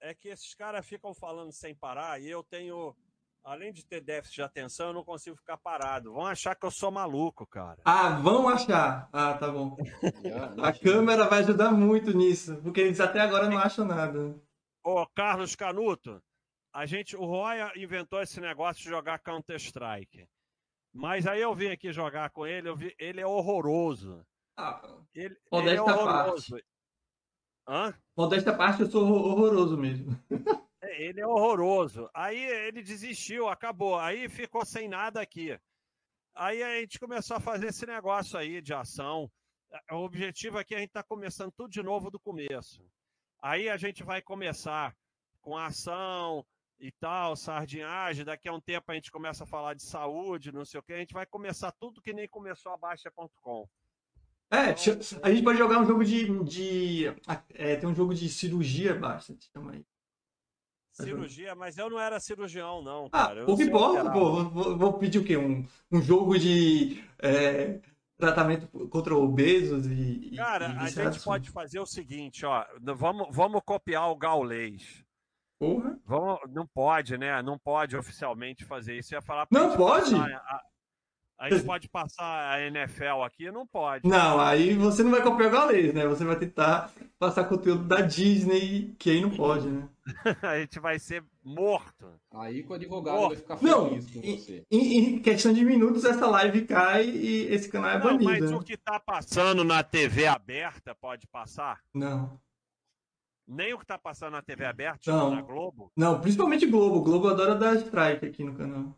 é 0.00 0.14
que 0.14 0.28
esses 0.28 0.54
caras 0.54 0.86
ficam 0.86 1.14
falando 1.14 1.50
sem 1.50 1.74
parar 1.74 2.20
e 2.20 2.28
eu 2.28 2.42
tenho, 2.42 2.94
além 3.44 3.72
de 3.72 3.84
ter 3.84 4.00
déficit 4.00 4.36
de 4.36 4.42
atenção, 4.42 4.88
eu 4.88 4.92
não 4.94 5.04
consigo 5.04 5.36
ficar 5.36 5.58
parado. 5.58 6.14
Vão 6.14 6.26
achar 6.26 6.54
que 6.54 6.64
eu 6.64 6.70
sou 6.70 6.90
maluco, 6.90 7.46
cara. 7.46 7.80
Ah, 7.84 8.18
vão 8.20 8.48
achar. 8.48 9.08
Ah, 9.12 9.34
tá 9.34 9.48
bom. 9.50 9.76
a 10.62 10.72
câmera 10.72 11.28
vai 11.28 11.40
ajudar 11.40 11.70
muito 11.70 12.16
nisso, 12.16 12.56
porque 12.62 12.80
eles 12.80 12.98
até 13.00 13.20
agora 13.20 13.48
não 13.48 13.58
acham 13.58 13.84
nada. 13.84 14.34
Ô, 14.82 15.06
Carlos 15.14 15.54
Canuto, 15.54 16.22
a 16.72 16.86
gente, 16.86 17.14
o 17.16 17.24
Roya 17.24 17.70
inventou 17.76 18.20
esse 18.20 18.40
negócio 18.40 18.82
de 18.82 18.88
jogar 18.88 19.18
Counter-Strike. 19.20 20.26
Mas 20.92 21.26
aí 21.26 21.40
eu 21.40 21.54
vim 21.54 21.68
aqui 21.68 21.92
jogar 21.92 22.30
com 22.30 22.46
ele, 22.46 22.68
eu 22.68 22.76
vi, 22.76 22.94
ele 22.98 23.20
é 23.20 23.26
horroroso. 23.26 24.24
Ah, 24.56 24.80
ele, 25.14 25.36
ele 25.52 25.70
é 25.70 25.82
horroroso. 25.82 26.52
Parte. 26.52 26.66
Hã? 27.66 27.94
Modesta 28.16 28.54
parte, 28.54 28.82
eu 28.82 28.90
sou 28.90 29.04
horroroso 29.04 29.76
mesmo. 29.76 30.16
Ele 30.96 31.20
é 31.20 31.26
horroroso. 31.26 32.08
Aí 32.14 32.38
ele 32.38 32.82
desistiu, 32.82 33.48
acabou. 33.48 33.98
Aí 33.98 34.28
ficou 34.28 34.64
sem 34.64 34.88
nada 34.88 35.20
aqui. 35.20 35.58
Aí 36.34 36.62
a 36.62 36.80
gente 36.80 36.98
começou 36.98 37.36
a 37.36 37.40
fazer 37.40 37.68
esse 37.68 37.86
negócio 37.86 38.38
aí 38.38 38.60
de 38.60 38.74
ação. 38.74 39.30
O 39.90 39.96
objetivo 39.96 40.58
aqui 40.58 40.74
é 40.74 40.78
a 40.78 40.80
gente 40.80 40.92
tá 40.92 41.02
começando 41.02 41.52
tudo 41.52 41.70
de 41.70 41.82
novo 41.82 42.10
do 42.10 42.18
começo. 42.18 42.84
Aí 43.40 43.68
a 43.68 43.76
gente 43.76 44.02
vai 44.02 44.22
começar 44.22 44.96
com 45.40 45.56
ação 45.56 46.44
e 46.78 46.90
tal, 46.92 47.36
sardinhagem. 47.36 48.24
Daqui 48.24 48.48
a 48.48 48.52
um 48.52 48.60
tempo 48.60 48.90
a 48.90 48.94
gente 48.94 49.10
começa 49.10 49.44
a 49.44 49.46
falar 49.46 49.74
de 49.74 49.82
saúde, 49.82 50.52
não 50.52 50.64
sei 50.64 50.80
o 50.80 50.82
que. 50.82 50.92
A 50.92 50.98
gente 50.98 51.14
vai 51.14 51.26
começar 51.26 51.70
tudo 51.72 52.00
que 52.00 52.12
nem 52.12 52.28
começou 52.28 52.72
a 52.72 52.76
Baixa.com. 52.76 53.68
É, 54.50 54.70
a 55.22 55.30
gente 55.30 55.42
pode 55.42 55.58
jogar 55.58 55.80
um 55.80 55.86
jogo 55.86 56.04
de. 56.04 56.44
de 56.44 57.06
é, 57.54 57.76
tem 57.76 57.88
um 57.88 57.94
jogo 57.94 58.14
de 58.14 58.28
cirurgia, 58.28 58.94
basta, 58.94 59.36
chama 59.52 59.72
aí. 59.72 59.84
Cirurgia, 60.94 61.54
mas 61.56 61.76
eu 61.76 61.90
não 61.90 61.98
era 61.98 62.20
cirurgião, 62.20 62.80
não, 62.80 63.06
ah, 63.10 63.26
cara. 63.26 63.42
Ah, 63.42 63.50
o 63.50 63.56
que 63.56 63.64
importa, 63.64 64.10
pô. 64.10 64.44
Vou, 64.44 64.78
vou, 64.78 64.92
pedir 64.92 65.18
o 65.18 65.24
quê? 65.24 65.36
Um, 65.36 65.66
um 65.90 66.00
jogo 66.00 66.38
de. 66.38 67.02
É, 67.20 67.80
tratamento 68.16 68.68
contra 68.88 69.14
obesos 69.16 69.86
e. 69.86 70.32
Cara, 70.36 70.68
e 70.68 70.78
a 70.78 70.88
gente 70.88 71.20
pode 71.24 71.50
fazer 71.50 71.80
o 71.80 71.86
seguinte, 71.86 72.46
ó. 72.46 72.64
Vamos, 72.80 73.26
vamos 73.30 73.60
copiar 73.64 74.08
o 74.08 74.16
gaulês. 74.16 75.04
Porra. 75.58 75.98
Vamos, 76.04 76.38
não 76.50 76.66
pode, 76.66 77.18
né? 77.18 77.42
Não 77.42 77.58
pode 77.58 77.96
oficialmente 77.96 78.64
fazer 78.64 78.96
isso. 78.96 79.14
Ia 79.14 79.22
falar 79.22 79.46
Não 79.50 79.76
pode? 79.76 80.14
A, 80.14 80.62
a, 81.38 81.50
gente 81.50 81.64
pode 81.64 81.88
passar 81.88 82.52
a 82.52 82.60
NFL 82.62 83.22
aqui? 83.24 83.50
Não 83.50 83.66
pode. 83.66 84.08
Não, 84.08 84.40
aí 84.40 84.74
você 84.74 85.02
não 85.02 85.10
vai 85.10 85.22
copiar 85.22 85.48
o 85.48 85.52
galês, 85.52 85.92
né? 85.92 86.06
Você 86.06 86.24
vai 86.24 86.36
tentar 86.36 86.92
passar 87.18 87.44
conteúdo 87.44 87.84
da 87.84 88.00
Disney, 88.00 88.94
que 88.98 89.10
aí 89.10 89.20
não 89.20 89.30
pode, 89.30 89.68
né? 89.68 89.88
a 90.42 90.58
gente 90.60 90.78
vai 90.78 90.98
ser 90.98 91.24
morto. 91.42 92.06
Aí 92.32 92.62
com 92.62 92.72
o 92.72 92.76
advogado 92.76 93.16
Morto. 93.16 93.28
vai 93.28 93.36
ficar 93.36 93.56
feliz 93.56 93.74
não, 93.74 93.90
com 93.90 94.36
você. 94.36 94.66
Em, 94.70 94.98
em, 94.98 95.18
questão 95.20 95.52
de 95.52 95.64
minutos, 95.64 96.04
essa 96.04 96.26
live 96.26 96.66
cai 96.66 97.08
e 97.08 97.52
esse 97.52 97.68
canal 97.68 97.90
é 97.90 97.98
não, 97.98 98.04
banido. 98.04 98.24
Mas 98.24 98.50
né? 98.50 98.56
o 98.56 98.62
que 98.62 98.76
tá 98.76 99.00
passando 99.00 99.64
na 99.64 99.82
TV 99.82 100.26
aberta 100.26 100.94
pode 100.94 101.26
passar? 101.26 101.80
Não. 101.92 102.38
Nem 103.46 103.74
o 103.74 103.78
que 103.78 103.86
tá 103.86 103.98
passando 103.98 104.32
na 104.32 104.42
TV 104.42 104.64
aberta, 104.64 104.98
tipo 104.98 105.16
não. 105.16 105.34
na 105.34 105.42
Globo? 105.42 105.92
Não, 105.96 106.20
principalmente 106.20 106.66
Globo. 106.66 107.02
Globo 107.02 107.28
adora 107.28 107.54
dar 107.54 107.76
strike 107.76 108.24
aqui 108.24 108.42
no 108.42 108.54
canal. 108.54 108.96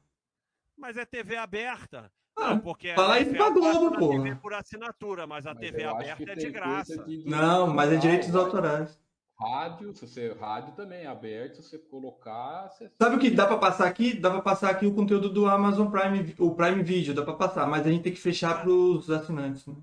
Mas 0.76 0.96
é 0.96 1.04
TV 1.04 1.36
aberta. 1.36 2.12
Ah, 2.36 2.50
não, 2.50 2.60
porque 2.60 2.94
fala 2.94 3.18
isso 3.18 3.34
pra 3.34 3.50
Globo, 3.50 3.98
pô. 3.98 4.10
TV 4.10 4.34
por 4.36 4.52
assinatura, 4.52 5.26
mas 5.26 5.46
a 5.46 5.54
mas 5.54 5.60
TV 5.60 5.84
aberta 5.84 6.32
é 6.32 6.34
de 6.34 6.50
graça. 6.50 7.04
De... 7.04 7.24
Não, 7.24 7.66
mas 7.72 7.92
é 7.92 7.96
direitos 7.96 8.34
autorais. 8.34 8.98
Rádio, 9.38 9.94
se 9.94 10.06
você 10.06 10.32
rádio 10.32 10.74
também 10.74 11.02
é 11.02 11.06
aberto, 11.06 11.56
se 11.56 11.70
você 11.70 11.78
colocar. 11.78 12.68
Você... 12.70 12.90
Sabe 13.00 13.16
o 13.16 13.18
que 13.18 13.30
dá 13.30 13.46
para 13.46 13.58
passar 13.58 13.86
aqui? 13.86 14.14
Dá 14.14 14.30
para 14.30 14.40
passar 14.40 14.70
aqui 14.70 14.86
o 14.86 14.94
conteúdo 14.94 15.28
do 15.30 15.46
Amazon 15.46 15.90
Prime, 15.90 16.34
o 16.38 16.54
Prime 16.54 16.82
Video, 16.82 17.14
dá 17.14 17.22
para 17.22 17.34
passar, 17.34 17.66
mas 17.66 17.86
a 17.86 17.90
gente 17.90 18.02
tem 18.02 18.12
que 18.12 18.20
fechar 18.20 18.62
para 18.62 18.70
os 18.70 19.10
assinantes, 19.10 19.66
né? 19.66 19.74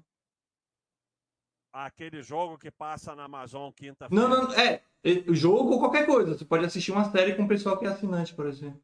Aquele 1.72 2.22
jogo 2.22 2.58
que 2.58 2.70
passa 2.70 3.16
na 3.16 3.24
Amazon 3.24 3.72
quinta-feira. 3.72 4.28
Não, 4.28 4.44
não, 4.44 4.54
é, 4.54 4.82
é 5.04 5.34
jogo 5.34 5.72
ou 5.72 5.80
qualquer 5.80 6.06
coisa. 6.06 6.36
Você 6.36 6.46
pode 6.46 6.66
assistir 6.66 6.92
uma 6.92 7.12
série 7.12 7.34
com 7.34 7.44
o 7.44 7.48
pessoal 7.48 7.78
que 7.78 7.86
é 7.86 7.90
assinante, 7.90 8.34
por 8.34 8.46
exemplo. 8.46 8.82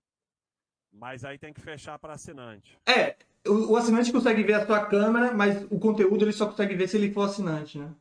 Mas 0.91 1.23
aí 1.23 1.37
tem 1.37 1.53
que 1.53 1.61
fechar 1.61 1.99
para 1.99 2.13
assinante. 2.13 2.79
É, 2.87 3.15
o, 3.48 3.72
o 3.72 3.78
assinante 3.78 4.11
consegue 4.11 4.44
ver 4.44 4.53
a 4.53 4.66
sua 4.66 4.86
câmera, 4.86 5.34
mas 5.34 5.64
o 5.72 5.80
conteúdo 5.80 6.26
ele 6.26 6.32
só 6.32 6.48
consegue 6.48 6.76
ver 6.76 6.88
se 6.88 6.98
ele 6.98 7.14
for 7.14 7.24
assinante, 7.24 7.78
né? 7.78 7.95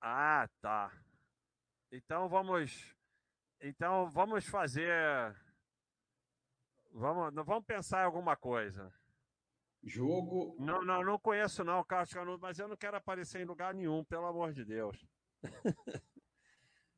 Ah, 0.00 0.48
tá. 0.60 0.90
Então 1.92 2.28
vamos. 2.28 2.94
Então 3.60 4.08
vamos 4.10 4.46
fazer. 4.46 4.90
Vamos, 6.92 7.34
vamos 7.44 7.64
pensar 7.64 8.02
em 8.02 8.06
alguma 8.06 8.36
coisa. 8.36 8.92
Jogo. 9.82 10.56
Não, 10.58 10.82
não, 10.82 11.02
não 11.02 11.18
conheço 11.18 11.64
não, 11.64 11.82
Carlos 11.84 12.12
Canudo, 12.12 12.40
mas 12.40 12.58
eu 12.58 12.68
não 12.68 12.76
quero 12.76 12.96
aparecer 12.96 13.40
em 13.40 13.46
lugar 13.46 13.72
nenhum, 13.74 14.04
pelo 14.04 14.26
amor 14.26 14.52
de 14.52 14.64
Deus. 14.64 15.06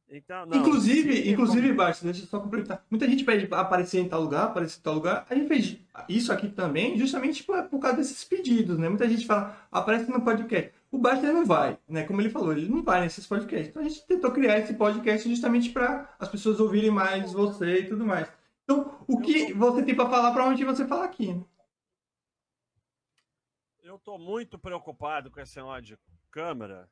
então, 0.08 0.44
não, 0.44 0.58
inclusive, 0.58 1.30
inclusive, 1.30 1.68
como... 1.68 1.78
Baixo, 1.78 2.04
deixa 2.04 2.22
eu 2.22 2.26
só 2.26 2.38
complementar. 2.38 2.84
Muita 2.90 3.08
gente 3.08 3.24
pede 3.24 3.48
aparecer 3.52 4.00
em 4.00 4.08
tal 4.08 4.20
lugar, 4.20 4.44
aparecer 4.44 4.78
em 4.78 4.82
tal 4.82 4.94
lugar. 4.94 5.26
A 5.28 5.34
gente 5.34 5.48
fez 5.48 5.78
isso 6.08 6.32
aqui 6.32 6.48
também, 6.48 6.98
justamente 6.98 7.42
por, 7.42 7.62
por 7.64 7.80
causa 7.80 7.96
desses 7.96 8.22
pedidos, 8.22 8.78
né? 8.78 8.88
Muita 8.88 9.08
gente 9.08 9.26
fala, 9.26 9.56
aparece 9.70 10.10
no 10.10 10.20
podcast. 10.20 10.70
O 10.90 10.98
Baster 10.98 11.32
não 11.32 11.46
vai, 11.46 11.78
né? 11.88 12.04
Como 12.04 12.20
ele 12.20 12.28
falou, 12.28 12.52
ele 12.52 12.68
não 12.68 12.82
vai 12.82 13.00
nesses 13.00 13.26
podcasts. 13.26 13.68
Então 13.68 13.80
a 13.80 13.88
gente 13.88 14.06
tentou 14.06 14.30
criar 14.30 14.58
esse 14.58 14.74
podcast 14.74 15.26
justamente 15.26 15.70
para 15.70 16.14
as 16.18 16.28
pessoas 16.28 16.60
ouvirem 16.60 16.90
mais 16.90 17.32
você 17.32 17.80
e 17.80 17.88
tudo 17.88 18.04
mais. 18.04 18.28
Então, 18.64 19.02
o 19.08 19.18
que 19.18 19.52
você 19.54 19.82
tem 19.82 19.94
para 19.94 20.10
falar 20.10 20.32
para 20.32 20.44
onde 20.44 20.64
você 20.64 20.86
falar 20.86 21.06
aqui? 21.06 21.32
Né? 21.32 21.42
Eu 23.82 23.96
estou 23.96 24.18
muito 24.18 24.58
preocupado 24.58 25.30
com 25.30 25.40
esse 25.40 25.56
negócio 25.56 25.82
de 25.82 25.98
câmera. 26.30 26.88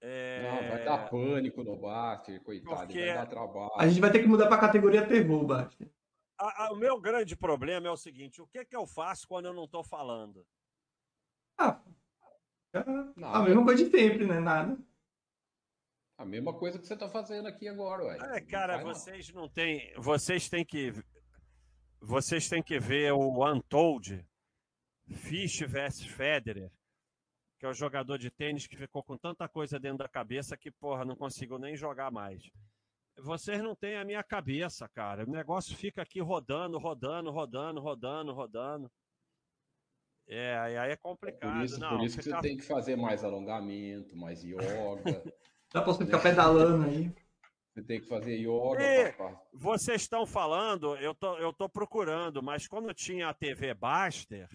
É... 0.00 0.42
Não, 0.42 0.68
vai 0.70 0.84
dar 0.84 1.10
pânico 1.10 1.62
no 1.62 1.76
Baster, 1.76 2.42
coitado, 2.42 2.86
Porque... 2.86 3.04
vai 3.06 3.14
dar 3.14 3.26
trabalho. 3.26 3.72
A 3.76 3.86
gente 3.86 4.00
vai 4.00 4.10
ter 4.10 4.20
que 4.20 4.28
mudar 4.28 4.46
para 4.46 4.56
a 4.56 4.60
categoria 4.60 5.06
terror, 5.06 5.44
Baster. 5.44 5.90
o 6.70 6.76
meu 6.76 7.00
grande 7.00 7.36
problema 7.36 7.86
é 7.86 7.90
o 7.90 7.96
seguinte: 7.96 8.40
o 8.40 8.46
que, 8.46 8.64
que 8.64 8.76
eu 8.76 8.86
faço 8.86 9.28
quando 9.28 9.46
eu 9.46 9.52
não 9.52 9.64
estou 9.64 9.84
falando? 9.84 10.46
Ah, 11.58 11.82
Nada. 13.16 13.38
A 13.38 13.42
mesma 13.42 13.64
coisa 13.64 13.84
de 13.84 13.90
sempre, 13.90 14.26
né? 14.26 14.38
Nada. 14.38 14.78
A 16.16 16.24
mesma 16.24 16.52
coisa 16.52 16.78
que 16.78 16.86
você 16.86 16.94
está 16.94 17.08
fazendo 17.08 17.48
aqui 17.48 17.66
agora, 17.66 18.04
ué. 18.04 18.36
É, 18.36 18.40
cara, 18.40 18.78
não 18.78 18.84
vocês 18.84 19.32
não 19.32 19.48
têm. 19.48 19.92
Vocês 19.96 20.48
têm 20.48 20.64
que. 20.64 20.92
Vocês 22.00 22.48
têm 22.48 22.62
que 22.62 22.78
ver 22.78 23.12
o 23.12 23.44
Untold 23.44 24.24
Fish 25.08 25.60
vs 25.60 26.04
Federer, 26.04 26.70
que 27.60 27.66
é 27.66 27.68
o 27.68 27.74
jogador 27.74 28.16
de 28.16 28.30
tênis 28.30 28.66
que 28.66 28.74
ficou 28.74 29.02
com 29.02 29.18
tanta 29.18 29.46
coisa 29.46 29.78
dentro 29.78 29.98
da 29.98 30.08
cabeça 30.08 30.56
que, 30.56 30.70
porra, 30.70 31.04
não 31.04 31.14
conseguiu 31.14 31.58
nem 31.58 31.76
jogar 31.76 32.10
mais. 32.10 32.50
Vocês 33.18 33.62
não 33.62 33.74
têm 33.74 33.98
a 33.98 34.04
minha 34.04 34.22
cabeça, 34.22 34.88
cara. 34.88 35.24
O 35.24 35.30
negócio 35.30 35.76
fica 35.76 36.00
aqui 36.00 36.20
rodando, 36.22 36.78
rodando, 36.78 37.30
rodando, 37.30 37.78
rodando, 37.78 38.32
rodando. 38.32 38.90
É, 40.26 40.56
aí 40.58 40.90
é 40.92 40.96
complicado. 40.96 41.52
Por 41.52 41.64
isso, 41.64 41.78
não, 41.78 41.98
por 41.98 42.06
isso 42.06 42.16
que 42.16 42.22
você 42.22 42.40
tem 42.40 42.56
que 42.56 42.64
fazer 42.64 42.96
mais 42.96 43.22
alongamento, 43.22 44.16
mais 44.16 44.42
yoga. 44.42 44.56
Dá 45.70 45.82
pra 45.82 45.92
você 45.92 46.06
ficar 46.06 46.20
pedalando 46.20 46.86
aí. 46.86 47.12
Você 47.74 47.82
tem 47.82 48.00
que 48.00 48.06
fazer 48.06 48.36
yoga. 48.36 48.82
E, 48.82 49.14
vocês 49.52 50.00
estão 50.00 50.24
falando, 50.24 50.96
eu 50.96 51.14
tô, 51.14 51.36
eu 51.36 51.52
tô 51.52 51.68
procurando, 51.68 52.42
mas 52.42 52.66
quando 52.66 52.94
tinha 52.94 53.28
a 53.28 53.34
TV 53.34 53.74
Baster, 53.74 54.48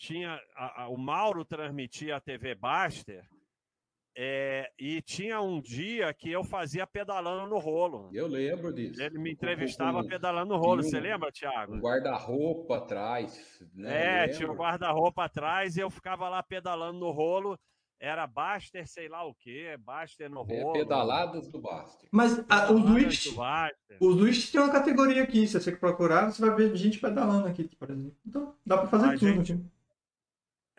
tinha 0.00 0.40
a, 0.56 0.84
a, 0.84 0.88
o 0.88 0.96
Mauro 0.96 1.44
transmitia 1.44 2.16
a 2.16 2.20
TV 2.20 2.54
Baster, 2.54 3.22
é, 4.16 4.68
e 4.78 5.00
tinha 5.02 5.40
um 5.40 5.60
dia 5.60 6.12
que 6.12 6.30
eu 6.30 6.42
fazia 6.42 6.86
pedalando 6.86 7.48
no 7.48 7.58
rolo. 7.58 8.10
Eu 8.12 8.26
lembro 8.26 8.72
disso. 8.72 9.00
Ele 9.00 9.18
me 9.18 9.32
entrevistava 9.32 10.02
pedalando 10.02 10.54
no 10.54 10.60
rolo. 10.60 10.82
Você 10.82 10.98
lembra, 10.98 11.30
Thiago? 11.30 11.74
Um 11.74 11.80
guarda-roupa 11.80 12.78
atrás. 12.78 13.62
Né? 13.72 14.24
É, 14.24 14.28
tinha 14.28 14.50
um 14.50 14.56
guarda-roupa 14.56 15.24
atrás 15.24 15.76
e 15.76 15.80
eu 15.80 15.90
ficava 15.90 16.28
lá 16.28 16.42
pedalando 16.42 16.98
no 16.98 17.10
rolo. 17.10 17.58
Era 18.00 18.26
Baster, 18.26 18.88
sei 18.88 19.08
lá 19.08 19.24
o 19.26 19.34
quê, 19.34 19.76
Baster 19.78 20.30
no 20.30 20.40
é, 20.48 20.62
rolo. 20.62 20.76
É, 20.76 20.80
pedaladas 20.80 21.48
do 21.48 21.60
Baster. 21.60 22.08
Mas 22.10 22.42
a, 22.48 22.72
os 22.72 22.82
Luiz, 22.82 23.26
os 24.00 24.16
Luiz 24.16 24.50
tem 24.50 24.60
uma 24.60 24.72
categoria 24.72 25.22
aqui. 25.22 25.46
Se 25.46 25.60
você 25.60 25.70
procurar, 25.72 26.32
você 26.32 26.44
vai 26.44 26.56
ver 26.56 26.74
gente 26.74 26.98
pedalando 26.98 27.46
aqui, 27.46 27.68
por 27.76 27.90
exemplo. 27.90 28.16
Então, 28.26 28.54
dá 28.66 28.78
para 28.78 28.88
fazer 28.88 29.06
a 29.06 29.12
tudo 29.12 29.26
gente... 29.26 29.52
aqui. 29.52 29.79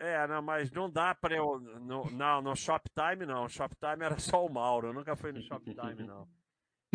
É, 0.02 0.26
não, 0.26 0.42
mas 0.42 0.68
não 0.72 0.90
dá 0.90 1.14
para 1.14 1.36
eu. 1.36 1.60
No, 1.60 2.10
não, 2.10 2.42
no 2.42 2.56
Shoptime 2.56 3.24
não. 3.24 3.48
Shoptime 3.48 4.04
era 4.04 4.18
só 4.18 4.44
o 4.44 4.52
Mauro. 4.52 4.88
Eu 4.88 4.92
nunca 4.92 5.14
fui 5.14 5.30
no 5.30 5.40
Shoptime, 5.40 6.02
não. 6.02 6.28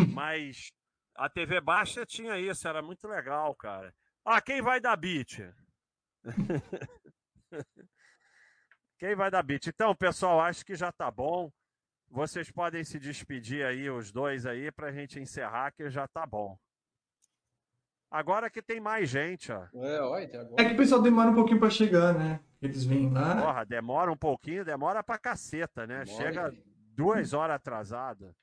Mas 0.09 0.73
a 1.15 1.29
TV 1.29 1.61
Baixa 1.61 2.05
tinha 2.05 2.37
isso, 2.37 2.67
era 2.67 2.81
muito 2.81 3.07
legal, 3.07 3.55
cara. 3.55 3.95
Ah, 4.25 4.41
quem 4.41 4.61
vai 4.61 4.81
dar 4.81 4.97
beat? 4.97 5.39
quem 8.99 9.15
vai 9.15 9.31
dar 9.31 9.41
beat? 9.41 9.67
Então, 9.67 9.95
pessoal, 9.95 10.41
acho 10.41 10.65
que 10.65 10.75
já 10.75 10.91
tá 10.91 11.09
bom. 11.09 11.49
Vocês 12.09 12.51
podem 12.51 12.83
se 12.83 12.99
despedir 12.99 13.65
aí, 13.65 13.89
os 13.89 14.11
dois 14.11 14.45
aí, 14.45 14.69
pra 14.69 14.91
gente 14.91 15.17
encerrar, 15.17 15.71
que 15.71 15.89
já 15.89 16.09
tá 16.09 16.25
bom. 16.25 16.59
Agora 18.09 18.49
que 18.49 18.61
tem 18.61 18.79
mais 18.79 19.09
gente, 19.09 19.51
ó. 19.51 19.65
É, 19.75 20.01
olha, 20.01 20.41
agora... 20.41 20.63
é 20.63 20.65
que 20.65 20.73
o 20.73 20.77
pessoal 20.77 21.01
demora 21.01 21.29
um 21.29 21.35
pouquinho 21.35 21.59
para 21.59 21.69
chegar, 21.69 22.13
né? 22.13 22.39
Eles 22.61 22.85
vêm 22.85 23.11
lá. 23.11 23.41
Porra, 23.41 23.65
demora 23.65 24.11
um 24.11 24.17
pouquinho, 24.17 24.63
demora 24.63 25.03
pra 25.03 25.17
caceta, 25.17 25.85
né? 25.85 26.05
Demora, 26.05 26.23
Chega 26.23 26.53
duas 26.95 27.33
horas 27.33 27.57
atrasada. 27.57 28.33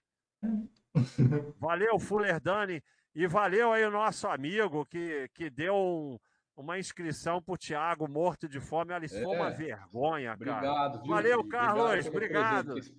valeu, 1.58 1.98
Fuller 1.98 2.40
Dani. 2.40 2.82
E 3.14 3.26
valeu 3.26 3.72
aí 3.72 3.84
o 3.84 3.90
nosso 3.90 4.26
amigo 4.26 4.84
que, 4.84 5.28
que 5.32 5.48
deu 5.48 5.74
um, 5.74 6.18
uma 6.56 6.78
inscrição 6.78 7.40
pro 7.40 7.56
Thiago 7.56 8.08
morto 8.08 8.48
de 8.48 8.60
fome. 8.60 8.92
Ali 8.92 9.06
é. 9.06 9.08
foi 9.08 9.24
uma 9.24 9.50
vergonha, 9.50 10.36
cara. 10.36 10.56
Obrigado, 10.58 11.02
viu? 11.02 11.10
Valeu, 11.10 11.48
Carlos. 11.48 12.06
Obrigado. 12.06 12.74
Presente, 12.74 12.94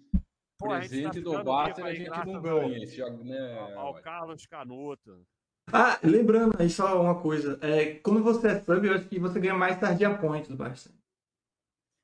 Pô, 0.58 0.68
presente 0.70 1.22
tá 1.22 1.30
do 1.30 1.44
Baster 1.44 1.86
a 1.86 1.94
gente 1.94 2.26
não 2.26 2.42
ganha. 2.42 2.84
Esse, 2.84 3.02
né? 3.24 3.60
Ao, 3.76 3.88
ao 3.88 3.94
Carlos 3.96 4.46
Canuto. 4.46 5.26
Ah, 5.72 6.00
lembrando 6.04 6.56
aí 6.60 6.70
só 6.70 7.02
uma 7.02 7.20
coisa. 7.20 7.58
É, 7.62 7.96
quando 7.96 8.24
você 8.24 8.48
é 8.48 8.60
sub, 8.60 8.88
eu 8.88 8.94
acho 8.94 9.08
que 9.08 9.20
você 9.20 9.40
ganha 9.40 9.56
mais 9.56 9.80
Tardia 9.80 10.16
Points 10.16 10.50
do 10.50 10.56
bastante. 10.56 10.96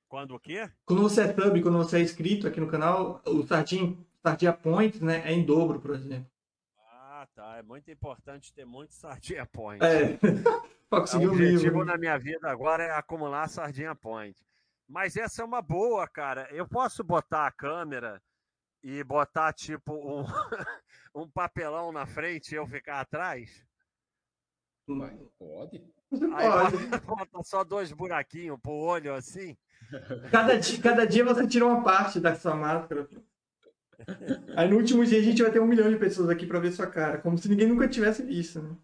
Quando 0.09 0.35
o 0.35 0.39
quê? 0.39 0.69
Quando 0.85 1.01
você 1.03 1.21
é 1.21 1.33
sub, 1.33 1.61
quando 1.61 1.77
você 1.77 1.97
é 1.97 2.01
inscrito 2.01 2.47
aqui 2.47 2.59
no 2.59 2.67
canal, 2.67 3.21
o 3.25 3.45
Tardia, 3.45 3.95
Tardia 4.21 4.51
Points 4.51 4.99
né, 4.99 5.21
é 5.25 5.31
em 5.31 5.45
dobro, 5.45 5.79
por 5.79 5.95
exemplo. 5.95 6.29
Ah, 6.79 7.27
tá. 7.33 7.57
É 7.57 7.61
muito 7.61 7.89
importante 7.89 8.53
ter 8.53 8.65
muitos 8.65 8.97
Sardinha 8.97 9.45
Points. 9.45 9.88
É. 9.88 10.17
pra 10.89 11.01
conseguir 11.01 11.27
o 11.27 11.31
objetivo 11.31 11.63
livro. 11.63 11.85
na 11.85 11.97
minha 11.97 12.17
vida 12.17 12.49
agora 12.49 12.83
é 12.83 12.91
acumular 12.91 13.47
Sardinha 13.47 13.95
Point. 13.95 14.43
Mas 14.88 15.15
essa 15.15 15.41
é 15.41 15.45
uma 15.45 15.61
boa, 15.61 16.05
cara. 16.07 16.49
Eu 16.51 16.67
posso 16.67 17.01
botar 17.01 17.47
a 17.47 17.51
câmera 17.51 18.21
e 18.83 19.03
botar 19.03 19.53
tipo 19.53 19.93
um, 19.93 20.25
um 21.15 21.29
papelão 21.29 21.91
na 21.91 22.05
frente 22.05 22.51
e 22.51 22.55
eu 22.55 22.65
ficar 22.67 23.01
atrás? 23.01 23.65
Mas 24.87 25.17
pode. 25.37 25.83
Aí 26.35 26.49
pode. 26.49 26.87
bota, 27.05 27.43
só 27.43 27.63
dois 27.63 27.91
buraquinhos 27.91 28.59
pro 28.61 28.71
olho 28.71 29.13
assim. 29.13 29.55
Cada 30.31 30.57
dia, 30.57 30.81
cada 30.81 31.05
dia 31.05 31.23
você 31.23 31.47
tira 31.47 31.65
uma 31.65 31.83
parte 31.83 32.19
da 32.19 32.35
sua 32.35 32.55
máscara. 32.55 33.07
Aí 34.55 34.67
no 34.69 34.77
último 34.77 35.05
dia 35.05 35.19
a 35.19 35.23
gente 35.23 35.41
vai 35.41 35.51
ter 35.51 35.59
um 35.59 35.67
milhão 35.67 35.89
de 35.89 35.97
pessoas 35.97 36.29
aqui 36.29 36.45
pra 36.45 36.59
ver 36.59 36.71
sua 36.71 36.87
cara, 36.87 37.19
como 37.19 37.37
se 37.37 37.47
ninguém 37.47 37.67
nunca 37.67 37.87
tivesse 37.87 38.23
visto, 38.23 38.61
né? 38.61 38.75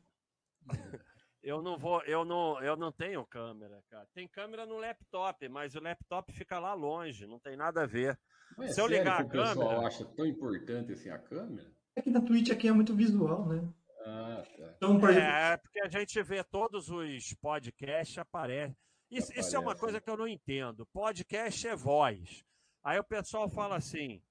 Eu 1.48 1.62
não 1.62 1.78
vou, 1.78 2.02
eu 2.04 2.26
não, 2.26 2.62
eu 2.62 2.76
não 2.76 2.92
tenho 2.92 3.26
câmera, 3.26 3.82
cara. 3.90 4.06
Tem 4.14 4.28
câmera 4.28 4.66
no 4.66 4.78
laptop, 4.78 5.48
mas 5.48 5.76
o 5.76 5.80
laptop 5.80 6.34
fica 6.34 6.60
lá 6.60 6.74
longe, 6.74 7.26
não 7.26 7.40
tem 7.40 7.56
nada 7.56 7.84
a 7.84 7.86
ver. 7.86 8.20
Mas 8.58 8.72
é 8.72 8.74
Se 8.74 8.82
eu 8.82 8.88
sério 8.90 9.00
ligar 9.04 9.16
que 9.16 9.22
a 9.22 9.26
o 9.26 9.30
pessoal 9.48 9.70
câmera- 9.70 9.88
acha 9.88 10.06
tão 10.06 10.26
importante 10.26 10.92
assim 10.92 11.10
a 11.10 11.18
câmera? 11.18 11.72
É 11.96 12.02
que 12.02 12.10
na 12.10 12.20
Twitch 12.20 12.50
aqui 12.52 12.68
é 12.68 12.72
muito 12.74 12.94
visual, 12.94 13.48
né? 13.48 13.66
Ah, 14.06 14.44
tá. 14.58 14.74
Então, 14.76 15.00
por 15.00 15.10
É, 15.10 15.56
porque 15.56 15.80
a 15.80 15.88
gente 15.88 16.22
vê 16.22 16.44
todos 16.44 16.90
os 16.90 17.34
podcasts 17.36 18.18
aparecem. 18.18 18.76
Isso, 19.10 19.32
isso 19.40 19.56
é 19.56 19.60
uma 19.60 19.72
Aparece. 19.72 19.80
coisa 19.82 20.02
que 20.02 20.10
eu 20.10 20.18
não 20.18 20.28
entendo. 20.28 20.86
Podcast 20.88 21.66
é 21.66 21.76
voz. 21.78 22.44
Aí 22.84 23.00
o 23.00 23.04
pessoal 23.06 23.50
fala 23.50 23.78
assim: 23.78 24.22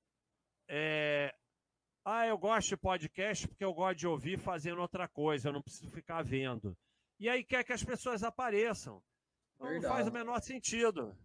é, 0.69 1.35
ah, 2.05 2.27
eu 2.27 2.37
gosto 2.37 2.69
de 2.69 2.77
podcast 2.77 3.49
porque 3.49 3.65
eu 3.65 3.73
gosto 3.73 3.99
de 4.01 4.07
ouvir 4.07 4.39
fazendo 4.39 4.83
outra 4.83 5.09
coisa, 5.09 5.49
eu 5.49 5.53
não 5.55 5.63
preciso 5.63 5.91
ficar 5.91 6.23
vendo. 6.23 6.77
E 7.19 7.29
aí 7.29 7.43
quer 7.43 7.65
que 7.65 7.73
as 7.73 7.83
pessoas 7.83 8.23
apareçam. 8.23 9.03
Então, 9.59 9.73
não 9.73 9.83
faz 9.83 10.07
o 10.07 10.13
menor 10.13 10.41
sentido. 10.41 11.17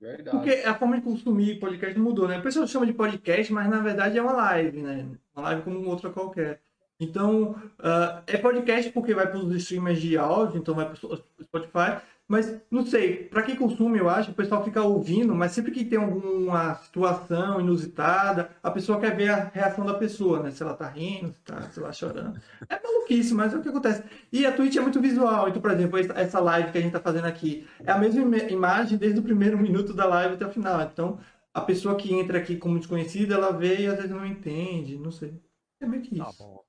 Verdade. 0.00 0.36
porque 0.36 0.50
a 0.66 0.74
forma 0.74 0.96
de 0.96 1.02
consumir 1.02 1.58
podcast 1.58 1.98
mudou, 1.98 2.28
né? 2.28 2.38
O 2.38 2.42
pessoal 2.42 2.66
chama 2.66 2.84
de 2.84 2.92
podcast, 2.92 3.52
mas 3.52 3.70
na 3.70 3.80
verdade 3.80 4.18
é 4.18 4.22
uma 4.22 4.32
live, 4.32 4.82
né? 4.82 5.08
Uma 5.34 5.44
live 5.44 5.62
como 5.62 5.88
outra 5.88 6.10
qualquer. 6.10 6.60
Então, 6.98 7.54
ah, 7.78 8.22
é 8.26 8.36
podcast 8.36 8.90
porque 8.92 9.14
vai 9.14 9.26
para 9.26 9.38
os 9.38 9.54
streamers 9.56 10.00
de 10.00 10.16
áudio, 10.16 10.58
então 10.58 10.74
vai 10.74 10.86
para 10.86 10.94
o 11.06 11.16
Spotify. 11.42 12.02
Mas, 12.26 12.58
não 12.70 12.86
sei, 12.86 13.24
para 13.24 13.42
quem 13.42 13.54
consome, 13.54 13.98
eu 13.98 14.08
acho, 14.08 14.30
o 14.30 14.34
pessoal 14.34 14.64
fica 14.64 14.82
ouvindo, 14.82 15.34
mas 15.34 15.52
sempre 15.52 15.70
que 15.70 15.84
tem 15.84 15.98
alguma 15.98 16.74
situação 16.76 17.60
inusitada, 17.60 18.50
a 18.62 18.70
pessoa 18.70 18.98
quer 18.98 19.14
ver 19.14 19.28
a 19.28 19.44
reação 19.52 19.84
da 19.84 19.92
pessoa, 19.94 20.42
né? 20.42 20.50
Se 20.50 20.62
ela 20.62 20.72
tá 20.74 20.88
rindo, 20.88 21.30
se 21.32 21.38
tá, 21.40 21.60
sei 21.70 21.82
lá, 21.82 21.92
chorando. 21.92 22.40
É 22.68 22.80
maluquice, 22.82 23.34
mas 23.34 23.52
é 23.52 23.58
o 23.58 23.62
que 23.62 23.68
acontece. 23.68 24.02
E 24.32 24.46
a 24.46 24.52
Twitch 24.52 24.76
é 24.76 24.80
muito 24.80 25.00
visual. 25.02 25.48
Então, 25.48 25.60
por 25.60 25.70
exemplo, 25.70 25.98
essa- 25.98 26.40
live 26.40 26.72
que 26.72 26.78
a 26.78 26.80
gente 26.80 26.92
tá 26.92 27.00
fazendo 27.00 27.26
aqui 27.26 27.66
é 27.84 27.92
a 27.92 27.98
mesma 27.98 28.22
ima- 28.22 28.36
imagem 28.50 28.96
desde 28.98 29.20
o 29.20 29.22
primeiro 29.22 29.58
minuto 29.60 29.92
da 29.92 30.06
live 30.06 30.34
até 30.34 30.46
o 30.46 30.50
final. 30.50 30.80
Então, 30.82 31.18
a 31.52 31.60
pessoa 31.60 31.94
que 31.96 32.12
entra 32.14 32.38
aqui 32.38 32.56
como 32.56 32.78
desconhecida, 32.78 33.34
ela 33.34 33.52
vê 33.52 33.82
e 33.82 33.86
às 33.86 33.96
vezes 33.96 34.10
não 34.10 34.24
entende, 34.26 34.96
não 34.98 35.10
sei. 35.10 35.34
É 35.80 35.86
meio 35.86 36.02
que 36.02 36.16
Tá 36.16 36.24
isso. 36.28 36.38
bom. 36.38 36.64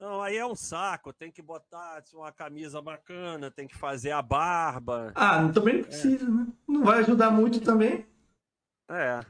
Não, 0.00 0.22
aí 0.22 0.38
é 0.38 0.46
um 0.46 0.54
saco, 0.56 1.12
tem 1.12 1.30
que 1.30 1.42
botar 1.42 1.98
assim, 1.98 2.16
uma 2.16 2.32
camisa 2.32 2.80
bacana, 2.80 3.50
tem 3.50 3.68
que 3.68 3.76
fazer 3.76 4.12
a 4.12 4.22
barba. 4.22 5.12
Ah, 5.14 5.46
também 5.52 5.74
não 5.76 5.84
precisa, 5.84 6.26
né? 6.26 6.46
Não 6.66 6.82
vai 6.82 7.00
ajudar 7.00 7.30
muito 7.30 7.60
também. 7.60 8.06
É. 8.88 9.20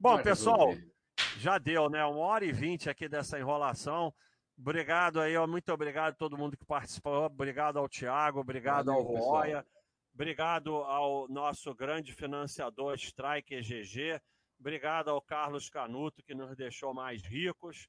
Bom, 0.00 0.14
Vai 0.14 0.22
pessoal, 0.22 0.68
resolver. 0.70 0.92
já 1.36 1.58
deu, 1.58 1.90
né? 1.90 2.02
Uma 2.06 2.20
hora 2.20 2.44
e 2.46 2.52
vinte 2.52 2.88
aqui 2.88 3.06
dessa 3.06 3.38
enrolação. 3.38 4.14
Obrigado 4.58 5.20
aí, 5.20 5.36
ó, 5.36 5.46
muito 5.46 5.70
obrigado 5.70 6.12
a 6.12 6.16
todo 6.16 6.38
mundo 6.38 6.56
que 6.56 6.64
participou. 6.64 7.24
Obrigado 7.26 7.78
ao 7.78 7.86
Tiago, 7.88 8.40
obrigado 8.40 8.86
Valeu, 8.86 9.00
ao 9.02 9.12
pessoal. 9.12 9.30
Roya, 9.30 9.66
obrigado 10.14 10.76
ao 10.76 11.28
nosso 11.28 11.74
grande 11.74 12.14
financiador 12.14 12.94
Strike 12.94 13.56
EGG, 13.56 14.18
obrigado 14.58 15.10
ao 15.10 15.20
Carlos 15.20 15.68
Canuto, 15.68 16.22
que 16.22 16.34
nos 16.34 16.56
deixou 16.56 16.94
mais 16.94 17.20
ricos. 17.22 17.88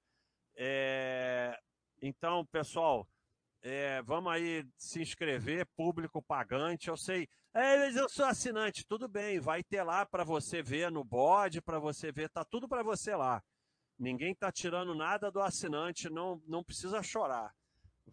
É, 0.58 1.58
Então, 2.08 2.46
pessoal, 2.46 3.10
é, 3.64 4.00
vamos 4.04 4.32
aí 4.32 4.64
se 4.78 5.02
inscrever, 5.02 5.66
público 5.76 6.22
pagante. 6.22 6.88
Eu 6.88 6.96
sei, 6.96 7.28
é, 7.52 7.80
mas 7.80 7.96
eu 7.96 8.08
sou 8.08 8.26
assinante, 8.26 8.86
tudo 8.86 9.08
bem, 9.08 9.40
vai 9.40 9.64
ter 9.64 9.82
lá 9.82 10.06
para 10.06 10.24
você 10.24 10.62
ver 10.62 10.92
no 10.92 11.04
bode, 11.04 11.64
para 11.64 11.80
você 11.80 12.12
ver, 12.12 12.30
tá 12.30 12.46
tudo 12.46 12.68
para 12.68 12.84
você 12.84 13.16
lá. 13.16 13.44
Ninguém 13.98 14.34
está 14.34 14.52
tirando 14.52 14.94
nada 14.94 15.32
do 15.32 15.42
assinante, 15.42 16.08
não, 16.08 16.40
não 16.48 16.64
precisa 16.64 17.02
chorar. 17.02 17.52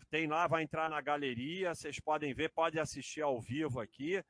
Tem 0.08 0.26
lá, 0.26 0.46
vai 0.46 0.62
entrar 0.62 0.88
na 0.88 1.02
galeria, 1.02 1.74
vocês 1.74 2.00
podem 2.00 2.32
ver, 2.32 2.48
pode 2.48 2.80
assistir 2.80 3.20
ao 3.20 3.42
vivo 3.42 3.78
aqui, 3.78 4.24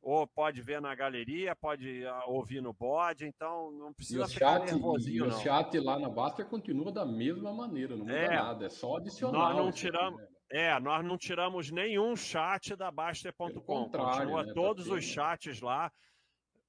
ou 0.00 0.26
pode 0.26 0.62
ver 0.62 0.80
na 0.80 0.94
galeria, 0.94 1.54
pode 1.56 2.06
ah, 2.06 2.24
ouvir 2.26 2.60
no 2.62 2.72
bode, 2.72 3.26
então 3.26 3.70
não 3.72 3.90
E 3.90 3.94
precisa 3.94 4.24
o 4.24 4.28
ficar 4.28 4.60
chat, 4.60 4.68
e 4.70 4.72
nervosinho, 4.74 5.24
o 5.24 5.28
não. 5.28 5.40
chat 5.40 5.78
lá 5.80 5.98
na 5.98 6.08
Baster 6.08 6.46
continua 6.46 6.92
da 6.92 7.04
mesma 7.04 7.52
maneira, 7.52 7.96
não 7.96 8.04
muda 8.06 8.16
É. 8.16 8.28
nada, 8.36 8.66
é 8.66 8.70
só 8.70 8.96
adicionar. 8.96 9.38
Nós 9.38 9.56
não 9.56 9.68
aqui, 9.68 9.78
tiramos- 9.78 10.20
né? 10.20 10.26
É, 10.50 10.80
nós 10.80 11.04
não 11.04 11.18
tiramos 11.18 11.70
nenhum 11.70 12.16
chat 12.16 12.74
da 12.74 12.90
Baster.com. 12.90 13.50
Continua 13.60 14.42
né, 14.42 14.48
tá 14.48 14.54
todos 14.54 14.88
os 14.88 15.04
chats 15.04 15.60
lá. 15.60 15.92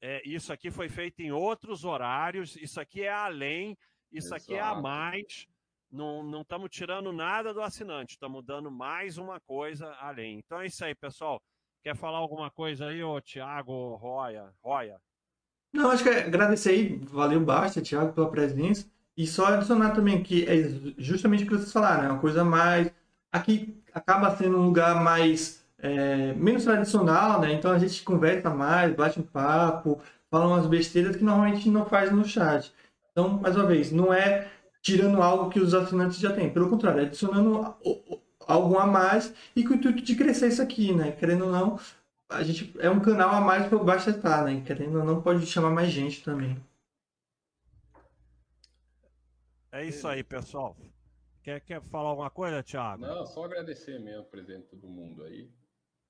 É, 0.01 0.21
isso 0.27 0.51
aqui 0.51 0.69
foi 0.69 0.89
feito 0.89 1.21
em 1.21 1.31
outros 1.31 1.85
horários. 1.85 2.57
Isso 2.57 2.79
aqui 2.81 3.03
é 3.03 3.09
além. 3.11 3.77
Isso 4.11 4.35
aqui 4.35 4.53
é 4.55 4.59
a 4.59 4.71
Exato. 4.71 4.81
mais. 4.81 5.47
Não 5.91 6.23
não 6.23 6.41
estamos 6.41 6.69
tirando 6.69 7.13
nada 7.13 7.53
do 7.53 7.61
assinante. 7.61 8.11
Estamos 8.15 8.43
dando 8.45 8.69
mais 8.69 9.17
uma 9.17 9.39
coisa 9.39 9.93
além. 9.99 10.39
Então 10.39 10.59
é 10.59 10.65
isso 10.65 10.83
aí, 10.83 10.93
pessoal. 10.93 11.41
Quer 11.83 11.95
falar 11.95 12.19
alguma 12.19 12.49
coisa 12.49 12.87
aí, 12.87 13.03
ô 13.03 13.19
Thiago 13.21 13.95
Roya? 13.95 14.53
Roya? 14.63 15.01
Não, 15.73 15.91
acho 15.91 16.03
que 16.03 16.09
é 16.09 16.25
agradecer 16.25 16.69
aí, 16.71 16.95
valeu 17.05 17.39
basta, 17.41 17.81
Thiago, 17.81 18.13
pela 18.13 18.29
presença. 18.29 18.87
E 19.15 19.27
só 19.27 19.47
adicionar 19.47 19.91
também 19.91 20.23
que 20.23 20.45
é 20.47 20.55
justamente 20.97 21.43
o 21.43 21.47
que 21.47 21.53
vocês 21.53 21.71
falaram, 21.71 22.05
é 22.05 22.11
uma 22.11 22.19
coisa 22.19 22.43
mais. 22.43 22.91
Aqui 23.31 23.81
acaba 23.93 24.35
sendo 24.35 24.57
um 24.57 24.65
lugar 24.65 25.01
mais. 25.03 25.65
é, 25.77 26.33
menos 26.33 26.63
tradicional, 26.65 27.39
né? 27.41 27.53
Então 27.53 27.71
a 27.71 27.79
gente 27.79 28.03
conversa 28.03 28.49
mais, 28.49 28.93
bate 28.95 29.19
um 29.19 29.23
papo, 29.23 30.01
fala 30.29 30.47
umas 30.47 30.67
besteiras 30.67 31.15
que 31.15 31.23
normalmente 31.23 31.69
não 31.69 31.85
faz 31.85 32.11
no 32.11 32.25
chat. 32.25 32.73
Então, 33.11 33.39
mais 33.39 33.55
uma 33.55 33.65
vez, 33.67 33.91
não 33.91 34.13
é 34.13 34.51
tirando 34.81 35.21
algo 35.21 35.49
que 35.49 35.59
os 35.59 35.73
assinantes 35.73 36.19
já 36.19 36.33
têm, 36.33 36.51
pelo 36.51 36.69
contrário, 36.69 37.01
é 37.01 37.05
adicionando 37.05 37.75
algo 38.49 38.79
a 38.79 38.85
mais 38.87 39.33
e 39.55 39.63
com 39.63 39.73
o 39.73 39.75
intuito 39.75 40.01
de 40.01 40.15
crescer 40.15 40.47
isso 40.47 40.61
aqui, 40.61 40.91
né? 40.91 41.11
Querendo 41.11 41.45
ou 41.45 41.51
não, 41.51 41.79
a 42.27 42.41
gente 42.41 42.73
é 42.79 42.89
um 42.89 42.99
canal 42.99 43.29
a 43.29 43.39
mais 43.39 43.67
para 43.67 43.77
o 43.77 43.83
Basta 43.83 44.09
estar, 44.09 44.43
né? 44.43 44.61
Querendo 44.65 44.99
ou 44.99 45.05
não, 45.05 45.21
pode 45.21 45.45
chamar 45.45 45.69
mais 45.69 45.89
gente 45.89 46.23
também. 46.23 46.59
É 49.71 49.85
isso 49.85 50.07
aí, 50.07 50.23
pessoal. 50.23 50.75
Quer, 51.43 51.61
quer 51.61 51.81
falar 51.83 52.09
alguma 52.09 52.29
coisa, 52.31 52.63
Thiago? 52.63 53.03
Não, 53.03 53.25
só 53.27 53.45
agradecer 53.45 53.99
mesmo, 53.99 54.25
presente 54.25 54.67
todo 54.67 54.87
mundo 54.87 55.23
aí. 55.23 55.47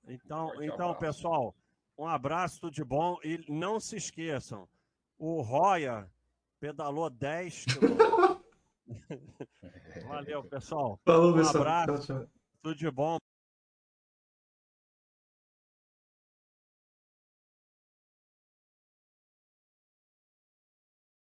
Então, 0.08 0.48
Forte 0.48 0.64
então 0.64 0.92
abraço. 0.92 1.00
pessoal, 1.00 1.56
um 1.98 2.08
abraço, 2.08 2.62
tudo 2.62 2.74
de 2.74 2.84
bom. 2.86 3.18
E 3.22 3.44
não 3.50 3.82
se 3.82 3.98
esqueçam, 3.98 4.68
o 5.18 5.42
Roya 5.42 6.10
pedalou 6.58 7.10
10 7.10 7.66
quilômetros. 7.66 8.39
Valeu, 10.08 10.44
pessoal. 10.44 11.00
Falou, 11.06 11.32
Um 11.32 11.38
pessoal. 11.38 11.64
abraço. 11.64 12.06
Tchau, 12.08 12.18
tchau. 12.22 12.28
Tudo 12.62 12.76
de 12.76 12.92
bom. 12.92 13.18